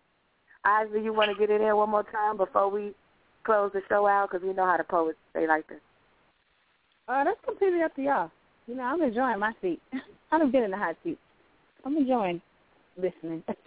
Isaac, 0.64 1.02
you 1.04 1.12
want 1.12 1.30
to 1.30 1.38
get 1.38 1.54
in 1.54 1.60
there 1.60 1.76
one 1.76 1.90
more 1.90 2.02
time 2.02 2.36
before 2.36 2.68
we 2.68 2.94
close 3.44 3.70
the 3.72 3.80
show 3.88 4.06
out? 4.08 4.30
Because 4.30 4.44
you 4.44 4.52
know 4.52 4.66
how 4.66 4.76
the 4.76 4.84
poets 4.84 5.18
say 5.32 5.46
like 5.46 5.68
this. 5.68 5.78
Uh, 7.06 7.24
that's 7.24 7.38
completely 7.44 7.82
up 7.82 7.94
to 7.94 8.02
y'all. 8.02 8.30
You 8.66 8.74
know, 8.74 8.82
I'm 8.82 9.02
enjoying 9.02 9.38
my 9.38 9.52
seat. 9.62 9.80
I 10.32 10.38
don't 10.38 10.50
been 10.50 10.64
in 10.64 10.72
the 10.72 10.76
hot 10.76 10.96
seat. 11.04 11.18
I'm 11.84 11.96
enjoying 11.96 12.42
listening. 12.96 13.42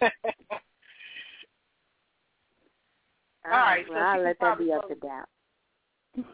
All 3.44 3.50
right, 3.52 3.84
well, 3.88 3.98
so 3.98 4.04
I'll 4.04 4.22
let 4.22 4.38
that 4.40 4.58
be 4.58 4.66
probably 4.66 4.72
up 4.72 4.88
to 4.88 4.94
doubt. 4.94 5.28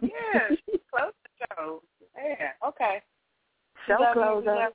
Yeah, 0.02 0.48
she 0.66 0.78
close 0.92 1.12
the 1.22 1.46
show. 1.56 1.82
Yeah, 2.16 2.50
okay. 2.66 3.00
Show 3.86 3.96
Love 4.00 4.16
you, 4.16 4.22
closer. 4.22 4.68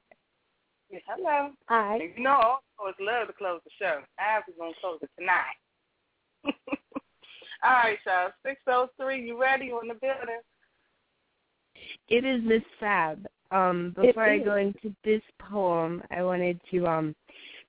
Yeah, 0.90 1.00
hello. 1.08 1.52
Hi. 1.68 1.96
And 1.96 2.14
You 2.18 2.24
know, 2.24 2.32
I 2.32 2.58
always 2.80 2.96
love 3.00 3.28
to 3.28 3.34
close 3.34 3.62
the 3.64 3.72
show. 3.80 4.00
I 4.20 4.40
was 4.48 4.56
going 4.58 4.74
to 4.74 4.80
close 4.80 5.00
it 5.02 5.10
tonight. 5.18 5.58
All 7.64 7.72
right, 7.72 7.98
y'all. 8.06 8.32
603, 8.46 9.26
you 9.26 9.40
ready? 9.40 9.66
You 9.66 9.80
in 9.82 9.88
the 9.88 9.94
building? 9.96 10.42
It 12.10 12.26
is 12.26 12.42
Miss 12.44 12.64
Fab. 12.80 13.26
Um, 13.52 13.94
before 13.96 14.24
I 14.24 14.40
go 14.40 14.56
into 14.56 14.96
this 15.04 15.22
poem, 15.40 16.02
I 16.10 16.24
wanted 16.24 16.60
to 16.72 16.88
um 16.88 17.16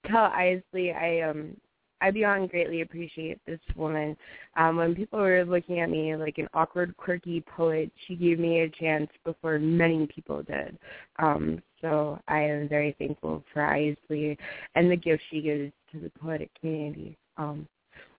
tell 0.07 0.31
Isly 0.31 0.95
I 0.95 1.29
um 1.29 1.57
I 2.05 2.11
beyond 2.11 2.51
greatly 2.51 2.83
appreciate 2.83 3.41
this 3.47 3.61
woman. 3.75 4.15
Um, 4.59 4.77
when 4.77 4.95
people 4.95 5.21
were 5.21 5.43
looking 5.43 5.81
at 5.81 5.89
me 5.89 6.15
like 6.17 6.37
an 6.37 6.49
awkward, 6.53 6.95
quirky 6.99 7.43
poet, 7.57 7.91
she 8.07 8.15
gave 8.15 8.39
me 8.39 8.61
a 8.61 8.69
chance 8.69 9.09
before 9.25 9.59
many 9.59 10.07
people 10.15 10.43
did. 10.43 10.77
Um, 11.19 11.63
so 11.81 12.19
I 12.29 12.41
am 12.41 12.69
very 12.69 12.95
thankful 12.99 13.43
for 13.55 13.63
Isly 13.63 14.37
and 14.75 14.91
the 14.91 14.97
gift 14.97 15.23
she 15.31 15.41
gives 15.41 15.73
to 15.93 15.99
the 15.99 16.11
poetic 16.21 16.51
community. 16.61 17.17
Um, 17.39 17.67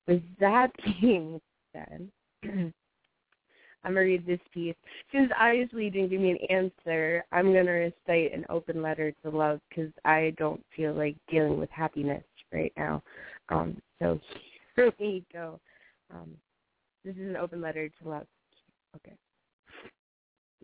with 0.07 0.23
that 0.39 0.71
being 0.99 1.39
said, 1.71 2.09
I'm 2.43 2.73
gonna 3.83 3.99
read 3.99 4.25
this 4.25 4.39
piece. 4.51 4.73
Since 5.11 5.31
Isly 5.39 5.91
didn't 5.91 6.09
give 6.09 6.21
me 6.21 6.31
an 6.31 6.39
answer, 6.49 7.23
I'm 7.31 7.53
gonna 7.53 7.71
recite 7.71 8.33
an 8.33 8.47
open 8.49 8.81
letter 8.81 9.13
to 9.23 9.29
love 9.29 9.59
because 9.69 9.91
I 10.05 10.33
don't 10.39 10.65
feel 10.75 10.95
like 10.95 11.15
dealing 11.29 11.59
with 11.59 11.69
happiness 11.69 12.23
right 12.51 12.73
now. 12.77 13.03
Um, 13.49 13.81
so 13.99 14.19
here 14.75 14.91
we 14.99 15.25
go. 15.31 15.59
Um, 16.13 16.31
this 17.03 17.15
is 17.15 17.29
an 17.29 17.37
open 17.37 17.61
letter 17.61 17.89
to 17.89 18.09
love. 18.09 18.27
Okay. 18.95 19.15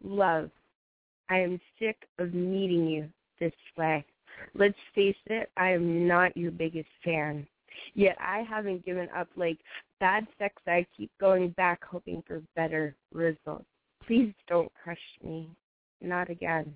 Love, 0.03 0.49
I 1.29 1.39
am 1.39 1.59
sick 1.79 1.97
of 2.17 2.33
meeting 2.33 2.87
you 2.87 3.07
this 3.39 3.53
way. 3.77 4.05
Let's 4.55 4.77
face 4.95 5.15
it, 5.27 5.49
I 5.57 5.69
am 5.71 6.07
not 6.07 6.35
your 6.35 6.51
biggest 6.51 6.89
fan. 7.03 7.45
Yet 7.93 8.17
I 8.19 8.43
haven't 8.49 8.85
given 8.85 9.07
up 9.15 9.27
like 9.35 9.59
bad 9.99 10.27
sex. 10.37 10.55
I 10.67 10.85
keep 10.95 11.11
going 11.19 11.49
back 11.51 11.83
hoping 11.83 12.23
for 12.27 12.41
better 12.55 12.95
results. 13.13 13.65
Please 14.05 14.33
don't 14.47 14.71
crush 14.83 14.97
me. 15.23 15.49
Not 16.01 16.29
again. 16.29 16.75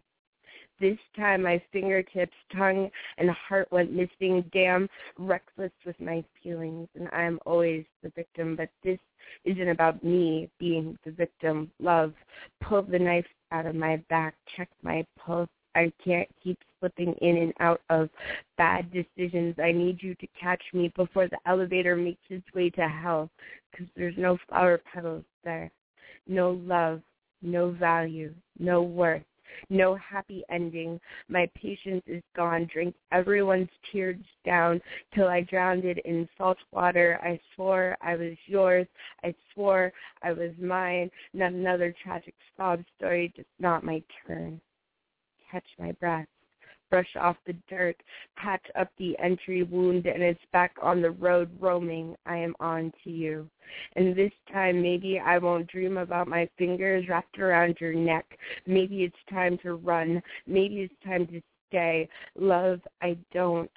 This 0.79 0.97
time 1.15 1.43
my 1.43 1.61
fingertips, 1.71 2.35
tongue, 2.55 2.89
and 3.17 3.29
heart 3.29 3.71
went 3.71 3.93
missing. 3.93 4.43
Damn, 4.51 4.89
reckless 5.17 5.71
with 5.85 5.99
my 5.99 6.23
feelings, 6.43 6.89
and 6.95 7.07
I 7.13 7.23
am 7.23 7.39
always 7.45 7.85
the 8.03 8.09
victim. 8.09 8.55
But 8.55 8.69
this 8.83 8.99
isn't 9.45 9.69
about 9.69 10.03
me 10.03 10.49
being 10.59 10.97
the 11.05 11.11
victim. 11.11 11.71
Love, 11.79 12.13
pull 12.61 12.81
the 12.81 12.99
knife 12.99 13.25
out 13.51 13.65
of 13.65 13.75
my 13.75 13.97
back, 14.09 14.35
check 14.57 14.69
my 14.83 15.05
pulse. 15.17 15.49
I 15.75 15.91
can't 16.03 16.29
keep 16.41 16.57
slipping 16.79 17.13
in 17.21 17.37
and 17.37 17.53
out 17.59 17.81
of 17.89 18.09
bad 18.57 18.91
decisions. 18.91 19.55
I 19.61 19.71
need 19.71 20.01
you 20.01 20.15
to 20.15 20.27
catch 20.39 20.61
me 20.73 20.91
before 20.95 21.27
the 21.27 21.37
elevator 21.45 21.95
makes 21.95 22.21
its 22.29 22.45
way 22.53 22.69
to 22.71 22.87
hell, 22.87 23.29
because 23.71 23.87
there's 23.95 24.17
no 24.17 24.37
flower 24.47 24.81
petals 24.93 25.23
there, 25.43 25.71
no 26.27 26.51
love, 26.51 27.01
no 27.41 27.71
value, 27.71 28.33
no 28.57 28.81
worth 28.81 29.23
no 29.69 29.95
happy 29.95 30.43
ending. 30.49 30.99
My 31.27 31.49
patience 31.55 32.03
is 32.07 32.23
gone. 32.35 32.69
Drink 32.71 32.95
everyone's 33.11 33.69
tears 33.91 34.17
down 34.45 34.81
till 35.13 35.27
I 35.27 35.41
drowned 35.41 35.85
it 35.85 35.99
in 36.05 36.27
salt 36.37 36.57
water. 36.71 37.19
I 37.23 37.39
swore 37.55 37.97
I 38.01 38.15
was 38.15 38.35
yours. 38.45 38.87
I 39.23 39.33
swore 39.53 39.91
I 40.23 40.31
was 40.33 40.51
mine. 40.61 41.09
Not 41.33 41.53
another 41.53 41.93
tragic 42.03 42.35
sob 42.57 42.83
story, 42.97 43.33
just 43.35 43.47
not 43.59 43.83
my 43.83 44.01
turn. 44.27 44.59
Catch 45.51 45.65
my 45.79 45.91
breath. 45.93 46.27
Brush 46.89 47.15
off 47.19 47.37
the 47.45 47.55
dirt, 47.67 47.97
patch 48.37 48.65
up 48.75 48.89
the 48.97 49.17
entry 49.19 49.63
wound, 49.63 50.05
and 50.05 50.21
it's 50.21 50.39
back 50.53 50.75
on 50.81 51.01
the 51.01 51.11
road 51.11 51.49
roaming. 51.59 52.15
I 52.25 52.37
am 52.37 52.55
on 52.59 52.93
to 53.03 53.09
you. 53.09 53.49
And 53.95 54.15
this 54.15 54.31
time, 54.51 54.81
maybe 54.81 55.19
I 55.19 55.37
won't 55.37 55.67
dream 55.67 55.97
about 55.97 56.27
my 56.27 56.47
fingers 56.57 57.07
wrapped 57.09 57.39
around 57.39 57.77
your 57.79 57.93
neck. 57.93 58.25
Maybe 58.67 59.03
it's 59.03 59.15
time 59.29 59.57
to 59.63 59.75
run. 59.75 60.21
Maybe 60.47 60.81
it's 60.81 60.93
time 61.03 61.27
to 61.27 61.41
stay. 61.69 62.07
Love, 62.37 62.81
I 63.01 63.17
don't 63.33 63.71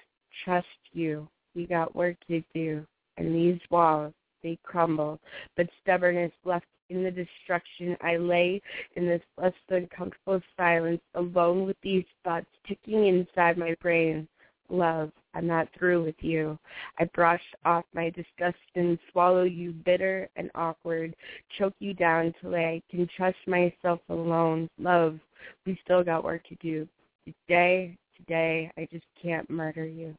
trust 0.44 0.66
you. 0.92 1.28
We 1.54 1.66
got 1.66 1.96
work 1.96 2.16
to 2.28 2.42
do. 2.54 2.86
And 3.16 3.34
these 3.34 3.60
walls, 3.70 4.12
they 4.42 4.58
crumble. 4.62 5.18
But 5.56 5.68
stubbornness 5.82 6.32
left 6.44 6.66
in 6.90 7.02
the 7.02 7.10
destruction. 7.10 7.96
I 8.00 8.16
lay 8.16 8.60
in 8.96 9.06
this 9.06 9.22
less 9.40 9.52
than 9.68 9.88
comfortable 9.88 10.40
silence, 10.56 11.00
alone 11.14 11.66
with 11.66 11.76
these 11.82 12.04
thoughts 12.24 12.46
ticking 12.66 13.06
inside 13.06 13.58
my 13.58 13.74
brain. 13.80 14.28
Love, 14.70 15.10
I'm 15.34 15.46
not 15.46 15.68
through 15.78 16.04
with 16.04 16.16
you. 16.20 16.58
I 16.98 17.04
brush 17.14 17.42
off 17.64 17.84
my 17.94 18.10
disgust 18.10 18.58
and 18.74 18.98
swallow 19.10 19.44
you 19.44 19.72
bitter 19.72 20.28
and 20.36 20.50
awkward, 20.54 21.16
choke 21.56 21.74
you 21.78 21.94
down 21.94 22.34
till 22.40 22.54
I 22.54 22.82
can 22.90 23.08
trust 23.16 23.38
myself 23.46 24.00
alone. 24.10 24.68
Love, 24.78 25.18
we 25.64 25.78
still 25.84 26.04
got 26.04 26.24
work 26.24 26.46
to 26.48 26.54
do. 26.56 26.86
Today, 27.24 27.96
today, 28.16 28.70
I 28.76 28.86
just 28.92 29.06
can't 29.22 29.48
murder 29.48 29.86
you. 29.86 30.14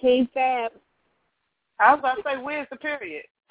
Team 0.00 0.28
Fab. 0.32 0.72
I 1.78 1.92
was 1.92 2.00
about 2.00 2.16
to 2.16 2.22
say, 2.24 2.42
where's 2.42 2.68
the 2.70 2.76
period? 2.76 3.24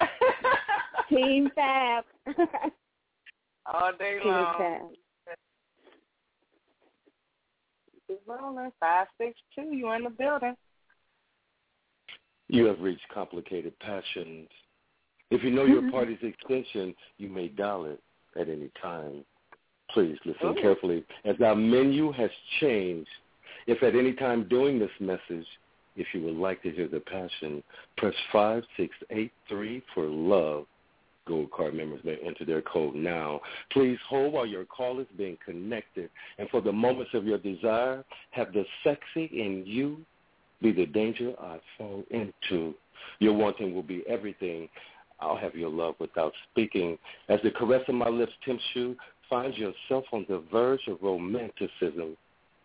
Team 1.10 1.50
Fab. 1.54 2.04
All 3.66 3.92
day 3.98 4.18
Team 4.22 4.32
long. 4.32 4.54
Fab. 4.58 5.36
It's 8.08 8.22
rolling. 8.26 8.70
Five 8.80 9.06
six 9.18 9.34
two. 9.54 9.74
You 9.74 9.92
in 9.92 10.04
the 10.04 10.10
building? 10.10 10.54
You 12.48 12.64
have 12.66 12.80
reached 12.80 13.06
complicated 13.12 13.78
passions. 13.80 14.48
If 15.30 15.44
you 15.44 15.50
know 15.50 15.64
your 15.64 15.90
party's 15.92 16.18
extension, 16.22 16.94
you 17.18 17.28
may 17.28 17.48
dial 17.48 17.84
it 17.84 18.00
at 18.40 18.48
any 18.48 18.70
time. 18.82 19.24
Please 19.92 20.16
listen 20.24 20.54
carefully 20.60 21.04
as 21.24 21.36
our 21.44 21.56
menu 21.56 22.12
has 22.12 22.30
changed. 22.60 23.08
If 23.66 23.82
at 23.82 23.94
any 23.94 24.12
time 24.12 24.46
during 24.48 24.78
this 24.78 24.90
message, 25.00 25.46
if 25.96 26.06
you 26.14 26.22
would 26.22 26.36
like 26.36 26.62
to 26.62 26.70
hear 26.70 26.88
the 26.88 27.00
passion, 27.00 27.62
press 27.96 28.14
5683 28.32 29.82
for 29.94 30.06
love. 30.06 30.66
Gold 31.30 31.52
card 31.52 31.74
members 31.74 32.00
may 32.02 32.16
enter 32.26 32.44
their 32.44 32.60
code 32.60 32.96
now. 32.96 33.40
Please 33.70 33.98
hold 34.08 34.32
while 34.32 34.46
your 34.46 34.64
call 34.64 34.98
is 34.98 35.06
being 35.16 35.38
connected. 35.44 36.10
And 36.38 36.48
for 36.50 36.60
the 36.60 36.72
moments 36.72 37.12
of 37.14 37.24
your 37.24 37.38
desire, 37.38 38.04
have 38.32 38.52
the 38.52 38.64
sexy 38.82 39.26
in 39.26 39.62
you 39.64 39.98
be 40.60 40.72
the 40.72 40.86
danger 40.86 41.32
I 41.40 41.60
fall 41.78 42.02
into. 42.10 42.74
Your 43.20 43.34
wanting 43.34 43.72
will 43.72 43.84
be 43.84 44.02
everything. 44.08 44.68
I'll 45.20 45.36
have 45.36 45.54
your 45.54 45.70
love 45.70 45.94
without 46.00 46.32
speaking. 46.50 46.98
As 47.28 47.38
the 47.44 47.52
caress 47.52 47.84
of 47.86 47.94
my 47.94 48.08
lips 48.08 48.32
tempts 48.44 48.64
you, 48.74 48.96
find 49.28 49.54
yourself 49.54 50.06
on 50.12 50.26
the 50.28 50.42
verge 50.50 50.88
of 50.88 50.98
romanticism. 51.00 52.16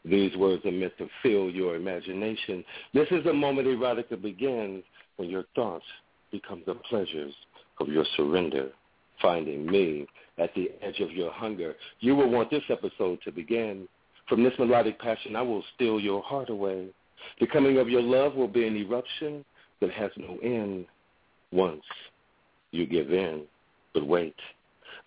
These 0.03 0.35
words 0.37 0.65
are 0.65 0.71
meant 0.71 0.97
to 0.97 1.07
fill 1.21 1.51
your 1.51 1.75
imagination. 1.75 2.65
This 2.95 3.07
is 3.11 3.23
the 3.25 3.33
moment 3.33 3.67
erotica 3.67 4.19
begins 4.19 4.83
when 5.17 5.29
your 5.29 5.43
thoughts 5.53 5.85
become 6.31 6.63
the 6.65 6.73
pleasures 6.89 7.35
of 7.79 7.87
your 7.87 8.05
surrender. 8.15 8.69
Finding 9.21 9.65
me 9.65 10.05
at 10.37 10.53
the 10.55 10.71
edge 10.81 10.99
of 10.99 11.11
your 11.11 11.31
hunger. 11.31 11.75
You 11.99 12.15
will 12.15 12.29
want 12.29 12.49
this 12.49 12.63
episode 12.69 13.19
to 13.23 13.31
begin. 13.31 13.87
From 14.27 14.43
this 14.43 14.53
melodic 14.59 14.99
passion, 14.99 15.35
I 15.35 15.41
will 15.41 15.63
steal 15.75 15.99
your 15.99 16.21
heart 16.21 16.49
away. 16.49 16.87
The 17.39 17.47
coming 17.47 17.77
of 17.77 17.89
your 17.89 18.01
love 18.01 18.35
will 18.35 18.47
be 18.47 18.67
an 18.67 18.75
eruption 18.75 19.45
that 19.81 19.91
has 19.91 20.11
no 20.17 20.37
end 20.43 20.85
once 21.51 21.83
you 22.71 22.85
give 22.85 23.11
in. 23.11 23.43
But 23.93 24.05
wait, 24.05 24.35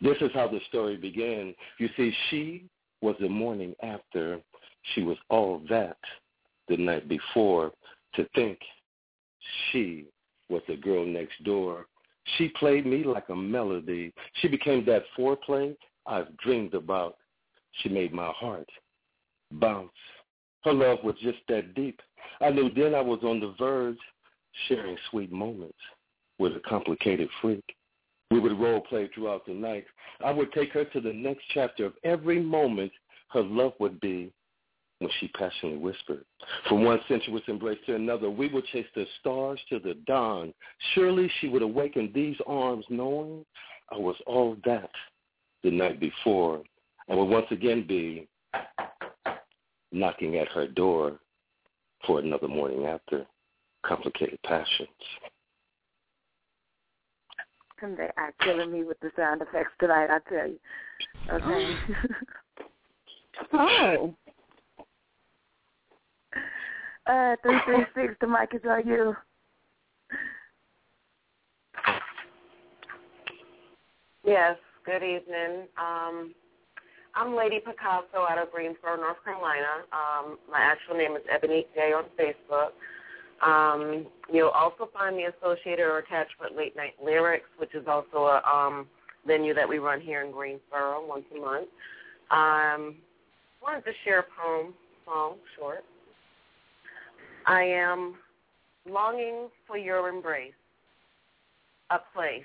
this 0.00 0.16
is 0.20 0.30
how 0.34 0.48
the 0.48 0.60
story 0.68 0.96
began. 0.96 1.54
You 1.78 1.88
see, 1.96 2.12
she 2.30 2.64
was 3.00 3.16
the 3.20 3.28
morning 3.28 3.74
after. 3.82 4.40
She 4.94 5.02
was 5.02 5.16
all 5.28 5.60
that 5.68 5.98
the 6.68 6.76
night 6.76 7.08
before. 7.08 7.72
To 8.14 8.26
think 8.34 8.58
she 9.70 10.06
was 10.48 10.62
the 10.66 10.76
girl 10.76 11.04
next 11.04 11.44
door. 11.44 11.86
She 12.36 12.48
played 12.48 12.86
me 12.86 13.04
like 13.04 13.28
a 13.28 13.36
melody. 13.36 14.12
She 14.34 14.48
became 14.48 14.84
that 14.86 15.04
foreplay 15.16 15.76
I've 16.06 16.36
dreamed 16.38 16.74
about. 16.74 17.16
She 17.82 17.88
made 17.88 18.12
my 18.12 18.30
heart 18.32 18.68
bounce. 19.52 19.90
Her 20.64 20.72
love 20.72 20.98
was 21.04 21.14
just 21.22 21.38
that 21.48 21.74
deep. 21.74 22.00
I 22.40 22.50
knew 22.50 22.70
then 22.74 22.94
I 22.94 23.00
was 23.00 23.20
on 23.22 23.40
the 23.40 23.54
verge, 23.58 23.98
sharing 24.66 24.96
sweet 25.10 25.32
moments 25.32 25.78
with 26.38 26.56
a 26.56 26.60
complicated 26.60 27.28
freak. 27.40 27.64
We 28.30 28.40
would 28.40 28.58
role 28.58 28.80
play 28.80 29.08
throughout 29.14 29.46
the 29.46 29.54
night. 29.54 29.86
I 30.24 30.30
would 30.32 30.52
take 30.52 30.72
her 30.72 30.84
to 30.84 31.00
the 31.00 31.12
next 31.12 31.44
chapter 31.54 31.86
of 31.86 31.94
every 32.04 32.42
moment 32.42 32.92
her 33.28 33.42
love 33.42 33.72
would 33.78 34.00
be 34.00 34.32
when 34.98 35.10
she 35.20 35.28
passionately 35.28 35.78
whispered. 35.78 36.24
From 36.68 36.84
one 36.84 37.00
sensuous 37.08 37.42
embrace 37.46 37.78
to 37.86 37.94
another, 37.94 38.30
we 38.30 38.48
would 38.48 38.64
chase 38.66 38.86
the 38.94 39.06
stars 39.20 39.60
to 39.68 39.78
the 39.78 39.94
dawn. 40.06 40.52
Surely 40.94 41.30
she 41.40 41.48
would 41.48 41.62
awaken 41.62 42.10
these 42.14 42.36
arms 42.46 42.84
knowing 42.90 43.44
I 43.90 43.96
was 43.96 44.16
all 44.26 44.56
that 44.64 44.90
the 45.62 45.70
night 45.70 46.00
before 46.00 46.62
and 47.08 47.18
would 47.18 47.26
once 47.26 47.46
again 47.50 47.86
be 47.86 48.28
knocking 49.92 50.36
at 50.36 50.48
her 50.48 50.66
door 50.66 51.18
for 52.06 52.20
another 52.20 52.48
morning 52.48 52.86
after 52.86 53.24
complicated 53.84 54.38
passions. 54.44 54.88
And 57.80 57.96
they 57.96 58.10
are 58.16 58.34
killing 58.42 58.72
me 58.72 58.82
with 58.82 58.98
the 59.00 59.10
sound 59.16 59.40
effects 59.40 59.70
tonight, 59.78 60.08
I 60.10 60.18
tell 60.28 60.48
you. 60.48 60.58
Okay. 61.30 61.76
oh. 63.52 64.14
Uh, 67.08 67.36
336, 67.42 68.16
the 68.20 68.26
mic 68.26 68.50
is 68.52 68.60
on 68.68 68.86
you. 68.86 69.16
Yes, 74.26 74.56
good 74.84 75.02
evening. 75.02 75.66
Um, 75.78 76.34
I'm 77.14 77.34
Lady 77.34 77.60
Picasso 77.60 78.26
out 78.28 78.36
of 78.36 78.52
Greensboro, 78.52 78.96
North 78.96 79.16
Carolina. 79.24 79.86
Um, 79.90 80.36
my 80.50 80.58
actual 80.60 80.98
name 80.98 81.16
is 81.16 81.22
Ebony 81.32 81.66
J 81.74 81.94
on 81.94 82.04
Facebook. 82.20 82.72
Um, 83.42 84.06
you'll 84.30 84.50
also 84.50 84.90
find 84.92 85.16
me 85.16 85.24
associated 85.24 85.84
or 85.84 85.98
attached 85.98 86.34
with 86.38 86.52
Late 86.54 86.76
Night 86.76 86.92
Lyrics, 87.02 87.48
which 87.56 87.74
is 87.74 87.86
also 87.88 88.26
a 88.26 88.42
um, 88.46 88.86
venue 89.26 89.54
that 89.54 89.66
we 89.66 89.78
run 89.78 90.02
here 90.02 90.22
in 90.22 90.30
Greensboro 90.30 91.06
once 91.08 91.24
a 91.34 91.40
month. 91.40 91.68
Um, 92.30 92.96
wanted 93.62 93.86
to 93.86 93.92
share 94.04 94.18
a 94.18 94.24
poem, 94.38 94.74
small, 95.04 95.38
short. 95.56 95.84
I 97.48 97.62
am 97.62 98.14
longing 98.86 99.48
for 99.66 99.78
your 99.78 100.10
embrace, 100.10 100.52
a 101.90 101.96
place 102.14 102.44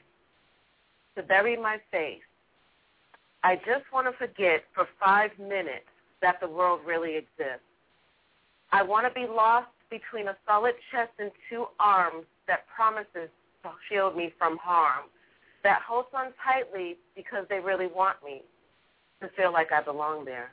to 1.17 1.23
bury 1.23 1.57
my 1.57 1.77
face. 1.91 2.21
I 3.43 3.57
just 3.57 3.83
want 3.91 4.07
to 4.07 4.17
forget 4.17 4.63
for 4.73 4.87
five 5.03 5.31
minutes 5.37 5.91
that 6.21 6.39
the 6.39 6.47
world 6.47 6.79
really 6.85 7.17
exists. 7.17 7.67
I 8.71 8.81
want 8.81 9.05
to 9.05 9.13
be 9.13 9.27
lost 9.29 9.67
between 9.89 10.29
a 10.29 10.37
solid 10.47 10.73
chest 10.89 11.11
and 11.19 11.31
two 11.49 11.65
arms 11.81 12.25
that 12.47 12.61
promises 12.73 13.29
to 13.63 13.71
shield 13.89 14.15
me 14.15 14.31
from 14.37 14.57
harm, 14.57 15.09
that 15.65 15.81
holds 15.85 16.07
on 16.13 16.27
tightly 16.41 16.95
because 17.13 17.45
they 17.49 17.59
really 17.59 17.87
want 17.87 18.23
me 18.23 18.41
to 19.21 19.27
feel 19.35 19.51
like 19.51 19.73
I 19.73 19.83
belong 19.83 20.23
there. 20.23 20.51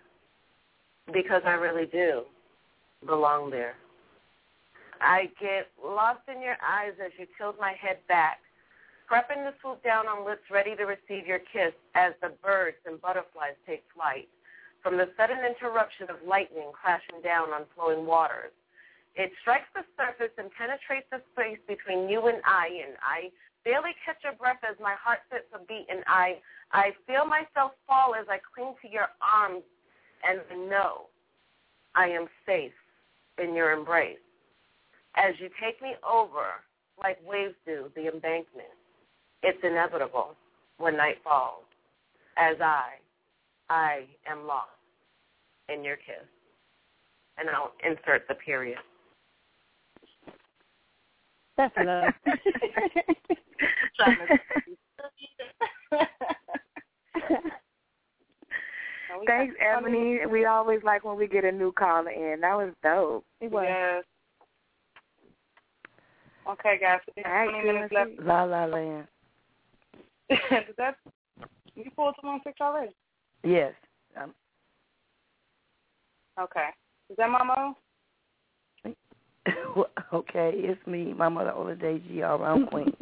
Because 1.13 1.43
I 1.47 1.53
really 1.53 1.87
do 1.87 2.23
belong 3.07 3.51
there. 3.51 3.77
I 5.01 5.31
get 5.41 5.69
lost 5.83 6.21
in 6.29 6.43
your 6.43 6.57
eyes 6.61 6.93
as 7.05 7.13
you 7.19 7.27
tilt 7.39 7.57
my 7.59 7.73
head 7.73 7.99
back, 8.09 8.41
prepping 9.11 9.45
to 9.45 9.55
swoop 9.61 9.83
down 9.83 10.07
on 10.07 10.25
lips 10.25 10.45
ready 10.51 10.77
to 10.77 10.85
receive 10.85 11.27
your 11.27 11.41
kiss 11.41 11.73
as 11.95 12.13
the 12.23 12.33
birds 12.43 12.77
and 12.87 13.01
butterflies 13.01 13.57
take 13.67 13.83
flight. 13.95 14.29
From 14.83 14.97
the 14.97 15.09
sudden 15.17 15.39
interruption 15.45 16.09
of 16.09 16.17
lightning 16.27 16.71
crashing 16.73 17.21
down 17.23 17.51
on 17.51 17.65
flowing 17.75 18.07
waters, 18.07 18.53
it 19.17 19.33
strikes 19.41 19.69
the 19.75 19.85
surface 19.99 20.33
and 20.39 20.51
penetrates 20.53 21.07
the 21.11 21.21
space 21.33 21.59
between 21.67 22.09
you 22.09 22.29
and 22.29 22.39
I, 22.47 22.69
and 22.87 22.95
I 23.03 23.31
barely 23.65 23.91
catch 24.05 24.23
a 24.25 24.37
breath 24.37 24.61
as 24.69 24.77
my 24.81 24.95
heart 24.95 25.21
sits 25.31 25.49
a 25.53 25.59
beat, 25.67 25.87
and 25.91 26.05
I, 26.07 26.39
I 26.73 26.93
feel 27.07 27.27
myself 27.27 27.73
fall 27.87 28.15
as 28.15 28.27
I 28.31 28.39
cling 28.55 28.75
to 28.83 28.89
your 28.89 29.09
arms, 29.21 29.65
and 30.25 30.41
know 30.71 31.07
I 31.95 32.09
am 32.09 32.27
safe 32.47 32.73
in 33.43 33.55
your 33.55 33.73
embrace. 33.73 34.19
As 35.17 35.35
you 35.39 35.49
take 35.63 35.81
me 35.83 35.95
over, 36.09 36.47
like 37.03 37.19
waves 37.27 37.55
do 37.67 37.91
the 37.95 38.07
embankment, 38.07 38.69
it's 39.43 39.59
inevitable 39.63 40.37
when 40.79 40.97
night 40.97 41.17
falls, 41.25 41.65
as 42.37 42.57
I, 42.61 42.91
I 43.69 44.07
am 44.31 44.47
lost 44.47 44.69
in 45.69 45.85
your 45.85 45.97
kiss. 45.97 46.27
And 47.39 47.49
I'll 47.49 47.73
insert 47.85 48.29
the 48.29 48.35
period. 48.35 48.79
That's 51.57 51.75
love. 51.77 52.13
Thanks, 59.27 59.55
Ebony. 59.61 60.21
We 60.31 60.45
always 60.47 60.81
like 60.83 61.05
when 61.05 61.17
we 61.17 61.27
get 61.27 61.45
a 61.45 61.53
new 61.53 61.73
caller 61.73 62.11
in. 62.11 62.41
That 62.41 62.57
was 62.57 62.73
dope. 62.83 63.25
It 63.41 63.51
was. 63.51 63.67
Yes. 63.69 64.05
Okay, 66.53 66.79
guys. 66.81 67.01
We 67.17 67.23
have 67.25 67.49
20 67.51 67.67
minutes 67.67 67.95
left. 67.95 68.11
La 68.23 68.45
La 68.45 68.65
Land. 68.65 69.07
Does 70.31 70.75
that 70.79 70.97
you 71.75 71.91
pulled 71.97 72.15
some 72.21 72.31
on 72.31 72.41
six 72.45 72.61
already? 72.61 72.93
Yes. 73.45 73.73
Um, 74.21 74.35
Okay. 76.41 76.69
Is 77.11 77.17
that 77.19 77.29
Mama? 77.29 77.75
okay, 80.15 80.53
it's 80.55 80.87
me, 80.87 81.13
Mama 81.13 81.45
the 81.45 81.55
older 81.55 81.75
day 81.75 82.03
G 82.09 82.23
all 82.23 82.41
around 82.41 82.69
queen. 82.69 82.93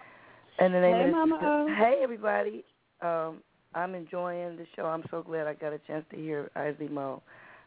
and 0.58 0.72
the 0.74 0.80
name 0.80 0.94
Hey, 0.94 1.08
is 1.08 1.12
Mama 1.12 1.38
O. 1.42 1.74
Hey 1.76 2.00
everybody. 2.02 2.64
Um, 3.00 3.42
I'm 3.74 3.94
enjoying 3.94 4.56
the 4.56 4.66
show. 4.76 4.84
I'm 4.84 5.02
so 5.10 5.22
glad 5.22 5.46
I 5.46 5.54
got 5.54 5.72
a 5.72 5.78
chance 5.78 6.04
to 6.10 6.16
hear 6.16 6.50
Izzy 6.56 6.88
Mo. 6.88 7.22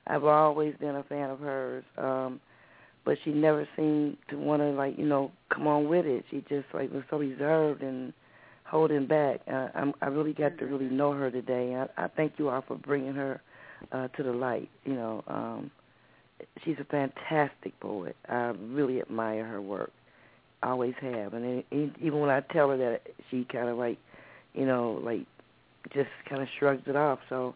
I've 0.06 0.24
always 0.24 0.76
been 0.80 0.96
a 0.96 1.04
fan 1.04 1.30
of 1.30 1.40
hers. 1.40 1.84
Um, 1.98 2.40
but 3.08 3.18
she 3.24 3.32
never 3.32 3.66
seemed 3.78 4.18
to 4.30 4.36
want 4.36 4.62
to 4.62 4.66
like, 4.72 4.98
you 4.98 5.06
know, 5.06 5.32
come 5.50 5.66
on 5.66 5.88
with 5.88 6.06
it. 6.06 6.26
She 6.30 6.44
just 6.50 6.66
like 6.74 6.92
was 6.92 7.04
so 7.10 7.18
reserved 7.18 7.82
and 7.82 8.12
holding 8.66 9.08
back. 9.08 9.40
Uh, 9.50 9.70
I'm, 9.74 9.94
I 10.02 10.08
really 10.08 10.34
got 10.34 10.58
to 10.58 10.66
really 10.66 10.90
know 10.90 11.14
her 11.14 11.32
today. 11.32 11.74
I, 11.74 12.04
I 12.04 12.10
thank 12.10 12.34
you 12.38 12.50
all 12.50 12.66
for 12.68 12.76
bringing 12.76 13.14
her 13.14 13.40
uh, 13.94 14.10
to 14.10 14.24
the 14.24 14.34
light. 14.34 14.70
You 14.84 14.96
know, 14.96 15.24
um, 15.28 15.72
she's 16.66 16.76
a 16.82 16.84
fantastic 16.84 17.80
poet. 17.80 18.18
I 18.28 18.54
really 18.72 19.00
admire 19.00 19.46
her 19.46 19.62
work. 19.62 19.94
Always 20.62 20.96
have, 21.00 21.34
and 21.34 21.64
it, 21.72 21.96
even 22.02 22.20
when 22.20 22.30
I 22.30 22.42
tell 22.42 22.72
her 22.72 22.78
that, 22.78 23.04
she 23.32 23.48
kind 23.50 23.70
of 23.70 23.78
like, 23.78 24.00
you 24.54 24.66
know, 24.66 25.00
like 25.02 25.22
just 25.94 26.10
kind 26.28 26.42
of 26.42 26.50
shrugs 26.60 26.84
it 26.88 26.98
off. 26.98 27.20
So 27.30 27.56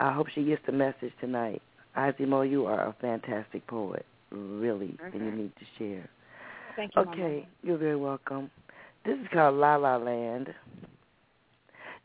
I 0.00 0.14
hope 0.14 0.28
she 0.34 0.44
gets 0.44 0.62
the 0.64 0.72
message 0.72 1.12
tonight. 1.20 1.60
Azimo, 1.94 2.48
you 2.48 2.64
are 2.64 2.86
a 2.86 2.96
fantastic 3.02 3.66
poet, 3.66 4.06
really, 4.30 4.96
and 5.02 5.14
you 5.14 5.30
need 5.30 5.52
to 5.56 5.64
share. 5.78 6.08
Thank 6.76 6.92
you. 6.94 7.02
Okay, 7.02 7.48
you're 7.62 7.78
very 7.78 7.96
welcome. 7.96 8.50
This 9.04 9.18
is 9.18 9.26
called 9.32 9.56
La 9.56 9.76
La 9.76 9.96
Land. 9.96 10.48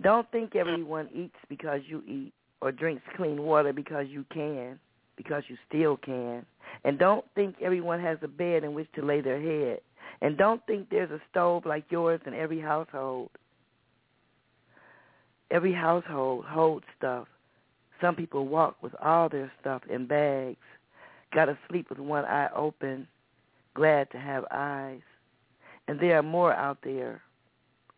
Don't 0.02 0.30
think 0.32 0.56
everyone 0.56 1.10
eats 1.14 1.36
because 1.50 1.82
you 1.88 2.02
eat 2.08 2.34
or 2.62 2.72
drinks 2.72 3.04
clean 3.16 3.42
water 3.42 3.74
because 3.74 4.08
you 4.10 4.26
can, 4.34 4.80
because 5.18 5.44
you 5.48 5.58
still 5.68 5.98
can. 5.98 6.46
And 6.84 6.98
don't 6.98 7.26
think 7.36 7.56
everyone 7.62 8.00
has 8.02 8.18
a 8.22 8.28
bed 8.28 8.64
in 8.64 8.74
which 8.74 8.88
to 8.96 9.06
lay 9.06 9.22
their 9.22 9.42
head. 9.42 9.80
And 10.22 10.38
don't 10.38 10.66
think 10.66 10.90
there's 10.90 11.12
a 11.12 11.20
stove 11.30 11.66
like 11.66 11.86
yours 11.90 12.22
in 12.26 12.34
every 12.34 12.60
household. 12.60 13.30
Every 15.52 15.74
household 15.74 16.46
holds 16.46 16.86
stuff. 16.98 17.28
Some 18.02 18.16
people 18.16 18.48
walk 18.48 18.78
with 18.82 18.94
all 19.04 19.30
their 19.30 19.52
stuff 19.62 19.82
in 19.90 20.08
bags. 20.08 20.58
Gotta 21.34 21.58
sleep 21.70 21.90
with 21.90 22.00
one 22.00 22.26
eye 22.26 22.50
open, 22.56 23.08
glad 23.74 24.12
to 24.12 24.20
have 24.20 24.46
eyes. 24.52 25.02
And 25.88 26.00
there 26.00 26.18
are 26.18 26.24
more 26.24 26.54
out 26.54 26.78
there 26.84 27.22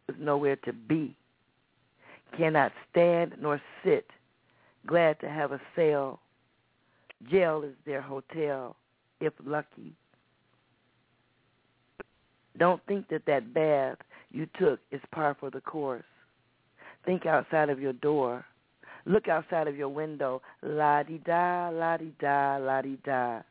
with 0.07 0.18
nowhere 0.18 0.56
to 0.57 0.74
be. 0.74 1.16
Cannot 2.38 2.72
stand 2.90 3.34
nor 3.40 3.62
sit, 3.84 4.10
glad 4.88 5.20
to 5.20 5.30
have 5.30 5.52
a 5.52 5.62
cell. 5.76 6.20
Jail 7.30 7.64
is 7.64 7.76
their 7.86 8.02
hotel, 8.02 8.76
if 9.20 9.34
lucky. 9.45 9.94
Don't 12.57 12.82
think 12.88 13.10
that 13.10 13.26
that 13.26 13.53
bath 13.53 13.98
you 14.32 14.48
took 14.57 14.80
is 14.91 15.02
par 15.12 15.36
for 15.40 15.49
the 15.49 15.62
course. 15.62 16.03
Think 17.06 17.26
outside 17.26 17.70
of 17.70 17.80
your 17.80 17.94
door. 17.94 18.45
Look 19.06 19.27
outside 19.27 19.68
of 19.68 19.76
your 19.76 19.90
window. 19.90 20.41
La-di-da, 20.61 21.69
la-di-da, 21.69 22.57
la-di-da. 22.57 23.41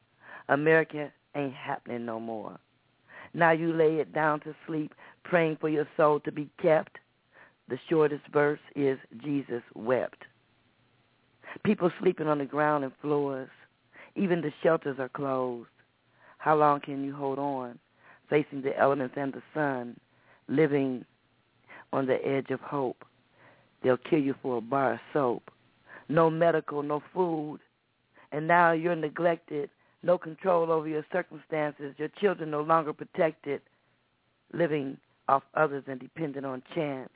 America 0.49 1.13
ain't 1.35 1.55
happening 1.55 2.05
no 2.05 2.21
more. 2.21 2.59
Now 3.33 3.51
you 3.53 3.73
lay 3.73 3.97
it 3.97 4.13
down 4.13 4.41
to 4.41 4.55
sleep, 4.67 4.95
praying 5.25 5.59
for 5.61 5.69
your 5.69 5.89
soul 5.97 6.21
to 6.21 6.33
be 6.33 6.49
kept. 6.61 6.99
The 7.69 7.79
shortest 7.89 8.25
verse 8.33 8.61
is 8.77 8.99
Jesus 9.23 9.63
wept. 9.75 10.23
People 11.65 11.91
sleeping 12.01 12.29
on 12.29 12.39
the 12.39 12.45
ground 12.45 12.85
and 12.85 12.93
floors. 13.01 13.49
Even 14.17 14.41
the 14.41 14.53
shelters 14.63 14.99
are 14.99 15.09
closed. 15.09 15.69
How 16.39 16.57
long 16.57 16.81
can 16.81 17.03
you 17.05 17.15
hold 17.15 17.39
on, 17.39 17.79
facing 18.29 18.63
the 18.63 18.79
elements 18.79 19.15
and 19.17 19.33
the 19.33 19.43
sun, 19.55 19.99
living 20.49 21.05
on 21.93 22.07
the 22.07 22.25
edge 22.27 22.51
of 22.51 22.61
hope. 22.61 23.05
They'll 23.85 23.99
kill 23.99 24.19
you 24.19 24.35
for 24.43 24.57
a 24.57 24.61
bar 24.63 24.95
of 24.95 25.01
soap. 25.13 25.51
No 26.09 26.31
medical, 26.31 26.83
no 26.83 27.03
food. 27.13 27.61
And 28.33 28.49
now 28.49 28.73
you're 28.73 28.97
neglected, 28.97 29.69
no 30.03 30.17
control 30.17 30.73
over 30.73 30.89
your 30.89 31.05
circumstances. 31.13 31.95
Your 31.99 32.09
children 32.21 32.51
no 32.51 32.63
longer 32.63 32.95
protected, 32.95 33.61
living 34.53 34.97
off 35.29 35.43
others 35.55 35.85
and 35.87 36.01
dependent 36.01 36.47
on 36.47 36.63
chance. 36.75 37.11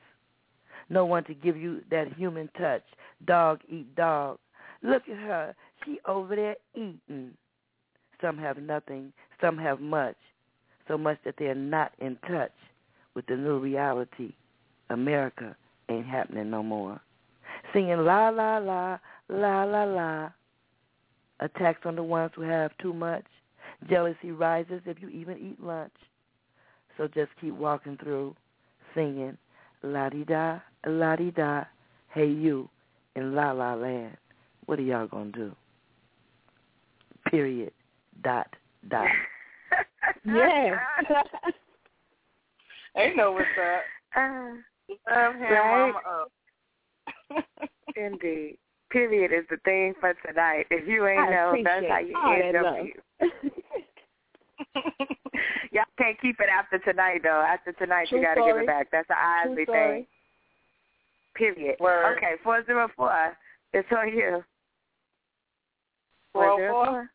No 0.91 1.07
one 1.07 1.25
to 1.25 1.35
give 1.35 1.57
you 1.57 1.81
that 1.91 2.13
human 2.15 2.49
touch. 2.59 2.85
Dog 3.27 3.61
eat 3.69 3.95
dog. 3.97 4.39
Look 4.83 5.03
at 5.09 5.19
her. 5.19 5.55
She 5.85 5.99
over 6.07 6.37
there 6.37 6.57
eating. 6.75 7.33
Some 8.21 8.39
have 8.39 8.59
nothing. 8.59 9.13
Some 9.41 9.59
have 9.59 9.81
much. 9.81 10.17
So 10.87 10.97
much 10.97 11.19
that 11.25 11.35
they're 11.39 11.55
not 11.55 11.93
in 11.99 12.17
touch 12.29 12.53
with 13.15 13.27
the 13.27 13.37
new 13.37 13.59
reality. 13.59 14.33
America 14.91 15.57
ain't 15.89 16.07
happening 16.07 16.51
no 16.51 16.63
more. 16.63 17.01
Singing 17.73 17.99
la 17.99 18.29
la 18.29 18.59
la, 18.59 18.99
la 19.29 19.65
la 19.65 19.85
la. 19.85 20.31
Attacks 21.41 21.81
on 21.85 21.97
the 21.97 22.03
ones 22.03 22.33
who 22.35 22.43
have 22.43 22.73
too 22.79 22.93
much. 22.93 23.25
Jealousy 23.89 24.33
rises 24.33 24.83
if 24.87 25.01
you 25.01 25.09
even 25.09 25.39
eat 25.39 25.63
lunch. 25.63 25.93
So 26.97 27.07
just 27.09 27.31
keep 27.41 27.55
walking 27.55 27.97
through, 27.97 28.35
singing 28.95 29.39
la 29.83 30.09
di 30.09 30.25
da, 30.25 30.59
la 30.87 31.15
di 31.17 31.31
da, 31.31 31.65
hey 32.13 32.27
you, 32.27 32.69
in 33.15 33.35
La 33.35 33.53
La 33.53 33.75
Land. 33.75 34.17
What 34.67 34.79
are 34.79 34.83
y'all 34.83 35.07
gonna 35.07 35.31
do? 35.31 35.55
Period. 37.31 37.73
Dot 38.25 38.49
dot. 38.89 39.07
yeah. 40.25 40.77
They 42.95 43.15
know 43.15 43.31
what's 43.31 43.47
up. 43.47 43.83
Uh, 44.17 44.57
Love 44.89 45.35
him, 45.35 45.43
Right. 45.43 45.93
mama 45.93 46.01
up. 46.07 46.33
indeed. 47.97 48.59
Period 48.91 49.33
is 49.33 49.47
the 49.51 49.59
thing 49.65 49.95
for 50.01 50.15
tonight. 50.27 50.67
If 50.71 50.89
you 50.89 51.07
ain't 51.07 51.21
I 51.21 51.31
know, 51.31 51.55
that's 51.63 51.87
how 51.87 51.99
you 51.99 52.17
all 52.17 52.33
end 52.33 52.55
that 52.55 52.65
up. 52.65 52.77
Y'all 55.73 55.85
can't 55.99 56.19
keep 56.21 56.41
it 56.41 56.49
after 56.49 56.79
tonight 56.79 57.21
though. 57.23 57.45
After 57.47 57.73
tonight 57.73 58.09
True 58.09 58.19
you 58.19 58.25
gotta 58.25 58.41
give 58.41 58.57
it 58.57 58.67
back. 58.67 58.89
That's 58.91 59.09
an 59.11 59.17
True 59.43 59.53
Isly 59.53 59.65
story. 59.65 59.95
thing. 59.95 60.07
Period. 61.35 61.77
Word. 61.81 62.17
Okay, 62.17 62.37
four 62.43 62.65
zero 62.65 62.89
four. 62.97 63.37
It's 63.75 63.89
on 63.93 64.09
you. 64.09 64.43
Four 66.33 66.47
oh 66.47 66.57
Four 66.57 66.59
zero 66.59 66.73
four. 66.73 67.11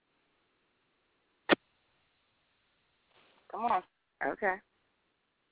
Come 3.51 3.65
on. 3.65 3.83
Okay. 4.25 4.55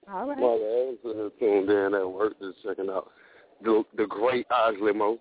All 0.09 0.27
right. 0.27 0.37
Mother 0.37 1.25
is 1.25 1.31
tuned 1.39 1.69
in 1.69 1.93
at 1.93 2.09
work 2.09 2.33
just 2.39 2.61
checking 2.63 2.89
out 2.89 3.11
the 3.63 3.83
the 3.97 4.05
great 4.07 4.45
Isly 4.49 4.93
Mo. 4.93 5.19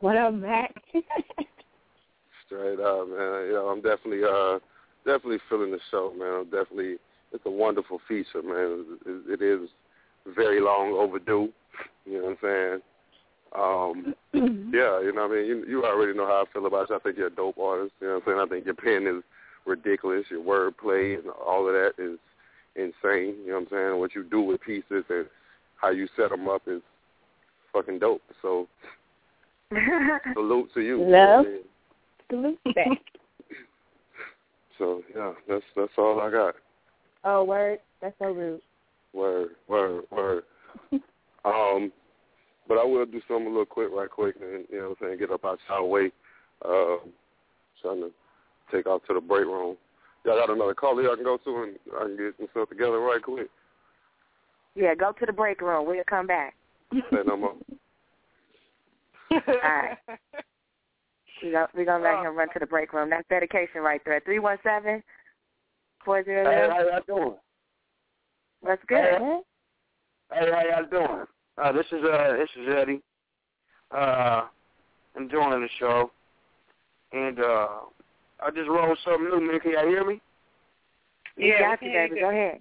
What 0.00 0.16
up, 0.16 0.34
Mac? 0.34 0.74
Straight 2.46 2.80
up, 2.80 3.08
man. 3.08 3.46
You 3.46 3.52
know, 3.54 3.68
I'm 3.72 3.82
definitely 3.82 4.22
uh 4.24 4.58
definitely 5.04 5.38
feeling 5.48 5.70
the 5.70 5.78
show, 5.90 6.12
man. 6.16 6.40
I'm 6.40 6.44
definitely 6.44 6.96
it's 7.32 7.44
a 7.46 7.50
wonderful 7.50 8.00
feature, 8.08 8.42
man. 8.42 8.98
It, 9.06 9.40
it 9.40 9.42
is 9.42 9.68
very 10.34 10.60
long 10.60 10.92
overdue. 10.92 11.50
You 12.04 12.18
know 12.18 12.24
what 12.24 12.30
I'm 12.30 12.38
saying? 12.42 12.80
Um 13.56 14.14
yeah, 14.74 15.00
you 15.00 15.12
know 15.14 15.28
what 15.28 15.32
I 15.32 15.40
mean? 15.40 15.46
You 15.46 15.64
you 15.68 15.84
already 15.84 16.16
know 16.16 16.26
how 16.26 16.44
I 16.46 16.52
feel 16.52 16.66
about 16.66 16.90
you. 16.90 16.96
I 16.96 16.98
think 16.98 17.16
you're 17.16 17.28
a 17.28 17.34
dope 17.34 17.58
artist, 17.58 17.92
you 18.00 18.08
know 18.08 18.14
what 18.14 18.22
I'm 18.26 18.34
saying? 18.34 18.40
I 18.40 18.48
think 18.48 18.66
your 18.66 18.74
pen 18.74 19.06
is 19.06 19.22
ridiculous, 19.66 20.24
your 20.30 20.42
wordplay 20.42 21.18
and 21.18 21.28
all 21.46 21.68
of 21.68 21.74
that 21.74 21.92
is 21.98 22.18
insane, 22.78 23.36
you 23.44 23.48
know 23.48 23.54
what 23.54 23.60
I'm 23.62 23.68
saying? 23.70 24.00
What 24.00 24.14
you 24.14 24.24
do 24.24 24.40
with 24.40 24.60
pieces 24.60 25.04
and 25.10 25.26
how 25.76 25.90
you 25.90 26.08
set 26.16 26.30
them 26.30 26.48
up 26.48 26.62
is 26.66 26.82
fucking 27.72 27.98
dope. 27.98 28.22
So 28.42 28.68
salute 30.34 30.70
to 30.74 30.80
you. 30.80 31.00
you 31.00 31.06
know 31.06 31.10
what 31.10 31.28
I 31.28 31.36
Love. 31.36 31.46
mean? 31.46 31.60
Salute 32.30 32.58
back. 32.74 32.98
So 34.78 35.02
yeah, 35.14 35.32
that's 35.48 35.64
that's 35.76 35.92
all 35.98 36.20
I 36.20 36.30
got. 36.30 36.54
Oh, 37.24 37.44
word. 37.44 37.80
That's 38.00 38.14
so 38.20 38.30
rude. 38.30 38.60
Word, 39.12 39.50
word, 39.66 40.04
word. 40.10 40.44
um, 41.44 41.92
but 42.68 42.78
I 42.78 42.84
will 42.84 43.06
do 43.06 43.20
something 43.26 43.46
a 43.46 43.50
little 43.50 43.66
quick, 43.66 43.88
right 43.92 44.10
quick, 44.10 44.36
and 44.40 44.64
you 44.70 44.78
know 44.78 44.90
what 44.90 44.98
I'm 45.00 45.08
saying, 45.08 45.18
get 45.18 45.32
up 45.32 45.44
out 45.44 45.58
y'all 45.68 45.88
way. 45.88 46.12
Um, 46.64 47.00
trying 47.82 48.00
to 48.00 48.10
take 48.70 48.86
off 48.86 49.02
to 49.08 49.14
the 49.14 49.20
break 49.20 49.46
room. 49.46 49.76
Y'all 50.28 50.36
got 50.36 50.50
another 50.50 50.74
caller 50.74 51.02
y'all 51.02 51.14
can 51.14 51.24
go 51.24 51.38
to, 51.38 51.62
and 51.62 51.76
I 51.96 52.04
can 52.04 52.16
get 52.18 52.38
myself 52.38 52.68
together 52.68 53.00
right 53.00 53.22
quick. 53.22 53.48
Yeah, 54.74 54.94
go 54.94 55.12
to 55.12 55.24
the 55.24 55.32
break 55.32 55.62
room. 55.62 55.86
We'll 55.86 56.02
come 56.06 56.26
back. 56.26 56.54
Say 56.92 57.16
no 57.26 57.38
more. 57.38 57.54
All 59.30 59.40
right. 59.46 59.96
We 61.42 61.52
we're 61.52 61.84
going 61.86 62.02
to 62.02 62.08
let 62.08 62.26
him 62.26 62.36
run 62.36 62.48
to 62.52 62.58
the 62.58 62.66
break 62.66 62.92
room. 62.92 63.08
That's 63.08 63.26
dedication 63.30 63.80
right 63.80 64.02
there. 64.04 64.20
317 64.24 65.02
Hey, 66.04 66.68
how 66.70 66.80
y'all 66.80 67.00
doing? 67.06 67.36
What's 68.60 68.82
good? 68.86 68.98
Hey, 68.98 69.40
hey, 70.32 70.50
how 70.50 70.62
y'all 70.62 70.90
doing? 70.90 71.24
Uh, 71.56 71.72
this 71.72 71.86
is 71.90 72.04
uh, 72.04 72.36
this 72.36 72.48
is 72.60 72.74
Eddie. 72.76 73.00
Uh, 73.90 74.42
enjoying 75.16 75.60
the 75.60 75.68
show, 75.78 76.10
and 77.12 77.40
uh, 77.40 77.68
I 78.40 78.50
just 78.50 78.68
rolled 78.68 78.98
something 79.04 79.24
new. 79.24 79.40
Man, 79.40 79.60
can 79.60 79.72
y'all 79.72 79.86
hear 79.86 80.04
me? 80.04 80.20
You 81.36 81.48
Yeah, 81.48 81.60
got 81.60 81.82
you, 81.82 81.90
can 81.90 82.08
baby. 82.08 82.20
Go 82.20 82.30
ahead. 82.30 82.60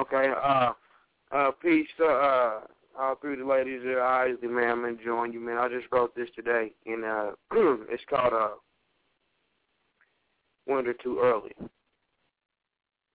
Okay. 0.00 0.32
Uh, 0.42 0.72
uh, 1.32 1.50
peace 1.62 1.88
to 1.98 2.04
uh, 2.04 2.60
all 2.98 3.16
three 3.16 3.34
of 3.34 3.38
the 3.40 3.44
ladies 3.44 3.82
there. 3.84 4.00
Isly, 4.00 4.48
man, 4.48 4.70
I'm 4.70 4.84
enjoying 4.84 5.32
you, 5.32 5.40
man. 5.40 5.58
I 5.58 5.68
just 5.68 5.86
wrote 5.92 6.14
this 6.14 6.28
today, 6.34 6.72
and 6.86 7.04
uh, 7.04 7.30
it's 7.52 8.02
called 8.08 8.32
uh, 8.32 8.50
Winter 10.66 10.94
Too 11.02 11.20
Early. 11.22 11.52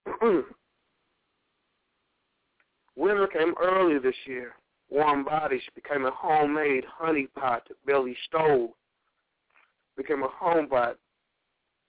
Winter 2.96 3.28
came 3.28 3.56
early 3.62 3.98
this 4.00 4.16
year. 4.26 4.54
Warm 4.90 5.24
bodies 5.26 5.62
became 5.74 6.06
a 6.06 6.12
homemade 6.12 6.84
honey 6.88 7.28
pot 7.36 7.68
Billy 7.86 8.16
stole. 8.28 8.76
Became 9.98 10.24
a 10.24 10.28
home 10.28 10.68
pot 10.68 10.98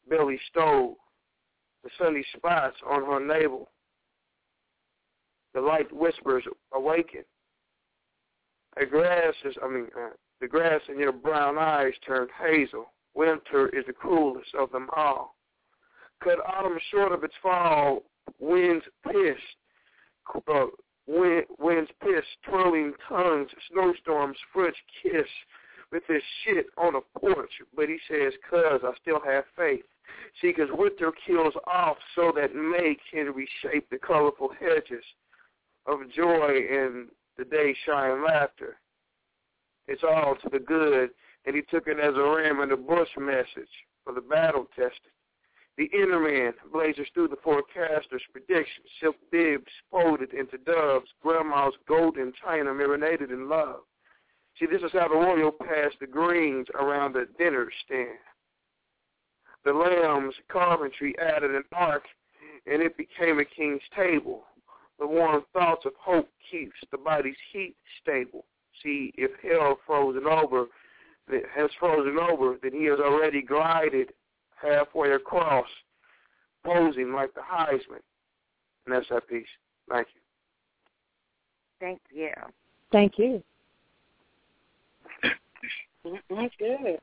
Billy 0.08 0.38
stole. 0.50 0.96
The 1.82 1.90
sunny 1.98 2.24
spots 2.36 2.76
on 2.88 3.04
her 3.04 3.20
navel. 3.20 3.68
The 5.52 5.60
light 5.60 5.92
whispers 5.92 6.44
awaken. 6.72 7.24
The 8.76 8.86
grass 8.86 9.34
is, 9.44 9.54
I 9.62 9.68
mean, 9.68 9.88
uh, 9.96 10.10
the 10.40 10.48
grass 10.48 10.80
in 10.88 10.98
your 10.98 11.12
brown 11.12 11.58
eyes 11.58 11.92
turned 12.04 12.30
hazel. 12.42 12.86
Winter 13.14 13.68
is 13.68 13.84
the 13.86 13.92
cruelest 13.92 14.54
of 14.58 14.72
them 14.72 14.88
all. 14.96 15.36
Cut 16.22 16.38
autumn 16.44 16.78
short 16.90 17.12
of 17.12 17.22
its 17.22 17.34
fall, 17.40 18.02
winds 18.40 18.84
piss, 19.04 19.38
uh, 20.48 20.66
wind, 21.06 21.44
winds 21.58 21.90
piss, 22.02 22.24
twirling 22.44 22.92
tongues, 23.08 23.50
snowstorms, 23.70 24.36
French 24.52 24.76
kiss 25.02 25.28
with 25.92 26.02
this 26.08 26.22
shit 26.42 26.66
on 26.76 26.96
a 26.96 27.18
porch. 27.18 27.52
But 27.76 27.88
he 27.88 27.98
says, 28.08 28.32
cuz 28.50 28.80
I 28.82 28.92
still 29.00 29.20
have 29.24 29.44
faith. 29.56 29.84
See, 30.40 30.48
because 30.48 30.68
winter 30.72 31.12
kills 31.26 31.54
off 31.66 31.96
so 32.14 32.32
that 32.36 32.54
May 32.54 32.96
can 33.10 33.32
reshape 33.32 33.88
the 33.90 33.98
colorful 33.98 34.50
hedges 34.58 35.04
of 35.86 36.10
joy 36.14 36.66
and 36.70 37.08
the 37.36 37.44
day 37.44 37.76
shine 37.86 38.24
laughter. 38.24 38.76
It's 39.86 40.02
all 40.02 40.36
to 40.42 40.48
the 40.48 40.58
good, 40.58 41.10
and 41.44 41.54
he 41.54 41.62
took 41.62 41.86
it 41.86 41.98
as 41.98 42.14
a 42.16 42.22
ram 42.22 42.60
in 42.60 42.70
the 42.70 42.76
bush 42.76 43.08
message 43.18 43.68
for 44.02 44.12
the 44.12 44.20
battle 44.20 44.66
tested. 44.74 45.12
The 45.76 45.90
inner 45.92 46.20
man 46.20 46.52
blazes 46.72 47.08
through 47.12 47.28
the 47.28 47.36
forecaster's 47.42 48.22
predictions, 48.30 48.86
silk 49.00 49.16
bibs 49.32 49.70
folded 49.90 50.32
into 50.32 50.56
doves, 50.58 51.10
grandma's 51.20 51.74
golden 51.88 52.32
china 52.42 52.72
marinated 52.72 53.30
in 53.30 53.48
love. 53.48 53.80
See, 54.58 54.66
this 54.66 54.82
is 54.82 54.92
how 54.92 55.08
the 55.08 55.16
royal 55.16 55.50
passed 55.50 55.98
the 55.98 56.06
greens 56.06 56.68
around 56.74 57.14
the 57.14 57.26
dinner 57.38 57.68
stand. 57.84 58.18
The 59.64 59.72
lamb's 59.72 60.34
carpentry 60.48 61.18
added 61.18 61.54
an 61.54 61.64
ark, 61.72 62.04
and 62.66 62.82
it 62.82 62.96
became 62.96 63.38
a 63.38 63.44
king's 63.44 63.82
table. 63.96 64.44
The 64.98 65.06
warm 65.06 65.44
thoughts 65.52 65.86
of 65.86 65.92
hope 65.98 66.28
keeps 66.50 66.76
the 66.90 66.98
body's 66.98 67.36
heat 67.52 67.74
stable. 68.02 68.44
See, 68.82 69.12
if 69.16 69.30
hell 69.42 69.78
frozen 69.86 70.26
over, 70.26 70.66
has 71.54 71.70
frozen 71.78 72.18
over, 72.18 72.56
then 72.62 72.72
he 72.72 72.84
has 72.84 72.98
already 73.00 73.42
glided 73.42 74.12
halfway 74.60 75.12
across, 75.12 75.66
posing 76.64 77.12
like 77.12 77.32
the 77.34 77.40
Heisman. 77.40 78.02
And 78.86 78.94
that's 78.94 79.08
that 79.08 79.26
piece. 79.28 79.46
Thank 79.88 80.08
you. 80.14 80.20
Thank 81.80 82.00
you. 82.12 82.30
Thank 82.92 83.18
you. 83.18 83.42
That's 86.30 86.54
good. 86.58 86.98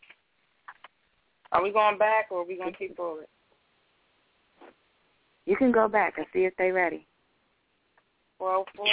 Are 1.51 1.63
we 1.63 1.71
going 1.71 1.97
back 1.97 2.27
or 2.31 2.41
are 2.41 2.45
we 2.45 2.57
going 2.57 2.71
to 2.71 2.77
keep 2.77 2.95
forward? 2.95 3.27
You 5.45 5.55
can 5.55 5.71
go 5.71 5.87
back 5.87 6.17
and 6.17 6.25
see 6.31 6.45
if 6.45 6.53
they're 6.57 6.73
ready. 6.73 7.05
Well, 8.39 8.65
four, 8.75 8.85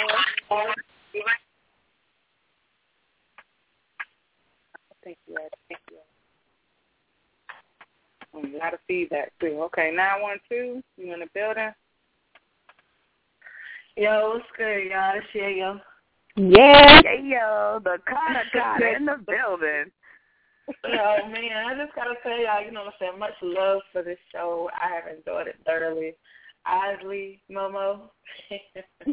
Thank 5.03 5.17
you, 5.27 5.35
Ed. 5.37 5.49
Thank 5.69 5.81
you. 5.89 5.97
A 8.35 8.57
lot 8.57 8.73
of 8.73 8.79
feedback 8.87 9.31
too. 9.39 9.59
Okay, 9.65 9.91
nine 9.95 10.21
one 10.21 10.37
two. 10.47 10.83
You 10.97 11.13
in 11.13 11.21
the 11.21 11.27
building? 11.33 11.71
Yo, 13.97 14.33
what's 14.33 14.45
good, 14.55 14.91
y'all? 14.91 15.15
It's 15.17 15.27
Yayo. 15.33 15.81
Yeah. 16.35 17.01
Yayo, 17.01 17.83
the 17.83 17.97
Carter 18.07 18.43
Carter 18.53 18.95
in 18.95 19.05
the 19.05 19.17
building. 19.25 19.91
Yo, 20.83 21.27
man, 21.29 21.65
I 21.65 21.75
just 21.75 21.95
gotta 21.95 22.15
tell 22.21 22.37
y'all, 22.37 22.63
you 22.63 22.71
know 22.71 22.81
what 22.85 22.93
I'm 22.93 22.99
saying, 22.99 23.19
much 23.19 23.33
love 23.41 23.81
for 23.91 24.03
this 24.03 24.19
show. 24.31 24.69
I 24.73 24.93
have 24.95 25.15
enjoyed 25.15 25.47
it 25.47 25.55
thoroughly. 25.65 26.13
Isly, 26.67 27.39
Momo, 27.49 28.09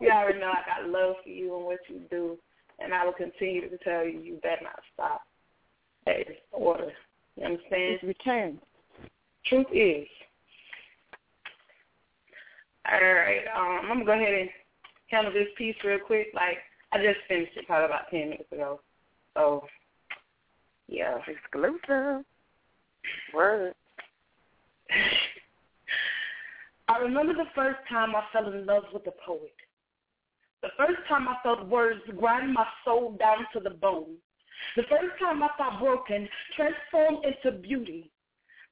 you 0.00 0.10
already 0.10 0.38
know 0.38 0.52
I 0.52 0.80
got 0.80 0.88
love 0.88 1.16
for 1.22 1.28
you 1.28 1.56
and 1.56 1.64
what 1.66 1.80
you 1.88 2.00
do, 2.10 2.38
and 2.78 2.94
I 2.94 3.04
will 3.04 3.12
continue 3.12 3.68
to 3.68 3.78
tell 3.78 4.04
you, 4.04 4.20
you 4.20 4.38
better 4.42 4.62
not 4.62 4.80
stop. 4.94 5.22
Is 6.06 6.36
order. 6.50 6.92
You 7.36 7.44
understand? 7.44 7.94
It's 7.94 8.02
return. 8.02 8.58
Truth 9.46 9.66
is. 9.72 10.06
All 12.90 13.00
right, 13.00 13.44
um, 13.54 13.80
I'm 13.82 13.98
gonna 13.98 14.04
go 14.04 14.12
ahead 14.12 14.34
and 14.34 14.50
handle 15.08 15.32
this 15.32 15.48
piece 15.56 15.76
real 15.84 16.00
quick. 16.04 16.28
Like 16.34 16.58
I 16.92 16.98
just 16.98 17.20
finished 17.28 17.56
it 17.56 17.66
probably 17.66 17.86
about 17.86 18.10
ten 18.10 18.30
minutes 18.30 18.50
ago. 18.50 18.80
So 19.34 19.64
yeah. 20.88 21.18
Exclusive. 21.26 22.24
Word. 23.34 23.74
I 26.88 26.98
remember 26.98 27.32
the 27.32 27.48
first 27.54 27.78
time 27.88 28.14
I 28.14 28.22
fell 28.32 28.52
in 28.52 28.66
love 28.66 28.84
with 28.92 29.06
a 29.06 29.12
poet. 29.24 29.54
The 30.62 30.68
first 30.76 31.00
time 31.08 31.28
I 31.28 31.36
felt 31.42 31.66
words 31.66 32.00
grind 32.18 32.52
my 32.52 32.66
soul 32.84 33.16
down 33.18 33.46
to 33.52 33.60
the 33.60 33.70
bone. 33.70 34.16
The 34.76 34.84
first 34.84 35.18
time 35.18 35.42
I 35.42 35.48
thought 35.58 35.80
broken 35.80 36.28
transformed 36.54 37.24
into 37.24 37.58
beauty. 37.58 38.10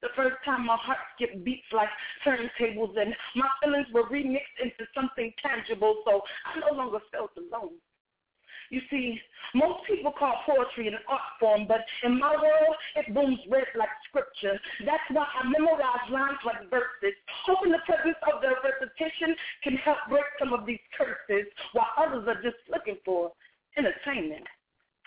The 0.03 0.09
first 0.17 0.37
time 0.45 0.67
my 0.67 0.77
heart 0.77 0.99
skipped 1.15 1.45
beats 1.45 1.67
like 1.73 1.89
turntables 2.25 2.97
and 2.97 3.15
my 3.35 3.49
feelings 3.63 3.87
were 3.93 4.05
remixed 4.05 4.57
into 4.63 4.87
something 4.95 5.33
tangible 5.43 6.03
so 6.07 6.23
I 6.47 6.61
no 6.61 6.77
longer 6.77 6.99
felt 7.13 7.33
alone. 7.37 7.75
You 8.71 8.81
see, 8.89 9.21
most 9.55 9.85
people 9.87 10.13
call 10.13 10.35
poetry 10.47 10.87
an 10.87 10.95
art 11.09 11.21
form, 11.41 11.67
but 11.67 11.85
in 12.05 12.19
my 12.19 12.35
world, 12.35 12.77
it 12.95 13.13
booms 13.13 13.41
red 13.51 13.67
like 13.77 13.89
scripture. 14.09 14.61
That's 14.87 15.03
why 15.11 15.27
I 15.27 15.49
memorize 15.49 16.07
lines 16.11 16.39
like 16.47 16.71
verses, 16.71 17.19
hoping 17.45 17.73
the 17.73 17.83
presence 17.85 18.17
of 18.33 18.41
their 18.41 18.57
repetition 18.63 19.35
can 19.65 19.75
help 19.77 19.99
break 20.09 20.25
some 20.39 20.53
of 20.53 20.67
these 20.67 20.83
curses, 20.97 21.51
while 21.73 21.91
others 21.99 22.29
are 22.29 22.41
just 22.43 22.63
looking 22.71 22.97
for 23.05 23.33
entertainment 23.77 24.47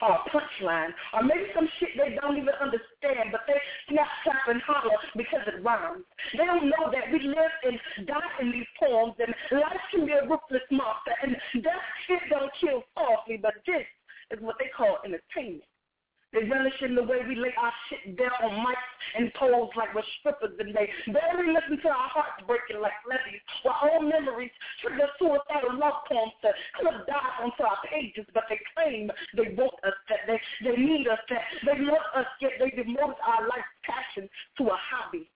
or 0.04 0.20
a 0.20 0.22
punchline, 0.28 0.92
or 1.14 1.24
maybe 1.24 1.48
some 1.56 1.68
shit 1.80 1.90
they 1.96 2.16
don't 2.20 2.36
even 2.36 2.54
understand, 2.60 3.32
but 3.32 3.42
they 3.48 3.56
snap, 3.88 4.08
clap, 4.24 4.48
and 4.50 4.62
holler 4.62 5.00
because 5.16 5.48
it 5.48 5.64
rhymes. 5.64 6.04
They 6.34 6.46
don't 6.46 6.68
know 6.68 6.92
that 6.92 7.08
we 7.12 7.24
live 7.24 7.56
and 7.64 7.80
die 8.08 8.34
in 8.42 8.52
these 8.52 8.68
poems, 8.80 9.16
and 9.20 9.34
life 9.60 9.84
can 9.92 10.06
be 10.06 10.12
a 10.12 10.28
ruthless 10.28 10.68
monster, 10.72 11.16
and 11.24 11.36
death 11.64 11.88
shit 12.08 12.20
don't 12.30 12.52
kill 12.60 12.84
softly, 12.94 13.40
but 13.42 13.54
this 13.66 13.88
is 14.32 14.40
what 14.42 14.56
they 14.60 14.70
call 14.76 15.00
entertainment. 15.06 15.64
They 16.34 16.50
relish 16.50 16.82
in 16.82 16.96
the 16.96 17.04
way 17.04 17.22
we 17.28 17.36
lay 17.36 17.54
our 17.62 17.74
shit 17.90 18.18
down 18.18 18.34
on 18.42 18.66
mics 18.66 18.94
and 19.16 19.32
poles 19.36 19.70
like 19.78 19.94
we're 19.94 20.02
strippers 20.20 20.58
and 20.58 20.74
they 20.74 20.90
barely 21.14 21.54
listen 21.54 21.78
to 21.86 21.90
our 21.94 22.10
hearts 22.10 22.42
breaking 22.50 22.82
like 22.82 22.98
levees. 23.06 23.42
While 23.62 23.78
old 23.94 24.10
memories 24.10 24.50
trigger 24.82 25.06
suicidal 25.22 25.78
love 25.78 26.02
poems 26.10 26.34
to 26.42 26.50
clip 26.82 27.06
dots 27.06 27.38
onto 27.38 27.62
our 27.62 27.78
pages 27.86 28.26
but 28.34 28.50
they 28.50 28.58
claim 28.74 29.14
they 29.38 29.54
want 29.54 29.78
us, 29.86 29.94
that 30.10 30.26
they, 30.26 30.42
they 30.66 30.76
need 30.76 31.06
us, 31.08 31.22
that 31.30 31.46
they 31.70 31.78
want 31.86 32.08
us, 32.18 32.26
yet 32.42 32.58
they 32.58 32.74
devote 32.74 33.22
our 33.22 33.46
life's 33.46 33.78
passion 33.86 34.26
to 34.58 34.74
a 34.74 34.78
hobby. 34.90 35.30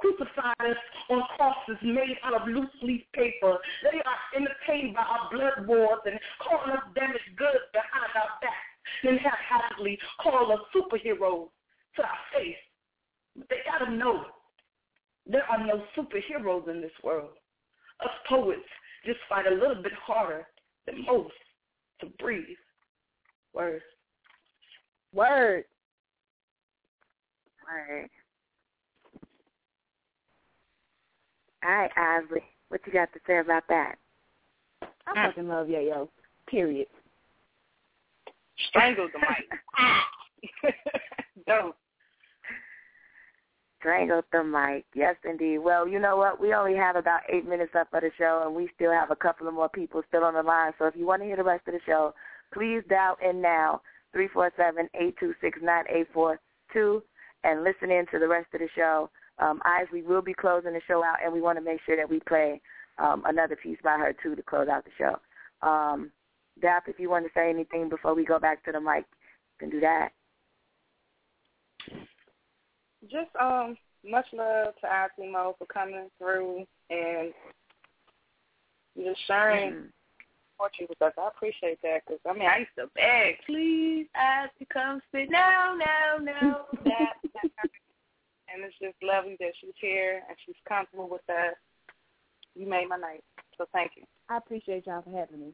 Crucified 0.00 0.64
us 0.64 0.80
on 1.10 1.22
crosses 1.36 1.76
made 1.82 2.16
out 2.24 2.40
of 2.40 2.48
loose 2.48 2.70
leaf 2.82 3.02
paper. 3.12 3.58
They 3.82 3.98
are 4.00 4.20
entertained 4.32 4.94
by 4.94 5.02
our 5.02 5.28
blood 5.28 5.66
wars 5.66 6.00
and 6.06 6.16
calling 6.40 6.72
us 6.72 6.86
damaged 6.94 7.36
goods 7.36 7.66
behind 7.74 8.14
our 8.14 8.32
backs 9.02 9.04
then 9.04 9.18
haphazardly 9.18 9.98
call 10.22 10.52
us 10.52 10.58
superheroes 10.74 11.48
to 11.96 12.02
our 12.02 12.18
face. 12.34 12.56
But 13.36 13.48
they 13.50 13.56
got 13.64 13.84
to 13.84 13.92
know 13.92 14.24
there 15.26 15.44
are 15.44 15.64
no 15.64 15.82
superheroes 15.96 16.68
in 16.68 16.80
this 16.80 16.92
world. 17.02 17.30
Us 18.00 18.10
poets 18.28 18.60
just 19.04 19.18
fight 19.28 19.46
a 19.46 19.54
little 19.54 19.82
bit 19.82 19.92
harder 19.92 20.46
than 20.86 21.04
most 21.04 21.34
to 22.00 22.06
breathe. 22.18 22.44
Word. 23.52 23.82
Word. 25.12 25.64
Word. 27.66 28.08
All 31.64 31.70
right, 31.70 31.90
Isly, 31.96 32.42
what 32.68 32.80
you 32.86 32.92
got 32.92 33.12
to 33.12 33.20
say 33.26 33.38
about 33.38 33.64
that? 33.68 33.96
I 34.82 35.26
fucking 35.26 35.48
love 35.48 35.66
Yayo. 35.66 36.08
Period. 36.48 36.86
Strangled 38.68 39.10
the 39.12 39.18
mic. 39.20 40.74
Don't. 41.46 41.74
Strangled 43.78 44.24
the 44.32 44.42
mic. 44.42 44.84
Yes, 44.94 45.16
indeed. 45.24 45.58
Well, 45.58 45.86
you 45.86 45.98
know 45.98 46.16
what? 46.16 46.40
We 46.40 46.52
only 46.52 46.74
have 46.74 46.96
about 46.96 47.20
eight 47.32 47.48
minutes 47.48 47.72
left 47.74 47.94
of 47.94 48.02
the 48.02 48.10
show, 48.18 48.42
and 48.44 48.54
we 48.54 48.68
still 48.74 48.92
have 48.92 49.10
a 49.10 49.16
couple 49.16 49.46
of 49.46 49.54
more 49.54 49.68
people 49.68 50.02
still 50.08 50.24
on 50.24 50.34
the 50.34 50.42
line. 50.42 50.72
So 50.78 50.86
if 50.86 50.96
you 50.96 51.06
want 51.06 51.22
to 51.22 51.26
hear 51.26 51.36
the 51.36 51.44
rest 51.44 51.68
of 51.68 51.74
the 51.74 51.80
show, 51.86 52.14
please 52.52 52.82
dial 52.88 53.16
in 53.26 53.40
now, 53.40 53.82
three 54.12 54.28
four 54.28 54.50
seven 54.56 54.88
eight 55.00 55.14
two 55.20 55.34
six 55.40 55.58
nine 55.62 55.84
eight 55.88 56.08
four 56.12 56.40
two, 56.72 57.02
and 57.44 57.62
listen 57.62 57.90
in 57.90 58.06
to 58.10 58.18
the 58.18 58.28
rest 58.28 58.48
of 58.52 58.60
the 58.60 58.68
show. 58.74 59.10
Um, 59.38 59.60
we 59.92 60.02
will 60.02 60.22
be 60.22 60.34
closing 60.34 60.72
the 60.72 60.80
show 60.88 61.04
out, 61.04 61.18
and 61.22 61.32
we 61.32 61.40
want 61.40 61.58
to 61.58 61.64
make 61.64 61.80
sure 61.86 61.96
that 61.96 62.10
we 62.10 62.20
play 62.20 62.60
um, 62.98 63.22
another 63.26 63.56
piece 63.56 63.78
by 63.84 63.96
her, 63.96 64.14
too, 64.20 64.34
to 64.34 64.42
close 64.42 64.68
out 64.68 64.84
the 64.84 64.90
show. 64.98 65.66
Um, 65.66 66.10
Dap, 66.60 66.84
if 66.88 66.98
you 66.98 67.10
want 67.10 67.24
to 67.24 67.30
say 67.34 67.50
anything 67.50 67.88
before 67.88 68.14
we 68.14 68.24
go 68.24 68.38
back 68.38 68.64
to 68.64 68.72
the 68.72 68.80
mic, 68.80 69.04
you 69.06 69.58
can 69.58 69.70
do 69.70 69.80
that. 69.80 70.10
Just 73.10 73.30
um, 73.40 73.76
much 74.04 74.26
love 74.32 74.74
to 74.80 74.86
Isly 74.86 75.30
Mo 75.30 75.54
for 75.58 75.66
coming 75.66 76.08
through 76.18 76.66
and 76.90 77.32
just 78.96 79.20
sharing 79.26 79.72
mm-hmm. 79.72 79.86
what 80.56 80.72
you 80.80 80.86
with 80.88 81.00
us. 81.00 81.12
I 81.18 81.28
appreciate 81.28 81.78
that 81.82 82.00
because 82.06 82.20
I 82.28 82.32
mean 82.32 82.48
I 82.48 82.58
used 82.58 82.70
to 82.78 82.88
beg, 82.94 83.36
please, 83.46 84.06
Isly, 84.16 84.66
come 84.72 85.00
sit. 85.12 85.30
No, 85.30 85.76
no, 85.78 86.24
no, 86.24 86.64
that, 86.84 87.14
that. 87.34 87.70
And 88.52 88.64
it's 88.64 88.74
just 88.80 88.96
lovely 89.02 89.36
that 89.40 89.52
she's 89.60 89.76
here 89.80 90.22
and 90.28 90.36
she's 90.44 90.56
comfortable 90.68 91.08
with 91.08 91.28
us. 91.28 91.54
You 92.54 92.66
made 92.66 92.88
my 92.88 92.96
night, 92.96 93.22
so 93.56 93.66
thank 93.72 93.92
you. 93.96 94.02
I 94.28 94.38
appreciate 94.38 94.86
y'all 94.86 95.02
for 95.02 95.16
having 95.16 95.40
me 95.40 95.52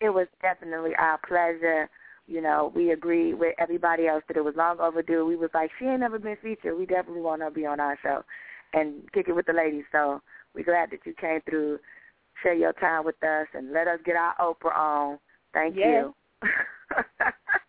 it 0.00 0.10
was 0.10 0.26
definitely 0.42 0.92
our 0.98 1.18
pleasure. 1.26 1.88
You 2.26 2.40
know, 2.42 2.72
we 2.74 2.90
agreed 2.90 3.34
with 3.34 3.54
everybody 3.58 4.08
else 4.08 4.24
that 4.28 4.36
it 4.36 4.44
was 4.44 4.54
long 4.56 4.80
overdue. 4.80 5.24
We 5.24 5.36
was 5.36 5.50
like, 5.54 5.70
she 5.78 5.86
ain't 5.86 6.00
never 6.00 6.18
been 6.18 6.36
featured. 6.42 6.76
We 6.76 6.86
definitely 6.86 7.22
want 7.22 7.42
her 7.42 7.48
to 7.48 7.54
be 7.54 7.66
on 7.66 7.80
our 7.80 7.98
show 8.02 8.24
and 8.72 9.10
kick 9.12 9.28
it 9.28 9.34
with 9.34 9.46
the 9.46 9.52
ladies. 9.52 9.84
So 9.92 10.20
we're 10.54 10.64
glad 10.64 10.90
that 10.90 11.06
you 11.06 11.14
came 11.14 11.40
through, 11.48 11.78
share 12.42 12.54
your 12.54 12.72
time 12.74 13.04
with 13.04 13.22
us, 13.22 13.46
and 13.54 13.72
let 13.72 13.86
us 13.86 14.00
get 14.04 14.16
our 14.16 14.34
Oprah 14.36 14.76
on. 14.76 15.18
Thank 15.52 15.76
yes. 15.76 16.06
you. 16.42 16.48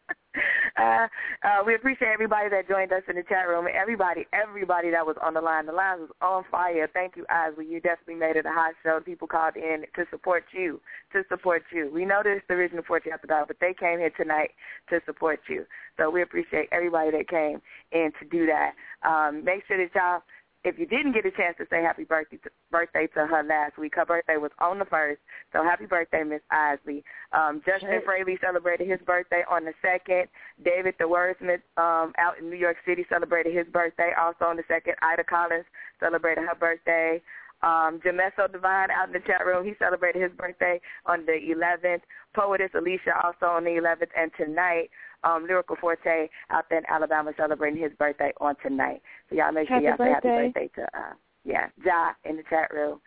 uh, 0.77 1.07
uh, 1.43 1.63
we 1.65 1.75
appreciate 1.75 2.09
everybody 2.13 2.49
that 2.49 2.67
joined 2.67 2.91
us 2.91 3.03
in 3.09 3.15
the 3.15 3.23
chat 3.23 3.47
room. 3.47 3.67
Everybody, 3.73 4.25
everybody 4.33 4.91
that 4.91 5.05
was 5.05 5.15
on 5.23 5.33
the 5.33 5.41
line. 5.41 5.65
The 5.65 5.71
line 5.73 5.99
was 6.01 6.09
on 6.21 6.43
fire. 6.51 6.89
Thank 6.93 7.15
you, 7.15 7.25
Isly. 7.29 7.65
You 7.67 7.79
definitely 7.79 8.15
made 8.15 8.35
it 8.35 8.45
a 8.45 8.51
hot 8.51 8.73
show. 8.83 8.99
People 9.03 9.27
called 9.27 9.55
in 9.55 9.83
to 9.95 10.05
support 10.11 10.45
you, 10.53 10.79
to 11.13 11.23
support 11.29 11.63
you. 11.73 11.89
We 11.93 12.05
know 12.05 12.21
this 12.23 12.41
the 12.47 12.53
original 12.55 12.83
Poetry 12.83 13.11
After 13.11 13.27
Dark, 13.27 13.47
but 13.47 13.57
they 13.59 13.73
came 13.73 13.99
here 13.99 14.11
tonight 14.15 14.51
to 14.89 14.99
support 15.05 15.39
you. 15.49 15.65
So 15.97 16.09
we 16.09 16.21
appreciate 16.21 16.69
everybody 16.71 17.11
that 17.11 17.27
came 17.27 17.61
in 17.91 18.11
to 18.19 18.27
do 18.29 18.45
that. 18.45 18.73
Um, 19.07 19.43
make 19.43 19.63
sure 19.67 19.77
that 19.77 19.93
y'all 19.95 20.21
if 20.67 20.77
you 20.77 20.85
didn't 20.85 21.13
get 21.13 21.25
a 21.25 21.31
chance 21.31 21.55
to 21.57 21.65
say 21.69 21.81
happy 21.81 22.03
birthday 22.03 22.37
to, 22.43 22.49
birthday 22.69 23.07
to 23.15 23.25
her 23.25 23.43
last 23.43 23.77
week, 23.77 23.93
her 23.95 24.05
birthday 24.05 24.35
was 24.35 24.51
on 24.59 24.79
the 24.79 24.85
first. 24.85 25.21
So 25.53 25.63
happy 25.63 25.85
birthday, 25.85 26.23
Miss 26.23 26.41
Isly. 26.51 27.03
Um, 27.31 27.61
Justin 27.65 27.89
Hey. 27.89 28.01
Fraley 28.03 28.37
celebrated 28.43 28.89
his 28.89 28.99
birthday 29.05 29.43
on 29.49 29.63
the 29.63 29.73
second. 29.81 30.27
David 30.63 30.95
the 30.99 31.05
Wordsmith 31.05 31.63
um, 31.77 32.11
out 32.19 32.37
in 32.39 32.49
New 32.49 32.57
York 32.57 32.77
City 32.85 33.05
celebrated 33.09 33.55
his 33.55 33.67
birthday 33.71 34.11
also 34.19 34.45
on 34.45 34.57
the 34.57 34.67
second. 34.67 34.95
Ida 35.01 35.23
Collins 35.23 35.65
celebrated 35.99 36.43
her 36.43 36.55
birthday. 36.55 37.21
Um, 37.63 37.99
Jamesso 38.05 38.51
Divine 38.51 38.91
out 38.91 39.07
in 39.07 39.13
the 39.13 39.25
chat 39.25 39.45
room, 39.45 39.65
he 39.65 39.73
celebrated 39.79 40.21
his 40.21 40.31
birthday 40.37 40.79
on 41.05 41.25
the 41.25 41.39
11th. 41.55 42.01
Poetess 42.35 42.69
Alicia 42.75 43.17
also 43.23 43.47
on 43.47 43.63
the 43.63 43.71
11th. 43.71 44.11
And 44.15 44.31
tonight, 44.37 44.89
um, 45.23 45.45
Lyrical 45.47 45.75
Forte 45.79 46.29
out 46.49 46.65
there 46.69 46.79
in 46.79 46.85
Alabama 46.89 47.31
celebrating 47.37 47.81
his 47.81 47.91
birthday 47.97 48.31
on 48.39 48.55
tonight. 48.61 49.01
So 49.29 49.35
y'all 49.35 49.51
make 49.51 49.67
sure 49.67 49.75
Happy 49.75 49.85
y'all 49.87 49.97
say 49.97 50.09
happy 50.09 50.27
birthday. 50.27 50.51
birthday 50.53 50.81
to 50.81 50.99
uh, 50.99 51.13
yeah 51.43 51.67
Ja 51.83 52.11
in 52.29 52.37
the 52.37 52.43
chat 52.49 52.71
room. 52.73 52.99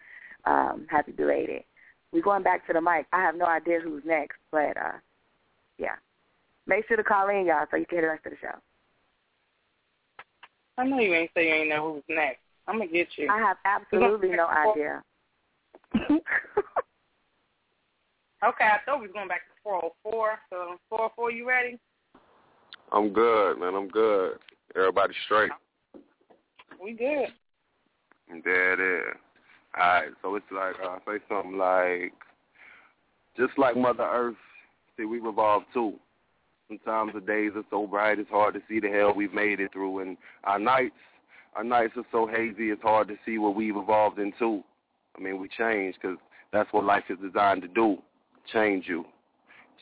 Um, 0.44 0.86
happy 0.88 1.12
belated. 1.12 1.64
we're 2.12 2.22
going 2.22 2.42
back 2.42 2.66
to 2.66 2.72
the 2.72 2.80
mic. 2.80 3.06
I 3.12 3.20
have 3.20 3.36
no 3.36 3.44
idea 3.44 3.80
who's 3.80 4.02
next, 4.04 4.38
but 4.50 4.76
uh 4.76 4.98
yeah. 5.78 5.96
Make 6.66 6.86
sure 6.86 6.96
to 6.96 7.04
call 7.04 7.28
in, 7.30 7.46
y'all, 7.46 7.66
so 7.70 7.76
you 7.76 7.86
can 7.86 7.98
hear 7.98 8.02
the 8.02 8.08
rest 8.08 8.26
of 8.26 8.32
the 8.32 8.38
show. 8.40 8.58
I 10.78 10.84
know 10.84 10.98
you 10.98 11.14
ain't 11.14 11.30
say 11.34 11.48
you 11.48 11.54
ain't 11.54 11.68
know 11.68 11.94
who's 11.94 12.04
next. 12.08 12.40
I'm 12.68 12.78
gonna 12.78 12.90
get 12.90 13.08
you. 13.16 13.28
I 13.28 13.38
have 13.38 13.56
absolutely 13.64 14.30
no 14.30 14.46
idea. 14.46 15.02
okay, 15.96 16.20
I 18.44 18.78
thought 18.86 19.00
we 19.00 19.06
was 19.06 19.12
going 19.12 19.28
back 19.28 19.42
to 19.48 19.54
404. 19.64 20.38
So 20.50 20.76
404, 20.88 21.32
you 21.32 21.48
ready? 21.48 21.78
I'm 22.92 23.12
good, 23.12 23.58
man. 23.58 23.74
I'm 23.74 23.88
good. 23.88 24.32
Everybody 24.76 25.14
straight. 25.24 25.50
We 26.82 26.92
good. 26.92 27.28
There 28.44 28.72
it 28.72 28.80
is. 28.80 29.16
All 29.78 29.86
right, 29.86 30.08
so 30.22 30.34
it's 30.34 30.46
like 30.50 30.74
uh, 30.84 30.98
say 31.06 31.18
something 31.28 31.56
like, 31.56 32.12
just 33.36 33.56
like 33.56 33.76
Mother 33.76 34.02
Earth, 34.02 34.34
see 34.96 35.04
we 35.04 35.20
revolve 35.20 35.62
too. 35.72 35.94
Sometimes 36.68 37.12
the 37.14 37.20
days 37.20 37.52
are 37.54 37.64
so 37.70 37.86
bright 37.86 38.18
it's 38.18 38.30
hard 38.30 38.54
to 38.54 38.60
see 38.68 38.80
the 38.80 38.88
hell 38.88 39.12
we've 39.14 39.34
made 39.34 39.60
it 39.60 39.72
through, 39.72 40.00
and 40.00 40.16
our 40.44 40.58
nights, 40.58 40.94
our 41.54 41.64
nights 41.64 41.92
are 41.96 42.06
so 42.10 42.26
hazy 42.26 42.70
it's 42.70 42.82
hard 42.82 43.08
to 43.08 43.16
see 43.24 43.38
what 43.38 43.54
we've 43.54 43.76
evolved 43.76 44.18
into. 44.18 44.62
I 45.16 45.20
mean, 45.20 45.40
we 45.40 45.48
change 45.48 45.96
because 46.00 46.18
that's 46.52 46.72
what 46.72 46.84
life 46.84 47.04
is 47.08 47.18
designed 47.22 47.62
to 47.62 47.68
do, 47.68 47.98
change 48.52 48.86
you. 48.88 49.04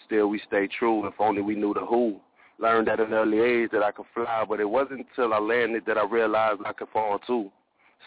Still, 0.06 0.28
we 0.28 0.40
stay 0.46 0.68
true. 0.78 1.06
If 1.06 1.14
only 1.18 1.42
we 1.42 1.54
knew 1.54 1.74
the 1.74 1.84
who. 1.84 2.20
Learned 2.60 2.88
at 2.88 2.98
an 2.98 3.12
early 3.12 3.38
age 3.38 3.70
that 3.72 3.82
I 3.82 3.92
could 3.92 4.06
fly, 4.12 4.44
but 4.48 4.58
it 4.58 4.68
wasn't 4.68 5.06
until 5.10 5.32
I 5.32 5.38
landed 5.38 5.84
that 5.86 5.96
I 5.96 6.04
realized 6.04 6.60
I 6.64 6.72
could 6.72 6.88
fall 6.92 7.18
too. 7.20 7.50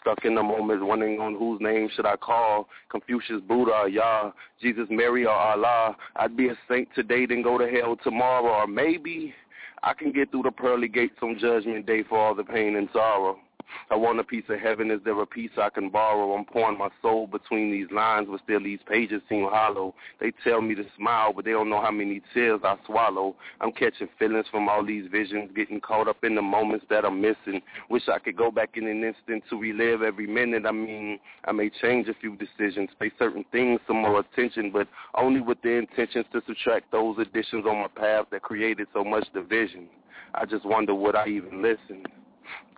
Stuck 0.01 0.25
in 0.25 0.35
the 0.35 0.43
moment, 0.43 0.85
wondering 0.85 1.19
on 1.19 1.35
whose 1.35 1.61
name 1.61 1.89
should 1.95 2.05
I 2.05 2.15
call. 2.17 2.67
Confucius, 2.89 3.41
Buddha, 3.47 3.85
Yah, 3.89 4.31
Jesus, 4.61 4.87
Mary, 4.89 5.25
or 5.25 5.31
Allah. 5.31 5.95
I'd 6.15 6.35
be 6.35 6.49
a 6.49 6.57
saint 6.69 6.89
today, 6.95 7.25
then 7.25 7.41
go 7.41 7.57
to 7.57 7.69
hell 7.69 7.97
tomorrow. 8.03 8.61
Or 8.61 8.67
maybe 8.67 9.33
I 9.83 9.93
can 9.93 10.11
get 10.11 10.31
through 10.31 10.43
the 10.43 10.51
pearly 10.51 10.87
gates 10.87 11.17
on 11.21 11.37
Judgment 11.39 11.85
Day 11.85 12.03
for 12.03 12.17
all 12.17 12.35
the 12.35 12.43
pain 12.43 12.75
and 12.75 12.89
sorrow. 12.93 13.37
I 13.89 13.95
want 13.95 14.19
a 14.19 14.23
piece 14.23 14.43
of 14.49 14.59
heaven. 14.59 14.91
Is 14.91 14.99
there 15.03 15.19
a 15.21 15.25
piece 15.25 15.51
I 15.57 15.69
can 15.69 15.89
borrow? 15.89 16.33
I'm 16.33 16.45
pouring 16.45 16.77
my 16.77 16.89
soul 17.01 17.27
between 17.27 17.71
these 17.71 17.91
lines, 17.91 18.27
but 18.29 18.41
still 18.43 18.63
these 18.63 18.79
pages 18.87 19.21
seem 19.27 19.47
hollow. 19.49 19.93
They 20.19 20.31
tell 20.43 20.61
me 20.61 20.75
to 20.75 20.85
smile, 20.97 21.33
but 21.33 21.45
they 21.45 21.51
don't 21.51 21.69
know 21.69 21.81
how 21.81 21.91
many 21.91 22.21
tears 22.33 22.61
I 22.63 22.75
swallow. 22.85 23.35
I'm 23.59 23.71
catching 23.71 24.07
feelings 24.17 24.45
from 24.51 24.69
all 24.69 24.85
these 24.85 25.09
visions, 25.11 25.51
getting 25.55 25.81
caught 25.81 26.07
up 26.07 26.23
in 26.23 26.35
the 26.35 26.41
moments 26.41 26.85
that 26.89 27.05
I'm 27.05 27.21
missing. 27.21 27.61
Wish 27.89 28.07
I 28.07 28.19
could 28.19 28.37
go 28.37 28.51
back 28.51 28.71
in 28.75 28.87
an 28.87 29.03
instant 29.03 29.43
to 29.49 29.59
relive 29.59 30.01
every 30.01 30.27
minute. 30.27 30.65
I 30.65 30.71
mean, 30.71 31.19
I 31.45 31.51
may 31.51 31.69
change 31.81 32.07
a 32.07 32.13
few 32.13 32.37
decisions, 32.37 32.89
pay 32.99 33.11
certain 33.19 33.45
things 33.51 33.79
some 33.87 34.01
more 34.01 34.19
attention, 34.19 34.71
but 34.71 34.87
only 35.15 35.41
with 35.41 35.61
the 35.61 35.71
intentions 35.71 36.25
to 36.33 36.41
subtract 36.47 36.91
those 36.91 37.17
additions 37.19 37.65
on 37.65 37.77
my 37.77 37.87
path 37.87 38.25
that 38.31 38.41
created 38.41 38.87
so 38.93 39.03
much 39.03 39.27
division. 39.33 39.87
I 40.33 40.45
just 40.45 40.65
wonder 40.65 40.95
would 40.95 41.15
I 41.15 41.27
even 41.27 41.61
listen? 41.61 42.05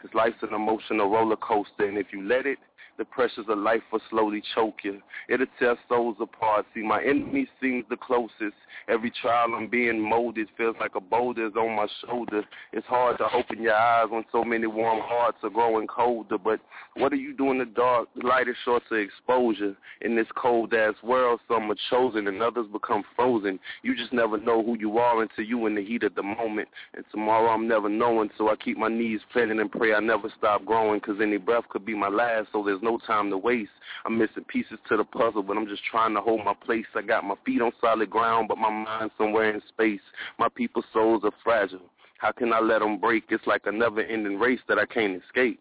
Because 0.03 0.15
life's 0.15 0.43
an 0.43 0.53
emotional 0.53 1.09
roller 1.09 1.38
coaster, 1.38 1.85
and 1.85 1.97
if 1.97 2.07
you 2.11 2.27
let 2.27 2.45
it, 2.45 2.57
the 2.97 3.05
pressures 3.05 3.45
of 3.49 3.57
life 3.57 3.81
will 3.91 4.01
slowly 4.09 4.41
choke 4.53 4.79
you. 4.83 5.01
It'll 5.29 5.45
tear 5.57 5.75
souls 5.89 6.17
apart. 6.19 6.65
See, 6.73 6.81
my 6.81 7.01
enemy 7.03 7.47
seems 7.61 7.85
the 7.89 7.97
closest. 7.97 8.55
Every 8.87 9.11
trial 9.11 9.53
I'm 9.55 9.67
being 9.67 9.99
molded 9.99 10.47
feels 10.57 10.75
like 10.79 10.95
a 10.95 11.01
boulder 11.01 11.47
is 11.47 11.53
on 11.55 11.75
my 11.75 11.87
shoulder. 12.05 12.43
It's 12.71 12.85
hard 12.85 13.17
to 13.17 13.27
open 13.33 13.61
your 13.61 13.75
eyes 13.75 14.07
when 14.09 14.25
so 14.31 14.43
many 14.43 14.67
warm 14.67 14.99
hearts 15.01 15.37
are 15.43 15.49
growing 15.49 15.87
colder. 15.87 16.37
But 16.37 16.59
what 16.95 17.11
do 17.11 17.17
you 17.17 17.33
do 17.33 17.51
in 17.51 17.57
the 17.57 17.65
dark? 17.65 18.09
Light 18.21 18.47
is 18.47 18.55
short 18.63 18.83
to 18.89 18.95
exposure. 18.95 19.75
In 20.01 20.15
this 20.15 20.27
cold-ass 20.35 20.95
world, 21.01 21.39
some 21.47 21.71
are 21.71 21.75
chosen 21.89 22.27
and 22.27 22.41
others 22.41 22.67
become 22.71 23.03
frozen. 23.15 23.59
You 23.81 23.95
just 23.95 24.13
never 24.13 24.37
know 24.37 24.63
who 24.63 24.77
you 24.77 24.97
are 24.97 25.21
until 25.21 25.45
you 25.45 25.65
in 25.65 25.75
the 25.75 25.83
heat 25.83 26.03
of 26.03 26.15
the 26.15 26.23
moment. 26.23 26.67
And 26.93 27.05
tomorrow 27.11 27.49
I'm 27.49 27.67
never 27.67 27.89
knowing, 27.89 28.29
so 28.37 28.49
I 28.49 28.55
keep 28.55 28.77
my 28.77 28.89
knees 28.89 29.21
planted 29.31 29.59
and 29.59 29.71
pray 29.71 29.93
I 29.93 29.99
never 29.99 30.31
stop 30.37 30.65
growing, 30.65 30.99
because 30.99 31.21
any 31.21 31.37
breath 31.37 31.63
could 31.69 31.85
be 31.85 31.95
my 31.95 32.09
last, 32.09 32.49
so 32.51 32.63
there's 32.63 32.81
no 32.84 32.99
time 33.07 33.30
to 33.30 33.38
waste. 33.38 33.72
I'm 34.05 34.18
missing 34.18 34.43
pieces 34.47 34.77
to 34.89 34.97
the 34.97 35.03
puzzle, 35.03 35.43
but 35.43 35.57
I'm 35.57 35.68
just 35.68 35.84
trying 35.85 36.14
to 36.15 36.22
hold 36.22 36.43
my 36.43 36.53
place. 36.53 36.85
I 36.95 37.01
got 37.01 37.23
my 37.23 37.35
feet 37.45 37.61
on 37.61 37.72
solid 37.81 38.10
ground, 38.10 38.49
but 38.49 38.57
my 38.57 38.69
mind 38.69 39.11
somewhere 39.18 39.53
in 39.53 39.61
space. 39.69 40.01
My 40.38 40.49
people's 40.49 40.85
souls 40.93 41.23
are 41.23 41.31
fragile. 41.43 41.89
How 42.19 42.31
can 42.31 42.53
I 42.53 42.60
let 42.60 42.80
them 42.80 42.99
break? 42.99 43.26
It's 43.30 43.47
like 43.47 43.64
a 43.65 43.72
never-ending 43.72 44.39
race 44.39 44.61
that 44.68 44.77
I 44.77 44.85
can't 44.85 45.22
escape. 45.23 45.60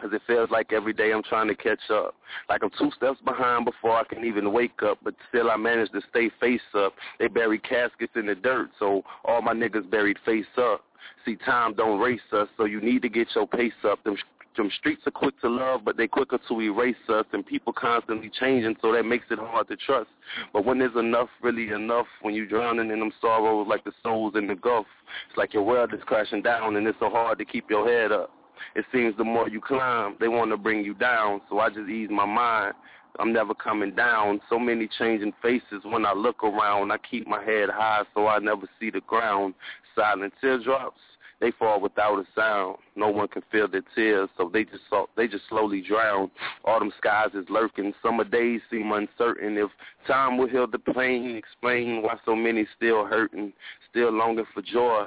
Cause 0.00 0.10
it 0.12 0.22
feels 0.26 0.50
like 0.50 0.72
every 0.72 0.92
day 0.92 1.12
I'm 1.12 1.22
trying 1.22 1.46
to 1.48 1.54
catch 1.54 1.90
up. 1.90 2.14
Like 2.48 2.62
I'm 2.62 2.70
two 2.78 2.90
steps 2.96 3.20
behind 3.24 3.64
before 3.64 3.92
I 3.92 4.04
can 4.04 4.24
even 4.24 4.52
wake 4.52 4.82
up, 4.82 4.98
but 5.02 5.14
still 5.28 5.50
I 5.50 5.56
manage 5.56 5.92
to 5.92 6.00
stay 6.10 6.30
face 6.40 6.60
up. 6.74 6.94
They 7.18 7.28
bury 7.28 7.58
caskets 7.58 8.12
in 8.16 8.26
the 8.26 8.34
dirt, 8.34 8.70
so 8.78 9.02
all 9.24 9.40
my 9.40 9.54
niggas 9.54 9.88
buried 9.90 10.18
face 10.24 10.46
up. 10.58 10.84
See, 11.24 11.36
time 11.36 11.74
don't 11.74 12.00
race 12.00 12.20
us, 12.32 12.48
so 12.56 12.64
you 12.64 12.80
need 12.80 13.02
to 13.02 13.08
get 13.08 13.28
your 13.34 13.46
pace 13.46 13.72
up. 13.84 14.02
Them 14.04 14.16
them 14.56 14.70
streets 14.78 15.02
are 15.06 15.10
quick 15.10 15.38
to 15.40 15.48
love, 15.48 15.82
but 15.84 15.96
they 15.96 16.06
quicker 16.06 16.38
to 16.48 16.60
erase 16.60 16.96
us, 17.08 17.26
and 17.32 17.44
people 17.44 17.72
constantly 17.72 18.30
changing, 18.40 18.76
so 18.80 18.92
that 18.92 19.04
makes 19.04 19.26
it 19.30 19.38
hard 19.38 19.68
to 19.68 19.76
trust. 19.76 20.10
But 20.52 20.64
when 20.64 20.78
there's 20.78 20.96
enough, 20.96 21.28
really 21.42 21.70
enough, 21.70 22.06
when 22.22 22.34
you're 22.34 22.46
drowning 22.46 22.90
in 22.90 22.98
them 22.98 23.12
sorrows 23.20 23.66
like 23.68 23.84
the 23.84 23.92
souls 24.02 24.34
in 24.36 24.46
the 24.46 24.54
Gulf, 24.54 24.86
it's 25.28 25.36
like 25.36 25.54
your 25.54 25.62
world 25.62 25.92
is 25.94 26.00
crashing 26.06 26.42
down, 26.42 26.76
and 26.76 26.86
it's 26.86 26.98
so 27.00 27.10
hard 27.10 27.38
to 27.38 27.44
keep 27.44 27.68
your 27.70 27.88
head 27.88 28.12
up. 28.12 28.30
It 28.76 28.84
seems 28.92 29.16
the 29.16 29.24
more 29.24 29.48
you 29.48 29.60
climb, 29.60 30.16
they 30.20 30.28
want 30.28 30.50
to 30.50 30.56
bring 30.56 30.84
you 30.84 30.94
down, 30.94 31.40
so 31.48 31.58
I 31.58 31.68
just 31.68 31.88
ease 31.88 32.08
my 32.10 32.26
mind. 32.26 32.74
I'm 33.20 33.32
never 33.32 33.54
coming 33.54 33.94
down. 33.94 34.40
So 34.50 34.58
many 34.58 34.88
changing 34.98 35.32
faces 35.40 35.84
when 35.84 36.04
I 36.04 36.12
look 36.12 36.42
around. 36.42 36.90
I 36.90 36.96
keep 36.98 37.28
my 37.28 37.44
head 37.44 37.68
high 37.70 38.02
so 38.12 38.26
I 38.26 38.40
never 38.40 38.68
see 38.80 38.90
the 38.90 39.02
ground. 39.02 39.54
Silent 39.94 40.32
teardrops 40.40 40.98
they 41.40 41.50
fall 41.58 41.80
without 41.80 42.18
a 42.18 42.24
sound. 42.34 42.76
No 42.96 43.08
one 43.08 43.28
can 43.28 43.42
feel 43.50 43.68
their 43.68 43.84
tears, 43.94 44.28
so 44.36 44.50
they 44.52 44.64
just 44.64 44.82
they 45.16 45.26
just 45.26 45.44
slowly 45.48 45.80
drown. 45.80 46.30
Autumn 46.64 46.92
skies 46.98 47.30
is 47.34 47.46
lurking. 47.48 47.92
Summer 48.02 48.24
days 48.24 48.60
seem 48.70 48.92
uncertain. 48.92 49.56
If 49.56 49.70
time 50.06 50.38
will 50.38 50.48
heal 50.48 50.66
the 50.66 50.78
pain, 50.78 51.36
explain 51.36 52.02
why 52.02 52.16
so 52.24 52.34
many 52.34 52.66
still 52.76 53.04
hurting, 53.04 53.52
still 53.90 54.12
longing 54.12 54.46
for 54.52 54.62
joy. 54.62 55.06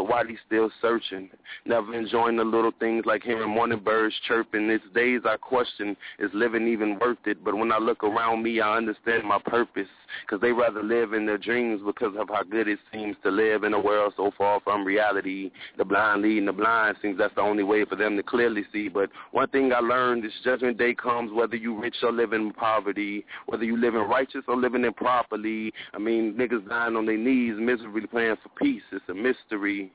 So 0.00 0.08
they 0.26 0.38
still 0.46 0.70
searching? 0.80 1.28
Never 1.66 1.94
enjoying 1.94 2.36
the 2.36 2.44
little 2.44 2.72
things 2.80 3.04
like 3.04 3.22
hearing 3.22 3.50
morning 3.50 3.80
birds 3.80 4.14
chirping. 4.26 4.70
It's 4.70 4.82
days 4.94 5.20
I 5.26 5.36
question, 5.36 5.94
is 6.18 6.30
living 6.32 6.66
even 6.68 6.98
worth 6.98 7.18
it? 7.26 7.44
But 7.44 7.54
when 7.54 7.70
I 7.70 7.76
look 7.76 8.02
around 8.02 8.42
me, 8.42 8.60
I 8.60 8.78
understand 8.78 9.24
my 9.24 9.38
purpose. 9.44 9.88
Because 10.22 10.40
they 10.40 10.52
rather 10.52 10.82
live 10.82 11.12
in 11.12 11.26
their 11.26 11.38
dreams 11.38 11.82
because 11.84 12.14
of 12.18 12.28
how 12.28 12.42
good 12.44 12.66
it 12.66 12.78
seems 12.92 13.14
to 13.22 13.30
live 13.30 13.62
in 13.62 13.74
a 13.74 13.78
world 13.78 14.14
so 14.16 14.32
far 14.38 14.60
from 14.60 14.84
reality. 14.84 15.50
The 15.76 15.84
blind 15.84 16.22
leading 16.22 16.46
the 16.46 16.52
blind 16.52 16.96
seems 17.02 17.18
that's 17.18 17.34
the 17.34 17.42
only 17.42 17.62
way 17.62 17.84
for 17.84 17.94
them 17.94 18.16
to 18.16 18.22
clearly 18.22 18.64
see. 18.72 18.88
But 18.88 19.10
one 19.32 19.48
thing 19.48 19.72
I 19.72 19.80
learned 19.80 20.24
is 20.24 20.32
judgment 20.42 20.78
day 20.78 20.94
comes 20.94 21.30
whether 21.32 21.56
you 21.56 21.78
rich 21.78 21.96
or 22.02 22.10
live 22.10 22.32
in 22.32 22.52
poverty, 22.52 23.24
whether 23.46 23.64
you 23.64 23.76
living 23.76 24.00
righteous 24.00 24.42
or 24.48 24.56
living 24.56 24.84
improperly. 24.84 25.72
I 25.92 25.98
mean, 25.98 26.34
niggas 26.34 26.68
dying 26.68 26.96
on 26.96 27.06
their 27.06 27.18
knees, 27.18 27.54
miserably 27.58 28.06
praying 28.06 28.36
for 28.42 28.48
peace. 28.58 28.82
It's 28.90 29.04
a 29.08 29.14
mystery 29.14 29.89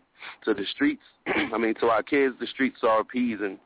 to 0.46 0.54
the 0.54 0.66
streets. 0.74 1.04
I 1.28 1.58
mean, 1.58 1.76
to 1.76 1.88
our 1.88 2.04
kids, 2.04 2.36
the 2.40 2.48
streets 2.48 2.80
are 2.84 3.00
appeasing. 3.02 3.60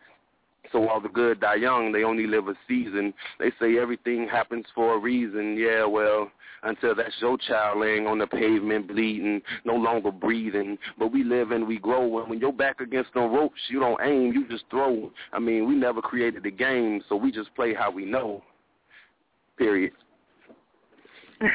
So 0.72 0.80
while 0.80 1.02
the 1.02 1.10
good 1.10 1.40
die 1.40 1.56
young, 1.56 1.92
they 1.92 2.04
only 2.04 2.28
live 2.28 2.48
a 2.48 2.54
season. 2.68 3.14
They 3.40 3.52
say 3.60 3.78
everything 3.80 4.28
happens 4.28 4.66
for 4.76 4.96
a 4.96 5.00
reason. 5.00 5.58
Yeah, 5.58 5.86
well, 5.86 6.32
until 6.64 6.94
that's 6.94 7.16
your 7.20 7.38
child 7.38 7.80
laying 7.80 8.06
on 8.06 8.20
the 8.20 8.28
pavement 8.28 8.88
bleeding, 8.88 9.42
no 9.66 9.76
longer 9.76 10.12
breathing. 10.12 10.78
But 10.98 11.12
we 11.12 11.24
live 11.24 11.52
and 11.52 11.68
we 11.68 11.80
grow. 11.80 12.20
And 12.20 12.30
when 12.30 12.40
you're 12.40 12.52
back 12.52 12.82
against 12.82 13.14
the 13.14 13.22
ropes, 13.22 13.60
you 13.70 13.80
don't 13.80 14.00
aim, 14.04 14.32
you 14.34 14.48
just 14.48 14.66
throw. 14.70 15.12
I 15.34 15.40
mean, 15.40 15.68
we 15.68 15.76
never 15.76 16.02
created 16.02 16.44
the 16.44 16.52
game, 16.52 17.02
so 17.10 17.16
we 17.16 17.32
just 17.32 17.54
play 17.56 17.74
how 17.74 17.90
we 17.92 18.06
know. 18.06 18.44
Period. 19.58 19.94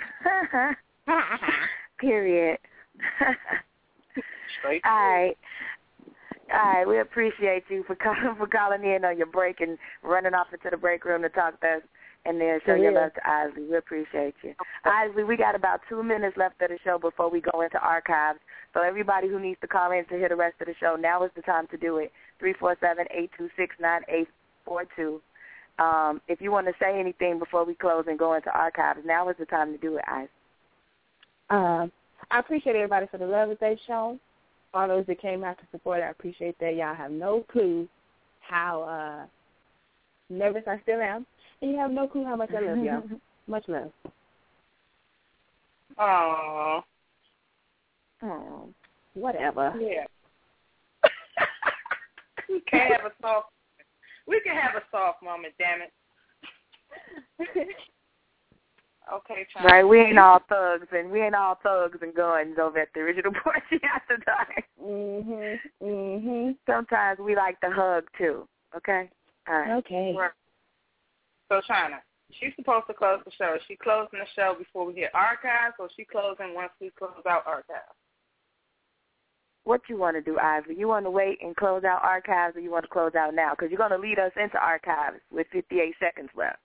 Period. 2.01 2.59
All 4.85 4.93
right. 4.93 5.37
All 6.53 6.73
right, 6.73 6.87
we 6.87 7.01
appreciate 7.01 7.65
you 7.69 7.85
for 7.87 7.97
calling 7.97 8.35
for 8.39 8.47
calling 8.47 8.85
in 8.85 9.05
on 9.05 9.17
your 9.17 9.27
break 9.27 9.61
and 9.61 9.79
running 10.03 10.35
off 10.35 10.49
into 10.53 10.69
the 10.71 10.77
break 10.77 11.05
room 11.05 11.23
to 11.23 11.29
talk 11.31 11.61
to 11.61 11.67
us 11.67 11.83
and 12.27 12.41
then 12.41 12.59
show 12.65 12.75
your 12.75 12.93
love 12.93 13.13
to 13.15 13.21
Isly. 13.21 13.69
We 13.69 13.77
appreciate 13.77 14.35
you. 14.43 14.55
Isly, 14.87 15.25
we 15.25 15.37
got 15.37 15.55
about 15.55 15.81
two 15.89 16.03
minutes 16.03 16.37
left 16.37 16.61
of 16.63 16.69
the 16.69 16.79
show 16.85 16.99
before 16.99 17.31
we 17.31 17.41
go 17.41 17.61
into 17.61 17.79
archives. 17.79 18.39
So 18.73 18.83
everybody 18.83 19.29
who 19.29 19.39
needs 19.39 19.61
to 19.61 19.67
call 19.67 19.93
in 19.93 20.05
to 20.07 20.15
hear 20.15 20.29
the 20.29 20.37
rest 20.37 20.57
of 20.61 20.67
the 20.67 20.75
show, 20.81 20.97
now 20.99 21.23
is 21.25 21.31
the 21.37 21.43
time 21.43 21.67
to 21.69 21.77
do 21.77 21.99
it. 21.99 22.13
Three 22.39 22.55
four 22.59 22.77
seven 22.81 23.07
eight 23.11 23.31
two 23.37 23.49
six 23.57 23.75
nine 23.81 24.03
eight 24.09 24.29
four 24.65 24.85
two. 24.97 25.21
Um, 25.79 26.21
if 26.29 26.41
you 26.41 26.53
want 26.53 26.67
to 26.67 26.73
say 26.81 26.99
anything 26.99 27.39
before 27.39 27.65
we 27.65 27.75
close 27.75 28.05
and 28.07 28.19
go 28.19 28.35
into 28.35 28.51
archives, 28.51 29.01
now 29.05 29.29
is 29.29 29.37
the 29.39 29.47
time 29.47 29.73
to 29.73 29.79
do 29.79 29.97
it, 29.97 30.05
Isly. 30.09 30.29
Um, 31.51 31.93
I 32.31 32.39
appreciate 32.39 32.77
everybody 32.77 33.07
for 33.11 33.19
the 33.19 33.27
love 33.27 33.49
that 33.49 33.61
they've 33.61 33.79
shown 33.87 34.21
all 34.75 34.89
those 34.89 35.07
that 35.07 35.21
came 35.21 35.45
out 35.45 35.59
to 35.59 35.65
support, 35.71 36.03
I 36.03 36.11
appreciate 36.11 36.59
that. 36.61 36.77
Y'all 36.77 36.95
have 36.95 37.11
no 37.11 37.45
clue 37.51 37.89
how 38.41 38.83
uh 38.83 39.27
nervous 40.29 40.65
I 40.67 40.81
still 40.83 41.01
am. 41.01 41.27
And 41.63 41.71
you 41.71 41.79
have 41.79 41.91
no 41.91 42.09
clue 42.09 42.25
how 42.25 42.37
much 42.37 42.51
I 42.51 42.61
love 42.61 42.85
y'all. 42.85 43.03
Much 43.47 43.65
love. 43.69 43.91
Oh. 45.99 46.83
Oh, 48.23 48.69
whatever. 49.13 49.75
Yeah. 49.79 50.05
we 52.49 52.61
can 52.61 52.91
have 52.91 53.05
a 53.05 53.13
soft. 53.21 53.49
We 54.27 54.41
can 54.41 54.57
have 54.57 54.77
a 54.77 54.83
soft 54.91 55.23
moment. 55.23 55.53
Damn 55.59 55.83
it. 55.83 55.93
okay, 59.13 59.47
Chyna. 59.55 59.65
Right, 59.65 59.85
we 59.85 60.01
ain't 60.01 60.19
all 60.19 60.41
thugs 60.49 60.87
and 60.93 61.11
we 61.11 61.23
ain't 61.23 61.35
all 61.35 61.59
thugs 61.63 61.99
and 62.03 62.15
guns 62.15 62.57
over 62.61 62.79
at 62.79 62.89
the 62.95 63.01
original 63.01 63.33
Poetry 63.45 63.81
after 63.95 64.17
dark. 64.25 64.65
Mhm. 64.83 65.59
Mhm. 65.83 66.57
Sometimes 66.67 67.19
we 67.19 67.37
like 67.37 67.61
to 67.61 67.71
hug 67.71 68.05
too. 68.17 68.49
Okay. 68.77 69.11
All 69.49 69.59
right. 69.59 69.77
Okay. 69.79 70.15
So 71.49 71.61
Chyna, 71.69 72.01
she's 72.33 72.53
supposed 72.57 72.87
to 72.89 72.95
close 72.95 73.21
the 73.25 73.31
show. 73.33 73.55
Is 73.55 73.63
she 73.69 73.77
closing 73.77 74.19
the 74.19 74.27
show 74.35 74.55
before 74.59 74.87
we 74.87 74.95
hit 74.95 75.11
archives, 75.15 75.75
or 75.79 75.89
she 75.97 76.05
closing 76.05 76.55
once 76.55 76.73
we 76.81 76.91
close 76.91 77.23
out 77.29 77.47
archives? 77.47 77.95
What 79.65 79.81
you 79.89 79.97
want 79.97 80.17
to 80.17 80.23
do, 80.23 80.39
Ivy? 80.39 80.75
You 80.75 80.89
want 80.89 81.07
to 81.07 81.11
wait 81.11 81.39
and 81.41 81.57
close 81.57 81.85
out 81.85 82.03
archives, 82.03 82.57
or 82.57 82.61
you 82.61 82.71
want 82.71 82.85
to 82.85 82.91
close 82.91 83.15
out 83.15 83.35
now? 83.35 83.53
Because 83.55 83.71
you're 83.71 83.79
going 83.79 83.99
to 83.99 83.99
lead 83.99 84.19
us 84.19 84.33
into 84.37 84.59
archives 84.59 85.21
with 85.31 85.47
58 85.53 85.95
seconds 85.99 86.29
left. 86.37 86.59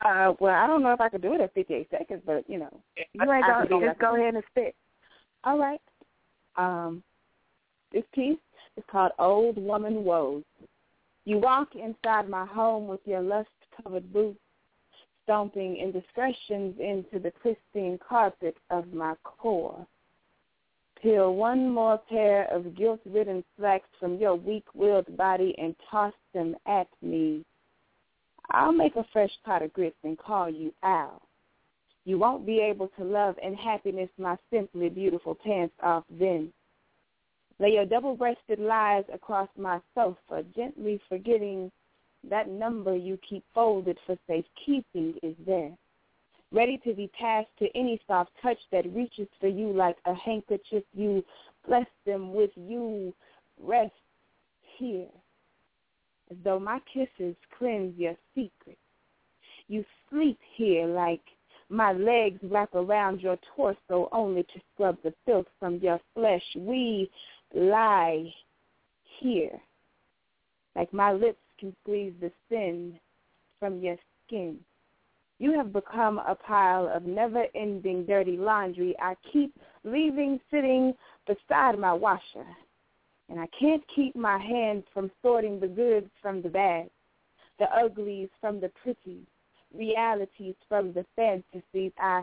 Uh, 0.00 0.34
well, 0.40 0.54
I 0.54 0.66
don't 0.66 0.82
know 0.82 0.92
if 0.92 1.00
I 1.00 1.08
could 1.08 1.22
do 1.22 1.34
it 1.34 1.40
at 1.40 1.54
58 1.54 1.88
seconds, 1.90 2.22
but 2.26 2.48
you 2.48 2.58
know, 2.58 2.80
You 3.12 3.32
ain't 3.32 3.46
gonna 3.46 3.86
just 3.86 3.98
go 3.98 4.16
ahead 4.16 4.34
and 4.34 4.44
spit. 4.50 4.74
All 5.44 5.58
right. 5.58 5.80
Um, 6.56 7.02
this 7.92 8.04
piece 8.14 8.38
is 8.76 8.84
called 8.90 9.12
Old 9.18 9.56
Woman 9.56 10.04
Woes. 10.04 10.42
You 11.24 11.38
walk 11.38 11.74
inside 11.74 12.28
my 12.28 12.44
home 12.44 12.86
with 12.86 13.00
your 13.06 13.22
lust-covered 13.22 14.12
boots, 14.12 14.38
stomping 15.22 15.76
indiscretions 15.76 16.78
into 16.78 17.18
the 17.18 17.32
pristine 17.40 17.98
carpet 18.06 18.56
of 18.70 18.92
my 18.92 19.14
core. 19.22 19.86
Peel 21.00 21.34
one 21.34 21.70
more 21.70 21.98
pair 22.08 22.44
of 22.52 22.76
guilt-ridden 22.76 23.44
slacks 23.56 23.88
from 23.98 24.16
your 24.16 24.34
weak-willed 24.34 25.16
body 25.16 25.54
and 25.58 25.74
toss 25.90 26.14
them 26.32 26.56
at 26.66 26.88
me. 27.02 27.44
I'll 28.50 28.72
make 28.72 28.96
a 28.96 29.06
fresh 29.12 29.32
pot 29.44 29.62
of 29.62 29.72
grits 29.72 29.96
and 30.04 30.18
call 30.18 30.48
you 30.48 30.72
Al. 30.82 31.22
You 32.04 32.18
won't 32.18 32.44
be 32.44 32.60
able 32.60 32.88
to 32.98 33.04
love 33.04 33.36
and 33.42 33.56
happiness 33.56 34.10
my 34.18 34.36
simply 34.50 34.88
beautiful 34.90 35.34
pants 35.34 35.74
off 35.82 36.04
then. 36.10 36.52
Lay 37.58 37.74
your 37.74 37.86
double-breasted 37.86 38.58
lies 38.58 39.04
across 39.12 39.48
my 39.56 39.80
sofa, 39.94 40.44
gently 40.54 41.00
forgetting 41.08 41.70
that 42.28 42.48
number 42.48 42.96
you 42.96 43.18
keep 43.28 43.44
folded 43.54 43.98
for 44.06 44.16
safekeeping 44.26 45.14
is 45.22 45.36
there, 45.46 45.70
ready 46.52 46.78
to 46.78 46.94
be 46.94 47.10
passed 47.18 47.48
to 47.58 47.68
any 47.76 48.00
soft 48.06 48.30
touch 48.42 48.58
that 48.72 48.92
reaches 48.94 49.28
for 49.40 49.48
you 49.48 49.72
like 49.72 49.96
a 50.04 50.14
handkerchief. 50.14 50.82
You 50.94 51.24
bless 51.66 51.86
them 52.06 52.34
with 52.34 52.50
you. 52.56 53.14
Rest 53.60 53.92
here, 54.76 55.06
as 56.30 56.36
though 56.44 56.58
my 56.58 56.80
kisses 56.92 57.36
cleanse 57.58 57.98
your 57.98 58.16
secret. 58.34 58.78
You 59.68 59.84
sleep 60.10 60.38
here 60.56 60.86
like 60.86 61.22
my 61.68 61.92
legs 61.92 62.40
wrap 62.42 62.74
around 62.74 63.20
your 63.20 63.38
torso 63.56 64.08
only 64.12 64.42
to 64.42 64.60
scrub 64.72 64.98
the 65.02 65.14
filth 65.24 65.46
from 65.58 65.78
your 65.78 66.00
flesh. 66.14 66.44
We 66.56 67.10
lie 67.54 68.32
here 69.20 69.60
like 70.76 70.92
my 70.92 71.12
lips 71.12 71.38
can 71.58 71.74
squeeze 71.82 72.12
the 72.20 72.32
sin 72.48 72.98
from 73.60 73.80
your 73.80 73.96
skin. 74.26 74.58
You 75.38 75.52
have 75.56 75.72
become 75.72 76.18
a 76.18 76.34
pile 76.34 76.88
of 76.88 77.04
never-ending 77.04 78.06
dirty 78.06 78.36
laundry 78.36 78.94
I 79.00 79.14
keep 79.32 79.54
leaving 79.84 80.40
sitting 80.50 80.94
beside 81.26 81.78
my 81.78 81.92
washer. 81.92 82.46
And 83.28 83.40
I 83.40 83.46
can't 83.58 83.82
keep 83.94 84.14
my 84.14 84.38
hands 84.38 84.84
from 84.92 85.10
sorting 85.22 85.58
the 85.58 85.68
good 85.68 86.10
from 86.20 86.42
the 86.42 86.48
bad, 86.48 86.90
the 87.58 87.66
uglies 87.74 88.28
from 88.40 88.60
the 88.60 88.70
pretty, 88.82 89.26
realities 89.74 90.54
from 90.68 90.92
the 90.92 91.04
fantasies. 91.16 91.92
I 91.98 92.22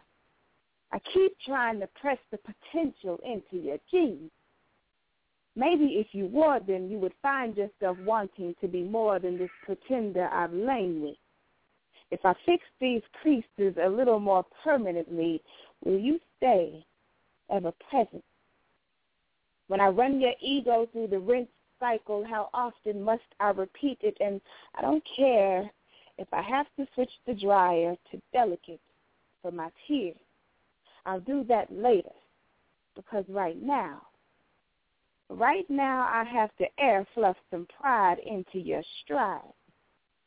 I 0.94 1.00
keep 1.14 1.38
trying 1.46 1.80
to 1.80 1.88
press 1.88 2.18
the 2.32 2.38
potential 2.40 3.20
into 3.24 3.64
your 3.64 3.78
jeans. 3.90 4.30
Maybe 5.56 5.86
if 5.98 6.08
you 6.12 6.28
wore 6.28 6.60
them, 6.60 6.90
you 6.90 6.98
would 7.00 7.14
find 7.22 7.56
yourself 7.56 7.98
wanting 8.00 8.56
to 8.62 8.68
be 8.68 8.84
more 8.84 9.20
than 9.20 9.38
this 9.38 9.50
pretender 9.66 10.30
I've 10.30 10.54
lain 10.54 11.02
with. 11.02 11.18
If 12.10 12.26
I 12.26 12.34
fix 12.46 12.64
these 12.80 13.02
creases 13.22 13.76
a 13.82 13.90
little 13.90 14.20
more 14.20 14.46
permanently, 14.64 15.42
will 15.84 15.98
you 15.98 16.20
stay 16.38 16.86
ever 17.50 17.72
present? 17.90 18.24
When 19.72 19.80
I 19.80 19.88
run 19.88 20.20
your 20.20 20.34
ego 20.42 20.86
through 20.92 21.08
the 21.08 21.20
rinse 21.20 21.48
cycle, 21.80 22.26
how 22.26 22.50
often 22.54 23.02
must 23.02 23.24
I 23.40 23.52
repeat 23.52 24.00
it? 24.02 24.18
And 24.20 24.42
I 24.76 24.82
don't 24.82 25.02
care 25.16 25.72
if 26.18 26.28
I 26.34 26.42
have 26.42 26.66
to 26.76 26.86
switch 26.94 27.10
the 27.26 27.34
dryer 27.34 27.96
to 28.12 28.22
delicate 28.34 28.82
for 29.42 29.50
my 29.50 29.70
tears. 29.88 30.18
I'll 31.06 31.22
do 31.22 31.46
that 31.46 31.72
later 31.72 32.12
because 32.98 33.24
right 33.30 33.56
now, 33.64 34.02
right 35.30 35.70
now 35.70 36.02
I 36.02 36.26
have 36.26 36.54
to 36.58 36.66
air 36.78 37.08
fluff 37.14 37.38
some 37.50 37.66
pride 37.80 38.18
into 38.26 38.60
your 38.60 38.84
stride. 39.02 39.54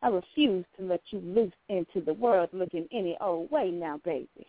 I 0.00 0.08
refuse 0.08 0.64
to 0.78 0.86
let 0.86 1.02
you 1.10 1.18
loose 1.18 1.52
into 1.68 2.00
the 2.00 2.14
world 2.14 2.48
looking 2.54 2.88
any 2.92 3.14
old 3.20 3.50
way 3.50 3.70
now, 3.70 4.00
baby. 4.06 4.46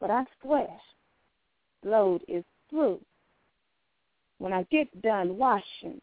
But 0.00 0.10
I 0.10 0.24
swear, 0.42 0.68
load 1.82 2.22
is 2.28 2.44
through. 2.68 3.00
When 4.38 4.52
I 4.52 4.64
get 4.64 5.02
done 5.02 5.36
washing, 5.38 6.00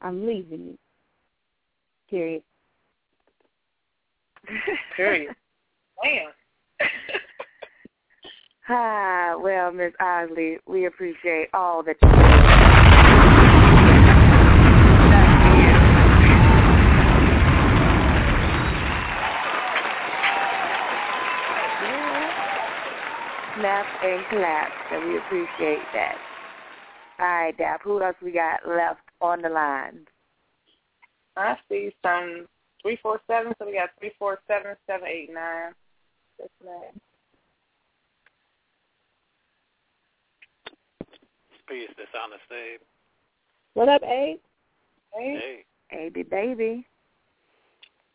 I'm 0.00 0.26
leaving 0.26 0.66
you. 0.66 0.78
Period. 2.08 2.42
Period. 4.96 5.34
Damn. 6.02 6.30
Ah, 8.70 9.34
well, 9.40 9.72
Miss 9.72 9.94
Osley, 9.98 10.58
we 10.66 10.84
appreciate 10.84 11.48
all 11.54 11.82
that 11.84 11.96
you 12.02 12.08
Snap 23.56 23.86
and 24.04 24.26
clap, 24.28 24.70
and 24.92 25.08
we 25.08 25.16
appreciate 25.16 25.80
that. 25.94 26.27
All 27.20 27.26
right, 27.26 27.56
Dap, 27.56 27.80
who 27.82 28.00
else 28.02 28.16
we 28.22 28.30
got 28.30 28.60
left 28.66 29.00
on 29.20 29.42
the 29.42 29.48
line? 29.48 30.06
I 31.36 31.56
see 31.68 31.92
some 32.02 32.46
three 32.82 32.98
four 33.02 33.20
seven, 33.26 33.52
so 33.58 33.66
we 33.66 33.74
got 33.74 33.90
three 33.98 34.12
four 34.18 34.38
seven 34.46 34.76
seven 34.86 35.08
eight 35.08 35.30
nine. 35.32 35.72
That's 36.38 36.50
next. 36.64 36.98
Peace, 41.68 41.90
dishonest 41.98 42.48
Abe. 42.48 42.80
What 43.74 43.88
up, 43.88 44.02
Abe? 44.02 44.38
Hey, 45.12 45.64
Baby, 45.90 46.22
baby. 46.22 46.86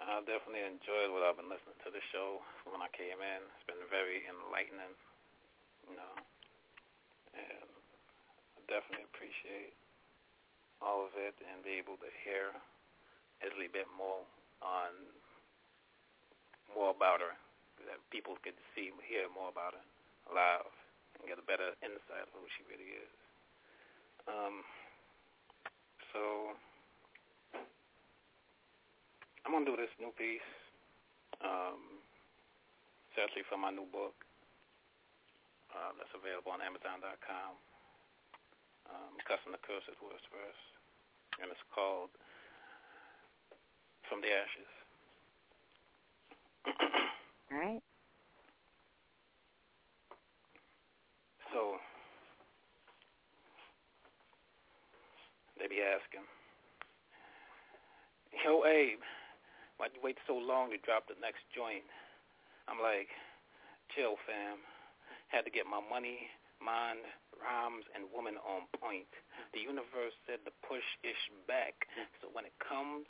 I 0.02 0.20
definitely 0.28 0.62
enjoyed 0.68 1.10
what 1.10 1.24
I've 1.24 1.40
been 1.40 1.50
listening 1.50 1.80
to 1.88 1.92
the 1.92 2.04
show 2.12 2.44
when 2.68 2.84
I 2.84 2.90
came 2.92 3.18
in. 3.18 3.40
It's 3.40 3.66
been 3.66 3.82
very 3.88 4.26
enlightening, 4.28 4.94
you 5.90 5.96
know, 5.96 6.14
and 7.34 7.66
I 7.66 7.73
definitely 8.68 9.06
appreciate 9.10 9.76
all 10.84 11.08
of 11.08 11.14
it 11.16 11.36
and 11.40 11.64
be 11.64 11.80
able 11.80 11.96
to 12.04 12.10
hear 12.28 12.52
a 13.44 13.48
little 13.52 13.72
bit 13.72 13.88
more 13.96 14.24
on 14.64 14.92
more 16.72 16.90
about 16.96 17.22
her, 17.22 17.36
that 17.86 18.02
people 18.10 18.34
could 18.42 18.58
see, 18.74 18.90
hear 19.06 19.30
more 19.30 19.52
about 19.54 19.78
her 19.78 19.86
live, 20.34 20.66
and 21.20 21.30
get 21.30 21.38
a 21.38 21.46
better 21.46 21.76
insight 21.86 22.26
of 22.26 22.32
who 22.34 22.44
she 22.58 22.66
really 22.66 22.98
is. 22.98 23.14
Um, 24.26 24.56
so 26.16 26.56
I'm 29.46 29.52
gonna 29.54 29.68
do 29.68 29.78
this 29.78 29.92
new 30.00 30.10
piece. 30.16 30.50
Um, 31.44 32.02
it's 33.12 33.20
actually 33.20 33.46
my 33.60 33.70
new 33.70 33.86
book 33.92 34.16
uh, 35.70 35.92
that's 36.00 36.14
available 36.16 36.56
on 36.56 36.64
Amazon.com. 36.64 37.73
Um, 38.94 39.18
Custom 39.26 39.58
the 39.58 39.62
Curses 39.66 39.98
Worst 39.98 40.30
Verse, 40.30 40.64
and 41.42 41.50
it's 41.50 41.66
called 41.74 42.14
From 44.06 44.22
the 44.22 44.30
Ashes. 44.30 44.72
All 47.50 47.58
right. 47.58 47.82
So 51.50 51.82
they 55.58 55.66
be 55.66 55.82
asking, 55.82 56.26
"Yo, 58.46 58.62
Abe, 58.66 59.02
why'd 59.78 59.94
you 59.98 60.02
wait 60.06 60.18
so 60.30 60.38
long 60.38 60.70
to 60.70 60.78
drop 60.86 61.10
the 61.10 61.18
next 61.18 61.42
joint? 61.50 61.86
I'm 62.70 62.78
like, 62.78 63.10
chill, 63.96 64.18
fam. 64.26 64.62
Had 65.30 65.46
to 65.46 65.52
get 65.52 65.66
my 65.66 65.82
money, 65.82 66.30
mind, 66.64 67.04
rhymes, 67.36 67.84
and 67.92 68.08
woman 68.16 68.40
on 68.48 68.66
point. 68.80 69.12
The 69.52 69.60
universe 69.60 70.16
said 70.24 70.42
to 70.48 70.52
push 70.64 70.88
ish 71.04 71.24
back, 71.46 71.76
so 72.24 72.32
when 72.32 72.48
it 72.48 72.56
comes, 72.64 73.06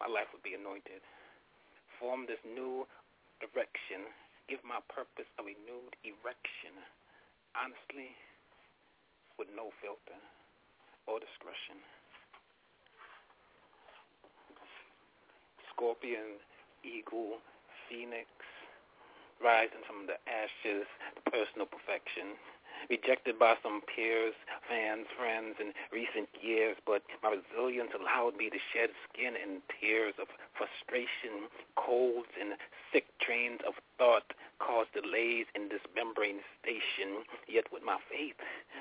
my 0.00 0.08
life 0.08 0.32
would 0.32 0.42
be 0.42 0.56
anointed. 0.56 1.04
Form 2.00 2.24
this 2.24 2.40
new 2.48 2.88
direction. 3.38 4.08
Give 4.48 4.60
my 4.64 4.80
purpose 4.88 5.28
a 5.36 5.44
renewed 5.44 5.94
erection. 6.02 6.74
Honestly, 7.56 8.12
with 9.36 9.48
no 9.52 9.72
filter 9.80 10.20
or 11.04 11.20
discretion. 11.20 11.80
Scorpion, 15.72 16.40
eagle, 16.84 17.40
phoenix, 17.88 18.28
rising 19.42 19.82
from 19.86 20.06
the 20.06 20.18
ashes 20.28 20.86
to 21.16 21.20
personal 21.30 21.66
perfection. 21.66 22.36
Rejected 22.90 23.38
by 23.38 23.56
some 23.62 23.80
peers, 23.88 24.34
fans, 24.68 25.06
friends 25.16 25.56
in 25.58 25.72
recent 25.90 26.28
years, 26.40 26.76
but 26.86 27.02
my 27.22 27.34
resilience 27.34 27.90
allowed 27.98 28.36
me 28.36 28.50
to 28.50 28.58
shed 28.72 28.90
skin 29.08 29.32
and 29.34 29.62
tears 29.80 30.14
of 30.20 30.28
frustration, 30.54 31.48
colds, 31.74 32.28
and 32.38 32.52
sick 32.92 33.06
trains 33.18 33.60
of 33.66 33.74
thought 33.98 34.34
caused 34.58 34.92
delays 34.92 35.46
in 35.54 35.68
this 35.68 35.80
membrane 35.96 36.40
station. 36.62 37.24
Yet 37.48 37.72
with 37.72 37.82
my 37.82 37.96
faith, 38.12 38.36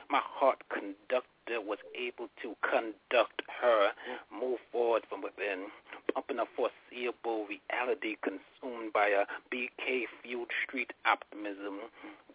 my 0.10 0.22
heart 0.22 0.62
conductor 0.70 1.64
was 1.64 1.80
able 1.96 2.28
to 2.44 2.56
conduct 2.62 3.42
her 3.48 3.92
move 4.30 4.60
forward 4.72 5.04
from 5.10 5.22
within, 5.24 5.72
pumping 6.14 6.40
a 6.40 6.46
foreseeable 6.56 7.48
reality 7.48 8.16
consumed 8.22 8.94
by 8.94 9.08
a 9.10 9.26
BK 9.52 10.06
fueled 10.22 10.52
street 10.66 10.94
optimism. 11.06 11.80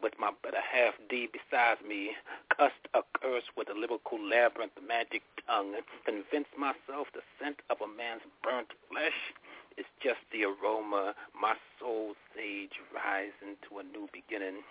With 0.02 0.14
my 0.18 0.30
better 0.42 0.60
half 0.60 0.94
D 1.09 1.28
beside 1.28 1.84
me, 1.86 2.12
cussed 2.56 2.88
a 2.94 3.02
curse 3.12 3.44
with 3.56 3.68
a 3.68 3.74
lyrical 3.74 4.18
labyrinth 4.18 4.78
magic 4.86 5.22
tongue, 5.47 5.74
convinced 6.05 6.56
myself 6.56 7.09
the 7.12 7.22
scent 7.38 7.60
of 7.68 7.78
a 7.80 7.88
man's 7.88 8.22
burnt 8.42 8.72
flesh 8.88 9.34
is 9.76 9.86
just 10.02 10.20
the 10.32 10.44
aroma, 10.44 11.14
my 11.32 11.55
soul 11.78 12.14
sage 12.34 12.76
rising 12.94 13.56
to 13.68 13.78
a 13.78 13.84
new 13.84 14.09
beginning. 14.12 14.62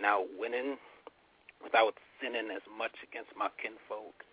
Now 0.00 0.24
winning 0.38 0.76
without 1.62 1.94
sinning 2.20 2.50
as 2.50 2.62
much 2.76 2.96
against 3.02 3.30
my 3.36 3.48
kinfolk. 3.60 4.24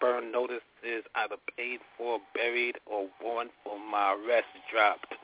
Burn 0.00 0.32
notices 0.32 1.04
either 1.14 1.36
paid 1.56 1.80
for, 1.96 2.18
buried, 2.34 2.76
or 2.86 3.08
warned 3.22 3.50
for 3.64 3.78
my 3.78 4.14
arrest 4.14 4.48
dropped. 4.70 5.14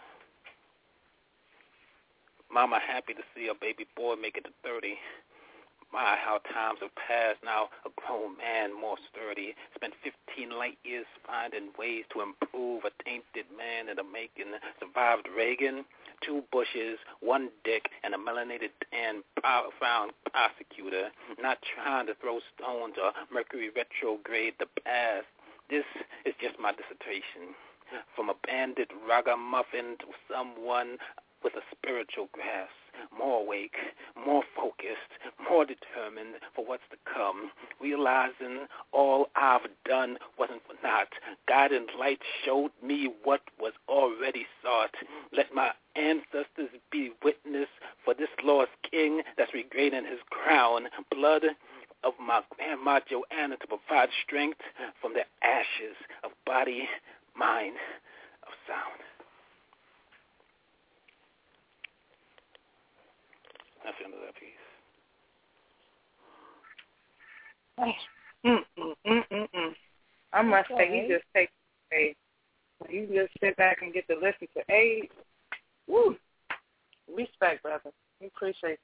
Mama 2.51 2.79
happy 2.81 3.15
to 3.15 3.23
see 3.35 3.49
a 3.49 3.55
baby 3.55 3.87
boy 3.97 4.15
make 4.17 4.37
it 4.37 4.45
to 4.45 4.51
30. 4.63 4.95
My, 5.93 6.17
how 6.21 6.39
times 6.53 6.81
have 6.83 6.95
passed. 6.95 7.41
Now 7.45 7.69
a 7.87 7.91
grown 7.97 8.37
man, 8.37 8.79
more 8.79 8.97
sturdy. 9.09 9.55
Spent 9.75 9.95
15 10.05 10.51
light 10.51 10.79
years 10.85 11.07
finding 11.27 11.73
ways 11.79 12.05
to 12.13 12.21
improve. 12.21 12.85
A 12.85 12.93
tainted 13.05 13.49
man 13.57 13.89
in 13.89 13.97
the 13.97 14.05
making. 14.05 14.53
Survived 14.81 15.29
Reagan. 15.35 15.85
Two 16.21 16.43
Bushes, 16.51 16.99
one 17.21 17.49
Dick, 17.65 17.89
and 18.03 18.13
a 18.13 18.19
melanated 18.19 18.75
and 18.93 19.23
profound 19.39 20.13
prosecutor. 20.31 21.11
Not 21.41 21.59
trying 21.63 22.07
to 22.07 22.15
throw 22.21 22.41
stones 22.55 22.97
or 23.01 23.13
Mercury 23.33 23.71
retrograde 23.71 24.55
the 24.59 24.67
past. 24.83 25.27
This 25.71 25.87
is 26.27 26.35
just 26.41 26.59
my 26.59 26.73
dissertation. 26.73 27.55
From 28.17 28.29
a 28.29 28.35
bandit 28.45 28.91
ragamuffin 29.09 29.97
to 30.01 30.09
someone 30.29 30.99
with 31.43 31.55
a 31.55 31.63
spiritual 31.73 32.29
grasp 32.33 32.78
more 33.17 33.43
awake, 33.43 33.77
more 34.27 34.43
focused, 34.57 35.13
more 35.51 35.65
determined 35.65 36.35
for 36.55 36.65
what's 36.65 36.83
to 36.91 36.97
come, 37.13 37.51
realizing 37.81 38.67
all 38.93 39.29
I've 39.37 39.67
done 39.85 40.19
wasn't 40.39 40.63
for 40.67 40.75
naught. 40.83 41.09
Guiding 41.47 41.87
light 41.99 42.21
showed 42.45 42.73
me 42.83 43.13
what 43.25 43.43
was 43.61 43.73
already 43.89 44.47
sought. 44.63 44.95
Let 45.33 45.55
my 45.55 45.71
ancestors 45.97 46.71
be 46.91 47.13
witness 47.25 47.69
for 48.05 48.15
this 48.15 48.29
lost 48.43 48.71
king 48.89 49.23
that's 49.37 49.55
regaining 49.55 50.05
his 50.05 50.21
crown. 50.31 50.89
Blood 51.11 51.45
of 52.05 52.15
my 52.21 52.43
grandma 52.57 53.01
Joanna 53.09 53.57
to 53.57 53.67
provide 53.67 54.09
strength 54.25 54.61
from 55.01 55.15
the 55.15 55.25
ashes 55.43 55.97
of 56.23 56.31
body, 56.47 56.89
mind, 57.37 57.77
of 58.47 58.53
sound. 58.67 59.08
That's 63.89 63.99
the 64.01 64.05
end 64.05 64.15
of 64.15 64.21
that 64.21 64.37
piece. 64.37 64.61
Mm, 68.45 68.59
mm, 68.77 68.95
mm, 69.07 69.23
mm, 69.33 69.49
mm. 69.57 69.73
I 70.35 70.43
must 70.43 70.69
say, 70.77 70.95
you 70.95 71.09
just 71.09 71.25
take 71.35 71.49
a, 71.95 72.15
you 72.91 73.07
just 73.07 73.33
sit 73.43 73.57
back 73.57 73.79
and 73.81 73.95
get 73.95 74.07
to 74.09 74.15
listen 74.15 74.47
to 74.55 74.63
A. 74.71 75.09
Woo! 75.87 76.17
Respect, 77.11 77.63
brother. 77.63 77.91
We 78.21 78.27
appreciate 78.27 78.79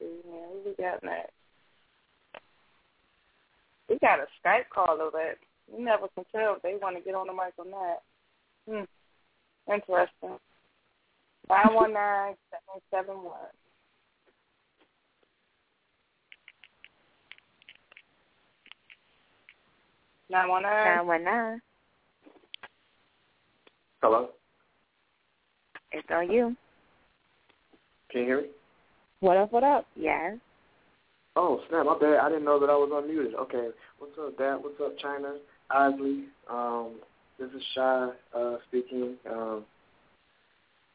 you. 0.00 0.08
Yeah, 0.26 0.32
what 0.32 0.66
we 0.66 0.82
got 0.82 1.04
next? 1.04 1.30
We 3.88 3.98
got 4.00 4.18
a 4.18 4.26
Skype 4.44 4.70
call 4.74 5.00
of 5.00 5.12
that. 5.12 5.36
You 5.72 5.84
never 5.84 6.08
can 6.16 6.24
tell 6.32 6.56
if 6.56 6.62
they 6.62 6.74
want 6.82 6.96
to 6.96 7.02
get 7.02 7.14
on 7.14 7.28
the 7.28 7.32
mic 7.32 7.54
or 7.58 7.66
not. 7.66 8.02
Hmm. 8.68 8.84
Interesting. 9.72 10.38
Nine 11.48 11.74
one 11.74 11.92
nine 11.92 12.34
seven 12.50 12.82
seven 12.90 13.22
one. 13.22 13.34
Nine 20.28 20.48
one 20.48 20.62
nine. 20.62 20.84
Nine 20.84 21.06
one 21.06 21.24
nine. 21.24 21.60
Hello. 24.02 24.30
It's 25.92 26.06
on 26.10 26.30
you. 26.30 26.56
Can 28.10 28.20
you 28.20 28.26
hear 28.26 28.40
me? 28.42 28.48
What 29.20 29.36
up? 29.36 29.52
What 29.52 29.62
up? 29.62 29.86
Yes. 29.94 30.36
Oh 31.36 31.60
snap! 31.68 31.86
My 31.86 31.96
bad. 31.98 32.18
I 32.18 32.28
didn't 32.28 32.44
know 32.44 32.58
that 32.58 32.70
I 32.70 32.74
was 32.74 32.90
unmuted. 32.90 33.34
Okay. 33.34 33.68
What's 33.98 34.18
up, 34.18 34.36
Dap? 34.36 34.60
What's 34.62 34.80
up, 34.80 34.98
Chyna? 34.98 35.36
Isly. 35.70 36.24
Um, 36.50 36.96
this 37.40 37.50
is 37.56 37.62
Shy 37.74 38.10
uh, 38.36 38.56
speaking. 38.68 39.16
Um, 39.30 39.64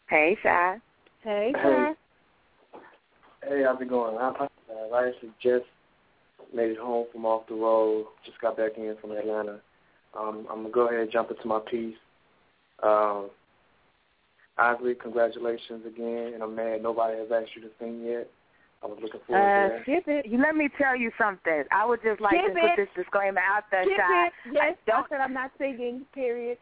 hey, 0.07 0.37
Shy. 0.43 0.77
Hey, 1.23 1.51
Shy. 1.55 1.93
Hey, 3.43 3.49
hey 3.49 3.63
how's 3.65 3.81
it 3.81 3.89
going? 3.89 4.17
I, 4.17 4.31
I, 4.39 4.95
I 4.95 5.07
actually 5.07 5.31
just 5.41 5.65
made 6.53 6.69
it 6.71 6.77
home 6.77 7.07
from 7.11 7.25
off 7.25 7.47
the 7.47 7.55
road. 7.55 8.05
Just 8.25 8.39
got 8.39 8.57
back 8.57 8.77
in 8.77 8.95
from 9.01 9.11
Atlanta. 9.11 9.59
Um, 10.17 10.45
I'm 10.49 10.61
gonna 10.61 10.69
go 10.69 10.87
ahead 10.87 11.01
and 11.01 11.11
jump 11.11 11.31
into 11.31 11.47
my 11.47 11.59
piece. 11.59 11.95
Um, 12.83 13.29
Isly, 14.59 14.93
congratulations 15.01 15.85
again, 15.85 16.33
and 16.33 16.43
I'm 16.43 16.55
mad 16.55 16.83
nobody 16.83 17.17
has 17.17 17.27
asked 17.31 17.55
you 17.55 17.63
to 17.63 17.69
sing 17.79 18.05
yet. 18.05 18.29
I 18.85 18.87
was 18.87 18.99
looking 19.01 19.19
forward 19.25 19.41
uh, 19.41 19.69
to 19.69 19.73
that. 19.73 19.81
Skip 19.81 20.03
it. 20.05 20.25
You 20.29 20.37
let 20.37 20.55
me 20.55 20.69
tell 20.77 20.95
you 20.95 21.09
something. 21.17 21.63
I 21.71 21.85
would 21.85 22.01
just 22.05 22.21
like 22.21 22.37
skip 22.37 22.53
to 22.53 22.59
it. 22.59 22.61
put 22.61 22.77
this 22.77 22.93
disclaimer 22.93 23.41
out 23.41 23.65
there, 23.71 23.81
skip 23.83 23.97
Shy. 23.97 24.27
It. 24.27 24.33
Yes, 24.53 24.77
I 24.77 24.91
don't, 24.91 25.05
I 25.05 25.09
said 25.09 25.21
I'm 25.21 25.33
not 25.33 25.51
singing. 25.57 26.05
Period. 26.13 26.57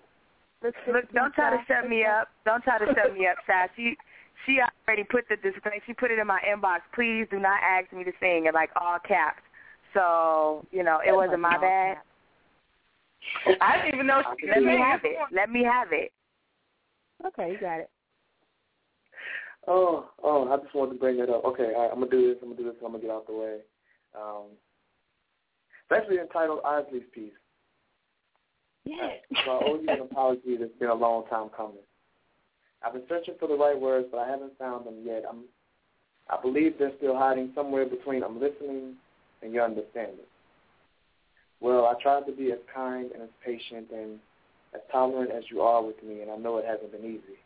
Let's 0.64 0.78
look, 0.88 1.12
don't 1.12 1.34
try 1.36 1.52
to 1.52 1.60
shut 1.68 1.90
me 1.90 2.06
up. 2.06 2.30
Don't 2.46 2.64
try 2.64 2.80
to 2.80 2.88
shut 2.96 3.12
me 3.14 3.28
up, 3.28 3.38
Shy. 3.46 3.68
She 3.76 3.98
she 4.46 4.60
already 4.88 5.04
put 5.04 5.26
the 5.30 5.36
disclaimer. 5.36 5.84
She 5.86 5.94
put 5.94 6.12
it 6.12 6.20
in 6.20 6.28
my 6.28 6.40
inbox. 6.48 6.80
Please 6.96 7.28
do 7.30 7.40
not 7.40 7.60
ask 7.62 7.92
me 7.92 8.04
to 8.04 8.12
sing 8.20 8.46
in 8.48 8.54
like 8.54 8.72
all 8.80 8.98
caps. 9.06 9.44
So 9.94 10.66
you 10.72 10.84
know, 10.84 11.00
it 11.06 11.12
wasn't 11.12 11.42
my 11.42 11.58
bad. 11.58 11.98
I 13.60 13.78
didn't 13.84 13.96
even 13.96 14.08
know 14.08 14.24
she 14.40 14.48
Let 14.48 14.64
me 14.64 14.78
have 14.78 15.02
it. 15.04 15.18
Let 15.32 15.50
me 15.50 15.64
have 15.64 15.90
it. 15.92 16.12
Okay, 17.26 17.52
you 17.52 17.60
got 17.60 17.80
it. 17.80 17.90
Oh, 19.68 20.10
oh, 20.24 20.52
I 20.52 20.58
just 20.58 20.76
wanted 20.76 20.94
to 20.94 21.00
bring 21.00 21.20
it 21.20 21.30
up. 21.30 21.46
Okay, 21.46 21.74
all 21.76 21.84
right, 21.84 21.92
I'm 21.92 22.00
gonna 22.00 22.12
do 22.12 22.30
this. 22.30 22.38
I'm 22.42 22.50
gonna 22.50 22.62
do 22.62 22.66
this. 22.66 22.76
I'm 22.84 22.92
gonna 22.92 23.02
get 23.02 23.12
out 23.12 23.28
the 23.28 23.34
way. 23.34 23.58
Um, 24.16 24.52
it's 25.90 26.02
actually 26.02 26.20
entitled 26.20 26.60
Isly's 26.66 27.04
piece. 27.14 27.32
Yes. 28.86 29.20
So 29.46 29.52
I 29.52 29.64
owe 29.66 29.80
you 29.82 29.90
an 29.90 30.02
apology. 30.02 30.42
It's 30.46 30.80
been 30.80 30.90
a 30.90 30.94
long 30.94 31.26
time 31.28 31.50
coming. 31.56 31.78
I've 32.86 32.94
been 32.94 33.04
searching 33.08 33.36
for 33.40 33.48
the 33.48 33.56
right 33.56 33.80
words, 33.80 34.08
but 34.12 34.20
I 34.20 34.30
haven't 34.30 34.58
found 34.58 34.86
them 34.86 34.96
yet. 35.06 35.24
I'm, 35.30 35.46
I 36.30 36.42
believe 36.42 36.74
they're 36.78 36.92
still 36.98 37.18
hiding 37.18 37.52
somewhere 37.56 37.86
between 37.86 38.24
I'm 38.24 38.42
listening 38.42 38.96
and 39.42 39.54
your 39.54 39.64
understanding. 39.64 40.26
Well, 41.62 41.86
I 41.86 41.94
tried 42.02 42.26
to 42.26 42.34
be 42.34 42.52
as 42.52 42.60
kind 42.74 43.12
and 43.14 43.24
as 43.24 43.30
patient 43.46 43.88
and 43.94 44.20
as 44.76 44.82
tolerant 44.92 45.32
as 45.32 45.44
you 45.50 45.62
are 45.62 45.82
with 45.82 46.02
me, 46.04 46.22
and 46.22 46.30
I 46.30 46.36
know 46.36 46.58
it 46.58 46.66
hasn't 46.66 46.92
been 46.92 47.06
easy. 47.06 47.40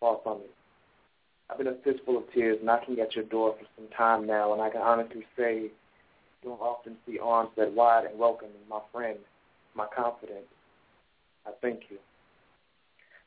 Far 0.00 0.18
from 0.24 0.38
it. 0.38 0.55
I've 1.50 1.58
been 1.58 1.68
a 1.68 1.76
fistful 1.84 2.18
of 2.18 2.24
tears 2.34 2.58
knocking 2.62 2.98
at 3.00 3.14
your 3.14 3.24
door 3.24 3.54
for 3.58 3.66
some 3.76 3.88
time 3.96 4.26
now, 4.26 4.52
and 4.52 4.60
I 4.60 4.70
can 4.70 4.82
honestly 4.82 5.24
say 5.36 5.62
you 5.62 5.70
don't 6.42 6.60
often 6.60 6.96
see 7.06 7.18
arms 7.18 7.50
that 7.56 7.72
wide 7.72 8.04
and 8.04 8.18
welcoming, 8.18 8.54
my 8.68 8.80
friend, 8.92 9.18
my 9.74 9.86
confidant. 9.94 10.44
I 11.46 11.50
thank 11.62 11.82
you 11.88 11.98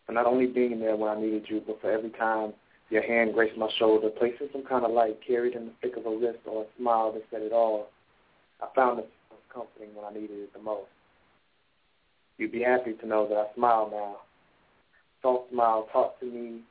for 0.06 0.14
not 0.14 0.26
only 0.26 0.48
being 0.48 0.80
there 0.80 0.96
when 0.96 1.10
I 1.10 1.20
needed 1.20 1.46
you, 1.48 1.62
but 1.66 1.80
for 1.82 1.92
every 1.92 2.10
time 2.10 2.54
your 2.90 3.04
hand 3.04 3.34
graced 3.34 3.58
my 3.58 3.70
shoulder, 3.78 4.10
placing 4.10 4.50
some 4.52 4.64
kind 4.66 4.84
of 4.84 4.92
light 4.92 5.20
carried 5.26 5.54
in 5.54 5.68
the 5.68 5.72
thick 5.82 5.96
of 5.96 6.06
a 6.06 6.10
wrist 6.18 6.40
or 6.46 6.64
a 6.64 6.66
smile 6.78 7.12
that 7.14 7.24
said 7.32 7.42
it 7.42 7.54
all. 7.54 7.88
I 8.62 8.68
found 8.76 9.00
it 9.00 9.10
comforting 9.54 9.96
when 9.96 10.06
I 10.06 10.14
needed 10.14 10.38
it 10.40 10.54
the 10.54 10.62
most. 10.62 10.90
You'd 12.38 12.52
be 12.52 12.64
happy 12.64 12.94
to 12.94 13.08
know 13.08 13.28
that 13.28 13.36
I 13.36 13.56
smile 13.56 13.90
now. 13.92 14.16
Soft 15.22 15.52
smile 15.52 15.88
taught 15.92 16.20
to 16.20 16.26
me 16.26 16.62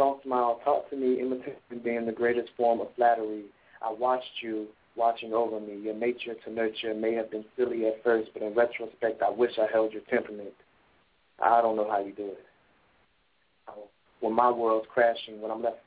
soft 0.00 0.22
smile 0.22 0.60
taught 0.64 0.88
to 0.88 0.96
me 0.96 1.20
imitation 1.20 1.82
being 1.84 2.06
the 2.06 2.12
greatest 2.12 2.48
form 2.56 2.80
of 2.80 2.88
flattery. 2.96 3.44
I 3.82 3.92
watched 3.92 4.40
you 4.40 4.66
watching 4.96 5.34
over 5.34 5.60
me. 5.60 5.78
Your 5.78 5.94
nature 5.94 6.34
to 6.42 6.50
nurture 6.50 6.94
may 6.94 7.12
have 7.12 7.30
been 7.30 7.44
silly 7.54 7.86
at 7.86 8.02
first, 8.02 8.30
but 8.32 8.42
in 8.42 8.54
retrospect, 8.54 9.20
I 9.22 9.28
wish 9.30 9.52
I 9.58 9.66
held 9.70 9.92
your 9.92 10.00
temperament. 10.08 10.54
I 11.38 11.60
don't 11.60 11.76
know 11.76 11.90
how 11.90 12.00
you 12.02 12.12
do 12.12 12.28
it. 12.28 12.46
When 14.20 14.32
my 14.32 14.50
world's 14.50 14.86
crashing, 14.92 15.42
when 15.42 15.50
I'm 15.50 15.62
left 15.62 15.80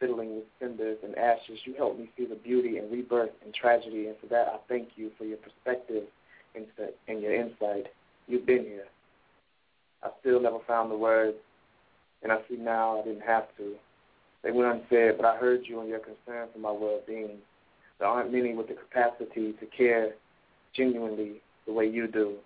fiddling 0.00 0.34
with 0.34 0.44
cinders 0.60 0.98
and 1.04 1.16
ashes, 1.16 1.60
you 1.64 1.74
help 1.76 1.96
me 1.96 2.10
see 2.16 2.26
the 2.26 2.34
beauty 2.34 2.78
and 2.78 2.90
rebirth 2.90 3.30
and 3.44 3.54
tragedy, 3.54 4.08
and 4.08 4.16
for 4.20 4.26
that 4.26 4.48
I 4.48 4.56
thank 4.68 4.88
you 4.96 5.12
for 5.16 5.24
your 5.24 5.38
perspective 5.38 6.04
and 6.56 7.22
your 7.22 7.32
insight. 7.32 7.86
You've 8.26 8.46
been 8.46 8.64
here. 8.64 8.86
I 10.02 10.10
still 10.20 10.40
never 10.40 10.58
found 10.66 10.90
the 10.90 10.96
words, 10.96 11.36
and 12.22 12.32
I 12.32 12.38
see 12.48 12.56
now 12.56 13.00
I 13.00 13.04
didn't 13.04 13.22
have 13.22 13.48
to. 13.58 13.74
They 14.42 14.50
went 14.50 14.82
unsaid, 14.82 15.16
but 15.16 15.26
I 15.26 15.36
heard 15.36 15.60
you 15.64 15.80
and 15.80 15.88
your 15.88 16.00
concern 16.00 16.48
for 16.52 16.58
my 16.58 16.72
well-being. 16.72 17.38
There 17.98 18.08
aren't 18.08 18.32
many 18.32 18.54
with 18.54 18.68
the 18.68 18.74
capacity 18.74 19.52
to 19.52 19.66
care 19.66 20.14
genuinely 20.74 21.40
the 21.66 21.72
way 21.72 21.86
you 21.86 22.08
do. 22.08 22.36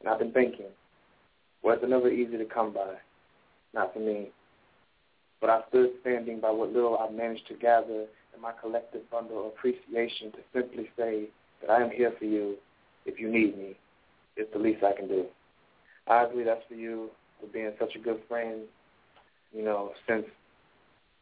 And 0.00 0.08
I've 0.08 0.18
been 0.18 0.32
thinking, 0.32 0.66
words 1.62 1.82
are 1.82 1.88
never 1.88 2.10
easy 2.10 2.36
to 2.36 2.44
come 2.44 2.72
by, 2.72 2.94
not 3.72 3.94
for 3.94 4.00
me. 4.00 4.30
But 5.40 5.50
I 5.50 5.60
stood 5.68 5.90
standing 6.02 6.40
by 6.40 6.50
what 6.50 6.72
little 6.72 6.98
I 6.98 7.10
managed 7.10 7.46
to 7.48 7.54
gather 7.54 8.06
in 8.34 8.40
my 8.40 8.52
collective 8.60 9.10
bundle 9.10 9.40
of 9.40 9.52
appreciation 9.52 10.32
to 10.32 10.38
simply 10.52 10.88
say 10.96 11.28
that 11.60 11.70
I 11.70 11.82
am 11.82 11.90
here 11.90 12.12
for 12.18 12.24
you 12.24 12.56
if 13.06 13.18
you 13.18 13.30
need 13.30 13.56
me. 13.56 13.76
It's 14.36 14.52
the 14.52 14.58
least 14.58 14.82
I 14.82 14.92
can 14.96 15.08
do. 15.08 15.26
Obviously, 16.06 16.44
that's 16.44 16.64
for 16.68 16.74
you 16.74 17.10
for 17.42 17.52
being 17.52 17.72
such 17.78 17.94
a 17.96 17.98
good 17.98 18.20
friend, 18.28 18.62
you 19.52 19.64
know, 19.64 19.90
since 20.08 20.24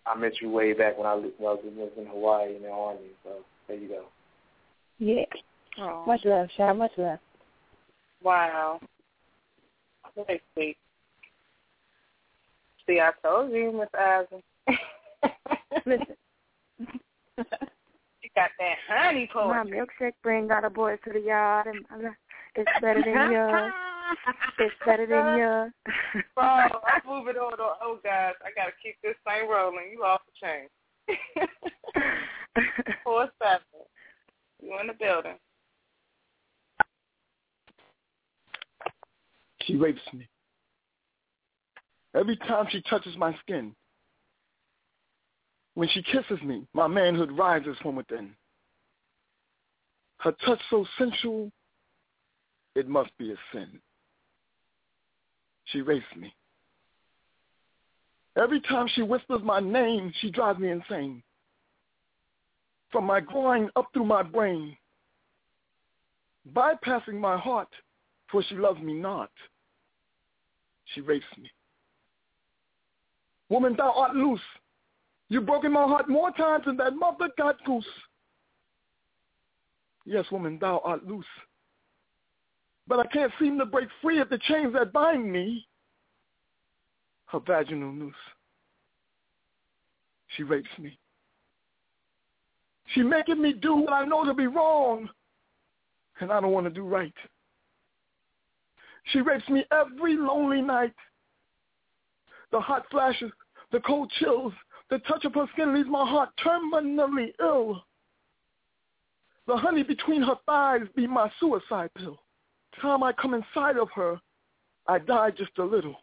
I 0.06 0.16
met 0.16 0.32
you 0.40 0.50
way 0.50 0.72
back 0.72 0.96
when 0.96 1.06
I 1.06 1.14
was, 1.14 1.30
was 1.38 1.90
in 1.96 2.06
Hawaii 2.06 2.56
in 2.56 2.62
the 2.62 2.68
Army. 2.68 3.00
So 3.24 3.30
there 3.66 3.76
you 3.76 3.88
go. 3.88 4.04
Yeah. 4.98 5.24
Oh. 5.78 6.04
Much 6.06 6.20
love, 6.24 6.48
Sha. 6.56 6.74
Much 6.74 6.92
love. 6.96 7.18
Wow. 8.22 8.80
Very 10.14 10.40
sweet. 10.54 10.76
See, 12.86 13.00
I 13.00 13.10
told 13.26 13.50
you, 13.52 13.72
Miss 13.72 13.88
Eisen. 13.98 14.42
Listen. 15.86 16.16
you 17.38 18.30
got 18.34 18.50
that 18.58 18.76
honey 18.88 19.28
poetry. 19.32 19.64
My 19.64 19.64
milkshake 19.64 20.12
bring 20.22 20.48
got 20.48 20.64
a 20.64 20.70
boy 20.70 20.96
to 21.04 21.12
the 21.12 21.20
yard, 21.20 21.68
and 21.68 21.84
I'm 21.90 22.14
it's 22.56 22.70
better 22.80 23.02
than 23.02 23.32
yours. 23.32 23.72
It's 24.58 24.74
better 24.84 25.06
than 25.06 25.38
yours. 25.38 25.72
Bro, 26.34 26.44
I'm 26.44 27.02
moving 27.06 27.36
on. 27.36 27.56
To, 27.56 27.64
oh, 27.82 27.98
guys, 28.02 28.34
I 28.44 28.50
got 28.54 28.66
to 28.66 28.72
keep 28.82 28.96
this 29.02 29.16
thing 29.24 29.48
rolling. 29.48 29.90
You 29.92 30.04
off 30.04 30.20
the 30.26 30.46
chain. 30.46 30.68
Four 33.04 33.28
seven. 33.42 33.60
You 34.62 34.78
in 34.80 34.86
the 34.86 34.92
building. 34.94 35.36
She 39.62 39.76
rapes 39.76 40.00
me. 40.12 40.28
Every 42.14 42.36
time 42.36 42.66
she 42.70 42.82
touches 42.82 43.16
my 43.16 43.36
skin, 43.40 43.74
when 45.74 45.88
she 45.88 46.02
kisses 46.02 46.42
me, 46.44 46.66
my 46.74 46.88
manhood 46.88 47.30
rises 47.32 47.76
from 47.82 47.96
within. 47.96 48.34
Her 50.18 50.32
touch 50.44 50.60
so 50.68 50.84
sensual, 50.98 51.50
it 52.74 52.88
must 52.88 53.10
be 53.16 53.32
a 53.32 53.36
sin. 53.52 53.80
She 55.72 55.82
rapes 55.82 56.06
me. 56.16 56.34
Every 58.36 58.60
time 58.60 58.88
she 58.94 59.02
whispers 59.02 59.42
my 59.42 59.60
name, 59.60 60.12
she 60.20 60.30
drives 60.30 60.58
me 60.58 60.70
insane. 60.70 61.22
From 62.90 63.04
my 63.04 63.20
groin 63.20 63.70
up 63.76 63.86
through 63.92 64.06
my 64.06 64.22
brain, 64.22 64.76
bypassing 66.52 67.14
my 67.20 67.36
heart, 67.36 67.68
for 68.30 68.42
she 68.42 68.54
loves 68.54 68.80
me 68.80 68.94
not. 68.94 69.30
She 70.94 71.00
rapes 71.00 71.26
me. 71.38 71.50
Woman, 73.48 73.74
thou 73.76 73.92
art 73.92 74.14
loose. 74.16 74.40
You've 75.28 75.46
broken 75.46 75.72
my 75.72 75.84
heart 75.84 76.08
more 76.08 76.30
times 76.32 76.64
than 76.66 76.76
that 76.78 76.96
mother 76.96 77.28
got 77.38 77.62
goose. 77.64 77.84
Yes, 80.04 80.24
woman, 80.32 80.58
thou 80.60 80.80
art 80.84 81.06
loose. 81.06 81.24
But 82.90 82.98
I 82.98 83.06
can't 83.06 83.32
seem 83.38 83.56
to 83.60 83.64
break 83.64 83.88
free 84.02 84.18
of 84.18 84.28
the 84.30 84.38
chains 84.48 84.72
that 84.72 84.92
bind 84.92 85.30
me. 85.30 85.64
Her 87.26 87.38
vaginal 87.38 87.92
noose. 87.92 88.12
She 90.36 90.42
rapes 90.42 90.68
me. 90.76 90.98
She 92.92 93.04
making 93.04 93.40
me 93.40 93.52
do 93.52 93.76
what 93.76 93.92
I 93.92 94.04
know 94.04 94.24
to 94.24 94.34
be 94.34 94.48
wrong, 94.48 95.08
and 96.20 96.32
I 96.32 96.40
don't 96.40 96.50
want 96.50 96.66
to 96.66 96.70
do 96.70 96.82
right. 96.82 97.14
She 99.12 99.20
rapes 99.20 99.48
me 99.48 99.64
every 99.70 100.16
lonely 100.16 100.60
night. 100.60 100.94
The 102.50 102.58
hot 102.58 102.86
flashes, 102.90 103.30
the 103.70 103.78
cold 103.78 104.10
chills, 104.18 104.52
the 104.90 104.98
touch 104.98 105.24
of 105.24 105.34
her 105.34 105.46
skin 105.52 105.72
leaves 105.72 105.88
my 105.88 106.04
heart 106.04 106.30
terminally 106.44 107.34
ill. 107.40 107.84
The 109.46 109.56
honey 109.56 109.84
between 109.84 110.22
her 110.22 110.34
thighs 110.44 110.88
be 110.96 111.06
my 111.06 111.30
suicide 111.38 111.90
pill. 111.96 112.18
Time 112.80 113.02
I 113.02 113.12
come 113.12 113.34
inside 113.34 113.76
of 113.76 113.88
her, 113.94 114.20
I 114.86 114.98
die 114.98 115.30
just 115.30 115.58
a 115.58 115.64
little. 115.64 115.96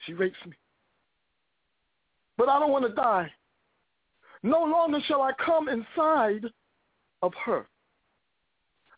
She 0.00 0.14
rapes 0.14 0.38
me. 0.46 0.52
But 2.36 2.48
I 2.48 2.58
don't 2.58 2.72
want 2.72 2.86
to 2.86 2.94
die. 2.94 3.30
No 4.42 4.64
longer 4.64 4.98
shall 5.06 5.22
I 5.22 5.32
come 5.44 5.68
inside 5.68 6.46
of 7.22 7.32
her. 7.44 7.66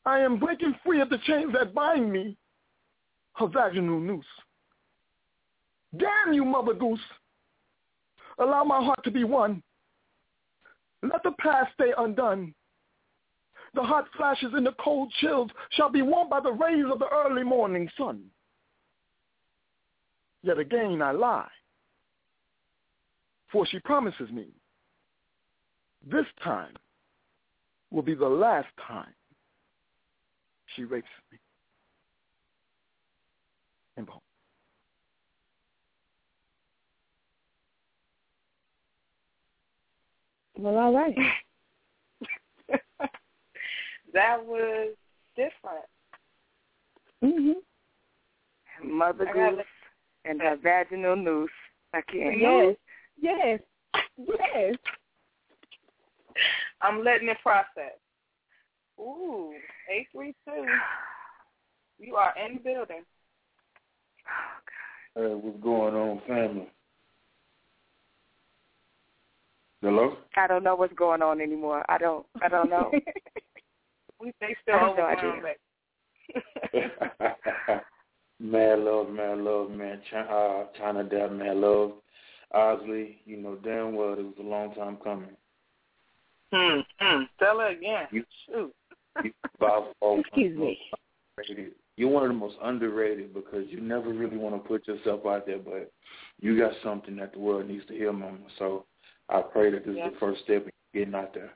I 0.05 0.21
am 0.21 0.39
breaking 0.39 0.75
free 0.85 1.01
of 1.01 1.11
the 1.11 1.19
chains 1.27 1.53
that 1.53 1.75
bind 1.75 2.13
me, 2.13 2.37
her 3.35 3.49
vaginal 3.49 4.01
noose. 4.01 4.25
Damn 5.97 6.33
you, 6.33 6.45
mother 6.45 6.75
goose. 6.75 7.01
Allow 8.39 8.65
my 8.65 8.83
heart 8.83 9.03
to 9.05 9.11
be 9.11 9.25
one. 9.25 9.63
Let 11.03 11.23
the 11.23 11.33
past 11.39 11.73
stay 11.75 11.93
undone. 11.99 12.55
The 13.75 13.83
hot 13.83 14.07
flashes 14.17 14.53
and 14.53 14.67
the 14.67 14.75
cold 14.79 15.13
chills 15.21 15.51
shall 15.71 15.89
be 15.89 16.03
warmed 16.03 16.31
by 16.31 16.41
the 16.41 16.53
rays 16.53 16.85
of 16.93 16.99
the 16.99 17.09
early 17.09 17.43
morning 17.43 17.89
sun. 17.97 18.25
Yet 20.43 20.59
again 20.59 21.01
I 21.01 21.13
lie, 21.13 21.49
for 23.51 23.67
she 23.67 23.79
promises 23.79 24.31
me 24.31 24.49
this 26.11 26.27
time 26.43 26.75
will 27.91 28.03
be 28.03 28.15
the 28.15 28.27
last 28.27 28.69
time 28.87 29.15
she 30.75 30.85
rapes 30.85 31.07
me. 31.31 31.39
And 33.97 34.07
boom. 34.07 34.19
Well, 40.59 40.79
all 40.79 40.95
right. 40.95 41.15
that 44.13 44.45
was 44.45 44.95
different. 45.37 45.87
Mhm. 47.23 47.55
Mother 48.83 49.29
I 49.29 49.33
gotta- 49.33 49.57
goose 49.57 49.67
and 50.25 50.41
her 50.41 50.57
vaginal 50.57 51.17
noose. 51.17 51.51
I 51.93 52.01
can't. 52.03 52.39
Yes. 52.39 52.77
Yes. 53.17 53.61
Yes. 54.17 54.77
I'm 56.81 57.03
letting 57.05 57.29
it 57.29 57.39
process. 57.43 57.99
Ooh, 58.99 59.55
eight 59.89 60.09
three 60.13 60.35
two. 60.45 60.67
You 61.99 62.17
are 62.17 62.35
in 62.37 62.55
the 62.55 62.61
building. 62.61 63.05
Oh 64.27 64.59
God. 64.67 65.29
Hey, 65.29 65.35
what's 65.35 65.61
going 65.63 65.95
on, 65.95 66.21
family? 66.27 66.71
Hello? 69.81 70.17
I 70.37 70.47
don't 70.47 70.63
know 70.63 70.75
what's 70.77 70.95
going 70.95 71.23
on 71.23 71.41
anymore. 71.41 71.85
I 71.89 71.99
don't. 71.99 72.27
I 72.41 72.49
don't 72.49 72.71
know. 72.71 72.91
we 74.23 74.33
they 74.41 74.57
still 74.63 74.75
I 74.77 74.79
have 74.79 74.97
no 74.97 75.11
overwhelmed. 75.11 75.57
mad 78.41 78.79
love, 78.79 79.11
mad 79.11 79.39
love, 79.39 79.71
man. 79.71 80.01
Ch- 80.11 80.15
uh, 80.15 80.65
Chyna 80.81 81.09
Dap, 81.11 81.33
mad 81.33 81.57
love. 81.57 81.93
Osley, 82.55 83.17
you 83.25 83.39
know 83.39 83.57
damn 83.57 83.95
well 83.95 84.13
it 84.13 84.23
was 84.23 84.35
a 84.39 84.43
long 84.43 84.75
time 84.75 84.99
coming. 85.03 85.31
Hmm. 86.53 86.81
hmm. 87.01 87.23
Tell 87.39 87.59
her 87.61 87.69
again. 87.69 88.07
You- 88.11 88.25
Shoot. 88.47 88.75
You 89.25 89.33
about 89.59 89.95
four 90.01 90.21
Excuse 90.21 90.57
me. 90.59 90.79
underrated. 91.39 91.73
You're 91.97 92.09
one 92.11 92.23
of 92.25 92.29
the 92.31 92.35
most 92.35 92.57
underrated 92.63 93.35
because 93.35 93.65
you 93.69 93.81
never 93.81 94.11
really 94.13 94.37
want 94.39 94.55
to 94.55 94.67
put 94.69 94.87
yourself 94.89 95.27
out 95.27 95.47
there, 95.47 95.59
but 95.59 95.91
you 96.41 96.59
got 96.59 96.73
something 96.83 97.17
that 97.17 97.33
the 97.35 97.39
world 97.39 97.69
needs 97.69 97.87
to 97.87 97.93
hear, 97.95 98.13
Mama. 98.13 98.39
So 98.59 98.87
I 99.29 99.43
pray 99.43 99.71
that 99.71 99.85
this 99.87 99.97
Yeah. 99.97 100.07
is 100.09 100.13
the 100.15 100.19
first 100.19 100.43
step 100.45 100.65
in 100.65 100.73
getting 101.01 101.15
out 101.15 101.35
there. 101.35 101.55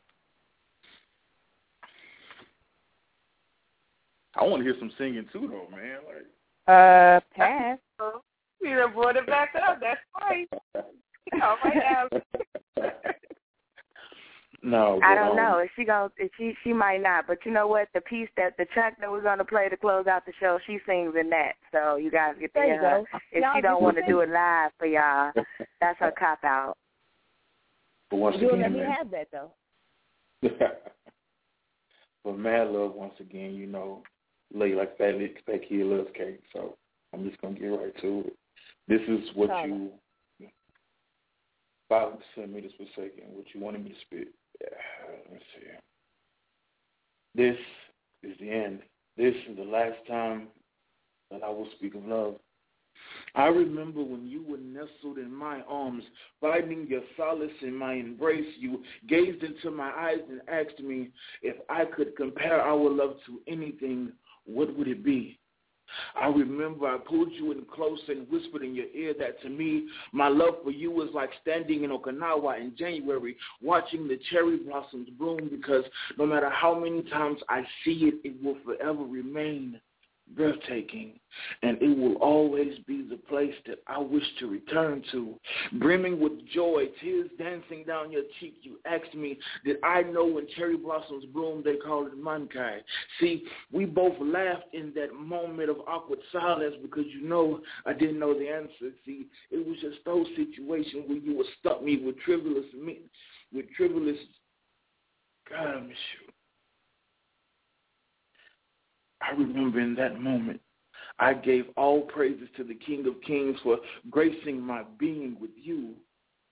I 4.38 4.44
want 4.44 4.60
to 4.60 4.64
hear 4.64 4.76
some 4.78 4.92
singing 4.98 5.26
too, 5.32 5.48
though, 5.50 5.74
man. 5.74 5.98
Like, 6.06 6.26
Uh, 6.68 7.20
pass. 7.34 7.78
You 8.60 8.76
done 8.76 8.92
brought 8.94 9.16
it 9.16 9.26
back 9.26 9.54
up. 9.54 9.78
That's 9.80 10.00
right. 10.20 10.48
All 11.42 11.56
right 11.64 11.76
now. 11.76 12.90
no, 14.62 15.00
I 15.02 15.14
don't 15.14 15.30
um, 15.30 15.36
know 15.36 15.58
if 15.58 15.70
she 15.76 15.84
goes. 15.84 16.10
If 16.16 16.30
she 16.36 16.54
she 16.64 16.72
might 16.72 17.02
not, 17.02 17.26
but 17.26 17.38
you 17.44 17.52
know 17.52 17.66
what? 17.66 17.88
The 17.94 18.00
piece 18.02 18.28
that 18.36 18.56
the 18.56 18.64
track 18.66 18.98
that 19.00 19.10
we're 19.10 19.22
gonna 19.22 19.44
play 19.44 19.68
to 19.68 19.76
close 19.76 20.06
out 20.06 20.24
the 20.26 20.32
show, 20.40 20.58
she 20.66 20.78
sings 20.86 21.14
in 21.18 21.30
that. 21.30 21.52
So 21.72 21.96
you 21.96 22.10
guys 22.10 22.34
get 22.40 22.52
to 22.54 22.60
There 22.60 22.64
hear 22.64 22.80
her. 22.80 22.98
go. 23.12 23.18
If 23.32 23.42
Y'all 23.42 23.54
she 23.56 23.60
don't 23.60 23.82
want 23.82 23.96
to 23.96 24.06
do 24.06 24.20
it 24.20 24.30
live 24.30 24.72
for 24.78 24.86
y'all, 24.86 25.32
that's 25.80 25.98
her 26.00 26.12
cop 26.18 26.42
out. 26.44 26.76
But 28.10 28.16
once 28.16 28.36
You'll 28.38 28.54
again, 28.54 28.62
let 28.62 28.72
me 28.72 28.78
man, 28.78 28.92
have 28.92 29.10
that 29.10 29.28
though. 29.32 29.52
but 32.24 32.38
mad 32.38 32.68
love 32.68 32.94
once 32.94 33.14
again, 33.20 33.54
you 33.54 33.66
know, 33.66 34.02
lay 34.54 34.74
like 34.74 34.96
that 34.98 35.18
that 35.46 35.68
kid 35.68 35.86
loves 35.86 36.08
cake. 36.14 36.40
So 36.52 36.76
I'm 37.12 37.28
just 37.28 37.40
gonna 37.40 37.58
get 37.58 37.66
right 37.66 37.96
to 38.00 38.24
it. 38.26 38.36
This 38.88 39.00
is 39.08 39.28
what 39.34 39.48
Sorry. 39.48 39.68
you 39.68 39.90
five 41.88 42.12
centimeters 42.34 42.72
per 42.78 42.84
second, 42.94 43.32
what 43.32 43.46
you 43.54 43.60
wanted 43.60 43.84
me 43.84 43.90
to 43.90 43.96
spit. 44.02 44.28
Yeah, 44.60 44.68
let 45.24 45.32
me 45.32 45.38
see. 45.54 45.66
This 47.34 47.56
is 48.22 48.36
the 48.40 48.50
end. 48.50 48.80
This 49.16 49.34
is 49.48 49.56
the 49.56 49.64
last 49.64 49.98
time 50.08 50.48
that 51.30 51.42
I 51.42 51.48
will 51.48 51.68
speak 51.76 51.94
of 51.94 52.04
love. 52.04 52.36
I 53.34 53.46
remember 53.48 54.02
when 54.02 54.26
you 54.26 54.42
were 54.48 54.56
nestled 54.56 55.18
in 55.18 55.32
my 55.32 55.60
arms, 55.68 56.02
finding 56.40 56.86
your 56.86 57.02
solace 57.16 57.50
in 57.60 57.74
my 57.74 57.94
embrace. 57.94 58.46
You 58.58 58.82
gazed 59.08 59.42
into 59.42 59.70
my 59.70 59.90
eyes 59.90 60.20
and 60.30 60.40
asked 60.48 60.80
me 60.80 61.10
if 61.42 61.56
I 61.68 61.84
could 61.84 62.16
compare 62.16 62.60
our 62.60 62.90
love 62.90 63.16
to 63.26 63.40
anything, 63.46 64.12
what 64.46 64.76
would 64.76 64.88
it 64.88 65.04
be? 65.04 65.38
I 66.20 66.26
remember 66.28 66.86
I 66.86 66.98
pulled 66.98 67.32
you 67.32 67.52
in 67.52 67.64
close 67.72 68.00
and 68.08 68.28
whispered 68.28 68.62
in 68.62 68.74
your 68.74 68.86
ear 68.94 69.14
that 69.18 69.40
to 69.42 69.48
me, 69.48 69.86
my 70.12 70.28
love 70.28 70.56
for 70.64 70.70
you 70.70 70.90
was 70.90 71.08
like 71.14 71.30
standing 71.42 71.84
in 71.84 71.90
Okinawa 71.90 72.60
in 72.60 72.74
January, 72.76 73.36
watching 73.62 74.08
the 74.08 74.18
cherry 74.30 74.56
blossoms 74.58 75.08
bloom 75.10 75.48
because 75.50 75.84
no 76.18 76.26
matter 76.26 76.50
how 76.50 76.78
many 76.78 77.02
times 77.04 77.38
I 77.48 77.62
see 77.84 78.10
it, 78.12 78.14
it 78.24 78.42
will 78.42 78.56
forever 78.64 79.04
remain 79.04 79.80
breathtaking, 80.34 81.18
and 81.62 81.80
it 81.80 81.96
will 81.96 82.16
always 82.16 82.78
be 82.86 83.06
the 83.08 83.16
place 83.16 83.54
that 83.66 83.78
I 83.86 83.98
wish 83.98 84.24
to 84.40 84.48
return 84.48 85.02
to. 85.12 85.34
Brimming 85.74 86.20
with 86.20 86.32
joy, 86.52 86.86
tears 87.00 87.30
dancing 87.38 87.84
down 87.86 88.10
your 88.10 88.22
cheek, 88.40 88.58
you 88.62 88.78
asked 88.86 89.14
me, 89.14 89.38
did 89.64 89.76
I 89.84 90.02
know 90.02 90.26
when 90.26 90.46
cherry 90.56 90.76
blossoms 90.76 91.24
bloom, 91.26 91.62
they 91.64 91.76
call 91.76 92.06
it 92.06 92.20
mankai? 92.20 92.78
See, 93.20 93.44
we 93.72 93.84
both 93.84 94.16
laughed 94.20 94.72
in 94.72 94.92
that 94.96 95.14
moment 95.14 95.70
of 95.70 95.76
awkward 95.86 96.20
silence 96.32 96.74
because 96.82 97.04
you 97.08 97.28
know 97.28 97.60
I 97.84 97.92
didn't 97.92 98.18
know 98.18 98.38
the 98.38 98.48
answer. 98.48 98.94
See, 99.04 99.26
it 99.50 99.66
was 99.66 99.76
just 99.80 100.04
those 100.04 100.26
situations 100.36 101.04
where 101.06 101.18
you 101.18 101.36
would 101.36 101.46
stop 101.60 101.82
me 101.82 101.98
with 102.04 102.16
trivialist, 102.26 102.70
with 103.52 103.66
trivialist, 103.78 104.18
God, 105.48 105.68
I 105.68 105.80
miss 105.80 105.96
you. 106.20 106.32
I 109.26 109.34
remember 109.34 109.80
in 109.80 109.94
that 109.96 110.20
moment, 110.20 110.60
I 111.18 111.34
gave 111.34 111.66
all 111.76 112.02
praises 112.02 112.48
to 112.56 112.64
the 112.64 112.74
King 112.74 113.06
of 113.06 113.20
Kings 113.22 113.56
for 113.62 113.78
gracing 114.10 114.60
my 114.60 114.82
being 114.98 115.36
with 115.40 115.50
you, 115.56 115.94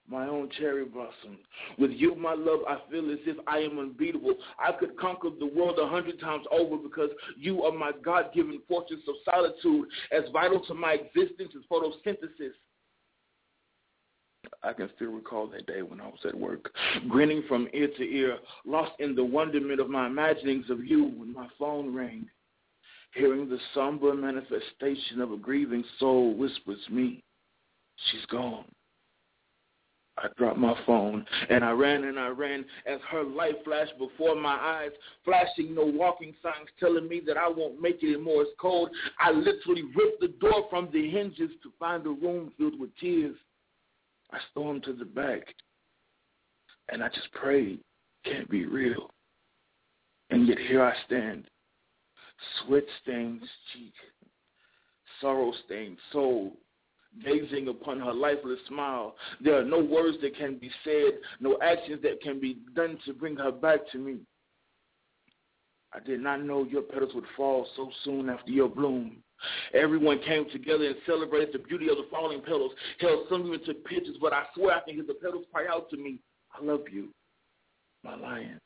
my 0.09 0.27
own 0.27 0.51
cherry 0.59 0.85
blossom. 0.85 1.39
With 1.79 1.91
you, 1.93 2.15
my 2.15 2.35
love, 2.35 2.61
I 2.69 2.79
feel 2.91 3.11
as 3.11 3.19
if 3.27 3.37
I 3.47 3.59
am 3.59 3.79
unbeatable. 3.79 4.35
I 4.59 4.73
could 4.73 4.99
conquer 4.99 5.31
the 5.39 5.47
world 5.47 5.79
a 5.79 5.87
hundred 5.87 6.19
times 6.21 6.47
over 6.51 6.77
because 6.77 7.11
you 7.37 7.63
are 7.63 7.73
my 7.73 7.93
God-given 8.03 8.61
fortress 8.67 9.01
of 9.07 9.15
solitude, 9.25 9.89
as 10.13 10.25
vital 10.33 10.65
to 10.67 10.75
my 10.75 10.93
existence 10.95 11.53
as 11.57 11.63
photosynthesis. 11.71 12.53
I 14.63 14.73
can 14.73 14.91
still 14.97 15.11
recall 15.11 15.47
that 15.49 15.67
day 15.67 15.83
when 15.83 16.01
I 16.01 16.07
was 16.07 16.21
at 16.27 16.35
work, 16.35 16.73
grinning 17.09 17.45
from 17.49 17.69
ear 17.73 17.89
to 17.89 18.03
ear, 18.03 18.39
lost 18.65 18.93
in 18.99 19.15
the 19.15 19.25
wonderment 19.25 19.81
of 19.81 19.91
my 19.91 20.07
imaginings 20.07 20.71
of 20.71 20.85
you 20.85 21.05
when 21.05 21.33
my 21.33 21.49
phone 21.59 21.95
rang. 21.95 22.29
Hearing 23.15 23.49
the 23.49 23.59
somber 23.75 24.13
manifestation 24.15 25.21
of 25.21 25.31
a 25.31 25.37
grieving 25.37 25.85
soul 25.99 26.35
whispers 26.35 26.81
me, 26.91 27.23
she's 28.11 28.27
gone. 28.27 28.65
I 30.17 30.29
dropped 30.37 30.59
my 30.59 30.77
phone 30.87 31.27
and 31.51 31.65
I 31.65 31.73
ran 31.73 32.05
and 32.05 32.19
I 32.19 32.29
ran 32.29 32.65
as 32.87 33.01
her 33.11 33.25
light 33.25 33.65
flashed 33.65 33.99
before 33.99 34.37
my 34.37 34.55
eyes, 34.55 34.91
flashing 35.25 35.75
no 35.75 35.85
walking 35.85 36.35
signs 36.43 36.69
telling 36.79 37.09
me 37.09 37.21
that 37.27 37.37
I 37.37 37.49
won't 37.49 37.81
make 37.81 38.03
it 38.03 38.15
anymore. 38.15 38.43
It's 38.43 38.53
cold. 38.61 38.91
I 39.19 39.33
literally 39.33 39.83
ripped 39.83 40.21
the 40.21 40.35
door 40.41 40.67
from 40.71 40.89
the 40.93 41.11
hinges 41.11 41.51
to 41.63 41.73
find 41.81 42.07
a 42.07 42.11
room 42.11 42.53
filled 42.57 42.79
with 42.79 42.97
tears. 42.97 43.37
I 44.33 44.39
stormed 44.53 44.85
to 44.85 44.93
the 44.93 45.05
back 45.05 45.43
and 46.91 47.03
I 47.03 47.09
just 47.09 47.33
prayed, 47.33 47.81
can't 48.25 48.49
be 48.49 48.67
real. 48.67 49.11
And 50.31 50.47
yet 50.47 50.59
here 50.59 50.83
I 50.83 50.95
stand, 51.07 51.45
sweat 52.61 52.85
stained 53.03 53.43
cheek, 53.73 53.95
sorrow 55.21 55.53
stained 55.67 55.99
soul, 56.13 56.57
gazing 57.25 57.69
upon 57.69 58.01
her 58.01 58.13
lifeless 58.13 58.59
smile. 58.69 59.15
There 59.41 59.59
are 59.59 59.65
no 59.65 59.83
words 59.83 60.19
that 60.23 60.37
can 60.37 60.59
be 60.59 60.71
said, 60.83 61.19
no 61.41 61.59
actions 61.63 62.03
that 62.03 62.21
can 62.23 62.41
be 62.41 62.59
done 62.75 62.99
to 63.07 63.13
bring 63.13 63.37
her 63.37 63.53
back 63.53 63.81
to 63.93 63.99
me. 63.99 64.19
I 65.93 66.01
did 66.01 66.21
not 66.21 66.43
know 66.43 66.65
your 66.65 66.83
petals 66.83 67.15
would 67.15 67.25
fall 67.37 67.69
so 67.77 67.91
soon 68.05 68.29
after 68.29 68.51
your 68.51 68.69
bloom. 68.69 69.19
Everyone 69.73 70.19
came 70.27 70.49
together 70.51 70.87
and 70.87 70.97
celebrated 71.07 71.51
the 71.53 71.59
beauty 71.61 71.89
of 71.89 71.97
the 71.97 72.07
falling 72.11 72.41
petals. 72.41 72.73
Hell, 72.99 73.27
some 73.31 73.47
even 73.47 73.65
took 73.65 73.85
pictures, 73.85 74.17
but 74.21 74.33
I 74.33 74.45
swear 74.55 74.77
I 74.77 74.81
can 74.81 74.95
hear 74.95 75.05
the 75.07 75.15
petals 75.15 75.45
cry 75.53 75.67
out 75.71 75.91
to 75.91 75.97
me, 75.97 76.19
I 76.53 76.65
love 76.65 76.83
you, 76.91 77.11
my 78.03 78.17
lion. 78.17 78.59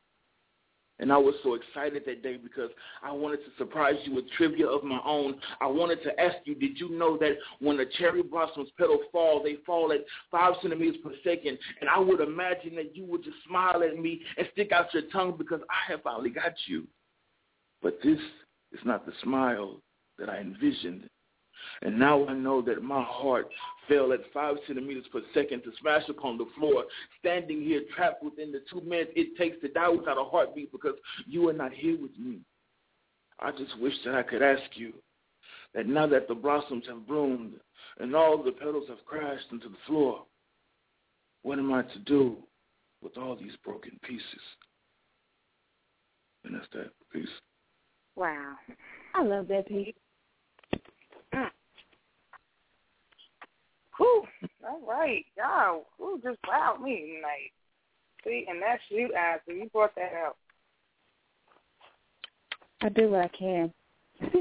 And 1.00 1.12
I 1.12 1.16
was 1.16 1.34
so 1.42 1.54
excited 1.54 2.02
that 2.06 2.22
day 2.22 2.36
because 2.36 2.70
I 3.02 3.12
wanted 3.12 3.38
to 3.38 3.50
surprise 3.56 3.94
you 4.04 4.14
with 4.14 4.24
trivia 4.36 4.66
of 4.66 4.82
my 4.82 5.00
own. 5.04 5.40
I 5.60 5.66
wanted 5.66 6.02
to 6.02 6.20
ask 6.20 6.36
you, 6.44 6.54
did 6.54 6.78
you 6.78 6.90
know 6.90 7.16
that 7.18 7.36
when 7.60 7.76
the 7.76 7.86
cherry 7.98 8.22
blossoms 8.22 8.68
petals 8.76 9.02
fall, 9.12 9.42
they 9.42 9.58
fall 9.64 9.92
at 9.92 10.00
five 10.30 10.54
centimeters 10.60 10.96
per 11.02 11.12
second? 11.22 11.58
And 11.80 11.88
I 11.88 11.98
would 11.98 12.20
imagine 12.20 12.74
that 12.76 12.96
you 12.96 13.04
would 13.04 13.22
just 13.22 13.36
smile 13.46 13.82
at 13.82 13.96
me 13.96 14.22
and 14.36 14.48
stick 14.52 14.72
out 14.72 14.92
your 14.92 15.04
tongue 15.12 15.36
because 15.38 15.60
I 15.70 15.92
have 15.92 16.02
finally 16.02 16.30
got 16.30 16.54
you. 16.66 16.86
But 17.80 17.98
this 18.02 18.18
is 18.72 18.80
not 18.84 19.06
the 19.06 19.12
smile 19.22 19.80
that 20.18 20.28
I 20.28 20.38
envisioned. 20.38 21.08
And 21.82 21.98
now 21.98 22.26
I 22.26 22.34
know 22.34 22.60
that 22.62 22.82
my 22.82 23.02
heart 23.02 23.48
fell 23.88 24.12
at 24.12 24.20
five 24.32 24.56
centimeters 24.66 25.06
per 25.12 25.22
second 25.32 25.62
to 25.62 25.72
smash 25.80 26.08
upon 26.08 26.38
the 26.38 26.46
floor, 26.58 26.84
standing 27.18 27.62
here 27.62 27.82
trapped 27.94 28.22
within 28.22 28.52
the 28.52 28.62
two 28.70 28.80
minutes 28.82 29.12
it 29.16 29.36
takes 29.36 29.60
to 29.60 29.68
die 29.68 29.88
without 29.88 30.18
a 30.18 30.24
heartbeat 30.24 30.72
because 30.72 30.94
you 31.26 31.48
are 31.48 31.52
not 31.52 31.72
here 31.72 32.00
with 32.00 32.16
me. 32.18 32.40
I 33.40 33.52
just 33.52 33.78
wish 33.80 33.94
that 34.04 34.14
I 34.14 34.22
could 34.22 34.42
ask 34.42 34.62
you 34.74 34.92
that 35.74 35.86
now 35.86 36.06
that 36.08 36.28
the 36.28 36.34
blossoms 36.34 36.84
have 36.88 37.06
bloomed 37.06 37.54
and 37.98 38.14
all 38.14 38.42
the 38.42 38.52
petals 38.52 38.88
have 38.88 39.04
crashed 39.06 39.46
into 39.52 39.68
the 39.68 39.76
floor, 39.86 40.24
what 41.42 41.58
am 41.58 41.72
I 41.72 41.82
to 41.82 41.98
do 42.00 42.36
with 43.02 43.16
all 43.16 43.36
these 43.36 43.52
broken 43.64 43.98
pieces? 44.02 44.22
And 46.44 46.54
that's 46.54 46.66
that 46.72 46.90
piece. 47.12 47.28
Wow. 48.16 48.54
I 49.14 49.22
love 49.22 49.48
that 49.48 49.68
piece. 49.68 49.94
Whew. 53.98 54.24
All 54.66 54.80
right. 54.86 55.24
Y'all, 55.36 55.86
who 55.98 56.20
just 56.22 56.38
wowed 56.48 56.80
me 56.80 57.16
tonight? 57.16 57.52
See, 58.24 58.46
and 58.48 58.60
that's 58.62 58.82
you, 58.88 59.12
Ashley. 59.14 59.56
You 59.56 59.70
brought 59.72 59.94
that 59.96 60.12
out. 60.14 60.36
I 62.80 62.88
do 62.88 63.10
what 63.10 63.20
I 63.24 63.28
can. 63.28 63.72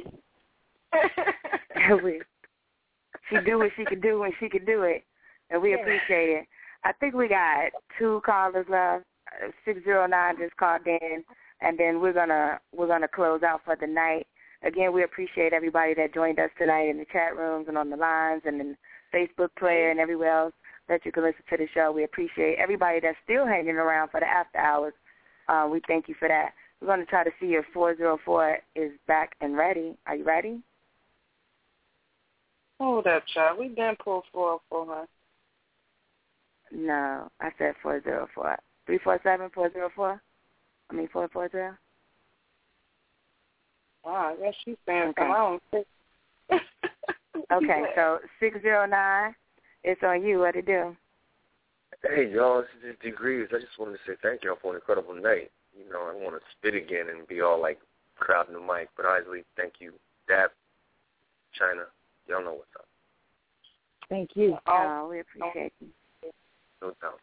she 3.29 3.37
do 3.45 3.57
what 3.59 3.71
she 3.75 3.85
could 3.85 4.01
do 4.01 4.19
when 4.19 4.31
she 4.39 4.49
could 4.49 4.65
do 4.65 4.83
it, 4.83 5.03
and 5.49 5.61
we 5.61 5.71
Yeah. 5.71 5.81
appreciate 5.81 6.29
it. 6.29 6.47
I 6.83 6.93
think 6.93 7.13
we 7.15 7.27
got 7.27 7.71
two 7.97 8.21
callers 8.25 8.67
left. 8.69 9.05
Uh, 9.43 9.51
six 9.65 9.83
zero 9.83 10.05
nine 10.07 10.37
just 10.37 10.55
called 10.55 10.87
in, 10.87 11.23
and 11.61 11.77
then 11.77 11.99
we're 11.99 12.13
gonna 12.13 12.59
we're 12.73 12.87
gonna 12.87 13.07
close 13.07 13.43
out 13.43 13.61
for 13.65 13.75
the 13.75 13.87
night. 13.87 14.27
Again, 14.63 14.93
we 14.93 15.03
appreciate 15.03 15.53
everybody 15.53 15.93
that 15.95 16.13
joined 16.13 16.39
us 16.39 16.49
tonight 16.57 16.89
in 16.89 16.97
the 16.97 17.05
chat 17.05 17.35
rooms 17.35 17.67
and 17.67 17.77
on 17.77 17.89
the 17.89 17.97
lines 17.97 18.43
and 18.45 18.61
in 18.61 18.77
Facebook 19.13 19.49
player 19.57 19.91
and 19.91 19.99
everywhere 19.99 20.37
else 20.37 20.53
that 20.87 21.05
you 21.05 21.11
can 21.11 21.23
listen 21.23 21.41
to 21.49 21.57
the 21.57 21.67
show. 21.73 21.91
We 21.91 22.03
appreciate 22.03 22.57
everybody 22.57 22.99
that's 23.01 23.17
still 23.23 23.45
hanging 23.45 23.75
around 23.75 24.09
for 24.09 24.19
the 24.19 24.25
after 24.25 24.57
hours. 24.57 24.93
Uh, 25.47 25.67
we 25.69 25.81
thank 25.87 26.07
you 26.07 26.15
for 26.19 26.27
that. 26.27 26.51
We're 26.79 26.87
going 26.87 26.99
to 26.99 27.05
try 27.05 27.23
to 27.23 27.31
see 27.39 27.55
if 27.55 27.65
404 27.73 28.59
is 28.75 28.91
back 29.07 29.35
and 29.41 29.57
ready. 29.57 29.97
Are 30.05 30.15
you 30.15 30.23
ready? 30.23 30.61
Hold 32.79 33.07
up, 33.07 33.23
child. 33.33 33.57
We 33.59 33.69
done 33.69 33.95
pulled 34.03 34.25
404, 34.31 34.85
huh? 34.87 35.05
No, 36.71 37.31
I 37.39 37.49
said 37.57 37.73
404. 37.81 38.57
347 38.85 39.49
404? 39.53 40.21
I 40.89 40.93
mean 40.93 41.09
440? 41.11 41.77
Wow, 44.05 44.35
I 44.37 44.41
guess 44.41 44.53
she's 44.63 44.77
saying 44.85 45.13
Okay. 45.17 45.83
wrong. 47.49 47.63
Okay, 47.63 47.83
so 47.95 48.19
609, 48.39 49.35
it's 49.83 50.01
on 50.03 50.23
you. 50.23 50.39
What 50.39 50.53
to 50.53 50.61
do? 50.61 50.95
Hey, 52.03 52.31
y'all, 52.31 52.61
this 52.61 52.91
is 52.91 52.95
Degrees. 53.01 53.47
I 53.51 53.59
just 53.59 53.79
wanted 53.79 53.93
to 53.93 53.99
say 54.05 54.17
thank 54.21 54.43
y'all 54.43 54.57
for 54.61 54.71
an 54.71 54.75
incredible 54.75 55.15
night. 55.15 55.51
You 55.77 55.91
know, 55.91 56.11
I 56.11 56.15
want 56.15 56.35
to 56.35 56.41
spit 56.57 56.75
again 56.75 57.07
and 57.09 57.27
be 57.27 57.41
all 57.41 57.61
like 57.61 57.79
crowding 58.15 58.53
the 58.53 58.59
mic, 58.59 58.89
but 58.95 59.05
honestly, 59.05 59.43
thank 59.55 59.73
you. 59.79 59.93
Dap, 60.27 60.51
Chyna, 61.59 61.85
y'all 62.27 62.43
know 62.43 62.53
what's 62.53 62.75
up. 62.77 62.85
Thank 64.09 64.31
you. 64.35 64.57
Oh, 64.67 65.07
we 65.09 65.19
appreciate 65.19 65.73
you. 65.79 65.87
No 66.81 66.89
doubt. 67.01 67.19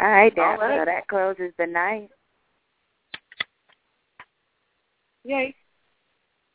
All 0.00 0.08
right, 0.08 0.34
Dan. 0.34 0.44
All 0.44 0.56
right. 0.56 0.80
So 0.80 0.84
that 0.84 1.06
closes 1.08 1.52
the 1.58 1.66
night. 1.66 2.10
Yay. 5.24 5.54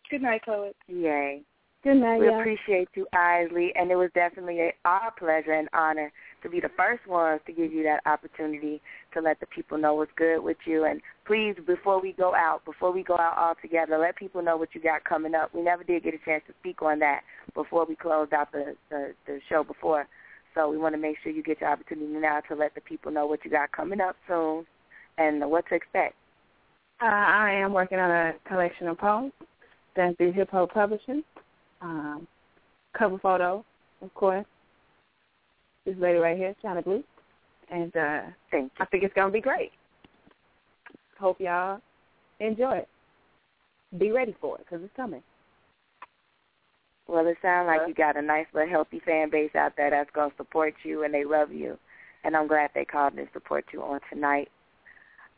Good 0.10 0.22
night, 0.22 0.42
Chloe. 0.44 0.72
Yay. 0.88 1.42
Good 1.84 1.96
night, 1.96 2.20
We 2.20 2.28
y'all. 2.28 2.40
appreciate 2.40 2.90
you, 2.96 3.08
Isly, 3.14 3.70
and 3.76 3.92
it 3.92 3.96
was 3.96 4.10
definitely 4.14 4.60
a, 4.60 4.74
our 4.84 5.12
pleasure 5.12 5.54
and 5.54 5.70
honor 5.74 6.12
to 6.44 6.50
be 6.50 6.60
the 6.60 6.72
first 6.76 7.06
ones 7.08 7.40
to 7.46 7.54
give 7.54 7.72
you 7.72 7.84
that 7.84 8.02
opportunity 8.06 8.82
to 9.14 9.22
let 9.22 9.40
the 9.40 9.46
people 9.46 9.78
know 9.78 9.94
what's 9.94 10.12
good 10.18 10.40
with 10.40 10.58
you. 10.66 10.86
And 10.86 11.02
please, 11.26 11.56
before 11.66 12.02
we 12.02 12.14
go 12.14 12.34
out, 12.34 12.66
before 12.66 12.92
we 12.92 13.04
go 13.04 13.14
out 13.14 13.38
all 13.38 13.54
together, 13.62 13.98
let 13.98 14.16
people 14.16 14.42
know 14.42 14.58
what 14.58 14.70
you 14.74 14.82
got 14.82 15.04
coming 15.04 15.36
up. 15.36 15.54
We 15.54 15.62
never 15.62 15.84
did 15.84 16.04
get 16.04 16.16
a 16.16 16.26
chance 16.26 16.44
to 16.48 16.54
speak 16.60 16.82
on 16.82 17.00
that 17.00 17.22
before 17.54 17.86
we 17.86 17.96
closed 17.96 18.34
out 18.34 18.52
the, 18.52 18.76
the, 18.90 19.14
the 19.28 19.40
show 19.48 19.64
before. 19.64 20.08
So 20.56 20.70
we 20.70 20.78
want 20.78 20.96
to 20.96 21.02
make 21.02 21.18
sure 21.22 21.32
you 21.32 21.44
get 21.44 21.62
your 21.62 21.70
opportunity 21.70 22.12
now 22.12 22.42
to 22.50 22.56
let 22.56 22.74
the 22.74 22.82
people 22.82 23.12
know 23.12 23.28
what 23.28 23.46
you 23.46 23.52
got 23.52 23.72
coming 23.72 24.02
up 24.02 24.16
soon 24.28 24.66
and 25.20 25.50
what 25.50 25.68
to 25.70 25.76
expect. 25.76 26.16
Uh, 27.00 27.06
I 27.06 27.52
am 27.52 27.72
working 27.72 28.00
on 28.00 28.10
a 28.10 28.34
collection 28.50 28.88
of 28.88 28.98
poems 28.98 29.32
done 29.98 30.16
through 30.16 30.32
Hip 30.32 30.50
Hop 30.52 30.72
Publishing. 30.74 31.24
Um, 31.82 32.28
cover 32.98 33.18
photo, 33.20 33.66
of 34.02 34.14
course. 34.14 34.46
This 35.86 35.96
lady 36.00 36.20
right 36.20 36.38
here, 36.38 36.56
Chyna 36.64 36.84
Blue. 36.84 37.04
And 37.70 37.94
uh, 37.96 38.22
I 38.30 38.86
think 38.92 39.04
it's 39.04 39.14
going 39.14 39.28
to 39.28 39.34
be 39.34 39.42
great. 39.42 39.72
Hope 41.20 41.42
y'all 41.42 41.82
enjoy 42.40 42.78
it. 42.78 42.88
Be 43.98 44.12
ready 44.12 44.36
for 44.40 44.58
it 44.58 44.66
because 44.66 44.84
it's 44.84 44.96
coming. 44.96 45.24
Well, 47.08 47.26
it 47.26 47.38
sounds 47.42 47.68
like 47.68 47.88
you 47.88 47.94
got 47.94 48.18
a 48.18 48.22
nice 48.22 48.46
little 48.54 48.70
healthy 48.70 49.02
fan 49.06 49.30
base 49.30 49.56
out 49.56 49.74
there 49.78 49.90
that's 49.90 50.10
going 50.14 50.30
to 50.32 50.38
support 50.38 50.74
you 50.84 51.04
and 51.04 51.14
they 51.14 51.24
love 51.24 51.52
you. 51.52 51.78
And 52.24 52.36
I'm 52.36 52.48
glad 52.48 52.72
they 52.76 52.86
called 52.86 53.14
and 53.14 53.28
support 53.34 53.66
you 53.72 53.82
on 53.82 54.00
tonight. 54.12 54.50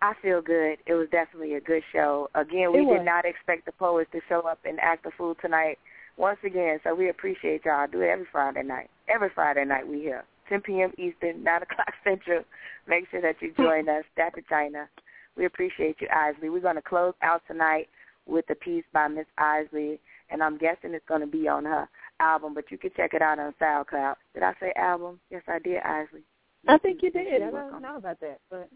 I 0.01 0.13
feel 0.21 0.41
good. 0.41 0.77
It 0.85 0.93
was 0.93 1.07
definitely 1.11 1.55
a 1.55 1.61
good 1.61 1.83
show. 1.91 2.29
Again, 2.35 2.71
we 2.71 2.85
did 2.85 3.03
not 3.03 3.25
expect 3.25 3.65
the 3.65 3.73
poets 3.73 4.09
to 4.13 4.21
show 4.29 4.41
up 4.41 4.59
and 4.63 4.79
act 4.79 5.03
the 5.03 5.11
fool 5.17 5.35
tonight 5.41 5.77
once 6.17 6.39
again. 6.45 6.79
So 6.83 6.95
we 6.95 7.09
appreciate 7.09 7.65
y'all. 7.65 7.87
Do 7.87 8.01
it 8.01 8.07
every 8.07 8.27
Friday 8.31 8.63
night. 8.63 8.89
Every 9.13 9.29
Friday 9.33 9.65
night 9.65 9.87
we 9.87 9.99
here. 9.99 10.23
10 10.47 10.61
p.m. 10.61 10.91
Eastern, 10.97 11.43
9 11.43 11.61
o'clock 11.63 11.93
Central. 12.03 12.43
Make 12.87 13.09
sure 13.11 13.21
that 13.21 13.41
you 13.41 13.53
join 13.57 13.89
us. 13.89 14.03
That's 14.17 14.35
the 14.35 14.41
Chyna. 14.41 14.87
We 15.35 15.45
appreciate 15.45 15.97
you, 15.99 16.07
Isly. 16.07 16.49
We're 16.49 16.59
going 16.59 16.75
to 16.75 16.81
close 16.81 17.13
out 17.21 17.41
tonight 17.47 17.87
with 18.25 18.45
a 18.49 18.55
piece 18.55 18.83
by 18.93 19.07
Miss 19.07 19.25
Isly, 19.37 19.99
and 20.29 20.43
I'm 20.43 20.57
guessing 20.57 20.93
it's 20.93 21.05
going 21.07 21.21
to 21.21 21.27
be 21.27 21.47
on 21.47 21.65
her 21.65 21.87
album, 22.19 22.53
but 22.53 22.71
you 22.71 22.77
can 22.77 22.91
check 22.95 23.13
it 23.13 23.21
out 23.21 23.39
on 23.39 23.53
SoundCloud. 23.61 24.15
Did 24.33 24.43
I 24.43 24.53
say 24.59 24.73
album? 24.75 25.19
Yes, 25.29 25.43
I 25.47 25.59
did, 25.59 25.81
Isly. 25.83 26.23
I 26.67 26.77
think 26.77 27.01
you 27.01 27.11
did. 27.11 27.41
I 27.41 27.49
don't 27.49 27.81
know 27.81 27.97
about 27.97 28.19
that, 28.19 28.39
but 28.49 28.69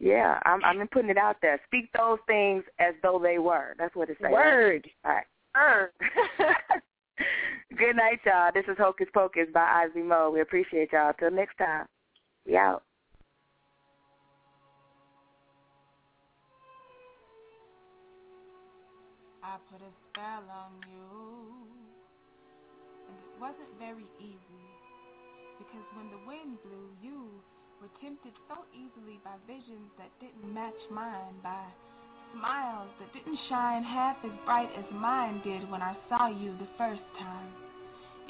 Yeah, 0.00 0.38
I'm 0.46 0.62
I'm 0.64 0.86
putting 0.88 1.10
it 1.10 1.18
out 1.18 1.36
there. 1.42 1.60
Speak 1.66 1.90
those 1.96 2.18
things 2.26 2.62
as 2.78 2.94
though 3.02 3.20
they 3.20 3.38
were. 3.38 3.74
That's 3.78 3.94
what 3.96 4.08
it 4.08 4.16
says. 4.22 4.30
Word. 4.30 4.88
All 5.04 5.12
right. 5.12 5.26
Word. 5.54 5.90
Good 7.76 7.96
night, 7.96 8.20
y'all. 8.24 8.50
This 8.54 8.64
is 8.68 8.78
Hocus 8.78 9.08
Pocus 9.12 9.48
by 9.52 9.86
Ozzy 9.86 10.04
Mo. 10.04 10.30
We 10.32 10.40
appreciate 10.40 10.92
y'all. 10.92 11.12
Till 11.18 11.32
next 11.32 11.58
time. 11.58 11.86
We 12.46 12.56
out. 12.56 12.82
I 19.42 19.56
put 19.72 19.80
a 19.82 19.92
spell 20.12 20.44
on 20.46 20.72
you. 20.86 21.48
And 23.08 23.16
it 23.18 23.40
wasn't 23.40 23.72
very 23.80 24.06
easy. 24.20 24.62
Because 25.58 25.84
when 25.96 26.08
the 26.10 26.22
wind 26.26 26.58
blew, 26.62 26.88
you 27.02 27.42
were 27.80 27.88
tempted 28.00 28.32
so 28.48 28.56
easily 28.74 29.20
by 29.24 29.34
visions 29.46 29.90
that 29.98 30.10
didn't 30.20 30.52
match 30.52 30.78
mine, 30.90 31.34
by 31.42 31.64
smiles 32.34 32.90
that 33.00 33.12
didn't 33.12 33.38
shine 33.48 33.82
half 33.82 34.16
as 34.24 34.32
bright 34.44 34.70
as 34.76 34.84
mine 34.92 35.40
did 35.44 35.70
when 35.70 35.82
I 35.82 35.96
saw 36.08 36.28
you 36.28 36.56
the 36.58 36.68
first 36.76 37.02
time. 37.18 37.52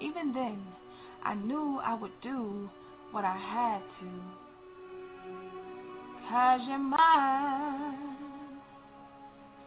Even 0.01 0.33
then, 0.33 0.63
I 1.25 1.35
knew 1.35 1.81
I 1.85 1.95
would 1.95 2.13
do 2.23 2.69
what 3.11 3.25
I 3.25 3.37
had 3.37 3.83
to. 4.01 4.11
Cause 6.29 6.61
you're 6.69 6.79
mine. 6.79 8.08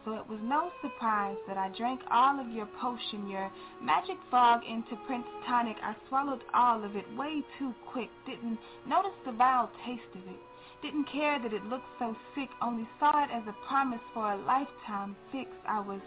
So 0.04 0.14
it 0.14 0.28
was 0.28 0.40
no 0.42 0.70
surprise 0.82 1.36
that 1.46 1.56
I 1.56 1.68
drank 1.78 2.00
all 2.10 2.40
of 2.40 2.50
your 2.50 2.66
potion, 2.80 3.28
your 3.28 3.50
magic 3.80 4.16
fog 4.30 4.62
into 4.68 4.96
Prince 5.06 5.26
Tonic. 5.46 5.76
I 5.80 5.94
swallowed 6.08 6.42
all 6.52 6.82
of 6.82 6.96
it 6.96 7.04
way 7.16 7.42
too 7.58 7.72
quick. 7.86 8.10
Didn't 8.26 8.58
notice 8.86 9.14
the 9.24 9.30
vile 9.30 9.70
taste 9.86 10.02
of 10.14 10.26
it. 10.26 10.40
Didn't 10.82 11.06
care 11.12 11.38
that 11.40 11.52
it 11.52 11.64
looked 11.66 11.86
so 12.00 12.16
sick. 12.34 12.48
Only 12.60 12.88
saw 12.98 13.22
it 13.22 13.30
as 13.32 13.44
a 13.46 13.54
promise 13.68 14.02
for 14.12 14.32
a 14.32 14.36
lifetime 14.42 15.14
fix. 15.30 15.50
I 15.68 15.78
was 15.78 16.00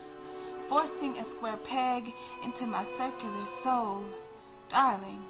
forcing 0.68 1.16
a 1.16 1.26
square 1.38 1.60
peg 1.70 2.04
into 2.44 2.68
my 2.68 2.84
circular 3.00 3.48
soul. 3.64 4.04
Darling, 4.72 5.24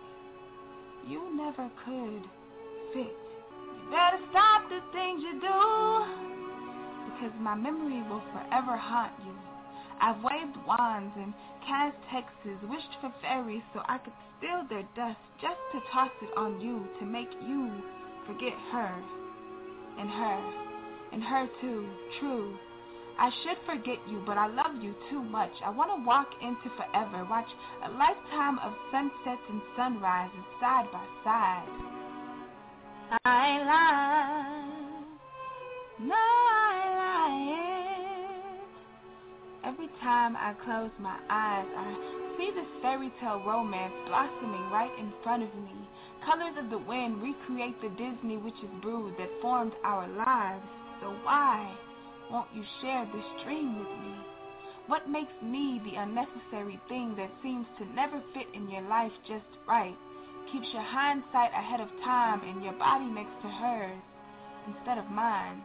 you 1.08 1.22
never 1.38 1.70
could 1.86 2.24
fit. 2.94 3.14
You 3.14 3.92
better 3.92 4.18
stop 4.32 4.68
the 4.70 4.82
things 4.92 5.22
you 5.22 5.40
do 5.40 6.35
because 7.16 7.34
my 7.40 7.56
memory 7.56 8.04
will 8.10 8.24
forever 8.32 8.76
haunt 8.76 9.14
you. 9.26 9.34
I've 10.02 10.22
waved 10.22 10.58
wands 10.68 11.14
and 11.16 11.34
cast 11.66 11.98
hexes, 12.12 12.60
wished 12.70 13.00
for 13.00 13.14
fairies 13.22 13.64
so 13.74 13.82
I 13.88 13.98
could 14.00 14.14
steal 14.38 14.66
their 14.70 14.84
dust 14.96 15.20
just 15.42 15.60
to 15.72 15.80
toss 15.92 16.12
it 16.22 16.30
on 16.38 16.60
you 16.60 16.86
to 17.00 17.06
make 17.06 17.32
you 17.48 17.72
forget 18.28 18.54
her 18.72 18.94
and 20.00 20.10
her 20.10 20.54
and 21.14 21.24
her 21.24 21.48
too. 21.62 21.88
True. 22.20 22.58
I 23.18 23.32
should 23.44 23.58
forget 23.66 24.00
you, 24.10 24.22
but 24.26 24.38
I 24.38 24.48
love 24.48 24.84
you 24.84 24.94
too 25.10 25.24
much. 25.24 25.52
I 25.64 25.70
want 25.70 25.90
to 25.96 26.06
walk 26.06 26.28
into 26.42 26.70
forever, 26.76 27.26
watch 27.30 27.48
a 27.86 27.90
lifetime 27.92 28.60
of 28.60 28.74
sunsets 28.92 29.42
and 29.50 29.62
sunrises 29.78 30.46
side 30.60 30.92
by 30.92 31.06
side. 31.24 31.70
I 33.24 33.64
lie. 33.64 34.86
No, 35.98 36.45
Every 39.66 39.90
time 40.04 40.38
I 40.38 40.54
close 40.64 40.92
my 41.00 41.18
eyes, 41.28 41.66
I 41.66 42.38
see 42.38 42.52
this 42.54 42.70
fairy 42.84 43.12
tale 43.20 43.42
romance 43.48 43.94
blossoming 44.06 44.70
right 44.70 44.94
in 45.00 45.12
front 45.24 45.42
of 45.42 45.50
me. 45.56 45.74
Colors 46.24 46.54
of 46.62 46.70
the 46.70 46.78
wind 46.78 47.18
recreate 47.18 47.82
the 47.82 47.90
Disney 47.98 48.38
witch's 48.38 48.70
brood 48.84 49.16
that 49.18 49.42
formed 49.42 49.74
our 49.84 50.08
lives. 50.08 50.62
So 51.02 51.10
why 51.24 51.66
won't 52.30 52.54
you 52.54 52.64
share 52.80 53.10
this 53.10 53.26
dream 53.44 53.80
with 53.80 53.90
me? 54.06 54.14
What 54.86 55.10
makes 55.10 55.34
me 55.42 55.82
the 55.84 55.98
unnecessary 55.98 56.80
thing 56.88 57.16
that 57.18 57.34
seems 57.42 57.66
to 57.80 57.90
never 57.96 58.22
fit 58.36 58.46
in 58.54 58.70
your 58.70 58.84
life 58.84 59.14
just 59.28 59.50
right? 59.68 59.98
Keeps 60.54 60.68
your 60.74 60.86
hindsight 60.86 61.50
ahead 61.58 61.82
of 61.82 61.90
time 62.04 62.42
and 62.46 62.64
your 62.64 62.78
body 62.78 63.06
next 63.06 63.34
to 63.42 63.50
hers 63.50 63.98
instead 64.68 65.00
of 65.00 65.10
mine. 65.10 65.64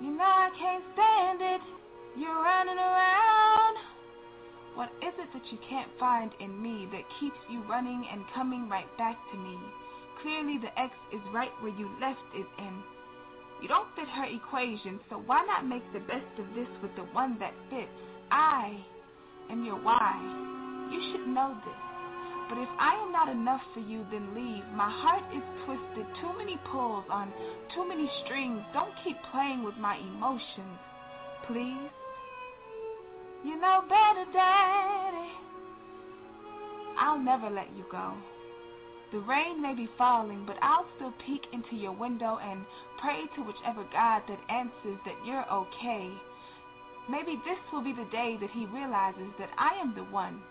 You 0.00 0.16
know 0.16 0.24
I 0.24 0.48
can't 0.58 0.84
stand 0.94 1.40
it. 1.42 1.60
You're 2.16 2.42
running 2.42 2.78
around. 2.78 3.76
What 4.74 4.88
is 5.04 5.12
it 5.18 5.28
that 5.34 5.52
you 5.52 5.58
can't 5.68 5.90
find 6.00 6.30
in 6.40 6.62
me 6.62 6.88
that 6.90 7.04
keeps 7.20 7.36
you 7.50 7.62
running 7.68 8.08
and 8.10 8.24
coming 8.34 8.70
right 8.70 8.88
back 8.96 9.18
to 9.32 9.36
me? 9.36 9.58
Clearly 10.22 10.56
the 10.56 10.72
X 10.80 10.94
is 11.12 11.20
right 11.34 11.52
where 11.60 11.76
you 11.76 11.90
left 12.00 12.24
it 12.34 12.46
and 12.58 12.76
you 13.60 13.68
don't 13.68 13.88
fit 13.96 14.08
her 14.08 14.24
equation, 14.24 14.98
so 15.10 15.22
why 15.26 15.44
not 15.44 15.66
make 15.66 15.84
the 15.92 16.00
best 16.00 16.24
of 16.38 16.46
this 16.54 16.68
with 16.80 16.96
the 16.96 17.04
one 17.12 17.38
that 17.38 17.52
fits? 17.68 17.92
I 18.30 18.80
am 19.50 19.62
your 19.64 19.76
why. 19.76 20.16
You 20.90 21.00
should 21.12 21.28
know 21.28 21.52
this. 21.64 21.82
But 22.48 22.58
if 22.58 22.68
I 22.78 22.96
am 23.04 23.12
not 23.12 23.28
enough 23.28 23.62
for 23.74 23.80
you, 23.80 24.06
then 24.10 24.32
leave. 24.34 24.64
My 24.72 24.88
heart 24.88 25.24
is 25.36 25.42
twisted, 25.66 26.06
too 26.22 26.32
many 26.38 26.56
pulls 26.72 27.04
on 27.10 27.30
too 27.74 27.86
many 27.86 28.08
strings. 28.24 28.62
Don't 28.72 28.94
keep 29.04 29.16
playing 29.32 29.64
with 29.64 29.76
my 29.76 29.96
emotions, 29.96 30.80
please. 31.46 31.92
You 33.46 33.60
know 33.60 33.84
better, 33.88 34.26
Daddy. 34.32 35.30
I'll 36.98 37.20
never 37.20 37.48
let 37.48 37.68
you 37.76 37.84
go. 37.92 38.12
The 39.12 39.20
rain 39.20 39.62
may 39.62 39.72
be 39.72 39.88
falling, 39.96 40.44
but 40.44 40.56
I'll 40.62 40.86
still 40.96 41.14
peek 41.24 41.46
into 41.52 41.76
your 41.76 41.92
window 41.92 42.40
and 42.42 42.66
pray 43.00 43.22
to 43.36 43.42
whichever 43.42 43.86
God 43.92 44.22
that 44.26 44.50
answers 44.50 44.98
that 45.06 45.14
you're 45.24 45.46
okay. 45.46 46.10
Maybe 47.08 47.40
this 47.46 47.58
will 47.72 47.84
be 47.84 47.92
the 47.92 48.10
day 48.10 48.36
that 48.40 48.50
he 48.50 48.66
realizes 48.66 49.30
that 49.38 49.50
I 49.56 49.78
am 49.80 49.94
the 49.94 50.10
one. 50.10 50.42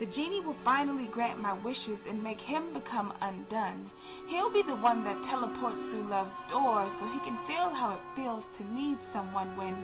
The 0.00 0.06
genie 0.06 0.40
will 0.40 0.56
finally 0.64 1.10
grant 1.12 1.38
my 1.38 1.52
wishes 1.52 2.00
and 2.08 2.24
make 2.24 2.40
him 2.40 2.72
become 2.72 3.12
undone. 3.20 3.90
He'll 4.30 4.50
be 4.50 4.62
the 4.62 4.80
one 4.80 5.04
that 5.04 5.28
teleports 5.28 5.76
through 5.90 6.08
love's 6.08 6.32
door 6.48 6.90
so 6.98 7.06
he 7.12 7.20
can 7.28 7.36
feel 7.46 7.68
how 7.76 8.00
it 8.00 8.16
feels 8.16 8.42
to 8.56 8.64
need 8.72 8.96
someone 9.12 9.54
when 9.54 9.76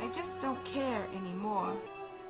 they 0.00 0.08
just 0.16 0.32
don't 0.40 0.58
care 0.72 1.06
anymore. 1.14 1.76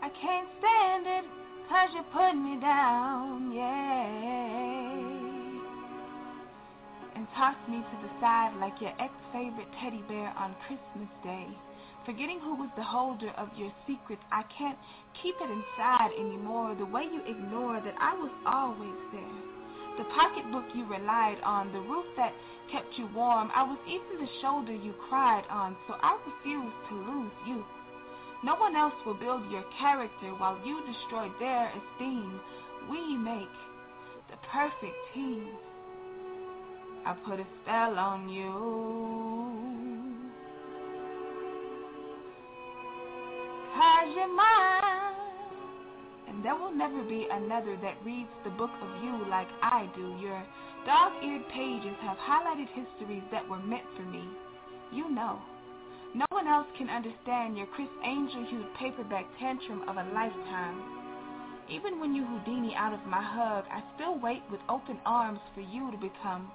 I 0.02 0.08
can't 0.10 0.48
stand 0.58 1.06
it, 1.06 1.24
cause 1.68 1.88
you 1.94 2.02
put 2.12 2.34
me 2.34 2.58
down, 2.60 3.52
yeah. 3.54 4.90
And 7.14 7.26
toss 7.36 7.54
me 7.68 7.78
to 7.78 7.96
the 8.02 8.10
side 8.20 8.58
like 8.58 8.80
your 8.80 8.92
ex-favorite 8.98 9.68
teddy 9.80 10.02
bear 10.08 10.34
on 10.36 10.56
Christmas 10.66 11.08
Day. 11.22 11.46
Forgetting 12.06 12.40
who 12.40 12.56
was 12.56 12.70
the 12.76 12.82
holder 12.82 13.30
of 13.36 13.48
your 13.56 13.70
secrets, 13.86 14.22
I 14.32 14.42
can't 14.56 14.78
keep 15.22 15.36
it 15.40 15.50
inside 15.50 16.10
anymore. 16.18 16.74
The 16.74 16.86
way 16.86 17.04
you 17.04 17.20
ignore 17.28 17.80
that 17.80 17.94
I 18.00 18.14
was 18.16 18.32
always 18.46 18.98
there. 19.12 19.59
The 19.98 20.04
pocketbook 20.16 20.64
you 20.74 20.84
relied 20.86 21.38
on, 21.44 21.72
the 21.72 21.80
roof 21.80 22.06
that 22.16 22.32
kept 22.72 22.96
you 22.96 23.08
warm. 23.14 23.50
I 23.54 23.62
was 23.62 23.78
even 23.86 24.24
the 24.24 24.30
shoulder 24.40 24.72
you 24.72 24.94
cried 25.08 25.44
on, 25.50 25.76
so 25.86 25.94
I 26.00 26.18
refuse 26.26 26.72
to 26.88 26.94
lose 26.94 27.32
you. 27.46 27.64
No 28.42 28.54
one 28.54 28.76
else 28.76 28.94
will 29.04 29.14
build 29.14 29.50
your 29.50 29.64
character 29.78 30.30
while 30.38 30.58
you 30.64 30.80
destroy 30.86 31.28
their 31.38 31.68
esteem. 31.68 32.40
We 32.90 33.16
make 33.16 33.48
the 34.30 34.36
perfect 34.50 34.96
team. 35.14 35.48
I 37.04 37.14
put 37.26 37.40
a 37.40 37.46
spell 37.62 37.98
on 37.98 38.28
you. 38.28 38.50
Cause 43.74 44.14
you're 44.14 44.34
mine. 44.34 45.19
And 46.30 46.44
there 46.44 46.54
will 46.54 46.72
never 46.72 47.02
be 47.02 47.26
another 47.30 47.76
that 47.82 48.04
reads 48.04 48.30
the 48.44 48.50
book 48.50 48.70
of 48.80 49.02
you 49.02 49.28
like 49.28 49.48
I 49.62 49.90
do. 49.96 50.16
Your 50.22 50.42
dog-eared 50.86 51.48
pages 51.48 51.96
have 52.02 52.16
highlighted 52.18 52.68
histories 52.72 53.24
that 53.32 53.48
were 53.48 53.58
meant 53.58 53.84
for 53.96 54.02
me. 54.02 54.22
You 54.92 55.10
know. 55.10 55.40
No 56.14 56.24
one 56.30 56.46
else 56.46 56.66
can 56.78 56.88
understand 56.88 57.56
your 57.56 57.66
Criss 57.66 57.90
Angel-hued 58.04 58.74
paperback 58.78 59.26
tantrum 59.38 59.88
of 59.88 59.96
a 59.96 60.06
lifetime. 60.14 60.82
Even 61.68 62.00
when 62.00 62.14
you 62.14 62.24
Houdini 62.24 62.74
out 62.74 62.92
of 62.92 63.06
my 63.06 63.22
hug, 63.22 63.64
I 63.70 63.82
still 63.94 64.18
wait 64.18 64.42
with 64.50 64.60
open 64.68 64.98
arms 65.06 65.40
for 65.54 65.60
you 65.60 65.90
to 65.90 65.96
become 65.98 66.50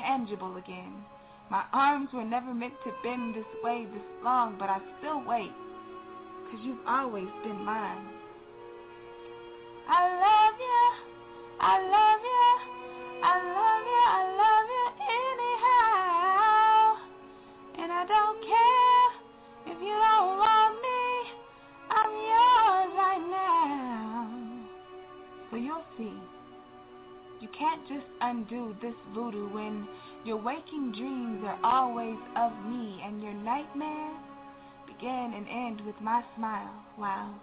tangible 0.00 0.56
again. 0.56 1.04
My 1.50 1.64
arms 1.72 2.08
were 2.14 2.24
never 2.24 2.54
meant 2.54 2.74
to 2.84 2.92
bend 3.02 3.34
this 3.34 3.44
way 3.62 3.86
this 3.92 4.02
long, 4.22 4.56
but 4.58 4.70
I 4.70 4.80
still 4.98 5.22
wait, 5.26 5.52
cause 6.50 6.60
you've 6.62 6.86
always 6.86 7.28
been 7.42 7.62
mine. 7.62 8.13
I 9.86 10.00
love 10.16 10.56
you, 10.58 10.84
I 11.60 11.76
love 11.76 12.22
you, 12.24 12.46
I 13.22 13.34
love 13.36 13.84
you, 13.92 14.04
I 14.08 14.22
love 14.40 14.68
you 14.72 14.86
anyhow. 15.20 15.84
And 17.82 17.92
I 17.92 18.04
don't 18.08 18.40
care 18.40 19.74
if 19.74 19.82
you 19.82 19.92
don't 19.92 20.38
want 20.40 20.74
me, 20.80 21.04
I'm 21.90 22.12
yours 22.32 22.90
right 22.96 23.24
now. 23.30 23.84
So 25.50 25.56
you'll 25.56 25.84
see. 25.98 26.18
You 27.40 27.48
can't 27.58 27.86
just 27.86 28.06
undo 28.22 28.74
this 28.80 28.94
voodoo 29.14 29.48
when 29.52 29.86
your 30.24 30.38
waking 30.38 30.92
dreams 30.92 31.44
are 31.44 31.58
always 31.62 32.16
of 32.36 32.52
me 32.64 33.02
and 33.04 33.22
your 33.22 33.34
nightmares 33.34 34.16
begin 34.86 35.34
and 35.36 35.46
end 35.46 35.86
with 35.86 36.00
my 36.00 36.22
smile. 36.36 36.72
Wow. 36.98 37.34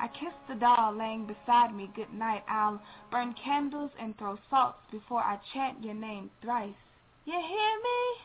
I 0.00 0.06
kiss 0.08 0.34
the 0.48 0.54
doll 0.54 0.94
laying 0.96 1.26
beside 1.26 1.74
me 1.74 1.90
good 1.96 2.12
night. 2.12 2.44
I'll 2.48 2.80
burn 3.10 3.34
candles 3.42 3.90
and 4.00 4.16
throw 4.16 4.38
salts 4.48 4.78
before 4.92 5.20
I 5.20 5.38
chant 5.52 5.82
your 5.82 5.94
name 5.94 6.30
thrice. 6.42 6.70
You 7.24 7.34
hear 7.34 7.40
me? 7.40 8.20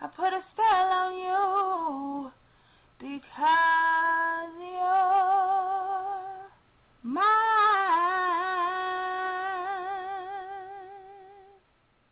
I 0.00 0.06
put 0.08 0.32
a 0.32 0.42
spell 0.52 0.90
on 0.90 1.16
you 1.18 2.32
because 2.98 4.52
you're 4.58 5.12
my 7.02 7.51